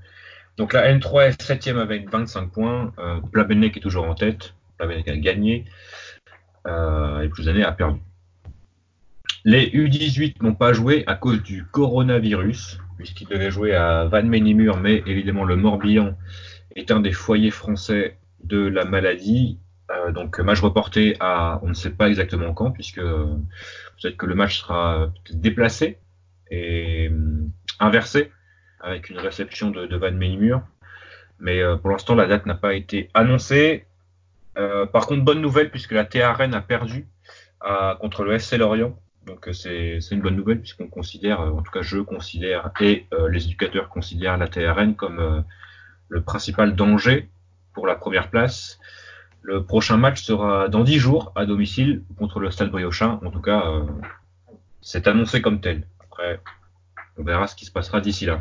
Donc 0.57 0.73
la 0.73 0.91
N3 0.93 1.29
est 1.29 1.43
7 1.43 1.69
avec 1.77 2.11
25 2.11 2.51
points. 2.51 2.93
Euh, 2.99 3.21
est 3.63 3.81
toujours 3.81 4.05
en 4.05 4.15
tête. 4.15 4.55
Plabenec 4.79 5.09
a 5.09 5.17
gagné. 5.17 5.67
et 6.67 7.29
plus 7.29 7.49
a 7.49 7.73
perdu. 7.73 8.01
Les 9.45 9.67
U18 9.71 10.43
n'ont 10.43 10.55
pas 10.55 10.73
joué 10.73 11.05
à 11.07 11.15
cause 11.15 11.43
du 11.43 11.65
coronavirus, 11.65 12.81
puisqu'ils 12.97 13.29
devaient 13.29 13.51
jouer 13.51 13.75
à 13.75 14.05
Van 14.05 14.23
Menimur, 14.23 14.79
mais 14.79 15.03
évidemment 15.07 15.45
le 15.45 15.57
Morbihan 15.57 16.17
est 16.75 16.91
un 16.91 17.01
des 17.01 17.13
foyers 17.13 17.51
français 17.51 18.19
de 18.43 18.59
la 18.59 18.85
maladie. 18.85 19.59
Euh, 19.91 20.13
donc 20.13 20.39
match 20.41 20.61
reporté 20.61 21.17
à 21.19 21.61
on 21.63 21.69
ne 21.69 21.75
sait 21.75 21.91
pas 21.91 22.09
exactement 22.09 22.53
quand, 22.53 22.71
puisque 22.71 23.01
peut-être 23.01 24.17
que 24.17 24.27
le 24.27 24.35
match 24.35 24.61
sera 24.61 25.11
déplacé 25.31 25.99
et 26.51 27.09
euh, 27.11 27.47
inversé 27.81 28.31
avec 28.81 29.11
une 29.11 29.19
réception 29.19 29.71
de, 29.71 29.97
Van 29.97 30.13
Menimur. 30.13 30.63
Mais 31.41 31.61
euh, 31.61 31.77
pour 31.77 31.91
l'instant, 31.91 32.15
la 32.15 32.27
date 32.27 32.47
n'a 32.47 32.55
pas 32.55 32.75
été 32.75 33.11
annoncée. 33.15 33.87
par 34.93 35.07
contre, 35.07 35.25
bonne 35.25 35.41
nouvelle 35.41 35.71
puisque 35.71 35.93
la 35.93 36.05
TRN 36.05 36.53
a 36.55 36.61
perdu 36.61 37.07
contre 38.01 38.25
le 38.25 38.39
SC 38.39 38.57
Lorient 38.59 38.97
donc 39.29 39.47
euh, 39.47 39.53
c'est 39.53 40.15
une 40.15 40.23
bonne 40.23 40.37
nouvelle 40.37 40.61
puisqu'on 40.61 40.89
considère, 40.89 41.41
euh, 41.43 41.51
en 41.51 41.63
tout 41.63 41.71
cas 41.71 41.83
je 41.83 41.99
considère, 41.99 42.73
et 42.81 43.07
euh, 43.13 43.29
les 43.29 43.45
éducateurs 43.45 43.89
considèrent 43.89 44.39
la 44.39 44.49
TRN 44.49 44.97
comme 44.97 45.45
le 46.09 46.23
principal 46.23 46.75
danger 46.75 47.29
pour 47.75 47.87
la 47.87 47.95
première 47.95 48.31
place. 48.31 48.81
Le 49.43 49.65
prochain 49.65 49.97
match 49.97 50.23
sera 50.23 50.69
dans 50.69 50.85
10 50.85 50.99
jours 50.99 51.33
à 51.35 51.47
domicile 51.47 52.03
contre 52.19 52.41
le 52.41 52.51
Stade 52.51 52.71
Briochin. 52.71 53.21
En 53.25 53.31
tout 53.31 53.41
cas, 53.41 53.65
c'est 54.83 55.07
annoncé 55.07 55.41
comme 55.41 55.61
tel. 55.61 55.87
Après, 56.01 56.41
on 57.17 57.23
verra 57.23 57.47
ce 57.47 57.57
qui 57.57 57.65
se 57.65 57.73
passera 57.73 58.01
d'ici 58.01 58.27
là. 58.27 58.39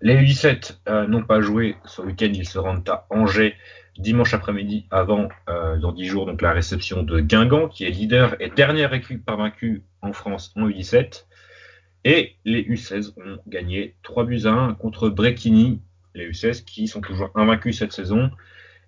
Les 0.00 0.16
U17 0.16 1.06
n'ont 1.06 1.24
pas 1.24 1.40
joué 1.40 1.76
ce 1.84 2.02
week-end, 2.02 2.30
ils 2.32 2.48
se 2.48 2.58
rendent 2.58 2.88
à 2.88 3.06
Angers 3.10 3.56
dimanche 3.98 4.32
après-midi 4.32 4.86
avant, 4.90 5.28
euh, 5.48 5.76
dans 5.76 5.92
10 5.92 6.06
jours, 6.06 6.26
donc 6.26 6.40
la 6.40 6.52
réception 6.52 7.02
de 7.02 7.20
Guingamp, 7.20 7.68
qui 7.68 7.84
est 7.84 7.90
leader 7.90 8.36
et 8.40 8.48
dernière 8.48 8.94
équipe 8.94 9.24
par 9.24 9.36
vaincu 9.36 9.82
en 10.02 10.12
France 10.12 10.52
en 10.56 10.68
U17. 10.68 11.24
Et 12.04 12.36
les 12.44 12.62
U16 12.62 13.12
ont 13.16 13.38
gagné 13.46 13.96
3 14.04 14.24
buts 14.24 14.42
à 14.44 14.50
1 14.50 14.74
contre 14.74 15.08
Brecchini, 15.08 15.80
les 16.14 16.30
U16 16.30 16.64
qui 16.64 16.86
sont 16.86 17.00
toujours 17.00 17.30
invaincus 17.34 17.78
cette 17.78 17.92
saison 17.92 18.30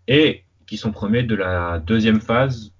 et 0.08 0.44
qui 0.66 0.76
sont 0.76 0.92
premiers 0.92 1.22
de 1.22 1.34
la 1.34 1.78
deuxième 1.78 2.20
phase 2.20 2.72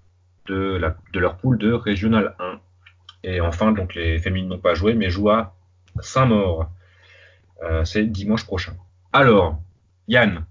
de, 0.47 0.77
la, 0.77 0.97
de 1.13 1.21
leur 1.21 1.37
poule 1.37 1.59
de 1.59 1.73
Régional 1.73 2.35
1. 2.39 2.61
Et 3.25 3.41
enfin, 3.41 3.73
donc 3.73 3.95
les 3.95 4.19
féminines 4.19 4.49
n'ont 4.49 4.59
pas 4.59 4.75
joué, 4.75 4.95
mais 4.95 5.11
jouent 5.11 5.31
à 5.31 5.55
Saint-Maur. 6.01 6.67
Euh, 7.63 7.85
c'est 7.85 8.05
dimanche 8.05 8.45
prochain. 8.45 8.73
Alors, 9.13 9.61
Yann, 10.09 10.45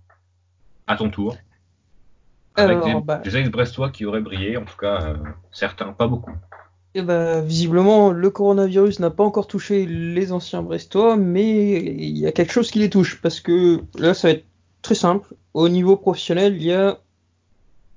à 0.87 0.95
ton 0.95 1.09
tour. 1.09 1.37
Avec 2.55 2.83
des, 2.83 2.93
bah, 3.03 3.21
ex-brestois 3.23 3.89
qui 3.89 4.05
auraient 4.05 4.21
brillé, 4.21 4.57
en 4.57 4.65
tout 4.65 4.77
cas 4.77 5.01
euh, 5.01 5.17
certains, 5.51 5.93
pas 5.93 6.07
beaucoup. 6.07 6.31
Et 6.95 6.99
eh 6.99 7.01
bah, 7.03 7.39
visiblement, 7.41 8.11
le 8.11 8.29
coronavirus 8.31 8.99
n'a 8.99 9.11
pas 9.11 9.23
encore 9.23 9.47
touché 9.47 9.85
les 9.85 10.31
anciens 10.31 10.63
brestois, 10.63 11.15
mais 11.15 11.77
il 11.79 12.17
y 12.17 12.25
a 12.25 12.31
quelque 12.31 12.51
chose 12.51 12.71
qui 12.71 12.79
les 12.79 12.89
touche, 12.89 13.21
parce 13.21 13.39
que 13.39 13.81
là, 13.97 14.13
ça 14.13 14.27
va 14.27 14.33
être 14.33 14.45
très 14.81 14.95
simple. 14.95 15.33
Au 15.53 15.69
niveau 15.69 15.97
professionnel, 15.97 16.55
il 16.55 16.63
y 16.63 16.73
a 16.73 16.99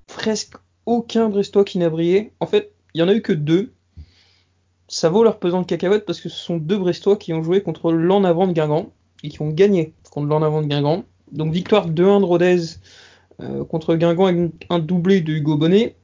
presque 0.07 0.55
aucun 0.87 1.29
brestois 1.29 1.65
qui 1.65 1.79
n'a 1.79 1.91
brillé. 1.91 2.33
En 2.41 2.47
fait, 2.47 2.73
il 2.95 3.01
y 3.01 3.03
en 3.03 3.09
a 3.09 3.15
eu 3.15 3.23
que 3.23 3.33
deux. 3.33 3.73
Ça 4.89 5.09
vaut 5.09 5.25
leur 5.25 5.39
pesant 5.39 5.63
de 5.63 5.67
cacahuète 5.67 6.05
parce 6.05 6.21
que 6.21 6.29
ce 6.29 6.37
sont 6.37 6.59
deux 6.59 6.79
brestois 6.79 7.17
qui 7.17 7.33
ont 7.33 7.43
joué 7.43 7.63
contre 7.63 7.93
l'en 7.93 8.25
avant 8.25 8.47
de 8.47 8.53
Guingamp 8.53 8.91
et 9.23 9.29
qui 9.29 9.41
ont 9.41 9.49
gagné 9.49 9.95
contre 10.11 10.27
l'en 10.27 10.43
avant 10.43 10.61
de 10.61 10.67
Guingamp. 10.67 11.05
Donc 11.31 11.53
victoire 11.53 11.89
2-1 11.89 12.21
de 12.21 12.25
Rodez 12.25 12.61
euh, 13.41 13.65
contre 13.65 13.95
Guingamp 13.95 14.27
avec 14.27 14.67
un 14.69 14.79
doublé 14.79 15.23
de 15.23 15.33
Hugo 15.33 15.57
Bonnet. 15.57 15.97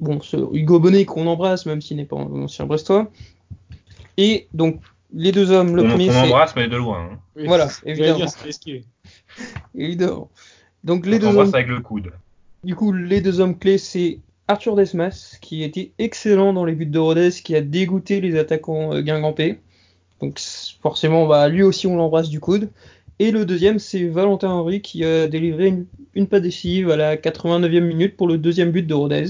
Bon, 0.00 0.20
ce 0.20 0.36
Hugo 0.52 0.80
Bonnet 0.80 1.06
qu'on 1.06 1.26
embrasse, 1.26 1.64
même 1.64 1.80
s'il 1.80 1.96
n'est 1.96 2.04
pas 2.04 2.16
un 2.16 2.42
ancien 2.42 2.66
brestois. 2.66 3.10
Et 4.16 4.48
donc, 4.52 4.80
les 5.14 5.32
deux 5.32 5.50
hommes, 5.50 5.74
le 5.74 5.84
on, 5.84 5.88
premier. 5.88 6.10
On 6.10 6.24
embrasse, 6.24 6.54
mais 6.56 6.68
de 6.68 6.76
loin. 6.76 7.10
Hein. 7.12 7.18
voilà, 7.46 7.68
évidemment. 7.84 8.26
évidemment. 9.74 10.30
Donc, 10.82 11.06
les 11.06 11.16
on 11.16 11.20
deux 11.20 11.36
hommes. 11.38 11.54
avec 11.54 11.68
le 11.68 11.80
coude. 11.80 12.12
Du 12.62 12.74
coup, 12.74 12.92
les 12.92 13.20
deux 13.20 13.40
hommes 13.40 13.58
clés, 13.58 13.78
c'est 13.78 14.20
Arthur 14.48 14.76
Desmas, 14.76 15.38
qui 15.40 15.62
était 15.62 15.92
excellent 15.98 16.52
dans 16.52 16.64
les 16.64 16.74
buts 16.74 16.86
de 16.86 16.98
Rodez, 16.98 17.30
qui 17.30 17.54
a 17.56 17.60
dégoûté 17.60 18.20
les 18.20 18.38
attaquants 18.38 18.94
euh, 18.94 19.02
guingampais. 19.02 19.60
Donc, 20.20 20.38
forcément, 20.82 21.26
bah, 21.26 21.48
lui 21.48 21.62
aussi, 21.62 21.86
on 21.86 21.96
l'embrasse 21.96 22.28
du 22.28 22.40
coude. 22.40 22.70
Et 23.18 23.30
le 23.30 23.46
deuxième, 23.46 23.78
c'est 23.78 24.06
Valentin 24.08 24.50
Henry 24.50 24.80
qui 24.82 25.04
a 25.04 25.28
délivré 25.28 25.68
une, 25.68 25.86
une 26.14 26.26
passe 26.26 26.42
décisive 26.42 26.90
à 26.90 26.96
la 26.96 27.16
89e 27.16 27.80
minute 27.80 28.16
pour 28.16 28.26
le 28.26 28.38
deuxième 28.38 28.70
but 28.70 28.86
de 28.86 28.94
Rodez. 28.94 29.26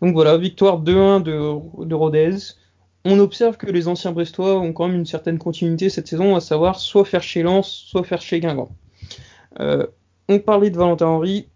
Donc 0.00 0.14
voilà, 0.14 0.36
victoire 0.36 0.82
2-1 0.82 1.22
de, 1.22 1.84
de 1.84 1.94
Rodez. 1.94 2.36
On 3.04 3.18
observe 3.20 3.56
que 3.56 3.70
les 3.70 3.88
anciens 3.88 4.12
Brestois 4.12 4.58
ont 4.58 4.72
quand 4.72 4.88
même 4.88 4.96
une 4.96 5.06
certaine 5.06 5.38
continuité 5.38 5.88
cette 5.88 6.08
saison, 6.08 6.34
à 6.34 6.40
savoir 6.40 6.80
soit 6.80 7.04
faire 7.04 7.22
chez 7.22 7.42
Lens, 7.42 7.68
soit 7.68 8.02
faire 8.02 8.20
chez 8.20 8.40
Guingamp. 8.40 8.70
Euh, 9.60 9.86
on 10.28 10.38
parlait 10.38 10.70
de 10.70 10.76
Valentin 10.76 11.06
Henry. 11.06 11.48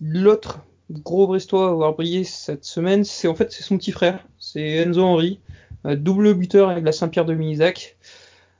L'autre 0.00 0.60
gros 0.90 1.26
Brestois 1.26 1.68
à 1.68 1.70
avoir 1.70 1.92
brillé 1.94 2.24
cette 2.24 2.64
semaine, 2.64 3.04
c'est 3.04 3.28
en 3.28 3.34
fait 3.34 3.52
c'est 3.52 3.62
son 3.62 3.76
petit 3.76 3.92
frère, 3.92 4.24
c'est 4.38 4.62
Enzo 4.62 5.02
Henry, 5.02 5.40
euh, 5.86 5.96
double 5.96 6.34
buteur 6.34 6.70
avec 6.70 6.84
la 6.84 6.92
Saint-Pierre 6.92 7.26
de 7.26 7.34
Milizac. 7.34 7.96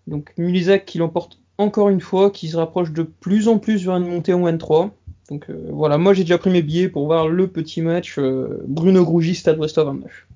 Donc 0.06 0.32
Milizac 0.36 0.84
qui 0.84 0.98
l'emporte 0.98 1.38
encore 1.56 1.88
une 1.88 2.00
fois, 2.00 2.30
qui 2.30 2.48
se 2.48 2.56
rapproche 2.56 2.92
de 2.92 3.02
plus 3.02 3.48
en 3.48 3.58
plus 3.58 3.84
vers 3.84 3.96
une 3.96 4.08
montée 4.08 4.32
en 4.32 4.46
N3. 4.46 4.90
Donc 5.28 5.50
euh, 5.50 5.68
voilà, 5.70 5.98
moi 5.98 6.14
j'ai 6.14 6.22
déjà 6.22 6.38
pris 6.38 6.50
mes 6.50 6.62
billets 6.62 6.88
pour 6.88 7.06
voir 7.06 7.28
le 7.28 7.48
petit 7.48 7.82
match 7.82 8.18
euh, 8.18 8.62
Bruno 8.66 9.04
Grougy, 9.04 9.34
Stade 9.34 9.56
Brestois 9.56 9.84
29. 9.84 10.26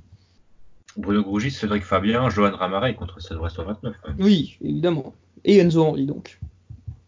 Bruno 0.96 1.22
Grougy, 1.22 1.50
Cédric 1.50 1.84
Fabien, 1.84 2.28
Johan 2.28 2.50
Ramaray 2.54 2.94
contre 2.94 3.20
Stade 3.20 3.38
Brestois 3.38 3.64
29. 3.64 3.94
Oui, 4.18 4.58
évidemment. 4.62 5.14
Et 5.44 5.58
Enzo 5.58 5.84
Henry 5.84 6.06
donc. 6.06 6.38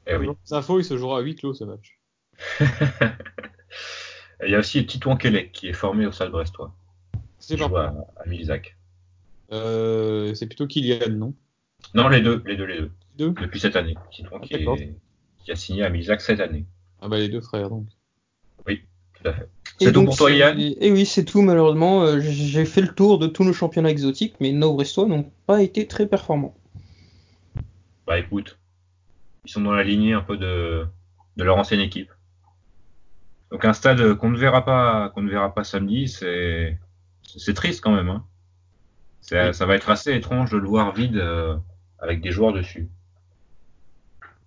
Eh 0.07 0.17
oui. 0.17 0.29
Infos, 0.51 0.79
il 0.81 0.85
se 0.85 0.97
jouera 0.97 1.19
à 1.19 1.21
8 1.23 1.37
clos 1.37 1.55
ce 1.55 1.65
match. 1.65 1.99
Il 4.45 4.51
y 4.51 4.55
a 4.55 4.59
aussi 4.59 4.85
Titouan 4.85 5.17
Kelec 5.17 5.53
qui 5.53 5.69
est 5.69 5.73
formé 5.73 6.07
au 6.07 6.13
Stade 6.13 6.31
Brestois. 6.31 6.75
C'est 7.39 7.57
pas 7.57 7.69
joue 7.69 7.77
à, 7.77 7.95
à 8.17 8.25
euh, 9.53 10.35
C'est 10.35 10.47
plutôt 10.47 10.67
Kylian, 10.67 11.11
non? 11.11 11.35
Non, 11.95 12.09
les 12.09 12.21
deux, 12.21 12.43
les 12.45 12.57
deux, 12.57 12.65
les 12.65 12.79
deux. 12.79 12.91
Deux? 13.17 13.31
Depuis 13.31 13.61
cette 13.61 13.77
année. 13.77 13.95
Titouan 14.11 14.41
Ah, 14.43 14.47
qui, 14.47 14.55
d'accord. 14.55 14.77
est- 14.77 14.95
qui 15.45 15.53
a 15.53 15.57
signé 15.57 15.85
à 15.85 15.89
Milzac 15.91 16.21
cette 16.21 16.41
année. 16.41 16.65
Ah 17.01 17.09
bah 17.09 17.19
les 17.19 17.29
deux 17.29 17.41
frères 17.41 17.71
donc. 17.71 17.87
Tout 18.67 19.29
à 19.29 19.33
fait. 19.33 19.49
C'est 19.81 19.93
tout 19.93 20.05
pour 20.05 20.17
toi, 20.17 20.31
Yann 20.31 20.59
Et 20.59 20.91
oui, 20.93 21.07
c'est 21.07 21.25
tout, 21.25 21.41
malheureusement. 21.41 22.03
Euh, 22.03 22.21
J'ai 22.21 22.65
fait 22.67 22.83
le 22.83 22.89
tour 22.95 23.19
de 23.19 23.27
tous 23.27 23.45
nos 23.45 23.53
championnats 23.53 23.91
exotiques, 23.91 24.35
mais 24.41 24.53
nos 24.53 24.75
Brestois 24.75 25.07
n'ont 25.07 25.31
pas 25.47 25.63
été 25.63 25.87
très 25.87 26.07
performants. 26.07 26.55
Bah 28.07 28.19
écoute, 28.19 28.59
ils 29.45 29.51
sont 29.51 29.61
dans 29.61 29.73
la 29.73 29.85
lignée 29.85 30.13
un 30.13 30.21
peu 30.23 30.37
de, 30.37 30.87
de 31.37 31.45
leur 31.45 31.57
ancienne 31.57 31.81
équipe. 31.81 32.11
Donc 33.51 33.65
un 33.65 33.73
stade 33.73 34.15
qu'on 34.15 34.31
ne 34.31 34.39
verra 34.39 34.65
pas, 34.65 35.11
qu'on 35.11 35.23
ne 35.23 35.31
verra 35.31 35.55
pas 35.55 35.65
samedi, 35.65 36.09
c'est 36.09 36.79
c'est 37.23 37.55
triste 37.55 37.81
quand 37.83 37.93
même. 37.93 38.09
Hein. 38.09 38.25
Oui. 39.33 39.55
Ça 39.55 39.67
va 39.67 39.75
être 39.75 39.91
assez 39.91 40.15
étrange 40.15 40.51
de 40.51 40.59
le 40.59 40.67
voir 40.69 40.93
vide 40.95 41.17
euh, 41.17 41.57
avec 41.99 42.21
des 42.21 42.31
joueurs 42.31 42.53
dessus. 42.53 42.89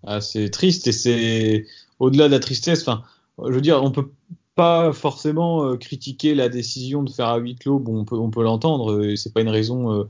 Ah, 0.06 0.22
c'est 0.22 0.50
triste 0.50 0.88
et 0.88 0.92
c'est 0.92 1.66
au-delà 2.00 2.28
de 2.28 2.34
la 2.34 2.40
tristesse. 2.40 2.82
Enfin, 2.88 3.04
je 3.44 3.52
veux 3.52 3.62
dire, 3.62 3.84
on 3.84 3.92
peut 3.92 4.12
pas 4.56 4.94
forcément 4.94 5.66
euh, 5.66 5.78
critiquer 5.78 6.36
la 6.36 6.50
décision 6.50 7.04
de 7.04 7.10
faire 7.10 7.28
à 7.28 7.38
huis 7.38 7.56
clos. 7.56 7.80
Bon, 7.80 8.00
on 8.02 8.06
peut, 8.06 8.16
on 8.18 8.30
peut 8.30 8.44
l'entendre. 8.44 8.92
euh, 8.92 9.16
C'est 9.16 9.34
pas 9.34 9.42
une 9.42 9.50
raison. 9.50 10.08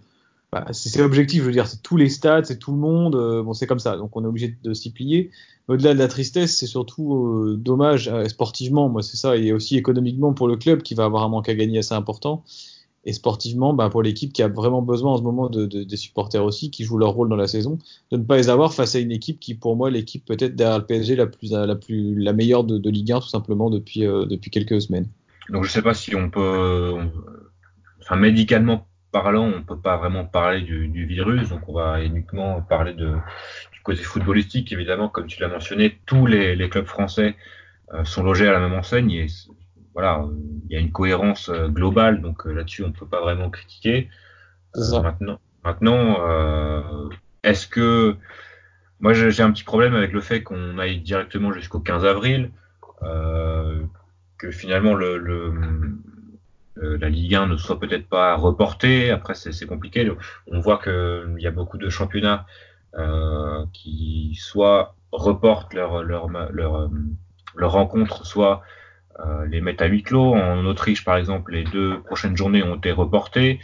Bah, 0.52 0.66
c'est 0.72 1.02
objectif. 1.02 1.42
Je 1.42 1.46
veux 1.48 1.52
dire, 1.52 1.68
c'est 1.68 1.82
tous 1.82 1.98
les 1.98 2.10
stades, 2.10 2.46
c'est 2.46 2.58
tout 2.58 2.72
le 2.72 2.78
monde. 2.78 3.16
euh, 3.16 3.44
bon, 3.44 3.54
c'est 3.54 3.68
comme 3.68 3.80
ça. 3.80 3.98
Donc, 3.98 4.16
on 4.16 4.24
est 4.24 4.28
obligé 4.28 4.58
de 4.64 4.74
s'y 4.74 4.92
plier. 4.92 5.32
Au-delà 5.68 5.94
de 5.94 6.00
la 6.00 6.08
tristesse, 6.08 6.56
c'est 6.58 6.68
surtout 6.68 7.16
euh, 7.16 7.58
dommage 7.58 8.08
euh, 8.08 8.26
sportivement. 8.30 8.88
Moi, 8.88 9.02
c'est 9.04 9.18
ça, 9.18 9.36
et 9.36 9.52
aussi 9.52 9.76
économiquement 9.78 10.34
pour 10.34 10.48
le 10.48 10.56
club 10.56 10.82
qui 10.84 10.94
va 10.96 11.04
avoir 11.04 11.24
un 11.24 11.30
manque 11.30 11.50
à 11.50 11.56
gagner 11.56 11.80
assez 11.80 11.94
important. 11.94 12.44
Et 13.04 13.14
sportivement, 13.14 13.74
bah, 13.74 13.90
pour 13.90 14.02
l'équipe 14.04 14.34
qui 14.34 14.42
a 14.42 14.48
vraiment 14.48 14.82
besoin 14.82 15.14
en 15.14 15.18
ce 15.18 15.22
moment 15.24 15.50
de, 15.50 15.66
de- 15.66 15.84
des 15.84 15.98
supporters 15.98 16.44
aussi, 16.44 16.72
qui 16.72 16.84
jouent 16.86 16.98
leur 16.98 17.12
rôle 17.12 17.30
dans 17.30 17.36
la 17.36 17.48
saison 17.48 17.78
de 18.12 18.18
ne 18.18 18.24
pas 18.24 18.38
les 18.38 18.50
avoir 18.50 18.74
face 18.74 18.96
à 18.96 19.00
une 19.00 19.12
équipe 19.12 19.40
qui, 19.40 19.54
pour 19.56 19.76
moi, 19.76 19.90
l'équipe 19.90 20.26
peut-être 20.26 20.56
derrière 20.56 20.80
le 20.80 20.86
PSG 20.86 21.16
la 21.18 21.28
plus, 21.28 21.50
la 22.18 22.34
meilleure 22.34 22.64
de, 22.64 22.90
Ligue 22.90 23.12
1 23.12 23.20
tout 23.20 23.30
simplement 23.30 23.70
depuis, 23.70 24.02
depuis 24.02 24.50
quelques 24.52 24.82
semaines. 24.82 25.08
Donc 25.50 25.64
je 25.64 25.72
sais 25.72 25.82
pas 25.82 25.94
si 25.94 26.16
on 26.16 26.30
peut, 26.30 26.96
enfin 28.02 28.18
médicalement 28.18 28.87
parlant, 29.12 29.46
on 29.48 29.64
peut 29.64 29.80
pas 29.80 29.98
vraiment 29.98 30.26
parler 30.26 30.62
du, 30.62 30.88
du 30.88 31.06
virus, 31.06 31.50
donc 31.50 31.68
on 31.68 31.74
va 31.74 32.04
uniquement 32.04 32.62
parler 32.62 32.94
de, 32.94 33.16
du 33.74 33.82
côté 33.84 34.04
footballistique. 34.04 34.72
Évidemment, 34.72 35.10
comme 35.10 35.28
tu 35.28 35.42
l'as 35.42 35.48
mentionné, 35.48 36.00
tous 36.06 36.26
les, 36.26 36.56
les 36.56 36.70
clubs 36.70 36.86
français 36.86 37.36
euh, 37.94 38.04
sont 38.04 38.24
logés 38.24 38.48
à 38.48 38.52
la 38.52 38.60
même 38.60 38.74
enseigne 38.74 39.12
et 39.12 39.28
voilà, 39.94 40.24
il 40.70 40.74
y 40.74 40.78
a 40.78 40.80
une 40.80 40.92
cohérence 40.92 41.50
euh, 41.50 41.70
globale, 41.70 42.22
donc 42.22 42.46
euh, 42.46 42.54
là-dessus 42.54 42.84
on 42.84 42.92
peut 42.92 43.08
pas 43.08 43.22
vraiment 43.22 43.50
critiquer. 43.50 44.10
Euh, 44.76 45.02
maintenant, 45.02 45.40
maintenant, 45.64 46.18
euh, 46.22 47.10
est-ce 47.44 47.68
que 47.68 48.16
moi 49.00 49.14
j'ai 49.14 49.32
j'ai 49.32 49.42
un 49.42 49.52
petit 49.52 49.64
problème 49.64 49.96
avec 49.96 50.12
le 50.12 50.22
fait 50.22 50.44
qu'on 50.44 50.78
aille 50.78 51.00
directement 51.00 51.52
jusqu'au 51.52 51.80
15 51.80 52.06
avril, 52.06 52.52
euh, 53.02 53.82
que 54.38 54.52
finalement 54.52 54.94
le, 54.94 55.18
le 55.18 55.52
euh, 56.82 56.98
la 57.00 57.10
Ligue 57.10 57.36
1 57.36 57.48
ne 57.48 57.58
soit 57.58 57.80
peut-être 57.80 58.08
pas 58.08 58.36
reportée. 58.36 59.12
Après 59.12 59.34
c'est 59.36 59.66
compliqué. 59.66 60.10
On 60.52 60.60
voit 60.60 60.78
que 60.78 61.34
il 61.38 61.44
y 61.44 61.48
a 61.48 61.52
beaucoup 61.52 61.78
de 61.78 61.90
championnats 61.90 62.46
euh, 62.98 63.66
qui 63.74 64.36
soit 64.42 64.96
reportent 65.12 65.74
leur 65.74 66.02
leur 66.02 66.30
leur, 66.30 66.76
euh, 66.76 66.88
leur 67.56 67.74
rencontre, 67.74 68.26
soit 68.26 68.64
euh, 69.20 69.46
les 69.46 69.62
mettent 69.62 69.82
à 69.82 69.86
huis 69.86 70.02
clos. 70.02 70.34
En 70.34 70.66
Autriche, 70.66 71.04
par 71.04 71.18
exemple, 71.18 71.54
les 71.54 71.64
deux 71.64 72.02
prochaines 72.02 72.36
journées 72.36 72.64
ont 72.64 72.76
été 72.76 72.92
reportées. 72.92 73.60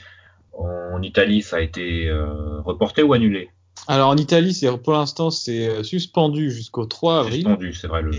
En 0.55 1.01
Italie, 1.01 1.41
ça 1.41 1.55
a 1.55 1.61
été 1.61 2.11
reporté 2.63 3.01
ou 3.01 3.13
annulé? 3.13 3.49
Alors 3.87 4.09
en 4.09 4.17
Italie, 4.17 4.53
c'est 4.53 4.69
pour 4.77 4.93
l'instant 4.93 5.31
c'est 5.31 5.83
suspendu 5.83 6.51
jusqu'au 6.51 6.85
3 6.85 7.21
avril. 7.21 7.41
Suspendu, 7.41 7.73
c'est 7.73 7.87
vrai. 7.87 8.03
Le, 8.03 8.11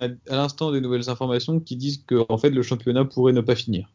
à 0.00 0.36
l'instant 0.36 0.70
des 0.70 0.80
nouvelles 0.80 1.10
informations 1.10 1.58
qui 1.58 1.74
disent 1.74 2.04
que 2.06 2.24
en 2.28 2.38
fait 2.38 2.50
le 2.50 2.62
championnat 2.62 3.04
pourrait 3.04 3.32
ne 3.32 3.40
pas 3.40 3.56
finir. 3.56 3.88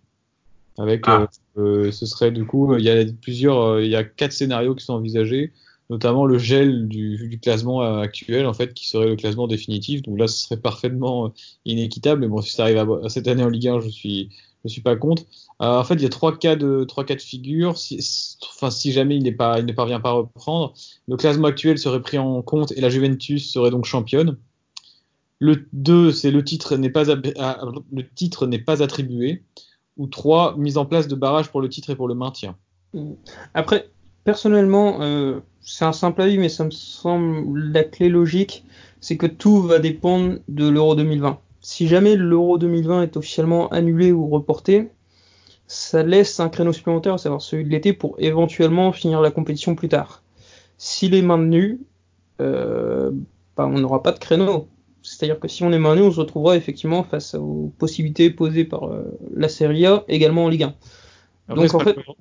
Avec, 0.77 1.03
Ah. 1.07 1.27
euh, 1.57 1.87
euh, 1.87 1.91
ce 1.91 2.05
serait 2.05 2.31
du 2.31 2.45
coup, 2.45 2.75
il 2.77 2.83
y 2.83 2.89
a 2.89 3.03
plusieurs, 3.21 3.59
euh, 3.61 3.83
il 3.83 3.89
y 3.91 3.95
a 3.95 4.03
quatre 4.03 4.33
scénarios 4.33 4.73
qui 4.75 4.83
sont 4.85 4.93
envisagés, 4.93 5.53
notamment 5.89 6.25
le 6.25 6.37
gel 6.39 6.87
du, 6.87 7.27
du 7.29 7.39
classement 7.39 7.83
euh, 7.83 7.99
actuel 7.99 8.45
en 8.47 8.53
fait, 8.53 8.73
qui 8.73 8.87
serait 8.87 9.07
le 9.07 9.15
classement 9.15 9.47
définitif. 9.47 10.01
Donc 10.01 10.17
là, 10.19 10.27
ce 10.27 10.37
serait 10.45 10.57
parfaitement 10.57 11.33
inéquitable. 11.65 12.21
Mais 12.21 12.27
bon, 12.27 12.41
si 12.41 12.53
ça 12.53 12.63
arrive 12.63 12.77
à, 12.77 12.87
à 13.05 13.09
cette 13.09 13.27
année 13.27 13.43
en 13.43 13.49
Ligue 13.49 13.67
1, 13.67 13.79
je 13.81 13.89
suis, 13.89 14.29
je 14.65 14.69
suis 14.69 14.81
pas 14.81 14.95
contre. 14.95 15.23
Euh, 15.61 15.79
en 15.79 15.83
fait, 15.83 15.93
il 15.95 16.01
y 16.01 16.05
a 16.05 16.09
trois 16.09 16.35
cas 16.37 16.55
de, 16.55 16.83
trois 16.85 17.03
cas 17.05 17.15
de 17.15 17.21
figure. 17.21 17.77
Si, 17.77 17.99
enfin, 18.55 18.71
si 18.71 18.91
jamais 18.91 19.15
il 19.17 19.23
n'est 19.23 19.31
pas, 19.31 19.59
il 19.59 19.65
ne 19.67 19.73
parvient 19.73 19.99
pas 19.99 20.09
à 20.09 20.13
reprendre, 20.13 20.73
le 21.07 21.17
classement 21.17 21.47
actuel 21.47 21.77
serait 21.77 22.01
pris 22.01 22.17
en 22.17 22.41
compte 22.41 22.71
et 22.71 22.81
la 22.81 22.89
Juventus 22.89 23.51
serait 23.51 23.69
donc 23.69 23.85
championne. 23.85 24.37
Le 25.39 25.67
2, 25.73 26.11
c'est 26.11 26.31
le 26.31 26.43
titre 26.43 26.77
n'est 26.77 26.89
pas, 26.89 27.03
le 27.05 28.03
titre 28.15 28.47
n'est 28.47 28.59
pas 28.59 28.81
attribué. 28.81 29.43
Ou 29.97 30.07
3, 30.07 30.55
mise 30.57 30.77
en 30.77 30.85
place 30.85 31.07
de 31.07 31.15
barrages 31.15 31.49
pour 31.49 31.61
le 31.61 31.69
titre 31.69 31.89
et 31.89 31.95
pour 31.95 32.07
le 32.07 32.15
maintien. 32.15 32.55
Après, 33.53 33.89
personnellement, 34.23 35.01
euh, 35.01 35.39
c'est 35.61 35.85
un 35.85 35.93
simple 35.93 36.21
avis, 36.21 36.37
mais 36.37 36.49
ça 36.49 36.63
me 36.63 36.71
semble 36.71 37.59
la 37.71 37.83
clé 37.83 38.09
logique, 38.09 38.65
c'est 39.01 39.17
que 39.17 39.27
tout 39.27 39.61
va 39.61 39.79
dépendre 39.79 40.35
de 40.47 40.67
l'Euro 40.67 40.95
2020. 40.95 41.39
Si 41.61 41.87
jamais 41.87 42.15
l'Euro 42.15 42.57
2020 42.57 43.03
est 43.03 43.17
officiellement 43.17 43.69
annulé 43.69 44.11
ou 44.11 44.27
reporté, 44.27 44.89
ça 45.67 46.03
laisse 46.03 46.39
un 46.39 46.49
créneau 46.49 46.73
supplémentaire, 46.73 47.13
à 47.13 47.17
savoir 47.17 47.41
celui 47.41 47.63
de 47.63 47.69
l'été, 47.69 47.93
pour 47.93 48.15
éventuellement 48.19 48.91
finir 48.91 49.21
la 49.21 49.31
compétition 49.31 49.75
plus 49.75 49.89
tard. 49.89 50.23
S'il 50.77 51.15
est 51.15 51.21
maintenu, 51.21 51.79
euh, 52.41 53.11
bah, 53.55 53.65
on 53.67 53.79
n'aura 53.79 54.03
pas 54.03 54.11
de 54.11 54.19
créneau. 54.19 54.67
C'est-à-dire 55.03 55.39
que 55.39 55.47
si 55.47 55.63
on 55.63 55.71
est 55.71 55.79
maintenu, 55.79 56.01
on 56.03 56.11
se 56.11 56.19
retrouvera 56.19 56.55
effectivement 56.57 57.03
face 57.03 57.35
aux 57.35 57.71
possibilités 57.77 58.29
posées 58.31 58.65
par 58.65 58.85
euh, 58.91 59.03
la 59.35 59.49
Serie 59.49 59.85
A, 59.85 60.03
également 60.07 60.45
en 60.45 60.49
Ligue 60.49 60.63
1. 60.63 60.75
Après, 61.49 61.61
Donc, 61.61 61.69
c'est 61.69 61.75
en 61.75 61.79
pas 61.79 61.85
fait- 61.85 61.93
cohérent. 61.95 62.15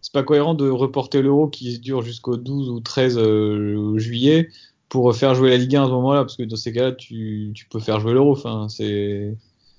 c'est 0.00 0.12
pas 0.12 0.22
cohérent 0.24 0.54
de 0.54 0.68
reporter 0.68 1.22
l'Euro 1.22 1.48
qui 1.48 1.78
dure 1.78 2.02
jusqu'au 2.02 2.36
12 2.36 2.68
ou 2.70 2.80
13 2.80 3.16
euh, 3.18 3.96
juillet 3.98 4.48
pour 4.88 5.14
faire 5.16 5.34
jouer 5.34 5.50
la 5.50 5.56
Ligue 5.56 5.76
1 5.76 5.84
à 5.84 5.86
ce 5.86 5.90
moment-là, 5.92 6.20
parce 6.22 6.36
que 6.36 6.42
dans 6.42 6.56
ces 6.56 6.72
cas-là, 6.72 6.92
tu, 6.92 7.52
tu 7.54 7.66
peux 7.66 7.80
faire 7.80 8.00
jouer 8.00 8.12
l'Euro. 8.12 8.32
Enfin, 8.32 8.68
c'est. 8.68 9.34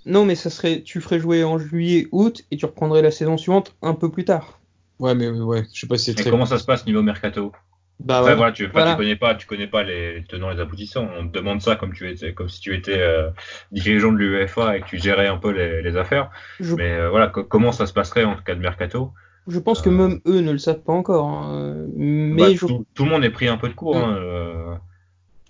Non, 0.05 0.23
mais 0.23 0.35
ça 0.35 0.49
serait, 0.49 0.81
tu 0.83 1.01
ferais 1.01 1.19
jouer 1.19 1.43
en 1.43 1.57
juillet, 1.57 2.07
août, 2.11 2.43
et 2.51 2.57
tu 2.57 2.65
reprendrais 2.65 3.01
la 3.01 3.11
saison 3.11 3.37
suivante 3.37 3.75
un 3.81 3.93
peu 3.95 4.09
plus 4.11 4.23
tard. 4.25 4.59
Ouais, 4.99 5.13
mais 5.15 5.29
ouais, 5.29 5.65
je 5.73 5.81
sais 5.81 5.87
pas 5.87 5.97
si 5.97 6.05
c'est 6.05 6.13
très. 6.15 6.29
comment 6.29 6.45
ça 6.45 6.57
se 6.59 6.63
passe 6.65 6.85
niveau 6.85 7.01
mercato? 7.01 7.51
Bah 7.99 8.23
ouais. 8.23 8.35
voilà, 8.35 8.51
tu, 8.51 8.67
Voilà. 8.67 8.91
tu 8.91 8.97
connais 8.97 9.15
pas, 9.15 9.35
tu 9.35 9.47
connais 9.47 9.67
pas 9.67 9.83
les 9.83 10.23
tenants 10.27 10.51
et 10.51 10.55
les 10.55 10.59
aboutissants. 10.61 11.07
On 11.17 11.27
te 11.27 11.33
demande 11.33 11.61
ça 11.61 11.75
comme 11.75 11.93
tu 11.93 12.09
étais, 12.09 12.33
comme 12.33 12.49
si 12.49 12.59
tu 12.59 12.75
étais 12.75 12.99
euh, 12.99 13.29
dirigeant 13.71 14.11
de 14.11 14.17
l'UEFA 14.17 14.77
et 14.77 14.81
que 14.81 14.87
tu 14.87 14.97
gérais 14.99 15.27
un 15.27 15.37
peu 15.37 15.51
les, 15.51 15.81
les 15.81 15.95
affaires. 15.97 16.29
Je, 16.59 16.75
Mais 16.75 16.91
euh, 16.91 17.09
voilà, 17.09 17.27
co- 17.27 17.45
comment 17.45 17.71
ça 17.71 17.85
se 17.87 17.93
passerait 17.93 18.25
en 18.25 18.35
cas 18.35 18.53
de 18.55 18.59
mercato? 18.59 19.11
Je 19.47 19.59
pense 19.59 19.81
que 19.81 19.89
euh, 19.89 19.93
même 19.93 20.19
eux 20.27 20.41
ne 20.41 20.51
le 20.51 20.57
savent 20.57 20.81
pas 20.83 20.93
encore. 20.93 21.27
hein. 21.27 21.85
Mais 21.95 22.41
Bah, 22.41 22.51
je- 22.53 22.65
tout, 22.65 22.85
tout 22.93 23.05
le 23.05 23.11
monde 23.11 23.23
est 23.23 23.29
pris 23.29 23.47
un 23.47 23.57
peu 23.57 23.69
de 23.69 23.73
court. 23.73 23.95
Mm. 23.97 24.03
Hein, 24.03 24.15
euh, 24.17 24.75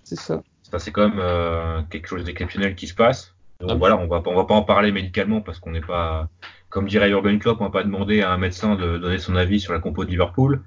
c'est 0.04 0.18
ça. 0.18 0.42
ça 0.62 0.78
c'est 0.78 0.92
quand 0.92 1.08
même 1.08 1.18
euh, 1.18 1.82
quelque 1.90 2.06
chose 2.06 2.22
d'exceptionnel 2.24 2.74
qui 2.76 2.86
se 2.86 2.94
passe. 2.94 3.34
Donc 3.60 3.70
Ah. 3.72 3.76
voilà, 3.76 3.96
on 3.96 4.06
va 4.06 4.20
pas- 4.20 4.30
on 4.30 4.36
va 4.36 4.44
pas 4.44 4.54
en 4.54 4.62
parler 4.62 4.92
médicalement 4.92 5.40
parce 5.40 5.58
qu'on 5.58 5.70
n'est 5.72 5.80
pas, 5.80 6.28
comme 6.68 6.86
dirait 6.86 7.08
Jurgen 7.08 7.38
Klopp, 7.40 7.60
on 7.60 7.64
va 7.64 7.70
pas 7.70 7.82
demander 7.82 8.20
à 8.22 8.30
un 8.32 8.36
médecin 8.38 8.76
de 8.76 8.98
donner 8.98 9.18
son 9.18 9.34
avis 9.34 9.58
sur 9.60 9.72
la 9.72 9.80
compo 9.80 10.04
de 10.04 10.10
Liverpool. 10.10 10.62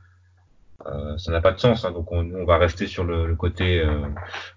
Euh, 0.85 1.17
ça 1.17 1.31
n'a 1.31 1.41
pas 1.41 1.51
de 1.51 1.59
sens. 1.59 1.85
hein, 1.85 1.91
donc 1.91 2.11
on, 2.11 2.29
on 2.33 2.45
va 2.45 2.57
rester 2.57 2.87
sur 2.87 3.03
le, 3.03 3.27
le 3.27 3.35
côté 3.35 3.79
euh, 3.79 4.01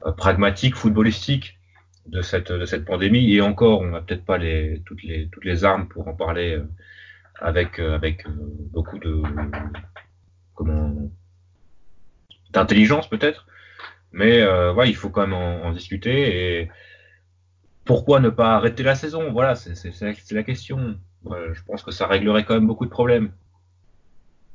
euh, 0.07 0.13
pragmatique, 0.13 0.77
footballistique 0.77 1.59
de 2.07 2.23
cette 2.23 2.53
de 2.53 2.65
cette 2.65 2.85
pandémie. 2.85 3.33
Et 3.35 3.41
encore, 3.41 3.81
on 3.81 3.87
n'a 3.91 4.01
peut-être 4.01 4.25
pas 4.25 4.39
les 4.39 4.83
toutes 4.87 5.03
les 5.03 5.29
toutes 5.29 5.45
les 5.45 5.65
armes 5.65 5.89
pour 5.89 6.07
en 6.09 6.15
parler 6.15 6.57
euh, 6.57 6.65
avec 7.41 7.79
euh, 7.79 7.95
avec 7.95 8.27
euh, 8.27 8.31
beaucoup 8.73 8.99
de 8.99 9.23
comment 10.55 11.11
d'intelligence 12.53 13.09
peut-être. 13.09 13.47
Mais 14.13 14.41
euh, 14.43 14.75
ouais, 14.75 14.91
il 14.91 14.95
faut 14.95 15.11
quand 15.11 15.23
même 15.23 15.33
en, 15.35 15.65
en 15.65 15.73
discuter 15.73 16.61
et 16.61 16.71
pourquoi 17.85 18.21
ne 18.21 18.29
pas 18.29 18.55
arrêter 18.55 18.83
la 18.83 18.95
saison? 18.95 19.33
Voilà, 19.33 19.55
c'est 19.55 20.01
la, 20.31 20.43
question. 20.43 20.97
Ouais, 21.25 21.39
je 21.53 21.63
pense 21.65 21.83
que 21.83 21.91
ça 21.91 22.07
réglerait 22.07 22.45
quand 22.45 22.55
même 22.55 22.67
beaucoup 22.67 22.85
de 22.85 22.91
problèmes. 22.91 23.33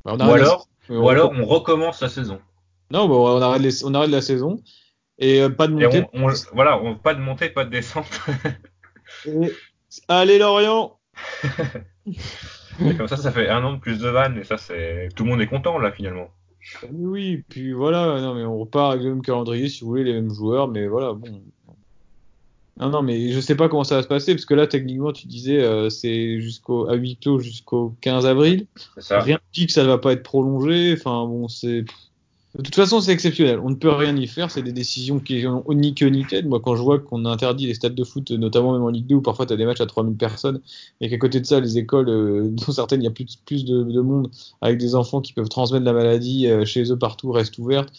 Bah, 0.05 0.15
on 0.17 0.27
Ou 0.27 0.31
alors, 0.31 0.67
ou 0.89 1.09
alors 1.09 1.31
on 1.35 1.45
recommence 1.45 2.01
la 2.01 2.09
saison. 2.09 2.39
Non, 2.91 3.07
bon, 3.07 3.27
on 3.37 3.41
arrête, 3.41 3.61
les- 3.61 3.83
on 3.85 3.93
arrête 3.93 4.09
la 4.09 4.21
saison 4.21 4.61
et 5.19 5.41
euh, 5.41 5.49
pas 5.49 5.67
de 5.67 5.73
montée. 5.73 6.03
on, 6.13 6.29
on- 6.29 6.33
voilà, 6.53 6.81
on, 6.81 6.95
pas 6.95 7.13
de 7.13 7.19
montée, 7.19 7.49
pas 7.49 7.65
de 7.65 7.69
descente. 7.69 8.21
Et- 9.25 9.51
Allez 10.07 10.37
Lorient 10.37 10.99
et 12.85 12.95
comme 12.95 13.07
ça, 13.07 13.17
ça 13.17 13.31
fait 13.31 13.49
un 13.49 13.63
an 13.63 13.73
de 13.73 13.79
plus 13.79 13.99
de 13.99 14.07
vannes 14.07 14.37
et 14.37 14.43
ça, 14.43 14.57
c'est 14.57 15.09
tout 15.15 15.23
le 15.23 15.31
monde 15.31 15.41
est 15.41 15.47
content 15.47 15.79
là 15.79 15.91
finalement. 15.91 16.29
Oui, 16.91 17.43
puis 17.49 17.71
voilà, 17.71 18.19
non 18.21 18.35
mais 18.35 18.43
on 18.43 18.59
repart 18.59 18.91
avec 18.93 19.03
le 19.03 19.09
même 19.15 19.21
calendrier 19.21 19.69
si 19.69 19.81
vous 19.81 19.87
voulez, 19.87 20.03
les 20.03 20.13
mêmes 20.13 20.33
joueurs, 20.33 20.67
mais 20.67 20.87
voilà, 20.87 21.13
bon. 21.13 21.41
Non, 22.79 22.89
non, 22.89 23.01
mais 23.01 23.31
je 23.31 23.39
sais 23.39 23.55
pas 23.55 23.69
comment 23.69 23.83
ça 23.83 23.95
va 23.95 24.03
se 24.03 24.07
passer, 24.07 24.35
parce 24.35 24.45
que 24.45 24.53
là, 24.53 24.67
techniquement, 24.67 25.11
tu 25.11 25.27
disais, 25.27 25.63
euh, 25.63 25.89
c'est 25.89 26.39
jusqu'au, 26.39 26.87
à 26.87 26.95
huis 26.95 27.17
clos 27.19 27.39
jusqu'au 27.39 27.95
15 28.01 28.25
avril. 28.25 28.67
Ça. 28.99 29.19
Rien 29.19 29.35
ne 29.35 29.53
dit 29.53 29.65
que 29.65 29.73
ça 29.73 29.83
ne 29.83 29.87
va 29.87 29.97
pas 29.97 30.13
être 30.13 30.23
prolongé. 30.23 30.93
Enfin, 30.93 31.25
bon, 31.25 31.47
c'est. 31.47 31.85
De 32.55 32.63
toute 32.63 32.75
façon, 32.75 33.01
c'est 33.01 33.11
exceptionnel. 33.11 33.59
On 33.59 33.69
ne 33.69 33.75
peut 33.75 33.91
rien 33.91 34.15
y 34.15 34.25
faire. 34.25 34.49
C'est 34.49 34.63
des 34.63 34.71
décisions 34.71 35.19
qui 35.19 35.45
ont 35.45 35.63
ni 35.69 35.93
queue 35.93 36.07
ni 36.07 36.25
tête. 36.25 36.45
Moi, 36.45 36.59
quand 36.59 36.75
je 36.75 36.81
vois 36.81 36.97
qu'on 36.97 37.25
interdit 37.25 37.67
les 37.67 37.75
stades 37.75 37.93
de 37.93 38.03
foot, 38.03 38.31
notamment 38.31 38.73
même 38.73 38.83
en 38.83 38.89
Ligue 38.89 39.05
2, 39.05 39.15
où 39.15 39.21
parfois 39.21 39.45
tu 39.45 39.53
as 39.53 39.57
des 39.57 39.65
matchs 39.65 39.81
à 39.81 39.85
3000 39.85 40.15
personnes, 40.15 40.61
et 41.01 41.09
qu'à 41.09 41.17
côté 41.17 41.39
de 41.39 41.45
ça, 41.45 41.59
les 41.59 41.77
écoles, 41.77 42.09
euh, 42.09 42.47
dont 42.49 42.71
certaines, 42.71 43.01
il 43.01 43.05
y 43.05 43.07
a 43.07 43.11
plus, 43.11 43.37
plus 43.45 43.65
de, 43.65 43.83
de, 43.83 44.01
monde, 44.01 44.29
avec 44.61 44.79
des 44.79 44.95
enfants 44.95 45.21
qui 45.21 45.33
peuvent 45.33 45.49
transmettre 45.49 45.85
la 45.85 45.93
maladie 45.93 46.47
euh, 46.47 46.65
chez 46.65 46.91
eux 46.91 46.97
partout, 46.97 47.31
restent 47.31 47.57
ouvertes. 47.59 47.91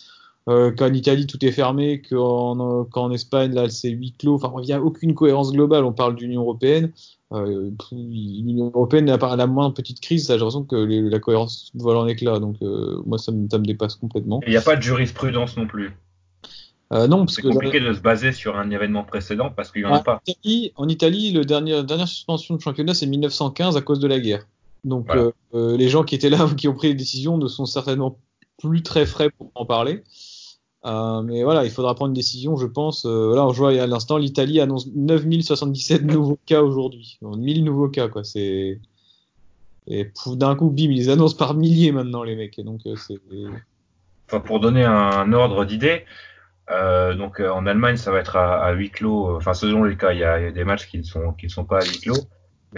Euh, 0.49 0.70
qu'en 0.70 0.92
Italie 0.92 1.26
tout 1.26 1.44
est 1.44 1.53
fermé, 1.53 2.01
qu'en 2.01 2.84
qu'en 2.86 3.11
Espagne 3.11 3.53
là 3.53 3.68
c'est 3.68 3.90
huis 3.90 4.14
clos. 4.18 4.36
Enfin, 4.36 4.53
il 4.62 4.66
n'y 4.66 4.72
a 4.72 4.80
aucune 4.80 5.14
cohérence 5.14 5.53
globale. 5.53 5.84
On 5.84 5.92
parle 5.92 6.16
d'Union 6.16 6.40
européenne. 6.40 6.92
Euh, 7.32 7.70
L'Union 7.92 8.70
européenne 8.74 9.14
pas 9.18 9.36
la 9.36 9.46
moindre 9.46 9.74
petite 9.74 10.01
crise. 10.01 10.26
Ça, 10.26 10.34
j'ai 10.34 10.38
l'impression 10.38 10.64
que 10.64 10.76
les, 10.76 11.03
la 11.03 11.18
cohérence 11.18 11.70
vole 11.74 11.96
en 11.96 12.07
éclats. 12.07 12.38
Donc 12.38 12.57
euh, 12.62 13.03
moi, 13.05 13.18
ça 13.18 13.32
me, 13.32 13.46
ça 13.51 13.59
me, 13.59 13.64
dépasse 13.64 13.96
complètement. 13.96 14.40
Il 14.46 14.51
n'y 14.51 14.57
a 14.57 14.62
pas 14.62 14.76
de 14.76 14.82
jurisprudence 14.82 15.57
non 15.57 15.66
plus. 15.66 15.92
Euh, 16.90 17.07
non, 17.07 17.18
parce 17.18 17.34
c'est 17.34 17.42
compliqué 17.42 17.80
de 17.80 17.92
se 17.92 18.01
baser 18.01 18.32
sur 18.32 18.57
un 18.57 18.70
événement 18.70 19.05
précédent 19.05 19.51
parce 19.55 19.70
qu'il 19.70 19.82
n'y 19.82 19.88
en 19.88 19.92
a 19.92 20.01
pas. 20.01 20.22
Italie, 20.26 20.72
en 20.76 20.88
Italie, 20.88 21.32
le 21.32 21.44
dernier, 21.44 21.72
la 21.72 21.82
dernière 21.82 22.09
suspension 22.09 22.55
de 22.55 22.61
championnat, 22.62 22.94
c'est 22.94 23.07
1915 23.07 23.76
à 23.76 23.82
cause 23.82 24.01
de 24.01 24.09
la 24.09 24.18
guerre. 24.18 24.46
Donc 24.84 25.07
Voilà. 25.07 25.30
euh, 25.55 25.76
les 25.76 25.88
gens 25.90 26.03
qui 26.03 26.14
étaient 26.14 26.30
là 26.30 26.46
ou 26.46 26.55
qui 26.55 26.66
ont 26.66 26.74
pris 26.74 26.88
les 26.88 26.94
décisions 26.94 27.36
ne 27.36 27.46
sont 27.46 27.66
certainement 27.66 28.18
plus 28.59 28.82
très 28.82 29.05
frais 29.05 29.28
pour 29.30 29.51
en 29.55 29.66
parler. 29.66 30.03
Euh, 30.85 31.22
mais 31.22 31.43
voilà, 31.43 31.64
il 31.64 31.70
faudra 31.70 31.95
prendre 31.95 32.11
une 32.11 32.14
décision, 32.14 32.57
je 32.57 32.66
pense. 32.66 33.05
Euh, 33.05 33.35
là, 33.35 33.45
on 33.45 33.51
voit 33.51 33.70
à 33.70 33.87
l'instant, 33.87 34.16
l'Italie 34.16 34.61
annonce 34.61 34.87
9077 34.95 36.05
nouveaux 36.05 36.39
cas 36.47 36.62
aujourd'hui. 36.62 37.18
Donc, 37.20 37.37
1000 37.37 37.64
nouveaux 37.64 37.89
cas, 37.89 38.09
quoi. 38.09 38.24
C'est 38.24 38.81
et 39.91 40.12
d'un 40.26 40.55
coup, 40.55 40.68
bim, 40.70 40.91
ils 40.91 41.11
annoncent 41.11 41.37
par 41.37 41.55
milliers 41.55 41.93
maintenant 41.93 42.22
les 42.22 42.37
mecs. 42.37 42.59
Et 42.59 42.62
donc 42.62 42.83
euh, 42.87 42.95
c'est 42.97 43.18
Enfin, 44.26 44.41
pour 44.41 44.61
donner 44.61 44.85
un 44.85 45.33
ordre 45.33 45.64
d'idée, 45.64 46.05
euh, 46.70 47.14
donc 47.14 47.41
en 47.41 47.66
Allemagne, 47.66 47.97
ça 47.97 48.12
va 48.12 48.18
être 48.18 48.37
à, 48.37 48.62
à 48.62 48.72
huis 48.72 48.91
clos. 48.91 49.35
Enfin, 49.37 49.55
selon 49.55 49.85
les 49.85 49.97
cas, 49.97 50.12
il 50.12 50.18
y 50.18 50.24
a, 50.24 50.39
il 50.39 50.45
y 50.45 50.47
a 50.47 50.51
des 50.51 50.64
matchs 50.64 50.87
qui 50.87 50.99
ne 50.99 51.03
sont 51.03 51.33
qui 51.33 51.47
ne 51.47 51.51
sont 51.51 51.64
pas 51.64 51.79
à 51.79 51.85
huis 51.87 52.01
clos. 52.01 52.29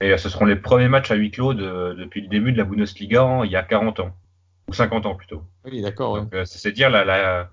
Mais 0.00 0.12
euh, 0.12 0.16
ce 0.16 0.28
seront 0.28 0.44
les 0.44 0.54
premiers 0.54 0.88
matchs 0.88 1.10
à 1.10 1.16
huis 1.16 1.32
clos 1.32 1.54
de, 1.54 1.96
depuis 1.98 2.20
le 2.20 2.28
début 2.28 2.52
de 2.52 2.58
la 2.58 2.64
Bundesliga 2.64 3.24
en, 3.24 3.42
il 3.42 3.50
y 3.50 3.56
a 3.56 3.64
40 3.64 3.98
ans 3.98 4.12
ou 4.68 4.72
50 4.72 5.06
ans 5.06 5.16
plutôt. 5.16 5.42
oui, 5.64 5.82
d'accord. 5.82 6.12
Ouais. 6.12 6.44
C'est 6.44 6.70
dire 6.70 6.90
la, 6.90 7.04
la 7.04 7.50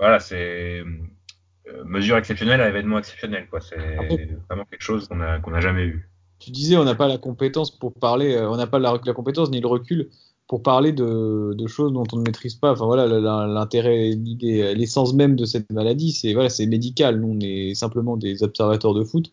voilà, 0.00 0.18
c'est 0.18 0.80
euh, 0.80 1.84
mesure 1.84 2.16
exceptionnelle 2.16 2.60
à 2.60 2.68
événement 2.68 2.98
exceptionnel 2.98 3.46
quoi. 3.48 3.60
C'est 3.60 3.76
Après- 3.96 4.28
vraiment 4.48 4.64
quelque 4.64 4.82
chose 4.82 5.06
qu'on 5.08 5.16
n'a 5.16 5.60
jamais 5.60 5.86
vu. 5.86 6.08
Tu 6.40 6.50
disais, 6.50 6.76
on 6.78 6.84
n'a 6.84 6.94
pas 6.94 7.06
la 7.06 7.18
compétence 7.18 7.70
pour 7.70 7.92
parler, 7.92 8.34
euh, 8.34 8.50
on 8.50 8.56
n'a 8.56 8.66
pas 8.66 8.78
la, 8.78 8.98
la 9.04 9.12
compétence 9.12 9.50
ni 9.50 9.60
le 9.60 9.66
recul 9.68 10.08
pour 10.48 10.62
parler 10.62 10.90
de, 10.90 11.52
de 11.56 11.66
choses 11.68 11.92
dont 11.92 12.04
on 12.12 12.16
ne 12.16 12.22
maîtrise 12.22 12.54
pas. 12.54 12.72
Enfin 12.72 12.86
voilà, 12.86 13.06
l'intérêt, 13.46 14.08
l'idée, 14.10 14.74
l'essence 14.74 15.12
même 15.14 15.36
de 15.36 15.44
cette 15.44 15.70
maladie, 15.70 16.12
c'est 16.12 16.32
voilà, 16.32 16.48
c'est 16.48 16.66
médical. 16.66 17.20
Nous, 17.20 17.36
on 17.36 17.40
est 17.40 17.74
simplement 17.74 18.16
des 18.16 18.42
observateurs 18.42 18.94
de 18.94 19.04
foot. 19.04 19.30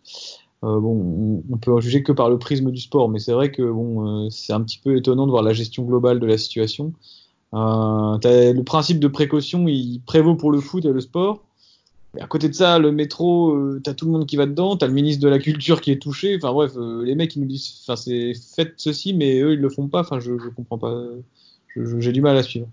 Euh, 0.63 0.79
bon, 0.79 1.43
on, 1.49 1.53
on 1.53 1.57
peut 1.57 1.71
en 1.71 1.79
juger 1.79 2.03
que 2.03 2.11
par 2.11 2.29
le 2.29 2.37
prisme 2.37 2.71
du 2.71 2.81
sport, 2.81 3.09
mais 3.09 3.19
c'est 3.19 3.31
vrai 3.31 3.51
que 3.51 3.63
bon, 3.63 4.25
euh, 4.25 4.29
c'est 4.29 4.53
un 4.53 4.61
petit 4.61 4.79
peu 4.83 4.97
étonnant 4.97 5.25
de 5.25 5.31
voir 5.31 5.43
la 5.43 5.53
gestion 5.53 5.83
globale 5.85 6.19
de 6.19 6.25
la 6.27 6.37
situation. 6.37 6.93
Euh, 7.53 8.17
le 8.53 8.61
principe 8.61 8.99
de 8.99 9.07
précaution, 9.07 9.67
il 9.67 10.01
prévaut 10.05 10.35
pour 10.35 10.51
le 10.51 10.59
foot 10.59 10.85
et 10.85 10.91
le 10.91 10.99
sport. 10.99 11.43
Et 12.17 12.21
à 12.21 12.27
côté 12.27 12.49
de 12.49 12.53
ça, 12.53 12.79
le 12.79 12.91
métro, 12.91 13.51
euh, 13.51 13.81
t'as 13.83 13.93
tout 13.93 14.05
le 14.05 14.11
monde 14.11 14.25
qui 14.25 14.37
va 14.37 14.45
dedans, 14.45 14.75
t'as 14.75 14.87
le 14.87 14.93
ministre 14.93 15.21
de 15.23 15.29
la 15.29 15.39
culture 15.39 15.81
qui 15.81 15.91
est 15.91 16.01
touché. 16.01 16.35
Enfin 16.37 16.51
bref, 16.51 16.71
euh, 16.75 17.03
les 17.03 17.15
mecs 17.15 17.35
ils 17.35 17.41
nous 17.41 17.47
disent, 17.47 17.83
enfin 17.83 17.95
c'est 17.95 18.33
faites 18.55 18.73
ceci, 18.77 19.13
mais 19.13 19.39
eux 19.41 19.53
ils 19.53 19.59
le 19.59 19.69
font 19.69 19.87
pas. 19.87 20.01
Enfin 20.01 20.19
je, 20.19 20.37
je 20.37 20.49
comprends 20.49 20.77
pas. 20.77 21.03
J'ai 21.75 22.11
du 22.11 22.21
mal 22.21 22.35
à 22.37 22.43
suivre. 22.43 22.67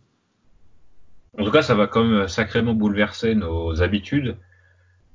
En 1.39 1.45
tout 1.45 1.51
cas, 1.51 1.62
ça 1.62 1.75
va 1.75 1.87
quand 1.87 2.05
même 2.05 2.29
sacrément 2.29 2.75
bouleverser 2.75 3.35
nos 3.35 3.83
habitudes 3.83 4.37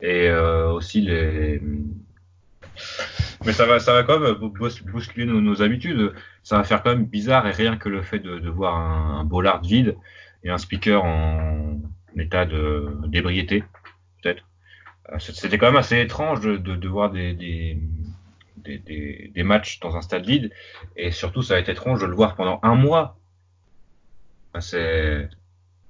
et 0.02 0.30
aussi 0.32 1.02
les. 1.02 1.62
Mais 3.46 3.54
ça 3.54 3.66
va, 3.66 3.80
ça 3.80 3.94
va 3.94 4.04
quand 4.04 4.20
même 4.20 4.34
bous- 4.34 4.50
bous- 4.50 4.84
bousculer 4.92 5.26
nos, 5.26 5.40
nos 5.42 5.62
habitudes. 5.62 6.14
Ça 6.44 6.58
va 6.58 6.64
faire 6.64 6.84
quand 6.84 6.90
même 6.92 7.06
bizarre 7.06 7.48
et 7.48 7.52
rien 7.52 7.78
que 7.78 7.88
le 7.90 8.02
fait 8.02 8.20
de, 8.20 8.40
de 8.40 8.50
voir 8.50 8.76
un, 8.76 9.20
un 9.20 9.24
bollard 9.24 9.62
vide 9.62 9.96
et 10.44 10.50
un 10.50 10.58
speaker 10.58 11.04
en 11.04 11.80
état 12.18 12.46
de 12.46 12.90
d'ébriété, 13.08 13.64
peut-être. 14.22 14.44
Euh, 15.12 15.20
C'était 15.20 15.58
quand 15.58 15.68
même 15.68 15.78
assez 15.78 16.00
étrange 16.00 16.42
de, 16.42 16.58
de, 16.58 16.76
de 16.76 16.88
voir 16.90 17.12
des, 17.12 17.34
des, 17.34 17.80
des, 18.58 19.32
des, 19.34 19.44
matchs 19.44 19.80
dans 19.80 19.96
un 19.96 20.02
stade 20.02 20.26
vide 20.26 20.52
et 20.98 21.12
surtout 21.12 21.42
ça 21.42 21.54
va 21.56 21.60
être 21.62 21.70
étrange 21.70 22.02
de 22.02 22.06
le 22.08 22.16
voir 22.16 22.36
pendant 22.36 22.60
un 22.64 22.76
mois. 22.76 23.18
Enfin, 24.52 24.62
c'est 24.62 25.30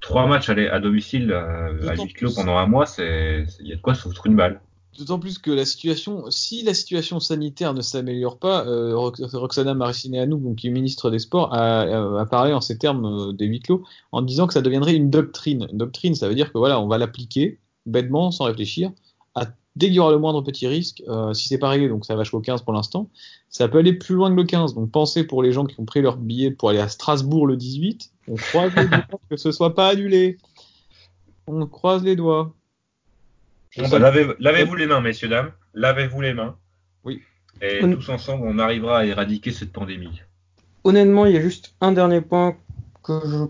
trois 0.02 0.28
matchs 0.28 0.50
à, 0.50 0.54
à 0.54 0.80
domicile 0.80 1.32
euh, 1.32 1.89
à 1.89 1.95
huis 2.06 2.14
clos 2.14 2.30
pendant 2.36 2.58
un 2.58 2.68
mois, 2.68 2.86
il 3.00 3.45
y 3.68 3.74
a 3.74 3.76
de 3.76 3.82
quoi 3.82 3.95
se 3.95 4.04
foutre 4.04 4.28
une 4.28 4.36
balle. 4.36 4.62
D'autant 4.98 5.20
plus 5.20 5.38
que 5.38 5.52
la 5.52 5.66
situation, 5.66 6.26
si 6.30 6.64
la 6.64 6.74
situation 6.74 7.20
sanitaire 7.20 7.74
ne 7.74 7.82
s'améliore 7.82 8.38
pas, 8.38 8.66
euh, 8.66 8.96
Rox- 8.96 9.36
Roxana 9.36 9.74
Maracineanu, 9.74 10.36
donc 10.36 10.58
qui 10.58 10.68
est 10.68 10.72
ministre 10.72 11.10
des 11.10 11.20
Sports, 11.20 11.54
a 11.54 12.26
parlé 12.26 12.54
en 12.54 12.60
ces 12.60 12.78
termes 12.78 13.06
euh, 13.06 13.32
des 13.32 13.46
huis 13.46 13.60
clos, 13.62 13.84
en 14.12 14.22
disant 14.22 14.48
que 14.48 14.54
ça 14.54 14.62
deviendrait 14.62 14.96
une 14.96 15.10
doctrine. 15.10 15.68
Une 15.72 15.78
doctrine, 15.78 16.16
ça 16.16 16.28
veut 16.28 16.36
dire 16.36 16.52
que 16.52 16.58
voilà, 16.58 16.82
on 16.82 16.88
va 16.88 16.98
l'appliquer 16.98 17.60
bêtement, 17.86 18.32
sans 18.32 18.46
réfléchir, 18.46 18.92
à, 19.36 19.46
dès 19.76 19.86
qu'il 19.86 19.96
y 19.96 20.00
aura 20.00 20.12
le 20.12 20.18
moindre 20.18 20.42
petit 20.42 20.68
risque. 20.68 21.02
Euh, 21.08 21.34
si 21.34 21.48
c'est 21.48 21.60
pas 21.60 21.70
réglé, 21.70 21.88
donc 21.88 22.04
ça 22.06 22.16
va 22.16 22.24
jusqu'au 22.24 22.42
15 22.42 22.64
pour 22.64 22.74
l'instant, 22.74 23.10
ça 23.50 23.70
peut 23.70 23.78
aller 23.78 23.94
plus 23.94 24.16
loin 24.16 24.30
que 24.32 24.36
le 24.36 24.44
15. 24.44 24.74
Donc 24.74 24.92
pensez 24.92 25.24
pour 25.24 25.44
les 25.44 25.52
gens 25.54 25.66
qui 25.66 25.80
ont 25.80 25.86
pris 25.86 26.02
leur 26.02 26.18
billet 26.18 26.52
pour 26.52 26.70
aller 26.72 26.80
à 26.80 26.90
Strasbourg 26.90 27.48
le 27.48 27.56
18, 27.56 28.12
on 28.28 28.36
croise 28.36 28.76
les 28.76 28.86
doigts 28.88 29.06
que 29.30 29.38
ce 29.38 29.52
soit 29.52 29.76
pas 29.76 29.88
annulé. 29.88 30.40
On 31.48 31.66
croise 31.68 32.04
les 32.04 32.16
doigts. 32.16 32.54
Bah, 33.78 33.99
lavez- 33.99 34.36
Lavez-vous 34.39 34.76
les 34.76 34.88
mains, 34.88 35.01
messieurs, 35.01 35.28
dames. 35.30 35.51
Lavez-vous 35.74 36.22
les 36.22 36.34
mains. 36.34 36.57
Oui. 37.03 37.22
Et 37.61 37.84
On- 37.84 37.93
tous 37.93 38.09
ensemble, 38.09 38.45
on 38.47 38.57
arrivera 38.59 38.99
à 38.99 39.05
éradiquer 39.05 39.51
cette 39.51 39.72
pandémie. 39.72 40.22
Honnêtement, 40.84 41.26
il 41.26 41.34
y 41.34 41.38
a 41.38 41.41
juste 41.41 41.76
un 41.82 41.91
dernier 41.91 42.22
point 42.22 42.57
que 43.03 43.20
je 43.26 43.45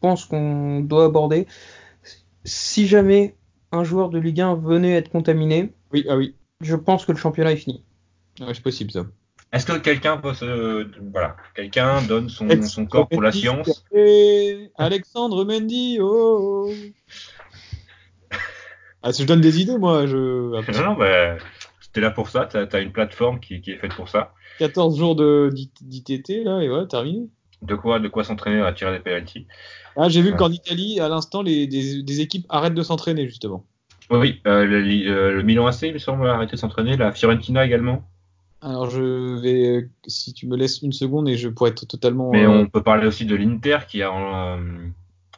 pense 0.00 0.26
qu'on 0.26 0.80
doit 0.80 1.06
aborder. 1.06 1.46
Si 2.44 2.86
jamais 2.86 3.36
un 3.72 3.84
joueur 3.84 4.10
de 4.10 4.18
Ligue 4.18 4.40
1 4.42 4.54
venait 4.54 4.92
être 4.92 5.10
contaminé, 5.10 5.72
Oui, 5.92 6.04
ah 6.08 6.16
oui. 6.16 6.34
je 6.60 6.76
pense 6.76 7.04
que 7.06 7.12
le 7.12 7.18
championnat 7.18 7.52
est 7.52 7.56
fini. 7.56 7.82
Ouais, 8.40 8.52
c'est 8.54 8.62
possible 8.62 8.90
ça. 8.92 9.06
Est-ce 9.52 9.66
que 9.66 9.78
quelqu'un 9.78 10.16
peut 10.18 10.34
se... 10.34 10.86
Voilà. 11.12 11.36
Quelqu'un 11.54 12.02
donne 12.02 12.28
son, 12.28 12.48
son 12.62 12.86
corps 12.86 13.08
pour 13.08 13.22
la 13.22 13.30
science? 13.32 13.84
Alexandre 14.76 15.44
Mendy, 15.44 15.98
oh 16.00 16.70
Ah, 19.06 19.10
je 19.12 19.22
donne 19.24 19.40
des 19.42 19.60
idées, 19.60 19.76
moi, 19.78 20.06
je. 20.06 20.56
Après, 20.58 20.72
Non, 20.72 20.92
non, 20.92 20.94
bah, 20.94 21.36
t'es 21.92 22.00
là 22.00 22.10
pour 22.10 22.28
ça. 22.28 22.46
T'as 22.50 22.64
as 22.72 22.80
une 22.80 22.90
plateforme 22.90 23.38
qui, 23.38 23.60
qui 23.60 23.70
est 23.72 23.76
faite 23.76 23.94
pour 23.94 24.08
ça. 24.08 24.32
14 24.58 24.96
jours 24.98 25.14
d'ITT, 25.16 26.42
là, 26.44 26.60
et 26.62 26.68
voilà, 26.68 26.86
terminé. 26.86 27.28
De 27.62 27.74
quoi, 27.74 27.98
de 27.98 28.08
quoi 28.08 28.24
s'entraîner 28.24 28.60
à 28.62 28.72
tirer 28.72 28.92
des 28.92 28.98
penalties. 29.02 29.46
Ah, 29.96 30.08
j'ai 30.08 30.22
vu 30.22 30.30
Ouais. 30.30 30.36
qu'en 30.36 30.50
Italie, 30.50 31.00
à 31.00 31.08
l'instant, 31.08 31.42
les, 31.42 31.66
des, 31.66 32.02
des 32.02 32.20
équipes 32.20 32.46
arrêtent 32.48 32.74
de 32.74 32.82
s'entraîner, 32.82 33.26
justement. 33.26 33.64
Oui, 34.10 34.40
euh, 34.46 34.64
le, 34.64 34.76
euh, 35.10 35.32
le 35.32 35.42
Milan 35.42 35.66
AC, 35.66 35.82
il 35.82 35.92
me 35.94 35.98
semble, 35.98 36.26
a 36.28 36.34
arrêté 36.34 36.52
de 36.52 36.56
s'entraîner. 36.56 36.96
La 36.96 37.12
Fiorentina 37.12 37.64
également. 37.64 38.04
Alors, 38.60 38.88
je 38.90 39.40
vais. 39.40 39.66
euh, 39.66 39.88
Si 40.06 40.32
tu 40.34 40.46
me 40.46 40.56
laisses 40.56 40.82
une 40.82 40.92
seconde, 40.92 41.28
et 41.28 41.36
je 41.36 41.48
pourrais 41.48 41.70
être 41.70 41.86
totalement. 41.86 42.30
Mais 42.32 42.46
on 42.46 42.66
peut 42.66 42.82
parler 42.82 43.06
aussi 43.06 43.24
de 43.26 43.36
l'Inter 43.36 43.78
qui 43.88 44.02
a, 44.02 44.58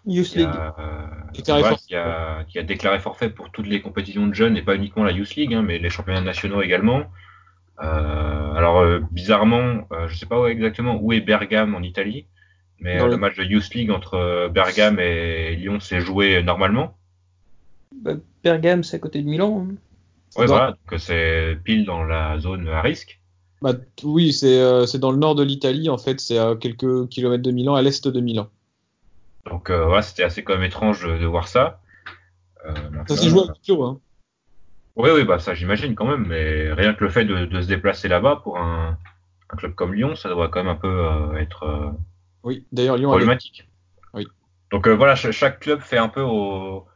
Youth 0.06 0.26
qui, 0.28 0.38
League. 0.38 0.48
a, 0.48 0.74
euh, 0.78 1.06
Déclaré 1.34 1.60
voilà, 1.60 1.76
forfait. 1.76 1.86
qui, 1.88 1.94
a, 1.96 2.44
qui 2.48 2.58
a 2.58 2.62
déclaré 2.62 2.98
forfait 3.00 3.28
pour 3.30 3.50
toutes 3.50 3.66
les 3.66 3.80
compétitions 3.82 4.26
de 4.26 4.34
jeunes 4.34 4.56
et 4.56 4.62
pas 4.62 4.74
uniquement 4.76 5.04
la 5.04 5.12
Youth 5.12 5.34
League, 5.34 5.52
hein, 5.54 5.62
mais 5.62 5.78
les 5.78 5.90
championnats 5.90 6.20
nationaux 6.20 6.62
également. 6.62 7.04
Euh, 7.82 8.52
alors 8.54 8.78
euh, 8.78 9.00
bizarrement, 9.10 9.86
je 10.06 10.16
sais 10.16 10.26
pas 10.26 10.40
où 10.40 10.46
exactement 10.46 10.98
où 11.00 11.12
est 11.12 11.20
Bergame 11.20 11.74
en 11.74 11.82
Italie, 11.82 12.26
mais 12.80 12.98
le- 12.98 13.08
le 13.10 13.16
match 13.18 13.36
de 13.36 13.44
Youth 13.44 13.74
League 13.74 13.90
entre 13.90 14.48
Bergame 14.48 14.98
et 14.98 15.54
Lyon 15.56 15.78
s'est 15.80 16.00
joué 16.00 16.42
normalement. 16.42 16.96
Bah, 17.94 18.12
Bergame, 18.42 18.82
c'est 18.84 18.96
à 18.96 18.98
côté 19.00 19.20
de 19.22 19.26
Milan. 19.28 19.66
hein. 19.70 19.74
Dans- 20.36 20.46
voilà, 20.46 20.70
donc 20.90 21.00
c'est 21.00 21.58
pile 21.64 21.84
dans 21.84 22.02
la 22.04 22.38
zone 22.38 22.68
à 22.68 22.80
risque. 22.82 23.20
bah, 23.62 23.72
oui, 24.04 24.32
c'est 24.32 24.86
c'est 24.86 24.98
dans 24.98 25.10
le 25.10 25.16
nord 25.18 25.34
de 25.34 25.42
l'Italie, 25.42 25.88
en 25.90 25.98
fait, 25.98 26.20
c'est 26.20 26.38
à 26.38 26.54
quelques 26.56 27.08
kilomètres 27.08 27.42
de 27.42 27.50
Milan, 27.50 27.74
à 27.74 27.82
l'est 27.82 28.06
de 28.06 28.20
Milan. 28.20 28.48
Donc 29.48 29.70
euh, 29.70 29.84
voilà, 29.86 30.02
c'était 30.02 30.24
assez 30.24 30.42
quand 30.44 30.54
même 30.54 30.64
étrange 30.64 31.02
de, 31.06 31.18
de 31.18 31.26
voir 31.26 31.48
ça. 31.48 31.80
Euh, 32.66 32.74
Ça 33.08 33.16
s'est 33.16 33.28
joué 33.28 33.42
à 33.42 33.52
clos, 33.64 33.82
hein. 33.84 34.00
Oui, 34.96 35.10
oui, 35.14 35.24
bah 35.24 35.38
ça 35.38 35.54
j'imagine 35.54 35.94
quand 35.94 36.06
même, 36.06 36.26
mais 36.26 36.72
rien 36.72 36.94
que 36.94 37.04
le 37.04 37.10
fait 37.10 37.24
de, 37.24 37.44
de 37.44 37.60
se 37.60 37.68
déplacer 37.68 38.08
là-bas 38.08 38.40
pour 38.42 38.58
un, 38.58 38.98
un 39.50 39.56
club 39.56 39.74
comme 39.74 39.92
Lyon, 39.94 40.16
ça 40.16 40.30
doit 40.30 40.48
quand 40.48 40.64
même 40.64 40.72
un 40.72 40.76
peu 40.76 40.88
euh, 40.88 41.34
être 41.36 41.64
euh, 41.64 41.90
Oui, 42.44 42.66
d'ailleurs, 42.72 42.96
Lyon 42.96 43.10
problématique. 43.10 43.68
Oui. 44.14 44.26
Donc 44.72 44.88
euh, 44.88 44.94
voilà, 44.94 45.14
ch- 45.14 45.34
chaque 45.34 45.60
club 45.60 45.80
fait 45.80 45.98
un 45.98 46.08
peu 46.08 46.22
au... 46.22 46.86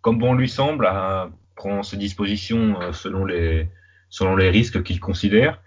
comme 0.00 0.18
bon 0.18 0.34
lui 0.34 0.48
semble, 0.48 0.86
à- 0.86 1.30
prend 1.54 1.82
ses 1.82 1.96
dispositions 1.96 2.80
euh, 2.80 2.92
selon 2.92 3.24
les 3.24 3.68
selon 4.10 4.34
les 4.34 4.48
risques 4.48 4.82
qu'il 4.82 5.00
considère. 5.00 5.60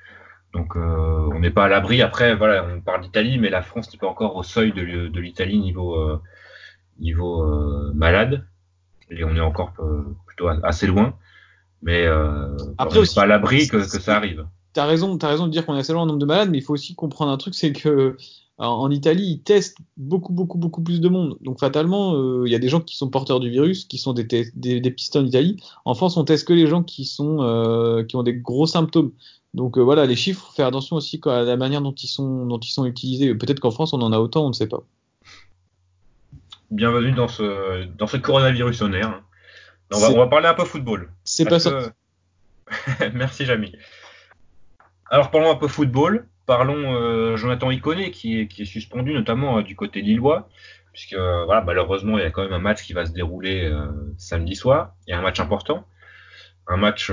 Donc 0.53 0.75
euh, 0.75 1.29
on 1.33 1.39
n'est 1.39 1.51
pas 1.51 1.65
à 1.65 1.67
l'abri. 1.69 2.01
Après, 2.01 2.35
voilà, 2.35 2.65
on 2.65 2.81
parle 2.81 3.01
d'Italie, 3.01 3.37
mais 3.37 3.49
la 3.49 3.61
France 3.61 3.91
n'est 3.91 3.99
pas 3.99 4.07
encore 4.07 4.35
au 4.35 4.43
seuil 4.43 4.73
de, 4.73 5.07
de 5.07 5.19
l'Italie 5.19 5.59
niveau 5.59 5.95
euh, 5.95 6.21
niveau 6.99 7.43
euh, 7.43 7.91
malade. 7.93 8.45
Et 9.09 9.23
on 9.23 9.35
est 9.35 9.41
encore 9.41 9.73
plutôt 10.25 10.47
assez 10.63 10.87
loin. 10.87 11.15
Mais 11.81 12.05
Après, 12.77 12.99
on 12.99 13.01
n'est 13.01 13.07
pas 13.13 13.23
à 13.23 13.25
l'abri 13.25 13.67
que, 13.67 13.77
que 13.77 13.99
ça 13.99 14.15
arrive. 14.15 14.45
T'as 14.73 14.85
raison, 14.85 15.17
as 15.21 15.27
raison 15.27 15.47
de 15.47 15.51
dire 15.51 15.65
qu'on 15.65 15.75
est 15.75 15.79
assez 15.79 15.91
loin 15.91 16.03
en 16.03 16.05
nombre 16.05 16.19
de 16.19 16.25
malades, 16.25 16.49
mais 16.49 16.59
il 16.59 16.63
faut 16.63 16.73
aussi 16.73 16.95
comprendre 16.95 17.29
un 17.31 17.37
truc, 17.37 17.53
c'est 17.53 17.73
que 17.73 18.15
en 18.57 18.89
Italie, 18.91 19.25
ils 19.25 19.41
testent 19.41 19.79
beaucoup, 19.97 20.31
beaucoup, 20.31 20.57
beaucoup 20.57 20.81
plus 20.81 21.01
de 21.01 21.09
monde. 21.09 21.35
Donc 21.41 21.59
fatalement, 21.59 22.45
il 22.45 22.51
y 22.51 22.55
a 22.55 22.59
des 22.59 22.69
gens 22.69 22.79
qui 22.79 22.95
sont 22.95 23.09
porteurs 23.09 23.41
du 23.41 23.49
virus, 23.49 23.83
qui 23.83 23.97
sont 23.97 24.13
des, 24.13 24.23
des, 24.23 24.79
des 24.79 24.91
pistes 24.91 25.15
en 25.17 25.25
Italie. 25.25 25.57
En 25.83 25.93
France, 25.93 26.15
on 26.15 26.23
teste 26.23 26.47
que 26.47 26.53
les 26.53 26.67
gens 26.67 26.83
qui 26.83 27.03
sont 27.03 28.05
qui 28.07 28.15
ont 28.15 28.23
des 28.23 28.35
gros 28.35 28.67
symptômes. 28.67 29.11
Donc 29.53 29.77
euh, 29.77 29.81
voilà, 29.81 30.05
les 30.05 30.15
chiffres, 30.15 30.53
faire 30.55 30.67
attention 30.67 30.95
aussi 30.95 31.19
à 31.25 31.41
la 31.41 31.57
manière 31.57 31.81
dont 31.81 31.91
ils 31.91 32.07
sont, 32.07 32.45
dont 32.45 32.59
ils 32.59 32.71
sont 32.71 32.85
utilisés. 32.85 33.35
Peut-être 33.35 33.59
qu'en 33.59 33.71
France, 33.71 33.93
on 33.93 34.01
en 34.01 34.13
a 34.13 34.17
autant, 34.17 34.45
on 34.45 34.49
ne 34.49 34.53
sait 34.53 34.67
pas. 34.67 34.83
Bienvenue 36.69 37.11
dans 37.11 37.27
ce, 37.27 37.83
dans 37.97 38.07
ce 38.07 38.15
coronavirus 38.15 38.81
air. 38.93 39.21
On 39.93 39.99
va, 39.99 40.09
on 40.11 40.17
va 40.17 40.27
parler 40.27 40.47
un 40.47 40.53
peu 40.53 40.63
football. 40.63 41.11
C'est 41.25 41.45
pas 41.45 41.59
ça. 41.59 41.91
Merci, 43.13 43.45
Jamy. 43.45 43.75
Alors 45.09 45.31
parlons 45.31 45.51
un 45.51 45.55
peu 45.55 45.67
football. 45.67 46.27
Parlons 46.45 46.95
euh, 46.95 47.35
Jonathan 47.35 47.71
Iconé 47.71 48.11
qui 48.11 48.39
est, 48.39 48.47
qui 48.47 48.61
est 48.61 48.65
suspendu 48.65 49.13
notamment 49.13 49.57
euh, 49.57 49.63
du 49.63 49.75
côté 49.75 50.01
lillois, 50.01 50.47
puisque 50.93 51.15
voilà, 51.15 51.61
malheureusement 51.61 52.17
il 52.17 52.23
y 52.23 52.25
a 52.25 52.31
quand 52.31 52.43
même 52.43 52.53
un 52.53 52.59
match 52.59 52.83
qui 52.83 52.93
va 52.93 53.05
se 53.05 53.11
dérouler 53.11 53.69
samedi 54.17 54.55
soir. 54.55 54.93
Il 55.07 55.11
y 55.11 55.13
a 55.13 55.19
un 55.19 55.21
match 55.21 55.41
important, 55.41 55.85
un 56.67 56.77
match 56.77 57.11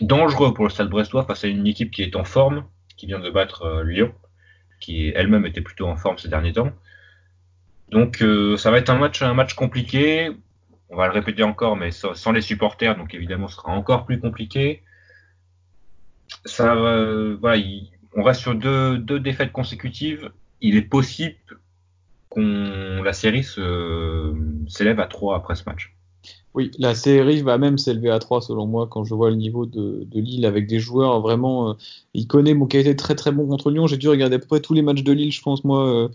dangereux 0.00 0.54
pour 0.54 0.64
le 0.64 0.70
Stade 0.70 0.88
Brestois 0.88 1.24
face 1.24 1.44
à 1.44 1.48
une 1.48 1.66
équipe 1.66 1.90
qui 1.90 2.02
est 2.02 2.16
en 2.16 2.24
forme, 2.24 2.64
qui 2.96 3.06
vient 3.06 3.20
de 3.20 3.30
battre 3.30 3.62
euh, 3.62 3.84
Lyon, 3.84 4.12
qui 4.80 5.08
elle-même 5.14 5.46
était 5.46 5.60
plutôt 5.60 5.86
en 5.86 5.96
forme 5.96 6.18
ces 6.18 6.28
derniers 6.28 6.52
temps. 6.52 6.72
Donc 7.90 8.22
euh, 8.22 8.56
ça 8.56 8.70
va 8.70 8.78
être 8.78 8.90
un 8.90 8.98
match, 8.98 9.22
un 9.22 9.34
match 9.34 9.54
compliqué. 9.54 10.30
On 10.88 10.96
va 10.96 11.06
le 11.06 11.12
répéter 11.12 11.42
encore, 11.42 11.76
mais 11.76 11.90
sans, 11.90 12.32
les 12.32 12.40
supporters, 12.40 12.96
donc 12.96 13.12
évidemment, 13.14 13.48
ce 13.48 13.56
sera 13.56 13.72
encore 13.72 14.06
plus 14.06 14.20
compliqué. 14.20 14.82
Ça, 16.44 16.74
voilà, 17.40 17.60
on 18.14 18.22
reste 18.22 18.40
sur 18.40 18.54
deux, 18.54 18.96
deux 18.96 19.18
défaites 19.18 19.50
consécutives. 19.50 20.30
Il 20.60 20.76
est 20.76 20.82
possible 20.82 21.36
qu'on 22.28 23.02
la 23.02 23.12
série 23.12 23.42
s'élève 23.42 25.00
à 25.00 25.06
trois 25.06 25.36
après 25.36 25.56
ce 25.56 25.64
match. 25.66 25.96
Oui, 26.56 26.70
la 26.78 26.94
série 26.94 27.42
va 27.42 27.58
même 27.58 27.76
s'élever 27.76 28.08
à 28.08 28.18
3 28.18 28.40
selon 28.40 28.66
moi 28.66 28.88
quand 28.90 29.04
je 29.04 29.14
vois 29.14 29.28
le 29.28 29.36
niveau 29.36 29.66
de, 29.66 30.06
Lille 30.14 30.46
avec 30.46 30.66
des 30.66 30.78
joueurs 30.78 31.20
vraiment. 31.20 31.70
Euh, 31.70 31.74
il 32.14 32.26
connaît 32.26 32.54
mon 32.54 32.64
qui 32.64 32.78
a 32.78 32.80
été 32.80 32.96
très 32.96 33.14
très 33.14 33.30
bon 33.30 33.46
contre 33.46 33.70
Lyon. 33.70 33.86
J'ai 33.86 33.98
dû 33.98 34.08
regarder 34.08 34.36
à 34.36 34.38
peu 34.38 34.46
près 34.46 34.60
tous 34.60 34.72
les 34.72 34.80
matchs 34.80 35.02
de 35.02 35.12
Lille, 35.12 35.30
je 35.30 35.42
pense 35.42 35.64
moi, 35.64 35.86
euh, 35.86 36.08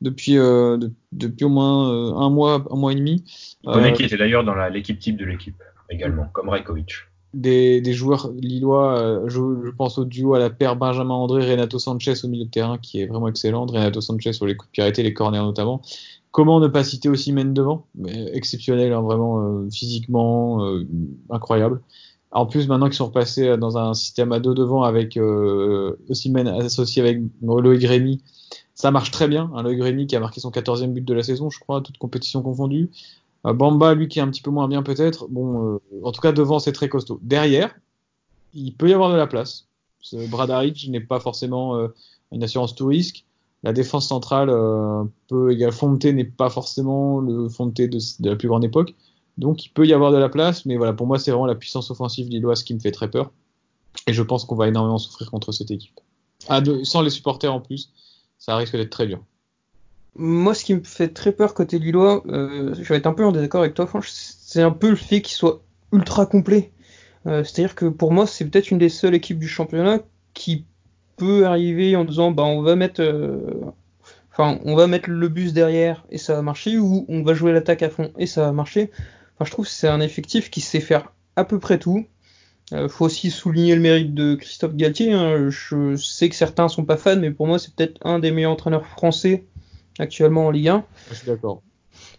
depuis 0.00 0.38
euh, 0.38 0.78
depuis 1.10 1.44
au 1.44 1.48
moins 1.48 2.16
un 2.16 2.30
mois, 2.30 2.64
un 2.70 2.76
mois 2.76 2.92
et 2.92 2.94
demi. 2.94 3.24
Il 3.64 3.72
connaît 3.72 3.92
qui 3.92 4.04
était 4.04 4.16
d'ailleurs 4.16 4.44
dans 4.44 4.54
l'équipe 4.68 5.00
type 5.00 5.16
de 5.16 5.24
l'équipe 5.24 5.60
également, 5.90 6.28
comme 6.32 6.48
Rajkovic. 6.48 6.92
Des, 7.34 7.80
des, 7.82 7.92
joueurs 7.92 8.30
lillois, 8.38 9.22
je, 9.26 9.40
je, 9.64 9.70
pense 9.70 9.98
au 9.98 10.06
duo 10.06 10.34
à 10.34 10.38
la 10.38 10.48
paire 10.48 10.76
Benjamin 10.76 11.12
André, 11.12 11.50
Renato 11.50 11.78
Sanchez 11.78 12.14
au 12.24 12.28
milieu 12.28 12.46
de 12.46 12.50
terrain 12.50 12.78
qui 12.78 13.02
est 13.02 13.06
vraiment 13.06 13.28
excellent. 13.28 13.66
Renato 13.66 14.00
Sanchez 14.00 14.32
sur 14.32 14.46
les 14.46 14.56
coups 14.56 14.68
de 14.68 14.72
pied 14.72 14.82
arrêtés, 14.82 15.02
les 15.02 15.12
corners 15.12 15.40
notamment. 15.40 15.82
Comment 16.30 16.60
ne 16.60 16.68
pas 16.68 16.84
citer 16.84 17.08
aussi 17.08 17.32
Men 17.32 17.54
devant? 17.54 17.86
Exceptionnel, 18.06 18.92
hein, 18.92 19.00
vraiment 19.00 19.40
euh, 19.40 19.70
physiquement 19.70 20.64
euh, 20.64 20.86
incroyable. 21.30 21.80
En 22.30 22.44
plus, 22.44 22.68
maintenant 22.68 22.86
qu'ils 22.86 22.96
sont 22.96 23.06
repassés 23.06 23.56
dans 23.56 23.78
un 23.78 23.94
système 23.94 24.32
à 24.32 24.40
deux 24.40 24.54
devant 24.54 24.82
avec 24.82 25.16
euh, 25.16 25.96
associé 26.60 27.00
avec 27.02 27.20
Loïc 27.42 27.84
Rémy, 27.84 28.22
ça 28.74 28.90
marche 28.90 29.10
très 29.10 29.26
bien. 29.26 29.50
Hein, 29.54 29.62
Loïc 29.62 29.82
Rémy 29.82 30.06
qui 30.06 30.16
a 30.16 30.20
marqué 30.20 30.40
son 30.40 30.50
14e 30.50 30.92
but 30.92 31.04
de 31.04 31.14
la 31.14 31.22
saison, 31.22 31.48
je 31.48 31.58
crois, 31.58 31.80
toute 31.80 31.96
compétition 31.96 32.42
confondue. 32.42 32.90
Euh, 33.46 33.54
Bamba, 33.54 33.94
lui, 33.94 34.08
qui 34.08 34.18
est 34.18 34.22
un 34.22 34.28
petit 34.28 34.42
peu 34.42 34.50
moins 34.50 34.68
bien 34.68 34.82
peut-être. 34.82 35.28
Bon, 35.28 35.80
en 36.02 36.12
tout 36.12 36.20
cas, 36.20 36.32
devant, 36.32 36.58
c'est 36.58 36.72
très 36.72 36.90
costaud. 36.90 37.18
Derrière, 37.22 37.74
il 38.52 38.74
peut 38.74 38.90
y 38.90 38.92
avoir 38.92 39.10
de 39.10 39.16
la 39.16 39.26
place. 39.26 39.66
Bradaric 40.30 40.88
n'est 40.90 41.00
pas 41.00 41.20
forcément 41.20 41.88
une 42.30 42.44
assurance 42.44 42.74
tout 42.74 42.86
risque. 42.86 43.24
La 43.62 43.72
défense 43.72 44.08
centrale 44.08 44.50
euh, 44.50 45.04
peut 45.28 45.52
également 45.52 45.72
Fonte 45.72 46.04
n'est 46.04 46.24
pas 46.24 46.48
forcément 46.48 47.20
le 47.20 47.48
Fonte 47.48 47.74
de, 47.74 47.98
la 48.28 48.36
plus 48.36 48.48
grande 48.48 48.64
époque, 48.64 48.94
donc 49.36 49.64
il 49.64 49.70
peut 49.70 49.86
y 49.86 49.92
avoir 49.92 50.12
de 50.12 50.16
la 50.16 50.28
place, 50.28 50.64
mais 50.64 50.76
voilà 50.76 50.92
pour 50.92 51.06
moi 51.06 51.18
c'est 51.18 51.30
vraiment 51.32 51.46
la 51.46 51.56
puissance 51.56 51.90
offensive 51.90 52.28
lilloise 52.28 52.62
qui 52.62 52.74
me 52.74 52.78
fait 52.78 52.92
très 52.92 53.10
peur, 53.10 53.32
et 54.06 54.12
je 54.12 54.22
pense 54.22 54.44
qu'on 54.44 54.54
va 54.54 54.68
énormément 54.68 54.98
souffrir 54.98 55.30
contre 55.30 55.50
cette 55.52 55.70
équipe. 55.70 55.98
Ah, 56.48 56.62
sans 56.84 57.02
les 57.02 57.10
supporters 57.10 57.52
en 57.52 57.60
plus, 57.60 57.92
ça 58.38 58.56
risque 58.56 58.76
d'être 58.76 58.90
très 58.90 59.06
dur. 59.06 59.24
Moi, 60.16 60.54
ce 60.54 60.64
qui 60.64 60.74
me 60.74 60.82
fait 60.82 61.08
très 61.08 61.32
peur 61.32 61.54
côté 61.54 61.78
Lillois, 61.78 62.22
euh, 62.28 62.74
je 62.74 62.82
vais 62.82 62.96
être 62.96 63.06
un 63.06 63.12
peu 63.12 63.24
en 63.24 63.32
désaccord 63.32 63.60
avec 63.60 63.74
toi, 63.74 63.86
franchement, 63.86 64.10
c'est 64.12 64.62
un 64.62 64.70
peu 64.70 64.90
le 64.90 64.96
fait 64.96 65.22
qu'il 65.22 65.36
soit 65.36 65.62
ultra 65.92 66.26
complet. 66.26 66.72
Euh, 67.26 67.44
C'est-à-dire 67.44 67.74
que 67.74 67.86
pour 67.86 68.12
moi, 68.12 68.26
c'est 68.26 68.44
peut-être 68.44 68.70
une 68.70 68.78
des 68.78 68.88
seules 68.88 69.14
équipes 69.14 69.38
du 69.38 69.48
championnat 69.48 70.00
qui 70.34 70.64
peut 71.18 71.46
arriver 71.46 71.96
en 71.96 72.04
disant 72.04 72.30
bah 72.30 72.44
on 72.44 72.62
va 72.62 72.76
mettre 72.76 73.02
euh, 73.02 73.60
enfin 74.30 74.58
on 74.64 74.74
va 74.74 74.86
mettre 74.86 75.10
le 75.10 75.28
bus 75.28 75.52
derrière 75.52 76.04
et 76.10 76.18
ça 76.18 76.34
va 76.34 76.42
marcher 76.42 76.78
ou 76.78 77.04
on 77.08 77.22
va 77.22 77.34
jouer 77.34 77.52
l'attaque 77.52 77.82
à 77.82 77.90
fond 77.90 78.12
et 78.18 78.26
ça 78.26 78.42
va 78.42 78.52
marcher. 78.52 78.90
Enfin 79.34 79.44
je 79.44 79.50
trouve 79.50 79.66
que 79.66 79.70
c'est 79.70 79.88
un 79.88 80.00
effectif 80.00 80.50
qui 80.50 80.60
sait 80.60 80.80
faire 80.80 81.12
à 81.36 81.44
peu 81.44 81.58
près 81.58 81.78
tout. 81.78 82.06
Euh, 82.72 82.88
faut 82.88 83.06
aussi 83.06 83.30
souligner 83.30 83.74
le 83.74 83.80
mérite 83.80 84.14
de 84.14 84.34
Christophe 84.34 84.74
Galtier. 84.74 85.12
Hein. 85.12 85.48
Je 85.48 85.96
sais 85.96 86.28
que 86.28 86.34
certains 86.34 86.68
sont 86.68 86.84
pas 86.84 86.96
fans, 86.96 87.16
mais 87.16 87.30
pour 87.30 87.46
moi 87.46 87.58
c'est 87.58 87.74
peut-être 87.74 87.98
un 88.04 88.18
des 88.18 88.30
meilleurs 88.30 88.52
entraîneurs 88.52 88.86
français 88.86 89.44
actuellement 89.98 90.46
en 90.46 90.50
Ligue 90.50 90.68
1. 90.68 90.84
Je 91.10 91.14
suis 91.14 91.26
d'accord. 91.26 91.62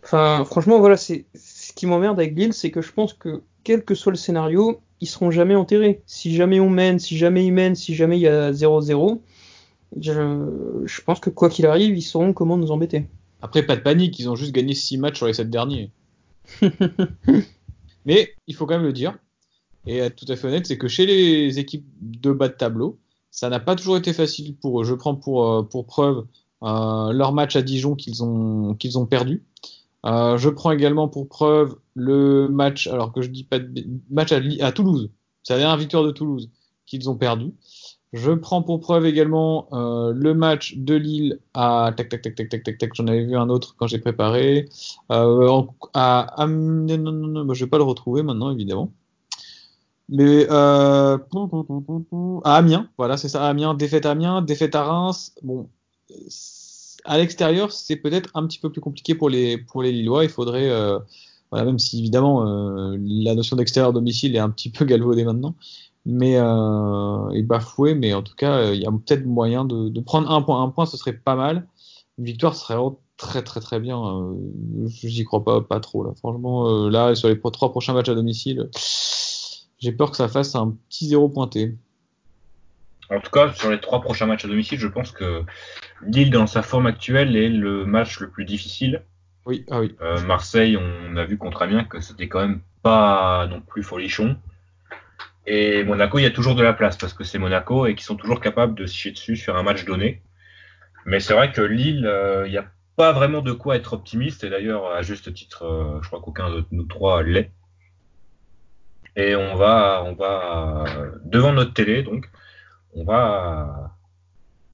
Enfin 0.04 0.44
franchement 0.46 0.80
voilà 0.80 0.98
c'est 0.98 1.26
ce 1.36 1.74
qui 1.74 1.86
m'emmerde 1.86 2.20
avec 2.20 2.36
Lille, 2.36 2.54
c'est 2.54 2.72
que 2.72 2.82
je 2.82 2.92
pense 2.92 3.14
que 3.14 3.44
quel 3.64 3.84
que 3.84 3.96
soit 3.96 4.12
le 4.12 4.18
scénario, 4.18 4.82
ils 5.02 5.08
seront 5.08 5.32
jamais 5.32 5.56
enterrés. 5.56 6.02
Si 6.06 6.36
jamais 6.36 6.60
on 6.60 6.70
mène, 6.70 7.00
si 7.00 7.18
jamais 7.18 7.46
ils 7.46 7.52
mènent, 7.52 7.76
si 7.76 7.96
jamais 7.96 8.18
il 8.18 8.22
y 8.22 8.28
a 8.28 8.52
0-0, 8.52 9.20
je, 10.00 11.02
pense 11.02 11.20
que 11.20 11.30
quoi 11.30 11.50
qu'il 11.50 11.66
arrive, 11.66 11.98
ils 11.98 12.02
sauront 12.02 12.34
comment 12.34 12.58
nous 12.58 12.72
embêter. 12.72 13.08
Après, 13.42 13.66
pas 13.66 13.76
de 13.76 13.82
panique, 13.82 14.20
ils 14.20 14.30
ont 14.30 14.36
juste 14.36 14.52
gagné 14.52 14.74
6 14.74 14.98
matchs 14.98 15.18
sur 15.18 15.28
les 15.28 15.34
7 15.34 15.50
derniers. 15.50 15.92
Mais 18.06 18.34
il 18.48 18.56
faut 18.56 18.66
quand 18.66 18.76
même 18.76 18.86
le 18.86 18.94
dire, 18.94 19.18
et 19.86 19.98
être 19.98 20.16
tout 20.16 20.32
à 20.32 20.36
fait 20.36 20.48
honnête, 20.48 20.66
c'est 20.66 20.78
que 20.78 20.88
chez 20.88 21.06
les 21.06 21.60
équipes 21.60 21.86
de 22.02 22.32
bas 22.32 22.48
de 22.48 22.54
tableau, 22.54 23.00
ça 23.32 23.50
n'a 23.50 23.60
pas 23.60 23.76
toujours 23.76 23.98
été 23.98 24.14
facile 24.14 24.56
pour 24.56 24.82
eux. 24.82 24.84
Je 24.84 24.94
prends 24.94 25.16
pour, 25.16 25.48
euh, 25.48 25.64
pour 25.64 25.86
preuve 25.86 26.26
euh, 26.64 27.14
leur 27.14 27.34
match 27.34 27.56
à 27.56 27.62
Dijon 27.62 27.96
qu'ils 27.96 28.24
ont, 28.24 28.76
qu'ils 28.76 28.98
ont 28.98 29.06
perdu. 29.06 29.44
Euh, 30.06 30.38
je 30.38 30.50
prends 30.50 30.72
également 30.72 31.08
pour 31.08 31.28
preuve 31.28 31.76
le 31.94 32.48
match, 32.48 32.88
alors 32.88 33.12
que 33.12 33.22
je 33.22 33.30
dis 33.30 33.44
pas 33.44 33.60
match 34.10 34.32
à, 34.32 34.72
Toulouse. 34.72 35.12
C'est 35.44 35.54
la 35.54 35.60
dernière 35.60 35.78
victoire 35.78 36.04
de 36.04 36.12
Toulouse 36.12 36.50
qu'ils 36.86 37.10
ont 37.10 37.16
perdu. 37.16 37.54
Je 38.12 38.32
prends 38.32 38.64
pour 38.64 38.80
preuve 38.80 39.06
également 39.06 39.68
euh, 39.74 40.14
le 40.16 40.34
match 40.34 40.76
de 40.78 40.96
Lille 40.96 41.40
à 41.54 41.94
tac 41.96 42.10
tac 42.10 42.24
tac 42.24 42.36
tac 42.36 42.50
tac 42.50 42.64
tac 42.64 42.78
tac. 42.78 42.92
J'en 42.96 43.08
avais 43.08 43.24
vu 43.24 43.38
un 43.38 43.50
autre 43.50 43.76
quand 43.78 43.86
j'ai 43.86 44.00
préparé. 44.00 44.68
Euh, 45.12 45.62
à, 45.94 46.42
à, 46.42 46.48
non, 46.48 46.98
non, 46.98 47.12
non, 47.12 47.46
non, 47.46 47.54
je 47.54 47.66
vais 47.66 47.70
pas 47.70 47.78
le 47.78 47.84
retrouver 47.84 48.24
Amiens, 52.44 52.90
voilà, 52.98 53.18
c'est 53.18 53.30
ça. 53.30 53.48
Amiens, 53.48 53.76
défaite 53.76 54.08
à 54.08 54.12
Amiens, 54.12 54.42
défaite 54.42 54.74
à 54.74 54.84
Reims. 54.84 55.36
Bon, 55.44 55.70
à 57.06 57.18
l'extérieur, 57.18 57.72
c'est 57.72 57.96
peut-être 57.96 58.30
un 58.34 58.46
petit 58.48 58.60
peu 58.60 58.72
plus 58.72 58.82
compliqué 58.82 59.16
pour 59.16 59.30
les 59.30 59.58
pour 59.58 59.84
les 59.84 59.92
Lillois. 59.92 60.24
Il 60.24 60.30
faudrait, 60.30 60.70
euh, 60.70 61.00
voilà, 61.52 61.66
même 61.66 61.80
si 61.80 62.00
évidemment 62.00 62.46
euh, 62.46 62.98
la 63.00 63.36
notion 63.36 63.56
d'extérieur 63.56 63.94
domicile 63.94 64.36
est 64.36 64.40
un 64.40 64.50
petit 64.50 64.70
peu 64.70 64.86
galvaudée 64.86 65.24
maintenant, 65.24 65.56
mais 66.06 66.36
euh, 66.38 67.30
et 67.32 67.44
bafouée. 67.44 67.96
Mais 67.96 68.14
en 68.14 68.22
tout 68.22 68.36
cas, 68.36 68.54
euh, 68.54 68.76
il 68.76 68.82
y 68.82 68.88
a 68.88 68.92
peut-être 68.92 69.26
moyen 69.26 69.66
de, 69.66 70.00
prendre 70.02 70.30
un 70.32 70.42
point. 70.42 70.62
Un 70.64 70.70
point, 70.70 70.86
ce 70.86 70.98
serait 70.98 71.14
pas 71.14 71.36
mal. 71.36 71.68
Une 72.18 72.26
victoire 72.26 72.56
serait 72.56 72.78
très 73.18 73.44
très 73.44 73.60
très 73.60 73.80
bien. 73.80 74.36
J'y 74.86 75.24
crois 75.26 75.44
pas 75.44 75.62
pas 75.62 75.80
trop 75.80 76.04
là. 76.04 76.12
Franchement, 76.18 76.90
là 76.90 77.16
sur 77.16 77.30
les 77.30 77.40
trois 77.40 77.72
prochains 77.72 77.94
matchs 77.94 78.10
à 78.10 78.16
domicile, 78.16 78.70
j'ai 79.80 79.92
peur 79.92 80.12
que 80.12 80.18
ça 80.18 80.28
fasse 80.28 80.56
un 80.56 80.76
petit 80.90 81.08
zéro 81.08 81.30
pointé. 81.30 81.76
En 83.12 83.20
tout 83.22 83.32
cas, 83.32 83.52
sur 83.54 83.72
les 83.72 83.80
trois 83.80 84.02
prochains 84.02 84.28
matchs 84.28 84.46
à 84.46 84.48
domicile, 84.48 84.78
je 84.78 84.88
pense 84.88 85.12
que 85.12 85.44
Lille, 86.06 86.32
dans 86.32 86.48
sa 86.48 86.62
forme 86.62 86.86
actuelle, 86.88 87.36
est 87.36 87.50
le 87.50 87.86
match 87.86 88.20
le 88.20 88.30
plus 88.30 88.46
difficile. 88.46 89.04
Oui, 89.46 89.66
ah 89.70 89.80
oui. 89.80 89.96
Euh, 90.02 90.22
Marseille, 90.22 90.78
on 90.78 91.16
a 91.16 91.26
vu 91.26 91.38
contre 91.38 91.62
Amiens 91.62 91.84
que 91.84 92.00
c'était 92.00 92.28
quand 92.28 92.42
même 92.42 92.62
pas 92.84 93.48
non 93.48 93.62
plus 93.62 93.84
folichon. 93.84 94.38
Et 95.46 95.84
Monaco, 95.84 96.20
il 96.20 96.24
y 96.24 96.28
a 96.28 96.32
toujours 96.32 96.56
de 96.56 96.64
la 96.64 96.74
place 96.74 96.98
parce 96.98 97.14
que 97.14 97.24
c'est 97.24 97.40
Monaco 97.40 97.88
et 97.88 97.96
qui 97.96 98.04
sont 98.04 98.16
toujours 98.16 98.40
capables 98.40 98.76
de 98.76 98.86
se 98.86 98.96
chier 98.96 99.12
dessus 99.12 99.36
sur 99.36 99.58
un 99.58 99.64
match 99.64 99.86
donné. 99.86 100.22
Mais 101.06 101.20
c'est 101.20 101.34
vrai 101.34 101.52
que 101.52 101.62
Lille, 101.62 102.06
euh, 102.06 102.48
il 102.48 102.52
n'y 102.52 102.58
a 102.58 102.66
pas 102.96 103.12
vraiment 103.14 103.42
de 103.42 103.52
quoi 103.52 103.76
être 103.76 103.94
optimiste. 103.94 104.44
Et 104.44 104.50
d'ailleurs, 104.50 104.86
à 104.92 105.02
juste 105.02 105.34
titre, 105.34 105.66
euh, 105.66 106.00
je 106.02 106.08
crois 106.08 106.22
qu'aucun 106.22 106.50
de 106.52 106.64
nous 106.72 106.84
trois 106.84 107.24
l'est. 107.24 107.52
Et 109.16 109.36
on 109.36 109.56
va, 109.56 110.04
on 110.06 110.14
va 110.14 110.86
devant 111.26 111.52
notre 111.52 111.74
télé, 111.74 112.04
donc 112.04 112.30
on 112.94 113.04
va, 113.04 113.98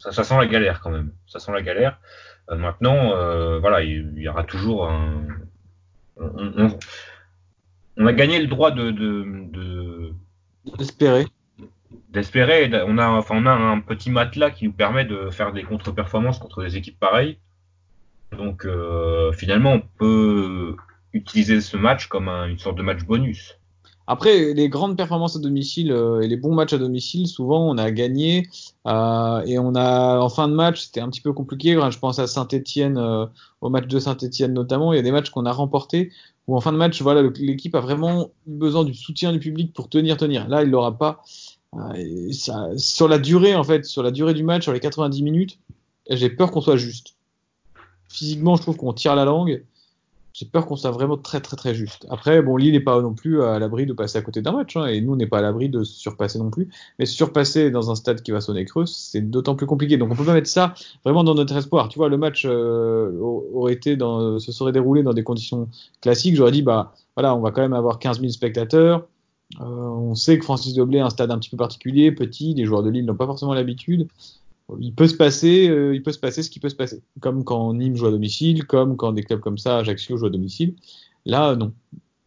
ça, 0.05 0.11
ça 0.11 0.23
sent 0.23 0.37
la 0.37 0.45
galère 0.45 0.81
quand 0.81 0.91
même. 0.91 1.11
Ça 1.27 1.39
sent 1.39 1.51
la 1.51 1.61
galère. 1.61 1.99
Euh, 2.51 2.55
maintenant, 2.55 3.13
euh, 3.13 3.59
voilà, 3.59 3.83
il, 3.83 4.17
y 4.17 4.27
aura 4.27 4.43
toujours 4.43 4.87
un. 4.87 5.25
On, 6.17 6.77
on, 7.97 8.05
a 8.05 8.13
gagné 8.13 8.39
le 8.39 8.47
droit 8.47 8.71
de, 8.71 8.91
d'espérer. 10.77 11.25
D'espérer. 12.09 12.71
On 12.87 12.97
a, 12.97 13.07
enfin, 13.09 13.35
on 13.37 13.45
a 13.45 13.51
un 13.51 13.79
petit 13.79 14.11
matelas 14.11 14.51
qui 14.51 14.65
nous 14.65 14.73
permet 14.73 15.05
de 15.05 15.29
faire 15.29 15.51
des 15.51 15.63
contre-performances 15.63 16.39
contre 16.39 16.63
des 16.63 16.77
équipes 16.77 16.99
pareilles. 16.99 17.39
Donc, 18.31 18.65
euh, 18.65 19.31
finalement, 19.33 19.73
on 19.73 19.81
peut 19.81 20.75
utiliser 21.13 21.61
ce 21.61 21.77
match 21.77 22.07
comme 22.07 22.29
une 22.29 22.59
sorte 22.59 22.77
de 22.77 22.83
match 22.83 23.03
bonus. 23.03 23.59
Après, 24.07 24.53
les 24.53 24.69
grandes 24.69 24.95
performances 24.95 25.35
à 25.35 25.39
domicile 25.39 25.91
euh, 25.91 26.21
et 26.21 26.27
les 26.27 26.37
bons 26.37 26.53
matchs 26.53 26.73
à 26.73 26.77
domicile, 26.77 27.27
souvent 27.27 27.67
on 27.67 27.77
a 27.77 27.89
gagné 27.89 28.47
euh, 28.85 29.41
et 29.45 29.57
on 29.57 29.73
a 29.73 30.19
en 30.19 30.29
fin 30.29 30.47
de 30.47 30.53
match, 30.53 30.85
c'était 30.85 31.01
un 31.01 31.09
petit 31.09 31.21
peu 31.21 31.33
compliqué. 31.33 31.73
Je 31.89 31.99
pense 31.99 32.19
à 32.19 32.27
Saint-Etienne, 32.27 32.97
euh, 32.97 33.25
au 33.61 33.69
match 33.69 33.87
de 33.87 33.97
Saint-Etienne 33.97 34.53
notamment. 34.53 34.93
Il 34.93 34.97
y 34.97 34.99
a 34.99 35.01
des 35.01 35.11
matchs 35.11 35.31
qu'on 35.31 35.45
a 35.45 35.51
remportés 35.51 36.11
où 36.47 36.55
en 36.55 36.61
fin 36.61 36.71
de 36.71 36.77
match, 36.77 37.01
voilà, 37.01 37.23
l'équipe 37.39 37.73
a 37.73 37.79
vraiment 37.79 38.29
besoin 38.45 38.83
du 38.83 38.93
soutien 38.93 39.31
du 39.31 39.39
public 39.39 39.73
pour 39.73 39.89
tenir, 39.89 40.17
tenir. 40.17 40.47
Là, 40.47 40.61
il 40.61 40.69
l'aura 40.69 40.95
pas. 40.95 41.23
Ça, 42.31 42.69
sur 42.77 43.07
la 43.07 43.17
durée, 43.17 43.55
en 43.55 43.63
fait, 43.63 43.83
sur 43.83 44.03
la 44.03 44.11
durée 44.11 44.35
du 44.35 44.43
match, 44.43 44.61
sur 44.61 44.71
les 44.71 44.79
90 44.79 45.23
minutes, 45.23 45.57
j'ai 46.07 46.29
peur 46.29 46.51
qu'on 46.51 46.61
soit 46.61 46.77
juste. 46.77 47.15
Physiquement, 48.09 48.55
je 48.55 48.61
trouve 48.61 48.77
qu'on 48.77 48.93
tire 48.93 49.15
la 49.15 49.25
langue 49.25 49.63
j'ai 50.37 50.45
peur 50.45 50.65
qu'on 50.65 50.75
soit 50.75 50.91
vraiment 50.91 51.15
très 51.15 51.39
très 51.39 51.55
très 51.55 51.73
juste. 51.73 52.05
Après, 52.09 52.41
bon, 52.41 52.57
Lille 52.57 52.73
n'est 52.73 52.81
pas 52.81 53.01
non 53.01 53.13
plus 53.13 53.41
à 53.41 53.57
l'abri 53.57 53.85
de 53.85 53.93
passer 53.93 54.17
à 54.17 54.21
côté 54.21 54.41
d'un 54.41 54.51
match, 54.51 54.75
hein, 54.75 54.85
et 54.85 54.99
nous, 54.99 55.13
on 55.13 55.15
n'est 55.15 55.27
pas 55.27 55.37
à 55.37 55.41
l'abri 55.41 55.69
de 55.69 55.85
surpasser 55.85 56.39
non 56.39 56.49
plus. 56.49 56.67
Mais 56.99 57.05
surpasser 57.05 57.71
dans 57.71 57.89
un 57.89 57.95
stade 57.95 58.21
qui 58.21 58.31
va 58.31 58.41
sonner 58.41 58.65
creux, 58.65 58.85
c'est 58.85 59.21
d'autant 59.21 59.55
plus 59.55 59.65
compliqué. 59.65 59.95
Donc 59.95 60.11
on 60.11 60.15
peut 60.15 60.25
pas 60.25 60.33
mettre 60.33 60.49
ça 60.49 60.73
vraiment 61.05 61.23
dans 61.23 61.35
notre 61.35 61.55
espoir. 61.55 61.87
Tu 61.87 61.97
vois, 61.97 62.09
le 62.09 62.17
match 62.17 62.43
euh, 62.45 63.17
aurait 63.17 63.71
été 63.71 63.95
dans, 63.95 64.37
se 64.37 64.51
serait 64.51 64.73
déroulé 64.73 65.03
dans 65.03 65.13
des 65.13 65.23
conditions 65.23 65.69
classiques. 66.01 66.35
J'aurais 66.35 66.51
dit, 66.51 66.63
bah 66.63 66.93
voilà, 67.15 67.33
on 67.33 67.39
va 67.39 67.51
quand 67.51 67.61
même 67.61 67.73
avoir 67.73 67.97
15 67.99 68.19
000 68.19 68.29
spectateurs. 68.33 69.07
Euh, 69.61 69.63
on 69.63 70.15
sait 70.15 70.37
que 70.37 70.43
Francis 70.43 70.73
Doblé 70.73 70.99
a 70.99 71.05
un 71.05 71.09
stade 71.11 71.31
un 71.31 71.39
petit 71.39 71.49
peu 71.49 71.57
particulier, 71.57 72.11
petit. 72.11 72.53
Les 72.55 72.65
joueurs 72.65 72.83
de 72.83 72.89
Lille 72.89 73.05
n'ont 73.05 73.15
pas 73.15 73.25
forcément 73.25 73.53
l'habitude 73.53 74.09
il 74.79 74.93
peut 74.93 75.07
se 75.07 75.15
passer, 75.15 75.69
euh, 75.69 75.95
il 75.95 76.01
peut 76.01 76.11
se 76.11 76.19
passer 76.19 76.43
ce 76.43 76.49
qui 76.49 76.59
peut 76.59 76.69
se 76.69 76.75
passer. 76.75 77.03
Comme 77.19 77.43
quand 77.43 77.73
Nîmes 77.73 77.95
joue 77.95 78.07
à 78.07 78.11
domicile, 78.11 78.65
comme 78.65 78.97
quand 78.97 79.11
des 79.11 79.23
clubs 79.23 79.39
comme 79.39 79.57
ça, 79.57 79.77
Ajaccio 79.77 80.17
joue 80.17 80.25
à 80.25 80.29
domicile. 80.29 80.75
Là, 81.25 81.55
non. 81.55 81.73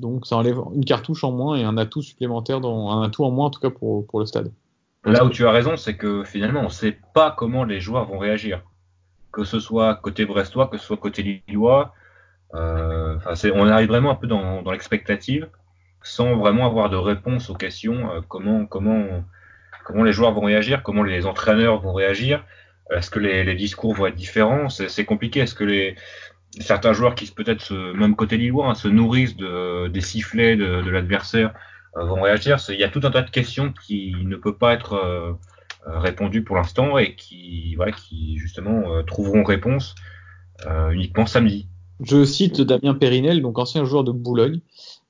Donc 0.00 0.26
ça 0.26 0.36
enlève 0.36 0.58
une 0.74 0.84
cartouche 0.84 1.24
en 1.24 1.32
moins 1.32 1.56
et 1.56 1.64
un 1.64 1.76
atout 1.76 2.02
supplémentaire, 2.02 2.64
un 2.64 3.02
atout 3.02 3.24
en 3.24 3.32
moins 3.32 3.46
en 3.46 3.50
tout 3.50 3.60
cas 3.60 3.70
pour, 3.70 4.06
le 4.14 4.26
stade. 4.26 4.52
Là 5.04 5.24
où 5.24 5.30
tu 5.30 5.44
as 5.46 5.50
raison, 5.50 5.76
c'est 5.76 5.96
que 5.96 6.22
finalement 6.22 6.60
on 6.60 6.64
ne 6.64 6.68
sait 6.68 6.98
pas 7.14 7.32
comment 7.36 7.64
les 7.64 7.80
joueurs 7.80 8.06
vont 8.06 8.18
réagir. 8.18 8.62
Que 9.32 9.42
ce 9.42 9.58
soit 9.58 9.96
côté 9.96 10.24
brestois, 10.24 10.68
que 10.68 10.78
ce 10.78 10.84
soit 10.84 10.96
côté 10.96 11.42
lillois. 11.48 11.94
Euh, 12.54 13.18
on 13.54 13.66
arrive 13.66 13.88
vraiment 13.88 14.12
un 14.12 14.14
peu 14.14 14.26
dans, 14.28 14.62
dans 14.62 14.70
l'expectative 14.70 15.48
sans 16.02 16.36
vraiment 16.36 16.66
avoir 16.66 16.90
de 16.90 16.96
réponse 16.96 17.50
aux 17.50 17.54
questions. 17.54 18.10
Euh, 18.10 18.20
comment, 18.26 18.66
comment, 18.66 19.24
comment 19.88 20.04
les 20.04 20.12
joueurs 20.12 20.32
vont 20.32 20.42
réagir, 20.42 20.82
comment 20.82 21.02
les 21.02 21.24
entraîneurs 21.24 21.80
vont 21.80 21.94
réagir, 21.94 22.44
est-ce 22.94 23.10
que 23.10 23.18
les, 23.18 23.54
discours 23.54 23.94
vont 23.94 24.06
être 24.06 24.14
différents, 24.14 24.68
c'est 24.68 25.04
compliqué, 25.06 25.40
est-ce 25.40 25.54
que 25.54 25.64
les 25.64 25.96
certains 26.60 26.92
joueurs 26.92 27.14
qui 27.14 27.26
peut-être 27.30 27.72
même 27.94 28.14
côté 28.14 28.36
lillois 28.36 28.68
hein, 28.68 28.74
se 28.74 28.88
nourrissent 28.88 29.36
de, 29.36 29.88
des 29.88 30.00
sifflets 30.00 30.56
de, 30.56 30.90
l'adversaire 30.90 31.54
euh, 31.96 32.04
vont 32.04 32.20
réagir, 32.20 32.58
il 32.68 32.78
y 32.78 32.84
a 32.84 32.90
tout 32.90 33.00
un 33.02 33.10
tas 33.10 33.22
de 33.22 33.30
questions 33.30 33.72
qui 33.86 34.14
ne 34.22 34.36
peuvent 34.36 34.58
pas 34.58 34.74
être 34.74 34.92
euh, 34.92 35.32
euh, 35.86 35.98
répondues 35.98 36.44
pour 36.44 36.56
l'instant 36.56 36.98
et 36.98 37.14
qui, 37.14 37.74
voilà, 37.76 37.92
qui 37.92 38.36
justement 38.36 39.02
trouveront 39.04 39.42
réponse 39.42 39.94
uniquement 40.90 41.24
samedi. 41.24 41.68
Je 42.00 42.24
cite 42.24 42.60
Damien 42.60 42.94
Périnel, 42.94 43.40
donc 43.40 43.58
ancien 43.58 43.84
joueur 43.84 44.04
de 44.04 44.12
Boulogne, 44.12 44.60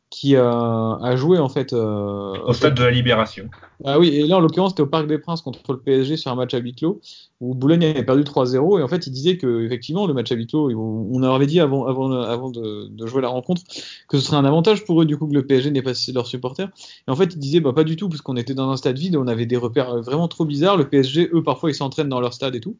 qui 0.09 0.37
a 0.37 1.16
joué 1.16 1.39
en 1.39 1.49
fait 1.49 1.72
au 1.72 2.53
stade 2.53 2.74
de 2.74 2.85
la 2.85 2.93
Libération. 2.93 3.51
Ah 3.85 4.01
oui, 4.01 4.09
et 4.09 4.26
là 4.26 4.39
en 4.39 4.41
l'occurrence 4.41 4.70
c'était 4.70 4.83
au 4.83 4.87
Parc 4.87 5.07
des 5.07 5.18
Princes 5.18 5.41
contre 5.41 5.72
le 5.72 5.79
PSG 5.79 6.16
sur 6.16 6.33
un 6.33 6.35
match 6.35 6.53
à 6.53 6.59
huis 6.59 6.74
clos 6.74 7.01
où 7.41 7.55
Boulogne 7.55 7.85
avait 7.85 8.05
perdu 8.05 8.22
3-0 8.24 8.81
et 8.81 8.83
en 8.83 8.89
fait 8.89 9.07
il 9.07 9.12
disait 9.12 9.37
que 9.37 9.64
effectivement 9.64 10.09
le 10.09 10.14
match 10.14 10.33
à 10.33 10.35
huis 10.35 10.49
clos, 10.49 10.68
on 10.72 11.22
avait 11.22 11.47
dit 11.47 11.61
avant, 11.61 11.87
avant, 11.87 12.11
avant 12.11 12.51
de, 12.51 12.91
jouer 13.07 13.22
la 13.22 13.29
rencontre 13.29 13.62
que 14.09 14.18
ce 14.18 14.26
serait 14.26 14.37
un 14.37 14.45
avantage 14.45 14.85
pour 14.85 15.01
eux 15.01 15.07
du 15.07 15.16
coup 15.16 15.29
que 15.29 15.35
le 15.35 15.47
PSG 15.47 15.70
n'ait 15.70 15.83
pas 15.83 15.93
leurs 16.12 16.26
supporters. 16.26 16.70
Et 17.07 17.11
en 17.11 17.14
fait 17.14 17.35
il 17.35 17.39
disait 17.39 17.61
bah 17.61 17.72
pas 17.72 17.85
du 17.85 17.95
tout 17.95 18.09
parce 18.09 18.20
qu'on 18.20 18.37
était 18.37 18.55
dans 18.55 18.68
un 18.68 18.76
stade 18.76 18.99
vide 18.99 19.14
on 19.16 19.29
avait 19.29 19.47
des 19.47 19.57
repères 19.57 20.03
vraiment 20.03 20.26
trop 20.26 20.45
bizarres. 20.45 20.76
Le 20.76 20.89
PSG 20.89 21.31
eux 21.33 21.45
parfois 21.45 21.70
ils 21.70 21.74
s'entraînent 21.74 22.09
dans 22.09 22.20
leur 22.20 22.35
stade 22.35 22.57
et 22.57 22.61
tout 22.61 22.76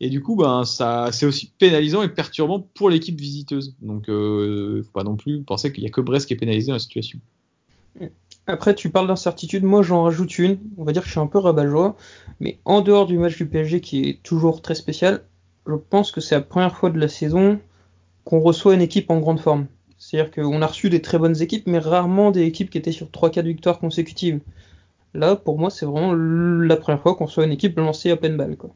et 0.00 0.10
du 0.10 0.22
coup 0.22 0.36
ben 0.36 0.64
ça 0.64 1.10
c'est 1.10 1.26
aussi 1.26 1.50
pénalisant 1.58 2.02
et 2.02 2.08
perturbant 2.08 2.60
pour 2.60 2.88
l'équipe 2.88 3.20
visiteuse. 3.20 3.74
Donc 3.82 4.08
euh, 4.08 4.84
faut 4.84 4.92
pas 4.92 5.02
non 5.02 5.16
plus 5.16 5.42
penser 5.42 5.72
qu'il 5.72 5.82
y 5.82 5.86
a 5.88 5.90
que 5.90 6.00
Brest 6.00 6.28
qui 6.28 6.34
est 6.34 6.36
pénalisé 6.36 6.68
dans 6.68 6.74
la 6.74 6.78
situation. 6.78 7.18
Après, 8.46 8.74
tu 8.74 8.90
parles 8.90 9.08
d'incertitude, 9.08 9.64
moi 9.64 9.82
j'en 9.82 10.04
rajoute 10.04 10.38
une. 10.38 10.58
On 10.76 10.84
va 10.84 10.92
dire 10.92 11.02
que 11.02 11.06
je 11.06 11.12
suis 11.12 11.20
un 11.20 11.26
peu 11.26 11.38
rabat-joie. 11.38 11.96
Mais 12.40 12.58
en 12.64 12.80
dehors 12.80 13.06
du 13.06 13.18
match 13.18 13.36
du 13.36 13.46
PSG 13.46 13.80
qui 13.80 14.08
est 14.08 14.22
toujours 14.22 14.62
très 14.62 14.74
spécial, 14.74 15.24
je 15.66 15.74
pense 15.74 16.12
que 16.12 16.20
c'est 16.20 16.36
la 16.36 16.42
première 16.42 16.76
fois 16.76 16.90
de 16.90 16.98
la 16.98 17.08
saison 17.08 17.58
qu'on 18.24 18.40
reçoit 18.40 18.74
une 18.74 18.82
équipe 18.82 19.10
en 19.10 19.18
grande 19.18 19.40
forme. 19.40 19.66
C'est-à-dire 19.98 20.30
qu'on 20.30 20.62
a 20.62 20.66
reçu 20.66 20.90
des 20.90 21.02
très 21.02 21.18
bonnes 21.18 21.40
équipes, 21.40 21.66
mais 21.66 21.78
rarement 21.78 22.30
des 22.30 22.42
équipes 22.42 22.70
qui 22.70 22.78
étaient 22.78 22.92
sur 22.92 23.08
3-4 23.08 23.44
victoires 23.44 23.78
consécutives. 23.78 24.40
Là, 25.14 25.34
pour 25.34 25.58
moi, 25.58 25.70
c'est 25.70 25.86
vraiment 25.86 26.12
la 26.12 26.76
première 26.76 27.00
fois 27.00 27.14
qu'on 27.14 27.24
reçoit 27.24 27.46
une 27.46 27.52
équipe 27.52 27.76
lancée 27.78 28.10
à 28.10 28.16
pleine 28.16 28.36
balle. 28.36 28.56
Quoi. 28.56 28.70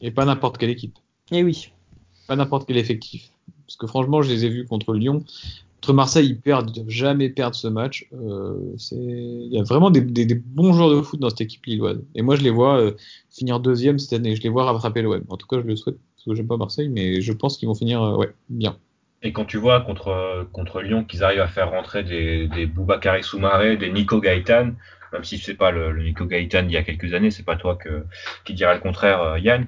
Et 0.00 0.10
pas 0.10 0.24
n'importe 0.24 0.58
quelle 0.58 0.70
équipe. 0.70 0.96
Et 1.30 1.38
eh 1.38 1.44
oui. 1.44 1.70
Pas 2.26 2.36
n'importe 2.36 2.66
quel 2.66 2.78
effectif. 2.78 3.30
Parce 3.66 3.76
que 3.76 3.86
franchement, 3.86 4.22
je 4.22 4.30
les 4.30 4.44
ai 4.46 4.48
vus 4.48 4.66
contre 4.66 4.94
Lyon. 4.94 5.22
Contre 5.84 5.96
Marseille, 5.96 6.28
ils 6.28 6.40
perdent, 6.40 6.70
ils 6.70 6.76
doivent 6.76 6.88
jamais 6.88 7.28
perdre 7.28 7.54
ce 7.54 7.68
match. 7.68 8.06
Euh, 8.14 8.74
il 8.92 9.52
y 9.52 9.58
a 9.58 9.62
vraiment 9.64 9.90
des, 9.90 10.00
bons 10.00 10.72
joueurs 10.72 10.88
de 10.88 11.02
foot 11.02 11.20
dans 11.20 11.28
cette 11.28 11.42
équipe 11.42 11.66
lilloise. 11.66 12.02
Et 12.14 12.22
moi, 12.22 12.36
je 12.36 12.40
les 12.40 12.48
vois 12.48 12.80
euh, 12.80 12.92
finir 13.30 13.60
deuxième 13.60 13.98
cette 13.98 14.14
année. 14.14 14.34
Je 14.34 14.40
les 14.40 14.48
vois 14.48 14.64
rattraper 14.64 15.02
l'OM. 15.02 15.22
En 15.28 15.36
tout 15.36 15.46
cas, 15.46 15.58
je 15.60 15.66
le 15.66 15.76
souhaite 15.76 15.96
parce 16.16 16.24
que 16.24 16.34
j'aime 16.34 16.46
pas 16.46 16.56
Marseille, 16.56 16.88
mais 16.88 17.20
je 17.20 17.32
pense 17.34 17.58
qu'ils 17.58 17.68
vont 17.68 17.74
finir 17.74 18.02
euh, 18.02 18.16
ouais, 18.16 18.32
bien. 18.48 18.78
Et 19.22 19.34
quand 19.34 19.44
tu 19.44 19.58
vois 19.58 19.82
contre, 19.82 20.80
Lyon 20.80 21.04
qu'ils 21.04 21.22
arrivent 21.22 21.42
à 21.42 21.48
faire 21.48 21.70
rentrer 21.70 22.02
des, 22.02 22.48
des 22.48 22.64
Boubacar 22.64 23.22
Soumaré, 23.22 23.76
des 23.76 23.92
Nico 23.92 24.20
Gaëtan, 24.20 24.70
même 25.12 25.24
si 25.24 25.36
c'est 25.36 25.52
pas 25.52 25.70
le, 25.70 26.02
Nico 26.02 26.24
Gaëtan 26.24 26.62
d'il 26.62 26.72
y 26.72 26.78
a 26.78 26.82
quelques 26.82 27.12
années, 27.12 27.30
c'est 27.30 27.42
pas 27.42 27.56
toi 27.56 27.78
qui 28.46 28.54
dirait 28.54 28.74
le 28.74 28.80
contraire, 28.80 29.36
Yann. 29.36 29.66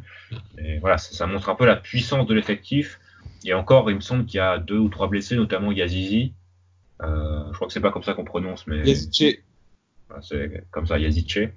Et 0.57 0.79
voilà, 0.79 0.97
ça 0.97 1.27
montre 1.27 1.51
un 1.51 1.55
peu 1.57 1.67
la 1.67 1.77
puissance 1.77 2.27
de 2.27 2.33
l'effectif 2.33 2.99
et 3.47 3.55
encore, 3.55 3.90
il 3.90 3.97
me 3.97 4.01
semble 4.01 4.26
qu'il 4.26 4.38
y 4.38 4.40
a 4.40 4.59
deux 4.59 4.78
ou 4.78 4.88
trois 4.88 5.09
blessés, 5.09 5.36
notamment 5.36 5.72
Yazizi. 5.72 6.32
Euh, 7.03 7.44
je 7.51 7.55
crois 7.55 7.66
que 7.66 7.72
c'est 7.72 7.80
pas 7.80 7.90
comme 7.90 8.03
ça 8.03 8.14
qu'on 8.14 8.24
prononce, 8.24 8.66
mais. 8.66 8.78
Yazice. 8.78 9.38
c'est 10.22 10.64
comme 10.70 10.86
ça, 10.86 10.99
Yazice. 10.99 11.51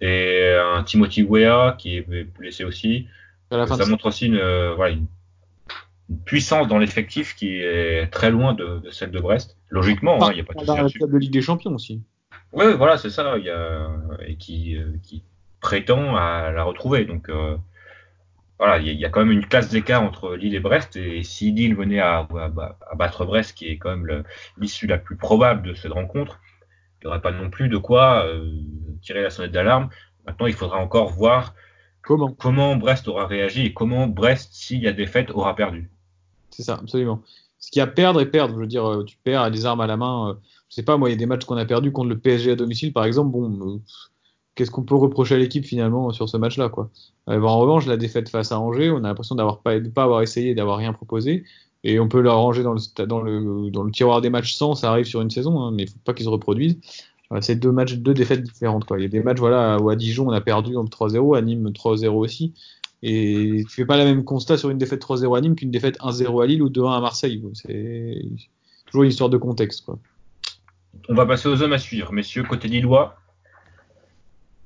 Et 0.00 0.56
un 0.58 0.82
Timothy 0.82 1.22
Weah 1.22 1.76
qui 1.78 1.96
est 1.96 2.24
blessé 2.24 2.64
aussi. 2.64 3.06
ça 3.50 3.86
montre 3.86 4.06
aussi 4.06 4.26
une, 4.26 4.40
voilà, 4.74 4.94
une, 4.94 5.06
puissance 6.24 6.66
dans 6.68 6.78
l'effectif 6.78 7.36
qui 7.36 7.56
est 7.56 8.10
très 8.10 8.30
loin 8.30 8.54
de, 8.54 8.82
celle 8.90 9.10
de 9.10 9.20
Brest. 9.20 9.56
Logiquement, 9.68 10.22
hein, 10.24 10.32
il 10.32 10.36
n'y 10.36 10.40
a 10.40 10.44
pas 10.44 10.54
de 10.54 10.88
souci. 10.88 10.98
de 10.98 11.16
Ligue 11.16 11.32
des 11.32 11.42
Champions 11.42 11.74
aussi. 11.74 12.02
Oui, 12.52 12.64
voilà, 12.76 12.98
c'est 12.98 13.10
ça. 13.10 13.38
Il 13.38 13.44
y 13.44 13.50
a, 13.50 13.88
et 14.26 14.36
qui, 14.36 14.76
euh, 14.76 14.92
qui 15.02 15.22
prétend 15.60 16.16
à 16.16 16.50
la 16.50 16.64
retrouver. 16.64 17.04
Donc, 17.04 17.28
euh, 17.28 17.56
voilà, 18.60 18.78
il 18.78 18.92
y, 18.92 19.06
a 19.06 19.08
quand 19.08 19.20
même 19.20 19.30
une 19.30 19.46
classe 19.46 19.70
d'écart 19.70 20.02
entre 20.02 20.34
Lille 20.36 20.54
et 20.54 20.60
Brest. 20.60 20.94
Et 20.94 21.22
si 21.22 21.50
Lille 21.50 21.74
venait 21.74 21.98
à, 21.98 22.28
battre 22.94 23.24
Brest, 23.24 23.56
qui 23.56 23.68
est 23.68 23.78
quand 23.78 23.96
même 23.96 24.22
l'issue 24.58 24.86
la 24.86 24.98
plus 24.98 25.16
probable 25.16 25.66
de 25.66 25.72
cette 25.72 25.92
rencontre, 25.92 26.38
il 27.00 27.06
n'y 27.06 27.08
aurait 27.08 27.22
pas 27.22 27.32
non 27.32 27.48
plus 27.48 27.70
de 27.70 27.78
quoi 27.78 28.26
euh, 28.26 28.50
tirer 29.00 29.22
la 29.22 29.30
sonnette 29.30 29.52
d'alarme. 29.52 29.88
Maintenant, 30.26 30.44
il 30.44 30.52
faudra 30.52 30.76
encore 30.76 31.08
voir 31.08 31.54
comment, 32.02 32.32
comment 32.32 32.76
Brest 32.76 33.08
aura 33.08 33.26
réagi 33.26 33.64
et 33.64 33.72
comment 33.72 34.06
Brest, 34.06 34.50
s'il 34.52 34.82
y 34.82 34.88
a 34.88 34.92
défaite, 34.92 35.30
aura 35.30 35.56
perdu. 35.56 35.90
C'est 36.50 36.62
ça, 36.62 36.74
absolument. 36.74 37.22
Ce 37.58 37.70
qu'il 37.70 37.80
y 37.80 37.82
a 37.82 37.86
perdre 37.86 38.20
et 38.20 38.26
perdre, 38.26 38.56
je 38.56 38.60
veux 38.60 38.66
dire, 38.66 38.86
euh, 38.86 39.04
tu 39.04 39.16
perds 39.24 39.40
à 39.40 39.50
des 39.50 39.64
armes 39.64 39.80
à 39.80 39.86
la 39.86 39.96
main. 39.96 40.32
Euh, 40.32 40.34
je 40.68 40.74
sais 40.74 40.82
pas, 40.82 40.98
moi, 40.98 41.08
il 41.08 41.12
y 41.12 41.14
a 41.14 41.18
des 41.18 41.24
matchs 41.24 41.46
qu'on 41.46 41.56
a 41.56 41.64
perdus 41.64 41.92
contre 41.92 42.10
le 42.10 42.18
PSG 42.18 42.50
à 42.50 42.56
domicile, 42.56 42.92
par 42.92 43.06
exemple. 43.06 43.30
Bon, 43.30 43.80
qu'est-ce 44.54 44.70
qu'on 44.70 44.82
peut 44.82 44.94
reprocher 44.94 45.34
à 45.34 45.38
l'équipe 45.38 45.64
finalement 45.64 46.12
sur 46.12 46.28
ce 46.28 46.36
match-là 46.36 46.68
quoi 46.68 46.90
euh, 47.28 47.40
En 47.40 47.58
revanche, 47.58 47.86
la 47.86 47.96
défaite 47.96 48.28
face 48.28 48.52
à 48.52 48.60
Angers, 48.60 48.90
on 48.90 48.98
a 48.98 49.08
l'impression 49.08 49.34
d'avoir 49.34 49.60
pas, 49.60 49.78
de 49.78 49.88
pas 49.88 50.04
avoir 50.04 50.22
essayé, 50.22 50.54
d'avoir 50.54 50.78
rien 50.78 50.92
proposé, 50.92 51.44
et 51.84 51.98
on 51.98 52.08
peut 52.08 52.20
la 52.20 52.32
ranger 52.32 52.62
dans 52.62 52.74
le, 52.74 53.90
tiroir 53.90 54.20
des 54.20 54.30
matchs 54.30 54.54
sans, 54.54 54.74
ça 54.74 54.90
arrive 54.90 55.06
sur 55.06 55.20
une 55.20 55.30
saison, 55.30 55.60
hein, 55.60 55.72
mais 55.72 55.84
il 55.84 55.88
faut 55.88 55.98
pas 56.04 56.14
qu'ils 56.14 56.26
se 56.26 56.30
reproduisent. 56.30 56.78
Euh, 57.32 57.38
c'est 57.40 57.56
deux 57.56 58.14
défaites 58.14 58.42
différentes 58.42 58.84
quoi. 58.84 58.98
Il 58.98 59.02
y 59.02 59.06
a 59.06 59.08
des 59.08 59.22
matchs 59.22 59.38
voilà 59.38 59.78
où 59.80 59.88
à 59.88 59.96
Dijon 59.96 60.28
on 60.28 60.32
a 60.32 60.40
perdu 60.40 60.74
3-0, 60.74 61.36
à 61.36 61.42
Nîmes 61.42 61.70
3-0 61.70 62.08
aussi. 62.08 62.54
Et 63.02 63.64
tu 63.66 63.76
fais 63.76 63.86
pas 63.86 63.96
la 63.96 64.04
même 64.04 64.24
constat 64.24 64.58
sur 64.58 64.68
une 64.68 64.76
défaite 64.78 65.02
3-0 65.02 65.38
à 65.38 65.40
Nîmes 65.40 65.54
qu'une 65.54 65.70
défaite 65.70 65.98
1-0 66.00 66.42
à 66.42 66.46
Lille 66.46 66.62
ou 66.62 66.68
2-1 66.68 66.96
à 66.96 67.00
Marseille. 67.00 67.42
C'est 67.54 68.22
toujours 68.86 69.04
une 69.04 69.10
histoire 69.10 69.30
de 69.30 69.38
contexte 69.38 69.84
quoi. 69.84 69.98
On 71.08 71.14
va 71.14 71.24
passer 71.24 71.48
aux 71.48 71.62
hommes 71.62 71.72
à 71.72 71.78
suivre. 71.78 72.12
Messieurs, 72.12 72.42
côté 72.42 72.68
Lillois, 72.68 73.16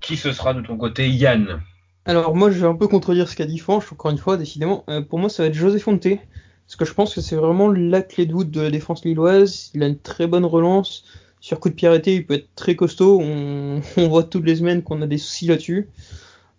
qui 0.04 0.16
ce 0.16 0.32
sera 0.32 0.54
de 0.54 0.60
ton 0.60 0.76
côté 0.76 1.08
Yann? 1.08 1.62
Alors 2.04 2.34
moi 2.34 2.50
je 2.50 2.58
vais 2.60 2.66
un 2.66 2.74
peu 2.74 2.86
contredire 2.88 3.28
ce 3.28 3.36
qu'a 3.36 3.46
dit 3.46 3.58
Fanch, 3.58 3.90
encore 3.92 4.10
une 4.10 4.18
fois, 4.18 4.36
décidément. 4.36 4.84
Euh, 4.88 5.00
pour 5.00 5.18
moi 5.18 5.28
ça 5.28 5.42
va 5.42 5.48
être 5.48 5.54
José 5.54 5.78
Fonte, 5.78 6.02
parce 6.02 6.76
que 6.76 6.84
je 6.84 6.92
pense 6.92 7.14
que 7.14 7.20
c'est 7.20 7.36
vraiment 7.36 7.70
la 7.70 8.02
clé 8.02 8.26
de 8.26 8.32
voûte 8.32 8.50
de 8.50 8.60
la 8.60 8.70
défense 8.70 9.04
lilloise. 9.04 9.70
Il 9.74 9.82
a 9.82 9.86
une 9.86 9.98
très 9.98 10.26
bonne 10.26 10.44
relance. 10.44 11.04
Sur 11.40 11.60
coup 11.60 11.68
de 11.68 11.74
pied 11.74 11.88
arrêté, 11.88 12.14
il 12.14 12.26
peut 12.26 12.34
être 12.34 12.54
très 12.54 12.76
costaud. 12.76 13.20
On, 13.20 13.80
on 13.96 14.08
voit 14.08 14.24
toutes 14.24 14.44
les 14.44 14.56
semaines 14.56 14.82
qu'on 14.82 15.00
a 15.02 15.06
des 15.06 15.18
soucis 15.18 15.46
là-dessus. 15.46 15.88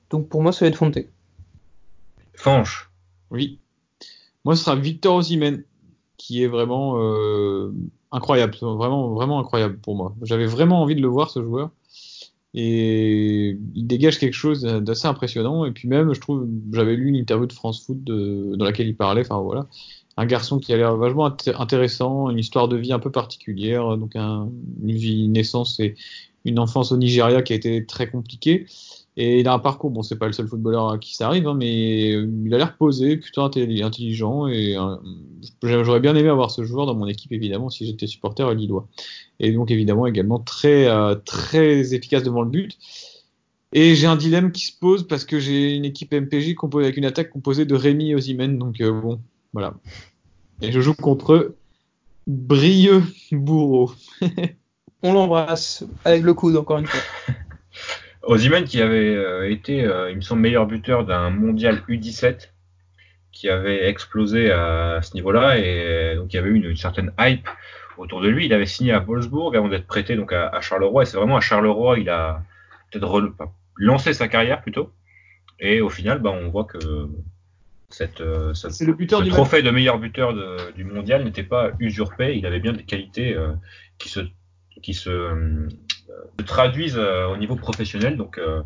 Donc 0.09 0.27
pour 0.27 0.41
moi 0.41 0.51
ça 0.51 0.65
va 0.65 0.69
être 0.69 0.77
Fonte. 0.77 0.97
Fanch? 2.33 2.89
Oui. 3.29 3.59
Moi 4.43 4.55
ce 4.55 4.63
sera 4.63 4.75
Victor 4.75 5.15
Osimhen, 5.15 5.63
qui 6.17 6.43
est 6.43 6.47
vraiment 6.47 6.99
euh, 6.99 7.71
incroyable, 8.11 8.55
vraiment, 8.61 9.09
vraiment 9.09 9.39
incroyable 9.39 9.77
pour 9.77 9.95
moi. 9.95 10.15
J'avais 10.23 10.45
vraiment 10.47 10.81
envie 10.81 10.95
de 10.95 11.01
le 11.01 11.07
voir 11.07 11.29
ce 11.29 11.43
joueur 11.43 11.69
et 12.57 13.59
il 13.75 13.85
dégage 13.85 14.17
quelque 14.17 14.33
chose 14.33 14.61
d'assez 14.63 15.07
impressionnant. 15.07 15.65
Et 15.65 15.71
puis 15.71 15.89
même, 15.89 16.13
je 16.13 16.21
trouve, 16.21 16.47
j'avais 16.71 16.95
lu 16.95 17.09
une 17.09 17.15
interview 17.15 17.45
de 17.45 17.53
France 17.53 17.85
Foot 17.85 18.01
de, 18.03 18.55
dans 18.55 18.63
laquelle 18.63 18.87
il 18.87 18.95
parlait, 18.95 19.21
enfin 19.21 19.39
voilà, 19.41 19.67
un 20.15 20.25
garçon 20.25 20.57
qui 20.59 20.71
a 20.71 20.77
l'air 20.77 20.95
vachement 20.95 21.25
intéressant, 21.25 22.29
une 22.29 22.39
histoire 22.39 22.69
de 22.69 22.77
vie 22.77 22.93
un 22.93 22.99
peu 22.99 23.11
particulière, 23.11 23.97
donc 23.97 24.15
un, 24.15 24.49
une 24.81 24.95
vie, 24.95 25.25
une 25.25 25.33
naissance 25.33 25.79
et 25.81 25.95
une 26.45 26.57
enfance 26.57 26.93
au 26.93 26.97
Nigeria 26.97 27.41
qui 27.41 27.51
a 27.51 27.57
été 27.57 27.85
très 27.85 28.09
compliquée. 28.09 28.65
Et 29.17 29.39
il 29.39 29.47
a 29.47 29.53
un 29.53 29.59
parcours, 29.59 29.91
bon, 29.91 30.03
c'est 30.03 30.17
pas 30.17 30.27
le 30.27 30.33
seul 30.33 30.47
footballeur 30.47 30.91
à 30.91 30.97
qui 30.97 31.15
ça 31.15 31.27
arrive, 31.27 31.47
hein, 31.47 31.53
mais 31.57 32.11
il 32.11 32.53
a 32.53 32.57
l'air 32.57 32.75
posé, 32.75 33.15
plutôt 33.15 33.43
intelligent, 33.43 34.47
et 34.47 34.77
euh, 34.77 34.95
j'aurais 35.63 36.01
bien 36.01 36.15
aimé 36.15 36.27
avoir 36.27 36.51
ce 36.51 36.65
joueur 36.65 36.85
dans 36.85 36.95
mon 36.95 37.07
équipe, 37.07 37.31
évidemment, 37.31 37.69
si 37.69 37.85
j'étais 37.85 38.07
supporter 38.07 38.53
lillois. 38.53 38.87
Et 39.39 39.53
donc, 39.53 39.71
évidemment, 39.71 40.05
également 40.05 40.39
très, 40.39 40.87
euh, 40.87 41.15
très 41.15 41.93
efficace 41.93 42.23
devant 42.23 42.41
le 42.41 42.49
but. 42.49 42.77
Et 43.71 43.95
j'ai 43.95 44.07
un 44.07 44.15
dilemme 44.15 44.51
qui 44.51 44.67
se 44.67 44.77
pose 44.77 45.07
parce 45.07 45.25
que 45.25 45.39
j'ai 45.39 45.75
une 45.75 45.85
équipe 45.85 46.13
MPJ 46.13 46.55
composée 46.55 46.85
avec 46.85 46.97
une 46.97 47.05
attaque 47.05 47.29
composée 47.29 47.65
de 47.65 47.75
Rémi 47.75 48.11
et 48.11 48.47
donc 48.47 48.79
euh, 48.79 48.91
bon, 49.01 49.19
voilà. 49.53 49.73
Et 50.61 50.71
je 50.71 50.79
joue 50.79 50.93
contre 50.93 51.55
Brieux 52.27 53.03
Bourreau. 53.31 53.91
On 55.03 55.13
l'embrasse 55.13 55.83
avec 56.05 56.23
le 56.23 56.33
coude, 56.33 56.55
encore 56.55 56.77
une 56.77 56.87
fois. 56.87 57.35
Ozyman 58.25 58.63
qui 58.63 58.81
avait 58.81 59.15
euh, 59.15 59.49
été, 59.49 59.83
euh, 59.83 60.09
il 60.09 60.17
me 60.17 60.21
semble, 60.21 60.41
meilleur 60.41 60.65
buteur 60.65 61.05
d'un 61.05 61.29
mondial 61.29 61.81
U17 61.87 62.49
qui 63.31 63.49
avait 63.49 63.87
explosé 63.87 64.49
à, 64.51 64.99
ce 65.01 65.13
niveau-là 65.13 65.57
et 65.57 66.15
donc 66.15 66.33
il 66.33 66.37
y 66.37 66.39
avait 66.39 66.49
eu 66.49 66.55
une, 66.55 66.75
certaine 66.77 67.11
hype 67.19 67.47
autour 67.97 68.21
de 68.21 68.29
lui. 68.29 68.45
Il 68.45 68.53
avait 68.53 68.65
signé 68.65 68.93
à 68.93 68.99
Wolfsburg 68.99 69.55
avant 69.55 69.67
d'être 69.67 69.87
prêté 69.87 70.15
donc 70.15 70.31
à, 70.31 70.59
Charleroi 70.61 71.03
et 71.03 71.05
c'est 71.05 71.17
vraiment 71.17 71.35
à 71.35 71.41
Charleroi 71.41 71.99
il 71.99 72.09
a 72.09 72.41
peut-être 72.91 73.33
lancé 73.75 74.13
sa 74.13 74.27
carrière 74.27 74.61
plutôt. 74.61 74.91
Et 75.59 75.81
au 75.81 75.89
final, 75.89 76.19
bah, 76.19 76.31
on 76.31 76.49
voit 76.49 76.63
que 76.63 76.77
cette, 77.89 78.21
euh, 78.21 78.53
le 78.81 78.93
buteur 78.93 79.23
ce 79.23 79.29
trophée 79.29 79.61
de 79.61 79.69
meilleur 79.69 79.99
buteur 79.99 80.33
du 80.73 80.85
mondial 80.85 81.23
n'était 81.25 81.43
pas 81.43 81.71
usurpé. 81.79 82.37
Il 82.37 82.45
avait 82.45 82.59
bien 82.61 82.73
des 82.73 82.83
qualités 82.83 83.37
qui 83.97 84.09
se 84.09 84.21
qui 84.81 84.93
se 84.93 85.67
traduisent 86.45 86.97
euh, 86.97 87.27
au 87.27 87.37
niveau 87.37 87.55
professionnel. 87.55 88.17
Donc 88.17 88.37
euh, 88.37 88.61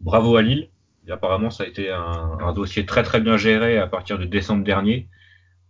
bravo 0.00 0.36
à 0.36 0.42
Lille. 0.42 0.68
Et 1.06 1.12
apparemment, 1.12 1.50
ça 1.50 1.64
a 1.64 1.66
été 1.66 1.90
un, 1.90 2.52
dossier 2.54 2.86
très 2.86 3.02
très 3.02 3.20
bien 3.20 3.36
géré 3.36 3.76
à 3.78 3.86
partir 3.86 4.18
de 4.18 4.24
décembre 4.24 4.64
dernier. 4.64 5.08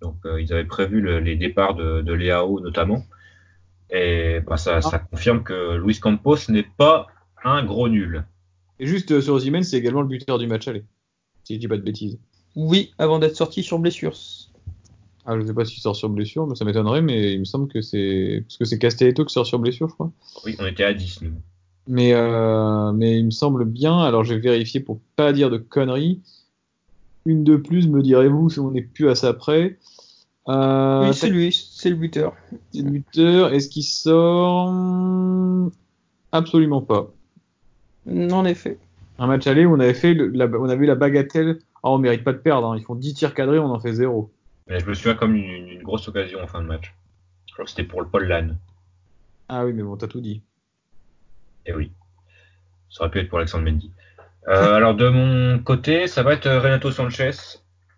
Donc 0.00 0.16
euh, 0.26 0.40
ils 0.40 0.52
avaient 0.52 0.64
prévu 0.64 1.20
les 1.20 1.34
départs 1.34 1.74
de, 1.74 2.02
de 2.02 2.12
Léao 2.12 2.60
notamment. 2.60 3.04
Et 3.90 4.40
bah, 4.46 4.56
ça, 4.56 4.80
ça, 4.80 4.98
confirme 4.98 5.42
que 5.42 5.76
Luis 5.76 5.98
Campos 5.98 6.36
n'est 6.48 6.66
pas 6.76 7.08
un 7.44 7.64
gros 7.64 7.88
nul. 7.88 8.24
Et 8.78 8.86
juste 8.86 9.20
sur 9.20 9.38
Zimen, 9.38 9.62
c'est 9.62 9.76
également 9.76 10.02
le 10.02 10.08
buteur 10.08 10.38
du 10.38 10.46
match 10.46 10.66
aller, 10.66 10.84
si 11.44 11.54
je 11.54 11.60
dis 11.60 11.68
pas 11.68 11.76
de 11.76 11.82
bêtises. 11.82 12.18
Oui, 12.56 12.92
avant 12.98 13.18
d'être 13.18 13.36
sorti 13.36 13.62
sur 13.62 13.78
blessure. 13.78 14.14
Ah, 15.26 15.38
je 15.38 15.46
sais 15.46 15.54
pas 15.54 15.64
s'il 15.64 15.80
sort 15.80 15.96
sur 15.96 16.10
blessure, 16.10 16.46
mais 16.46 16.54
ça 16.54 16.64
m'étonnerait, 16.64 17.00
mais 17.00 17.32
il 17.32 17.40
me 17.40 17.44
semble 17.44 17.68
que 17.68 17.80
c'est. 17.80 18.44
Parce 18.46 18.58
que 18.58 18.64
c'est 18.64 18.78
Castelletto 18.78 19.24
qui 19.24 19.32
sort 19.32 19.46
sur 19.46 19.58
blessure, 19.58 19.88
je 19.88 19.94
crois. 19.94 20.10
Oui, 20.44 20.54
on 20.58 20.66
était 20.66 20.84
à 20.84 20.92
10, 20.92 21.22
nous. 21.22 21.32
Mais, 21.86 22.12
euh, 22.14 22.92
mais 22.92 23.18
il 23.18 23.26
me 23.26 23.30
semble 23.30 23.64
bien, 23.64 23.98
alors 23.98 24.24
je 24.24 24.34
vais 24.34 24.40
vérifier 24.40 24.80
pour 24.80 25.00
pas 25.16 25.32
dire 25.32 25.50
de 25.50 25.58
conneries. 25.58 26.20
Une 27.26 27.44
de 27.44 27.56
plus, 27.56 27.88
me 27.88 28.02
direz-vous, 28.02 28.50
si 28.50 28.60
on 28.60 28.70
n'est 28.70 28.82
plus 28.82 29.08
à 29.08 29.14
ça 29.14 29.32
près. 29.32 29.78
Euh, 30.48 31.08
oui, 31.08 31.14
c'est 31.14 31.30
lui, 31.30 31.68
c'est 31.72 31.90
le 31.90 31.96
buteur. 31.96 32.34
C'est 32.72 32.82
le 32.82 32.90
buteur. 32.90 33.52
Est-ce 33.52 33.68
qu'il 33.68 33.84
sort? 33.84 34.72
Absolument 36.32 36.82
pas. 36.82 37.10
En 38.06 38.44
effet. 38.44 38.78
Un 39.18 39.26
match 39.26 39.46
aller 39.46 39.64
où 39.64 39.74
on 39.74 39.80
avait 39.80 39.94
fait 39.94 40.14
la, 40.14 40.46
on 40.46 40.68
avait 40.68 40.86
la 40.86 40.96
bagatelle. 40.96 41.60
Ah, 41.82 41.90
on 41.90 41.98
mérite 41.98 42.24
pas 42.24 42.32
de 42.32 42.38
perdre. 42.38 42.72
Hein. 42.72 42.76
Ils 42.78 42.84
font 42.84 42.94
10 42.94 43.14
tirs 43.14 43.34
cadrés, 43.34 43.58
on 43.58 43.70
en 43.70 43.80
fait 43.80 43.94
0. 43.94 44.30
Mais 44.66 44.80
je 44.80 44.86
me 44.86 44.94
souviens 44.94 45.14
comme 45.14 45.34
une, 45.34 45.82
grosse 45.82 46.08
occasion 46.08 46.40
en 46.42 46.46
fin 46.46 46.62
de 46.62 46.66
match. 46.66 46.94
Je 47.46 47.52
crois 47.52 47.64
que 47.64 47.70
c'était 47.70 47.84
pour 47.84 48.00
le 48.00 48.08
Paul 48.08 48.26
Lann. 48.26 48.56
Ah 49.48 49.64
oui, 49.64 49.72
mais 49.72 49.82
bon, 49.82 49.96
t'as 49.96 50.08
tout 50.08 50.20
dit. 50.20 50.42
Eh 51.66 51.74
oui. 51.74 51.92
Ça 52.90 53.02
aurait 53.02 53.10
pu 53.10 53.20
être 53.20 53.28
pour 53.28 53.38
Alexandre 53.38 53.64
Mendy. 53.64 53.92
Euh, 54.48 54.74
alors 54.74 54.94
de 54.94 55.08
mon 55.08 55.58
côté, 55.58 56.06
ça 56.06 56.22
va 56.22 56.32
être 56.32 56.48
Renato 56.48 56.90
Sanchez. 56.90 57.32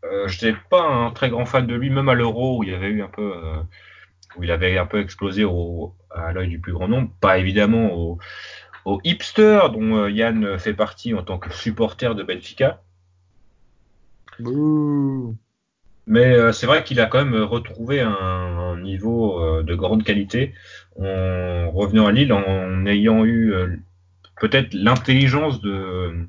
Euh, 0.04 0.28
je 0.28 0.46
n'étais 0.46 0.58
pas 0.70 0.82
un 0.82 1.10
très 1.10 1.30
grand 1.30 1.46
fan 1.46 1.66
de 1.66 1.74
lui, 1.74 1.90
même 1.90 2.08
à 2.08 2.14
l'Euro 2.14 2.58
où 2.58 2.64
il 2.64 2.74
avait 2.74 2.88
eu 2.88 3.02
un 3.02 3.08
peu, 3.08 3.32
euh, 3.34 3.62
où 4.36 4.44
il 4.44 4.50
avait 4.50 4.78
un 4.78 4.86
peu 4.86 5.00
explosé 5.00 5.44
au, 5.44 5.94
à 6.10 6.32
l'œil 6.32 6.48
du 6.48 6.58
plus 6.58 6.72
grand 6.72 6.88
nombre. 6.88 7.10
Pas 7.20 7.38
évidemment 7.38 7.94
au, 7.94 8.18
au 8.84 9.00
hipster 9.04 9.60
dont 9.72 9.96
euh, 9.96 10.10
Yann 10.10 10.58
fait 10.58 10.74
partie 10.74 11.14
en 11.14 11.22
tant 11.22 11.38
que 11.38 11.52
supporter 11.52 12.14
de 12.14 12.22
Benfica. 12.22 12.82
Bouh. 14.38 15.36
Mais 16.06 16.36
euh, 16.36 16.52
c'est 16.52 16.66
vrai 16.66 16.84
qu'il 16.84 17.00
a 17.00 17.06
quand 17.06 17.24
même 17.24 17.42
retrouvé 17.42 18.00
un, 18.00 18.76
niveau 18.80 19.42
euh, 19.42 19.62
de 19.62 19.74
grande 19.74 20.04
qualité 20.04 20.54
en 20.96 21.70
revenant 21.70 22.06
à 22.06 22.12
Lille, 22.12 22.32
en 22.32 22.86
ayant 22.86 23.24
eu 23.24 23.52
euh, 23.52 23.76
peut-être 24.40 24.72
l'intelligence 24.74 25.60
de, 25.60 26.28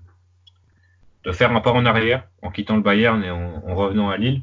de 1.24 1.32
faire 1.32 1.52
un 1.52 1.62
pas 1.62 1.72
en 1.72 1.86
arrière 1.86 2.28
en 2.42 2.50
quittant 2.50 2.76
le 2.76 2.82
Bayern 2.82 3.24
et 3.24 3.30
en, 3.30 3.76
revenant 3.76 4.10
à 4.10 4.18
Lille, 4.18 4.42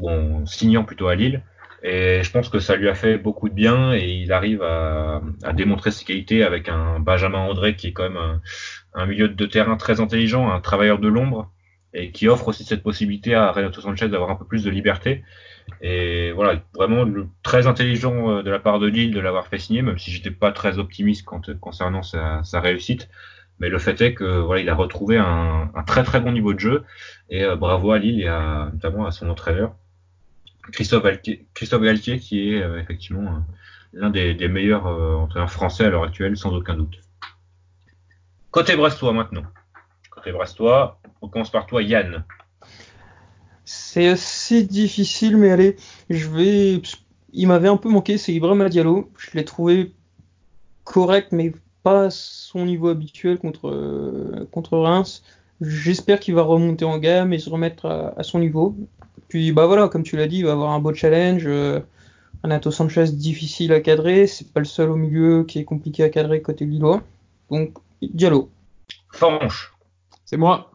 ou 0.00 0.10
en 0.10 0.46
signant 0.46 0.84
plutôt 0.84 1.08
à 1.08 1.14
Lille. 1.14 1.42
Et 1.82 2.22
je 2.22 2.30
pense 2.30 2.48
que 2.48 2.58
ça 2.58 2.76
lui 2.76 2.88
a 2.88 2.94
fait 2.94 3.16
beaucoup 3.16 3.48
de 3.48 3.54
bien 3.54 3.94
et 3.94 4.08
il 4.10 4.32
arrive 4.32 4.62
à, 4.62 5.22
à 5.42 5.52
démontrer 5.52 5.90
ses 5.92 6.04
qualités 6.04 6.42
avec 6.42 6.68
un 6.68 6.98
Benjamin 7.00 7.38
André 7.38 7.76
qui 7.76 7.88
est 7.88 7.92
quand 7.92 8.02
même 8.02 8.18
un, 8.18 8.40
un 8.94 9.06
milieu 9.06 9.28
de 9.28 9.46
terrain 9.46 9.76
très 9.76 10.00
intelligent, 10.00 10.50
un 10.50 10.60
travailleur 10.60 10.98
de 10.98 11.08
l'ombre 11.08 11.50
et 11.92 12.12
qui 12.12 12.28
offre 12.28 12.48
aussi 12.48 12.64
cette 12.64 12.82
possibilité 12.82 13.34
à 13.34 13.50
Renato 13.50 13.80
Sanchez 13.80 14.08
d'avoir 14.08 14.30
un 14.30 14.36
peu 14.36 14.44
plus 14.44 14.64
de 14.64 14.70
liberté. 14.70 15.24
Et 15.82 16.32
voilà, 16.32 16.60
vraiment 16.74 17.04
très 17.42 17.66
intelligent 17.66 18.30
euh, 18.30 18.42
de 18.42 18.50
la 18.50 18.58
part 18.58 18.78
de 18.78 18.86
Lille 18.86 19.12
de 19.12 19.20
l'avoir 19.20 19.46
fait 19.46 19.58
signer, 19.58 19.82
même 19.82 19.98
si 19.98 20.10
j'étais 20.10 20.30
pas 20.30 20.52
très 20.52 20.78
optimiste 20.78 21.24
concernant 21.24 22.02
sa, 22.02 22.60
réussite. 22.60 23.08
Mais 23.58 23.68
le 23.68 23.78
fait 23.78 24.00
est 24.00 24.14
que 24.14 24.40
voilà, 24.40 24.62
il 24.62 24.68
a 24.68 24.74
retrouvé 24.74 25.18
un, 25.18 25.70
très 25.86 26.02
très 26.02 26.20
bon 26.20 26.32
niveau 26.32 26.54
de 26.54 26.60
jeu 26.60 26.84
et 27.28 27.44
euh, 27.44 27.56
bravo 27.56 27.92
à 27.92 27.98
Lille 27.98 28.20
et 28.22 28.28
notamment 28.72 29.06
à 29.06 29.10
son 29.10 29.28
entraîneur 29.28 29.74
Christophe, 30.72 31.04
Christophe 31.54 31.82
Galtier 31.82 32.18
qui 32.18 32.52
est 32.54 32.62
euh, 32.62 32.80
effectivement 32.80 33.44
l'un 33.92 34.08
des, 34.08 34.34
des, 34.34 34.48
meilleurs 34.48 34.86
entraîneurs 34.86 35.50
français 35.50 35.84
à 35.84 35.90
l'heure 35.90 36.04
actuelle 36.04 36.36
sans 36.36 36.54
aucun 36.54 36.74
doute. 36.74 37.00
Côté 38.50 38.76
brestois 38.76 39.12
maintenant. 39.12 39.42
Côté 40.10 40.32
brestois, 40.32 40.99
on 41.22 41.28
commence 41.28 41.50
par 41.50 41.66
toi, 41.66 41.82
Yann. 41.82 42.24
C'est 43.64 44.08
assez 44.08 44.62
difficile, 44.62 45.36
mais 45.36 45.50
allez, 45.50 45.76
je 46.08 46.28
vais. 46.28 46.82
Il 47.32 47.46
m'avait 47.46 47.68
un 47.68 47.76
peu 47.76 47.88
manqué, 47.88 48.18
c'est 48.18 48.32
Ibrahim 48.32 48.68
Diallo. 48.68 49.10
Je 49.16 49.30
l'ai 49.34 49.44
trouvé 49.44 49.92
correct, 50.84 51.28
mais 51.30 51.52
pas 51.82 52.06
à 52.06 52.10
son 52.10 52.66
niveau 52.66 52.88
habituel 52.88 53.38
contre, 53.38 54.46
contre 54.50 54.76
Reims. 54.78 55.22
J'espère 55.60 56.20
qu'il 56.20 56.34
va 56.34 56.42
remonter 56.42 56.84
en 56.84 56.98
gamme 56.98 57.32
et 57.32 57.38
se 57.38 57.50
remettre 57.50 57.86
à, 58.16 58.22
son 58.22 58.38
niveau. 58.38 58.74
Puis, 59.28 59.52
bah 59.52 59.66
voilà, 59.66 59.88
comme 59.88 60.02
tu 60.02 60.16
l'as 60.16 60.26
dit, 60.26 60.38
il 60.38 60.46
va 60.46 60.52
avoir 60.52 60.72
un 60.72 60.80
beau 60.80 60.94
challenge. 60.94 61.44
Euh, 61.46 61.80
Renato 62.42 62.70
Sanchez 62.70 63.12
difficile 63.12 63.72
à 63.72 63.80
cadrer. 63.80 64.26
C'est 64.26 64.52
pas 64.52 64.60
le 64.60 64.66
seul 64.66 64.90
au 64.90 64.96
milieu 64.96 65.44
qui 65.44 65.58
est 65.58 65.64
compliqué 65.64 66.02
à 66.02 66.08
cadrer 66.08 66.40
côté 66.40 66.64
Lillois. 66.64 67.02
Donc, 67.50 67.74
Diallo. 68.02 68.50
Fanche. 69.12 69.74
C'est 70.24 70.38
moi. 70.38 70.70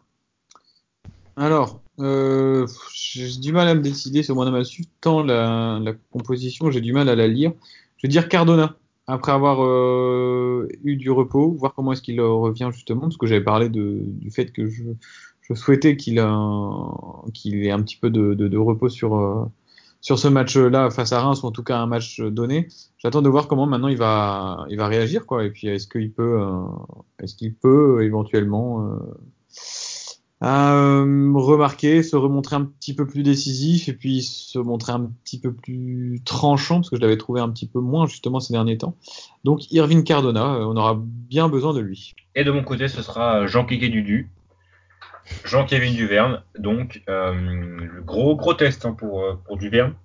Alors, 1.38 1.82
euh, 2.00 2.66
j'ai 2.94 3.40
du 3.40 3.52
mal 3.52 3.68
à 3.68 3.76
me 3.76 3.82
décider 3.82 4.24
sur 4.24 4.36
mon 4.36 4.44
homme 4.48 4.62
tant 5.02 5.24
la, 5.24 5.94
composition, 6.12 6.72
j'ai 6.72 6.82
du 6.82 6.94
mal 6.94 7.10
à 7.10 7.16
la 7.16 7.28
lire. 7.28 7.52
Je 7.98 8.08
vais 8.08 8.12
dire 8.12 8.30
Cardona, 8.30 8.78
après 9.08 9.34
avoir 9.34 9.64
euh, 9.64 10.68
eu 10.84 10.96
du 10.96 11.12
repos, 11.12 11.52
voir 11.52 11.74
comment 11.74 11.92
est-ce 11.92 12.02
qu'il 12.02 12.22
revient 12.22 12.70
justement, 12.72 13.02
parce 13.02 13.18
que 13.18 13.28
j'avais 13.28 13.44
parlé 13.44 13.70
du 13.70 14.32
fait 14.32 14.52
que 14.52 14.68
je, 14.68 14.84
souhaitais 15.54 15.98
qu'il 15.98 16.18
ait 16.18 16.22
un 16.22 17.82
petit 17.82 17.98
peu 17.98 18.10
de, 18.10 18.58
repos 18.58 18.90
sur, 18.90 19.16
euh, 19.16 19.46
sur 20.00 20.18
ce 20.18 20.30
match-là 20.30 20.90
face 20.90 21.12
à 21.12 21.22
Reims 21.22 21.44
ou 21.44 21.48
en 21.48 21.52
tout 21.52 21.64
cas 21.64 21.80
un 21.80 21.86
match 21.86 22.22
donné. 22.22 22.70
J'attends 22.98 23.22
de 23.22 23.30
voir 23.30 23.48
comment 23.50 23.68
maintenant 23.68 23.90
il 23.90 23.98
va, 23.98 24.66
il 24.70 24.78
va 24.78 24.88
réagir 24.88 25.26
quoi. 25.26 25.44
Et 25.44 25.52
puis 25.52 25.68
est-ce 25.68 25.88
qu'il 25.88 26.12
peut, 26.14 26.40
euh, 26.42 26.64
est-ce 27.20 27.36
qu'il 27.36 27.54
peut 27.54 28.04
éventuellement 28.04 28.98
euh, 30.44 31.06
euh, 31.06 31.32
remarquer, 31.36 32.04
se 32.04 32.16
remontrer 32.16 32.56
un 32.56 32.66
petit 32.66 32.94
peu 32.94 33.08
plus 33.08 33.24
décisif 33.24 33.88
et 33.90 33.94
puis 33.94 34.22
se 34.22 34.60
montrer 34.60 34.92
un 34.92 35.12
petit 35.24 35.40
peu 35.40 35.54
plus 35.54 36.22
tranchant 36.26 36.76
parce 36.76 36.90
que 36.90 36.98
je 36.98 37.02
l'avais 37.02 37.18
trouvé 37.18 37.42
un 37.42 37.50
petit 37.50 37.68
peu 37.68 37.80
moins 37.80 38.06
justement 38.06 38.40
ces 38.40 38.54
derniers 38.54 38.78
temps. 38.78 38.98
Donc 39.44 39.72
Irving 39.72 40.04
Cardona, 40.04 40.60
on 40.60 40.76
aura 40.76 41.02
bien 41.02 41.48
besoin 41.48 41.74
de 41.74 41.80
lui. 41.80 42.16
Et 42.36 42.44
de 42.44 42.52
mon 42.52 42.64
côté, 42.64 42.88
ce 42.88 43.02
sera 43.02 43.48
Jean 43.48 43.66
Kéké 43.66 43.90
Dudu. 43.90 44.30
Jean-Kévin 45.44 45.94
Duverne, 45.94 46.44
donc 46.58 47.02
euh, 47.10 47.34
le 47.34 48.02
gros 48.02 48.36
gros 48.36 48.54
test 48.54 48.86
hein, 48.86 48.94
pour, 48.94 49.24
euh, 49.24 49.36
pour 49.46 49.58
Duverne, 49.58 49.96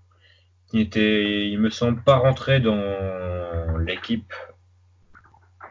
qui 0.69 0.81
était, 0.81 1.49
il 1.49 1.59
me 1.59 1.71
semble, 1.71 2.03
pas 2.03 2.17
rentré 2.17 2.61
dans 2.61 3.77
l'équipe 3.79 4.33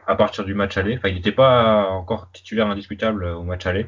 à 0.07 0.15
partir 0.15 0.45
du 0.45 0.53
match 0.53 0.77
aller. 0.77 0.97
Enfin, 0.97 1.09
il 1.09 1.15
n'était 1.15 1.31
pas 1.31 1.87
encore 1.89 2.31
titulaire 2.31 2.67
indiscutable 2.67 3.25
au 3.25 3.43
match 3.43 3.65
aller. 3.65 3.87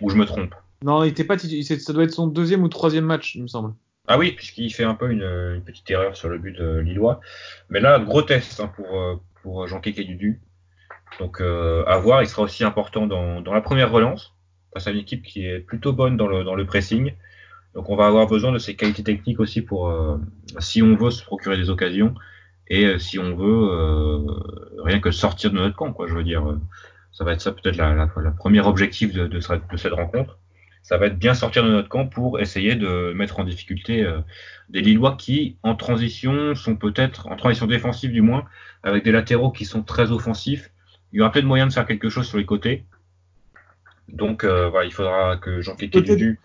Ou 0.00 0.10
je 0.10 0.16
me 0.16 0.24
trompe 0.24 0.54
Non, 0.82 1.02
il 1.04 1.08
n'était 1.08 1.24
pas. 1.24 1.36
Ça 1.38 1.92
doit 1.92 2.04
être 2.04 2.12
son 2.12 2.26
deuxième 2.26 2.62
ou 2.62 2.68
troisième 2.68 3.04
match, 3.04 3.34
il 3.34 3.42
me 3.42 3.48
semble. 3.48 3.74
Ah 4.08 4.18
oui, 4.18 4.32
puisqu'il 4.32 4.72
fait 4.72 4.84
un 4.84 4.94
peu 4.94 5.10
une, 5.10 5.60
petite 5.64 5.90
erreur 5.90 6.16
sur 6.16 6.28
le 6.28 6.38
but 6.38 6.52
de 6.52 6.78
Lillois. 6.78 7.20
Mais 7.70 7.80
là, 7.80 7.98
gros 7.98 8.22
test 8.22 8.60
hein, 8.60 8.70
pour, 8.76 9.00
euh, 9.00 9.16
pour 9.42 9.66
Jean-Kéké 9.66 10.04
Dudu. 10.04 10.40
Donc 11.18 11.40
euh, 11.40 11.84
à 11.86 11.98
voir, 11.98 12.22
il 12.22 12.28
sera 12.28 12.42
aussi 12.42 12.64
important 12.64 13.06
dans, 13.06 13.40
dans, 13.40 13.54
la 13.54 13.60
première 13.60 13.90
relance, 13.90 14.34
face 14.74 14.86
à 14.86 14.90
une 14.90 14.98
équipe 14.98 15.22
qui 15.22 15.46
est 15.46 15.60
plutôt 15.60 15.92
bonne 15.92 16.16
dans 16.16 16.28
le, 16.28 16.44
dans 16.44 16.54
le 16.54 16.66
pressing. 16.66 17.12
Donc 17.76 17.90
on 17.90 17.96
va 17.96 18.06
avoir 18.06 18.26
besoin 18.26 18.52
de 18.52 18.58
ses 18.58 18.74
qualités 18.74 19.02
techniques 19.02 19.38
aussi 19.38 19.60
pour, 19.60 19.88
euh, 19.88 20.16
si 20.60 20.82
on 20.82 20.96
veut 20.96 21.10
se 21.10 21.22
procurer 21.22 21.58
des 21.58 21.68
occasions 21.68 22.14
et 22.68 22.86
euh, 22.86 22.98
si 22.98 23.18
on 23.18 23.36
veut 23.36 23.68
euh, 23.70 24.18
rien 24.82 24.98
que 24.98 25.10
sortir 25.10 25.50
de 25.50 25.56
notre 25.56 25.76
camp, 25.76 25.92
quoi. 25.92 26.06
Je 26.06 26.14
veux 26.14 26.24
dire, 26.24 26.56
ça 27.16 27.24
va 27.24 27.32
être 27.32 27.40
ça 27.40 27.52
peut-être 27.52 27.76
la, 27.76 27.94
la, 27.94 28.10
la 28.22 28.30
premier 28.30 28.60
objectif 28.60 29.12
de, 29.12 29.26
de, 29.26 29.38
de, 29.38 29.76
cette 29.76 29.92
rencontre. 29.92 30.38
Ça 30.82 30.98
va 30.98 31.06
être 31.06 31.18
bien 31.18 31.34
sortir 31.34 31.64
de 31.64 31.70
notre 31.70 31.88
camp 31.88 32.06
pour 32.06 32.40
essayer 32.40 32.74
de 32.74 33.12
mettre 33.12 33.40
en 33.40 33.44
difficulté 33.44 34.06
des 34.68 34.80
Lillois 34.82 35.16
qui, 35.16 35.56
en 35.64 35.74
transition, 35.74 36.54
sont 36.54 36.76
peut-être 36.76 37.26
en 37.26 37.34
transition 37.34 37.66
défensive 37.66 38.12
du 38.12 38.20
moins, 38.20 38.44
avec 38.84 39.02
des 39.02 39.10
latéraux 39.10 39.50
qui 39.50 39.64
sont 39.64 39.82
très 39.82 40.12
offensifs 40.12 40.70
il 41.12 41.18
y 41.18 41.20
aura 41.22 41.32
peut-être 41.32 41.46
moyen 41.46 41.66
de 41.66 41.72
faire 41.72 41.86
quelque 41.86 42.08
chose 42.08 42.26
sur 42.26 42.38
les 42.38 42.44
côtés. 42.44 42.84
Donc 44.08 44.44
euh, 44.44 44.68
voilà, 44.68 44.86
il 44.86 44.92
faudra 44.92 45.36
que 45.36 45.60
Jean-Pierre 45.60 45.90
du, 45.90 46.38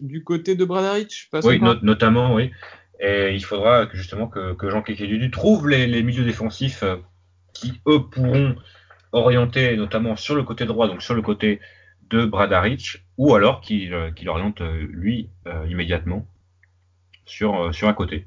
du 0.00 0.24
côté 0.24 0.54
de 0.56 0.64
Bradaric, 0.64 1.30
Oui, 1.44 1.60
notamment, 1.82 2.34
oui. 2.34 2.50
Et 3.00 3.34
il 3.34 3.44
faudra 3.44 3.86
que, 3.86 3.96
justement 3.96 4.28
que, 4.28 4.54
que 4.54 4.70
Jean 4.70 4.82
Dudu 4.82 5.30
trouve 5.30 5.68
les, 5.68 5.86
les, 5.86 6.02
milieux 6.02 6.24
défensifs 6.24 6.82
euh, 6.82 6.96
qui, 7.52 7.80
eux, 7.86 8.00
pourront 8.10 8.56
orienter 9.12 9.76
notamment 9.76 10.16
sur 10.16 10.34
le 10.34 10.42
côté 10.42 10.64
droit, 10.66 10.88
donc 10.88 11.02
sur 11.02 11.14
le 11.14 11.22
côté 11.22 11.60
de 12.10 12.24
Bradaric, 12.24 13.04
ou 13.16 13.34
alors 13.34 13.60
qu'il 13.60 13.94
euh, 13.94 14.10
qu 14.10 14.28
oriente 14.28 14.60
lui 14.60 15.30
immédiatement 15.68 16.26
sur, 17.24 17.74
sur 17.74 17.88
un 17.88 17.94
côté. 17.94 18.26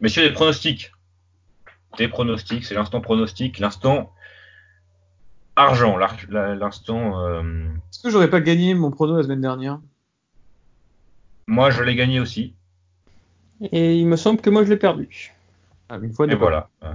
Messieurs, 0.00 0.28
des 0.28 0.34
pronostics. 0.34 0.92
Des 1.98 2.08
pronostics, 2.08 2.64
c'est 2.64 2.74
l'instant 2.74 3.00
pronostic, 3.00 3.58
l'instant 3.58 4.12
argent, 5.56 5.96
l'instant. 5.96 7.20
Euh, 7.20 7.42
Est-ce 7.92 8.02
que 8.02 8.10
j'aurais 8.10 8.30
pas 8.30 8.40
gagné 8.40 8.74
mon 8.74 8.90
prono 8.90 9.16
la 9.16 9.22
semaine 9.22 9.40
dernière? 9.40 9.80
Moi, 11.46 11.70
je 11.70 11.82
l'ai 11.82 11.94
gagné 11.94 12.20
aussi. 12.20 12.54
Et 13.60 13.96
il 13.96 14.06
me 14.06 14.16
semble 14.16 14.40
que 14.40 14.50
moi, 14.50 14.64
je 14.64 14.70
l'ai 14.70 14.76
perdu. 14.76 15.32
Ah, 15.88 15.98
une 16.02 16.12
fois 16.12 16.26
Et 16.26 16.34
voilà. 16.34 16.68
Euh, 16.82 16.92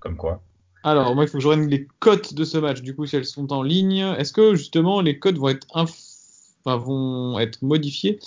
comme 0.00 0.16
quoi. 0.16 0.42
Alors, 0.90 1.14
moi, 1.14 1.24
il 1.24 1.28
faut 1.28 1.38
que 1.38 1.42
je 1.42 1.48
regarde 1.48 1.68
les 1.68 1.86
cotes 1.98 2.34
de 2.34 2.44
ce 2.44 2.58
match. 2.58 2.82
Du 2.82 2.94
coup, 2.94 3.06
si 3.06 3.16
elles 3.16 3.24
sont 3.24 3.52
en 3.52 3.62
ligne, 3.62 4.14
est-ce 4.18 4.32
que 4.32 4.54
justement 4.54 5.00
les 5.00 5.18
cotes 5.18 5.36
vont 5.36 5.48
être, 5.48 5.66
enfin, 5.70 6.76
vont 6.76 7.38
être 7.38 7.62
modifiées 7.62 8.18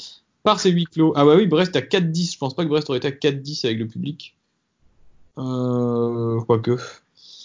par 0.43 0.59
ces 0.59 0.71
huit 0.71 0.87
clos? 0.87 1.13
Ah, 1.15 1.25
bah 1.25 1.35
oui, 1.35 1.47
Brest 1.47 1.75
à 1.75 1.81
4-10. 1.81 2.33
Je 2.33 2.37
pense 2.37 2.55
pas 2.55 2.63
que 2.63 2.69
Brest 2.69 2.89
aurait 2.89 2.99
été 2.99 3.07
à 3.07 3.11
4-10 3.11 3.65
avec 3.65 3.79
le 3.79 3.87
public. 3.87 4.35
Euh, 5.37 6.39
quoique. 6.41 6.77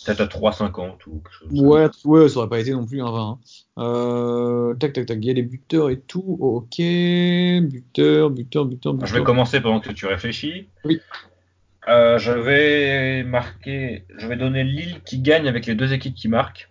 Peut-être 0.07 0.21
à 0.21 0.27
3,50 0.27 0.95
ou 1.07 1.19
quelque 1.19 1.33
chose. 1.33 1.49
Ouais, 1.51 1.89
ouais, 2.05 2.29
ça 2.29 2.39
aurait 2.39 2.49
pas 2.49 2.61
été 2.61 2.71
non 2.71 2.87
plus 2.87 3.03
un 3.03 3.11
20. 3.11 3.21
Hein. 3.21 3.39
Euh, 3.79 4.75
tac, 4.75 4.93
tac, 4.93 5.07
tac. 5.07 5.19
Il 5.21 5.25
y 5.25 5.31
a 5.31 5.33
les 5.33 5.43
buteurs 5.43 5.91
et 5.91 5.99
tout. 5.99 6.37
Ok. 6.41 6.77
Buteur, 6.79 8.31
buteur, 8.31 8.67
buteur, 8.67 8.95
buteur. 8.95 9.07
Je 9.07 9.15
vais 9.15 9.25
commencer 9.25 9.61
pendant 9.61 9.81
que 9.81 9.91
tu 9.91 10.07
réfléchis. 10.07 10.69
Oui. 10.85 11.01
Euh, 11.89 12.19
je 12.19 12.33
vais 12.33 13.23
marquer. 13.23 14.05
Je 14.17 14.27
vais 14.27 14.37
donner 14.37 14.65
Lille 14.65 15.01
qui 15.05 15.21
gagne 15.21 15.49
avec 15.49 15.67
les 15.67 15.75
deux 15.75 15.93
équipes 15.93 16.15
qui 16.15 16.29
marquent. 16.29 16.71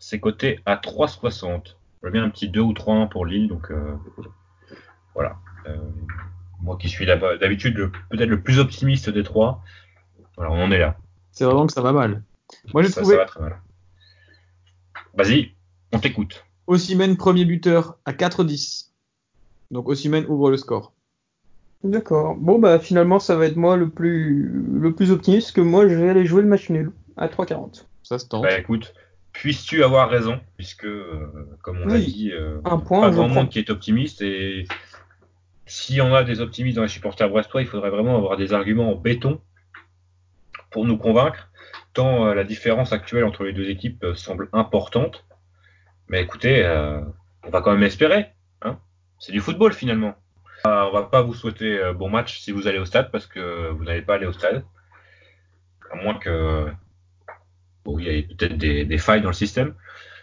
C'est 0.00 0.20
coté 0.20 0.60
à 0.66 0.76
3,60. 0.76 1.76
Je 2.02 2.08
bien 2.10 2.24
un 2.24 2.30
petit 2.30 2.48
2 2.48 2.60
ou 2.60 2.72
3-1 2.72 3.08
pour 3.08 3.26
Lille. 3.26 3.48
Donc 3.48 3.70
euh, 3.70 3.96
voilà. 5.14 5.36
Euh, 5.66 5.76
moi 6.60 6.76
qui 6.78 6.88
suis 6.88 7.06
d'habitude 7.06 7.90
peut-être 8.10 8.28
le 8.28 8.40
plus 8.40 8.58
optimiste 8.58 9.10
des 9.10 9.22
trois. 9.22 9.62
Voilà, 10.36 10.50
on 10.52 10.62
en 10.62 10.70
est 10.70 10.78
là. 10.78 10.96
C'est 11.32 11.44
vraiment 11.44 11.66
que 11.66 11.72
ça 11.72 11.82
va 11.82 11.92
mal. 11.92 12.22
Moi, 12.72 12.82
j'ai 12.82 12.90
trouvé. 12.90 13.16
Ça 13.16 13.22
va 13.22 13.26
très 13.26 13.40
mal. 13.40 13.60
Vas-y, 15.14 15.52
on 15.92 15.98
t'écoute. 15.98 16.44
Ossimène, 16.66 17.16
premier 17.16 17.44
buteur 17.44 17.98
à 18.04 18.12
4-10. 18.12 18.90
Donc 19.70 19.88
Ossimène 19.88 20.26
ouvre 20.26 20.50
le 20.50 20.56
score. 20.56 20.92
D'accord. 21.84 22.34
Bon, 22.36 22.58
bah 22.58 22.78
finalement, 22.78 23.18
ça 23.18 23.36
va 23.36 23.46
être 23.46 23.56
moi 23.56 23.76
le 23.76 23.88
plus, 23.88 24.50
le 24.72 24.92
plus 24.94 25.10
optimiste, 25.10 25.52
que 25.52 25.60
moi, 25.60 25.86
je 25.86 25.94
vais 25.94 26.08
aller 26.08 26.26
jouer 26.26 26.42
le 26.42 26.48
match 26.48 26.70
nul 26.70 26.90
à 27.16 27.28
3-40. 27.28 27.84
Ça 28.02 28.18
se 28.18 28.26
tente. 28.26 28.42
Bah 28.42 28.58
écoute, 28.58 28.94
puisses-tu 29.32 29.84
avoir 29.84 30.08
raison, 30.08 30.40
puisque, 30.56 30.86
euh, 30.86 31.30
comme 31.62 31.82
on 31.82 31.86
l'a 31.86 31.98
dit, 31.98 32.32
euh, 32.32 32.58
un 32.64 32.78
point, 32.78 33.02
pas 33.02 33.10
grand 33.10 33.28
monde 33.28 33.48
qui 33.50 33.58
est 33.58 33.70
optimiste, 33.70 34.22
et 34.22 34.66
si 35.66 36.00
on 36.00 36.14
a 36.14 36.24
des 36.24 36.40
optimistes 36.40 36.76
dans 36.76 36.82
les 36.82 36.88
supporters 36.88 37.28
brestois, 37.28 37.62
il 37.62 37.66
faudrait 37.66 37.90
vraiment 37.90 38.16
avoir 38.16 38.36
des 38.36 38.52
arguments 38.52 38.90
en 38.90 38.96
béton 38.96 39.40
pour 40.70 40.84
nous 40.84 40.98
convaincre, 40.98 41.50
tant 41.92 42.26
euh, 42.26 42.34
la 42.34 42.44
différence 42.44 42.92
actuelle 42.92 43.24
entre 43.24 43.44
les 43.44 43.52
deux 43.52 43.70
équipes 43.70 44.02
euh, 44.04 44.14
semble 44.14 44.48
importante. 44.52 45.24
Mais 46.08 46.22
écoutez, 46.22 46.64
euh, 46.64 47.00
on 47.44 47.50
va 47.50 47.60
quand 47.62 47.72
même 47.72 47.82
espérer. 47.82 48.26
Hein 48.62 48.78
C'est 49.18 49.32
du 49.32 49.40
football 49.40 49.72
finalement. 49.72 50.14
On 50.64 50.90
va 50.92 51.02
pas 51.02 51.22
vous 51.22 51.34
souhaiter 51.34 51.92
bon 51.96 52.08
match 52.08 52.40
si 52.40 52.52
vous 52.52 52.66
allez 52.66 52.78
au 52.78 52.84
stade 52.84 53.10
parce 53.10 53.26
que 53.26 53.70
vous 53.70 53.84
n'allez 53.84 54.02
pas 54.02 54.14
aller 54.14 54.26
au 54.26 54.32
stade. 54.32 54.64
À 55.90 55.96
moins 55.96 56.14
que 56.14 56.66
bon, 57.84 57.98
il 57.98 58.06
y 58.06 58.08
ait 58.08 58.22
peut-être 58.22 58.56
des, 58.56 58.98
failles 58.98 59.20
dans 59.20 59.28
le 59.28 59.34
système. 59.34 59.74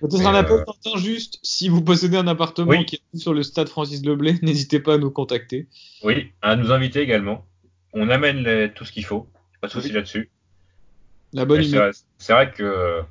Peut-être 0.02 0.26
un 0.26 0.34
appel 0.34 0.64
juste, 0.98 1.40
si 1.44 1.70
vous 1.70 1.84
possédez 1.84 2.18
un 2.18 2.28
appartement 2.28 2.84
qui 2.84 2.96
est 2.96 3.18
sur 3.18 3.34
le 3.34 3.44
stade 3.44 3.70
Francis 3.70 4.04
Leblay, 4.04 4.40
n'hésitez 4.42 4.80
pas 4.80 4.96
à 4.96 4.98
nous 4.98 5.12
contacter. 5.12 5.68
Oui, 6.04 6.32
à 6.42 6.56
nous 6.56 6.72
inviter 6.72 7.02
également. 7.02 7.46
On 7.94 8.10
amène 8.10 8.72
tout 8.74 8.86
ce 8.86 8.92
qu'il 8.92 9.06
faut, 9.06 9.28
pas 9.62 9.68
de 9.68 9.74
souci 9.74 9.92
là-dessus. 9.92 10.30
La 11.34 11.46
bonne 11.46 11.64
C'est 12.18 12.34
vrai, 12.34 12.52
que 12.52 13.02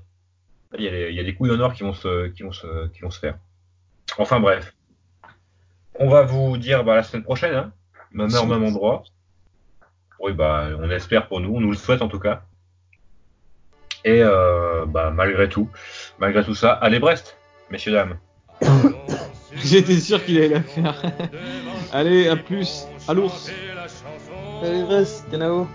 il 0.78 0.84
y, 0.84 1.20
a 1.20 1.22
des 1.24 1.34
couilles 1.34 1.50
en 1.50 1.60
or 1.60 1.74
qui 1.74 1.82
vont 1.82 1.94
se, 1.94 2.28
qui 2.28 2.42
vont 2.42 2.52
se, 2.52 2.88
qui 2.88 3.00
vont 3.00 3.10
se 3.10 3.18
faire. 3.18 3.38
Enfin 4.18 4.38
bref. 4.40 4.74
On 6.02 6.08
va 6.08 6.22
vous 6.22 6.56
dire 6.56 6.82
bah, 6.82 6.96
la 6.96 7.02
semaine 7.02 7.22
prochaine, 7.22 7.54
hein, 7.54 7.72
même 8.10 8.34
heure, 8.34 8.46
même 8.46 8.64
endroit. 8.64 9.02
Oui, 10.18 10.32
bah, 10.32 10.68
on 10.78 10.90
espère 10.90 11.28
pour 11.28 11.40
nous, 11.40 11.54
on 11.54 11.60
nous 11.60 11.70
le 11.70 11.76
souhaite 11.76 12.00
en 12.00 12.08
tout 12.08 12.18
cas. 12.18 12.42
Et 14.06 14.22
euh, 14.22 14.86
bah, 14.86 15.10
malgré 15.10 15.50
tout, 15.50 15.68
malgré 16.18 16.42
tout 16.42 16.54
ça, 16.54 16.72
allez 16.72 16.98
Brest, 17.00 17.36
messieurs 17.70 17.92
dames. 17.92 18.16
J'étais 19.56 19.98
sûr 19.98 20.24
qu'il 20.24 20.38
allait 20.38 20.48
la 20.48 20.62
faire. 20.62 21.02
allez, 21.92 22.28
à 22.28 22.36
plus, 22.36 22.86
à 23.06 23.12
l'ours. 23.12 23.52
Allez 24.62 24.82
Brest, 24.84 25.26
Canao 25.30 25.68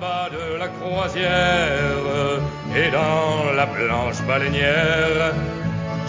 bas 0.00 0.28
de 0.30 0.58
la 0.58 0.68
croisière 0.68 2.40
et 2.74 2.90
dans 2.90 3.52
la 3.54 3.66
blanche 3.66 4.22
baleinière. 4.26 5.34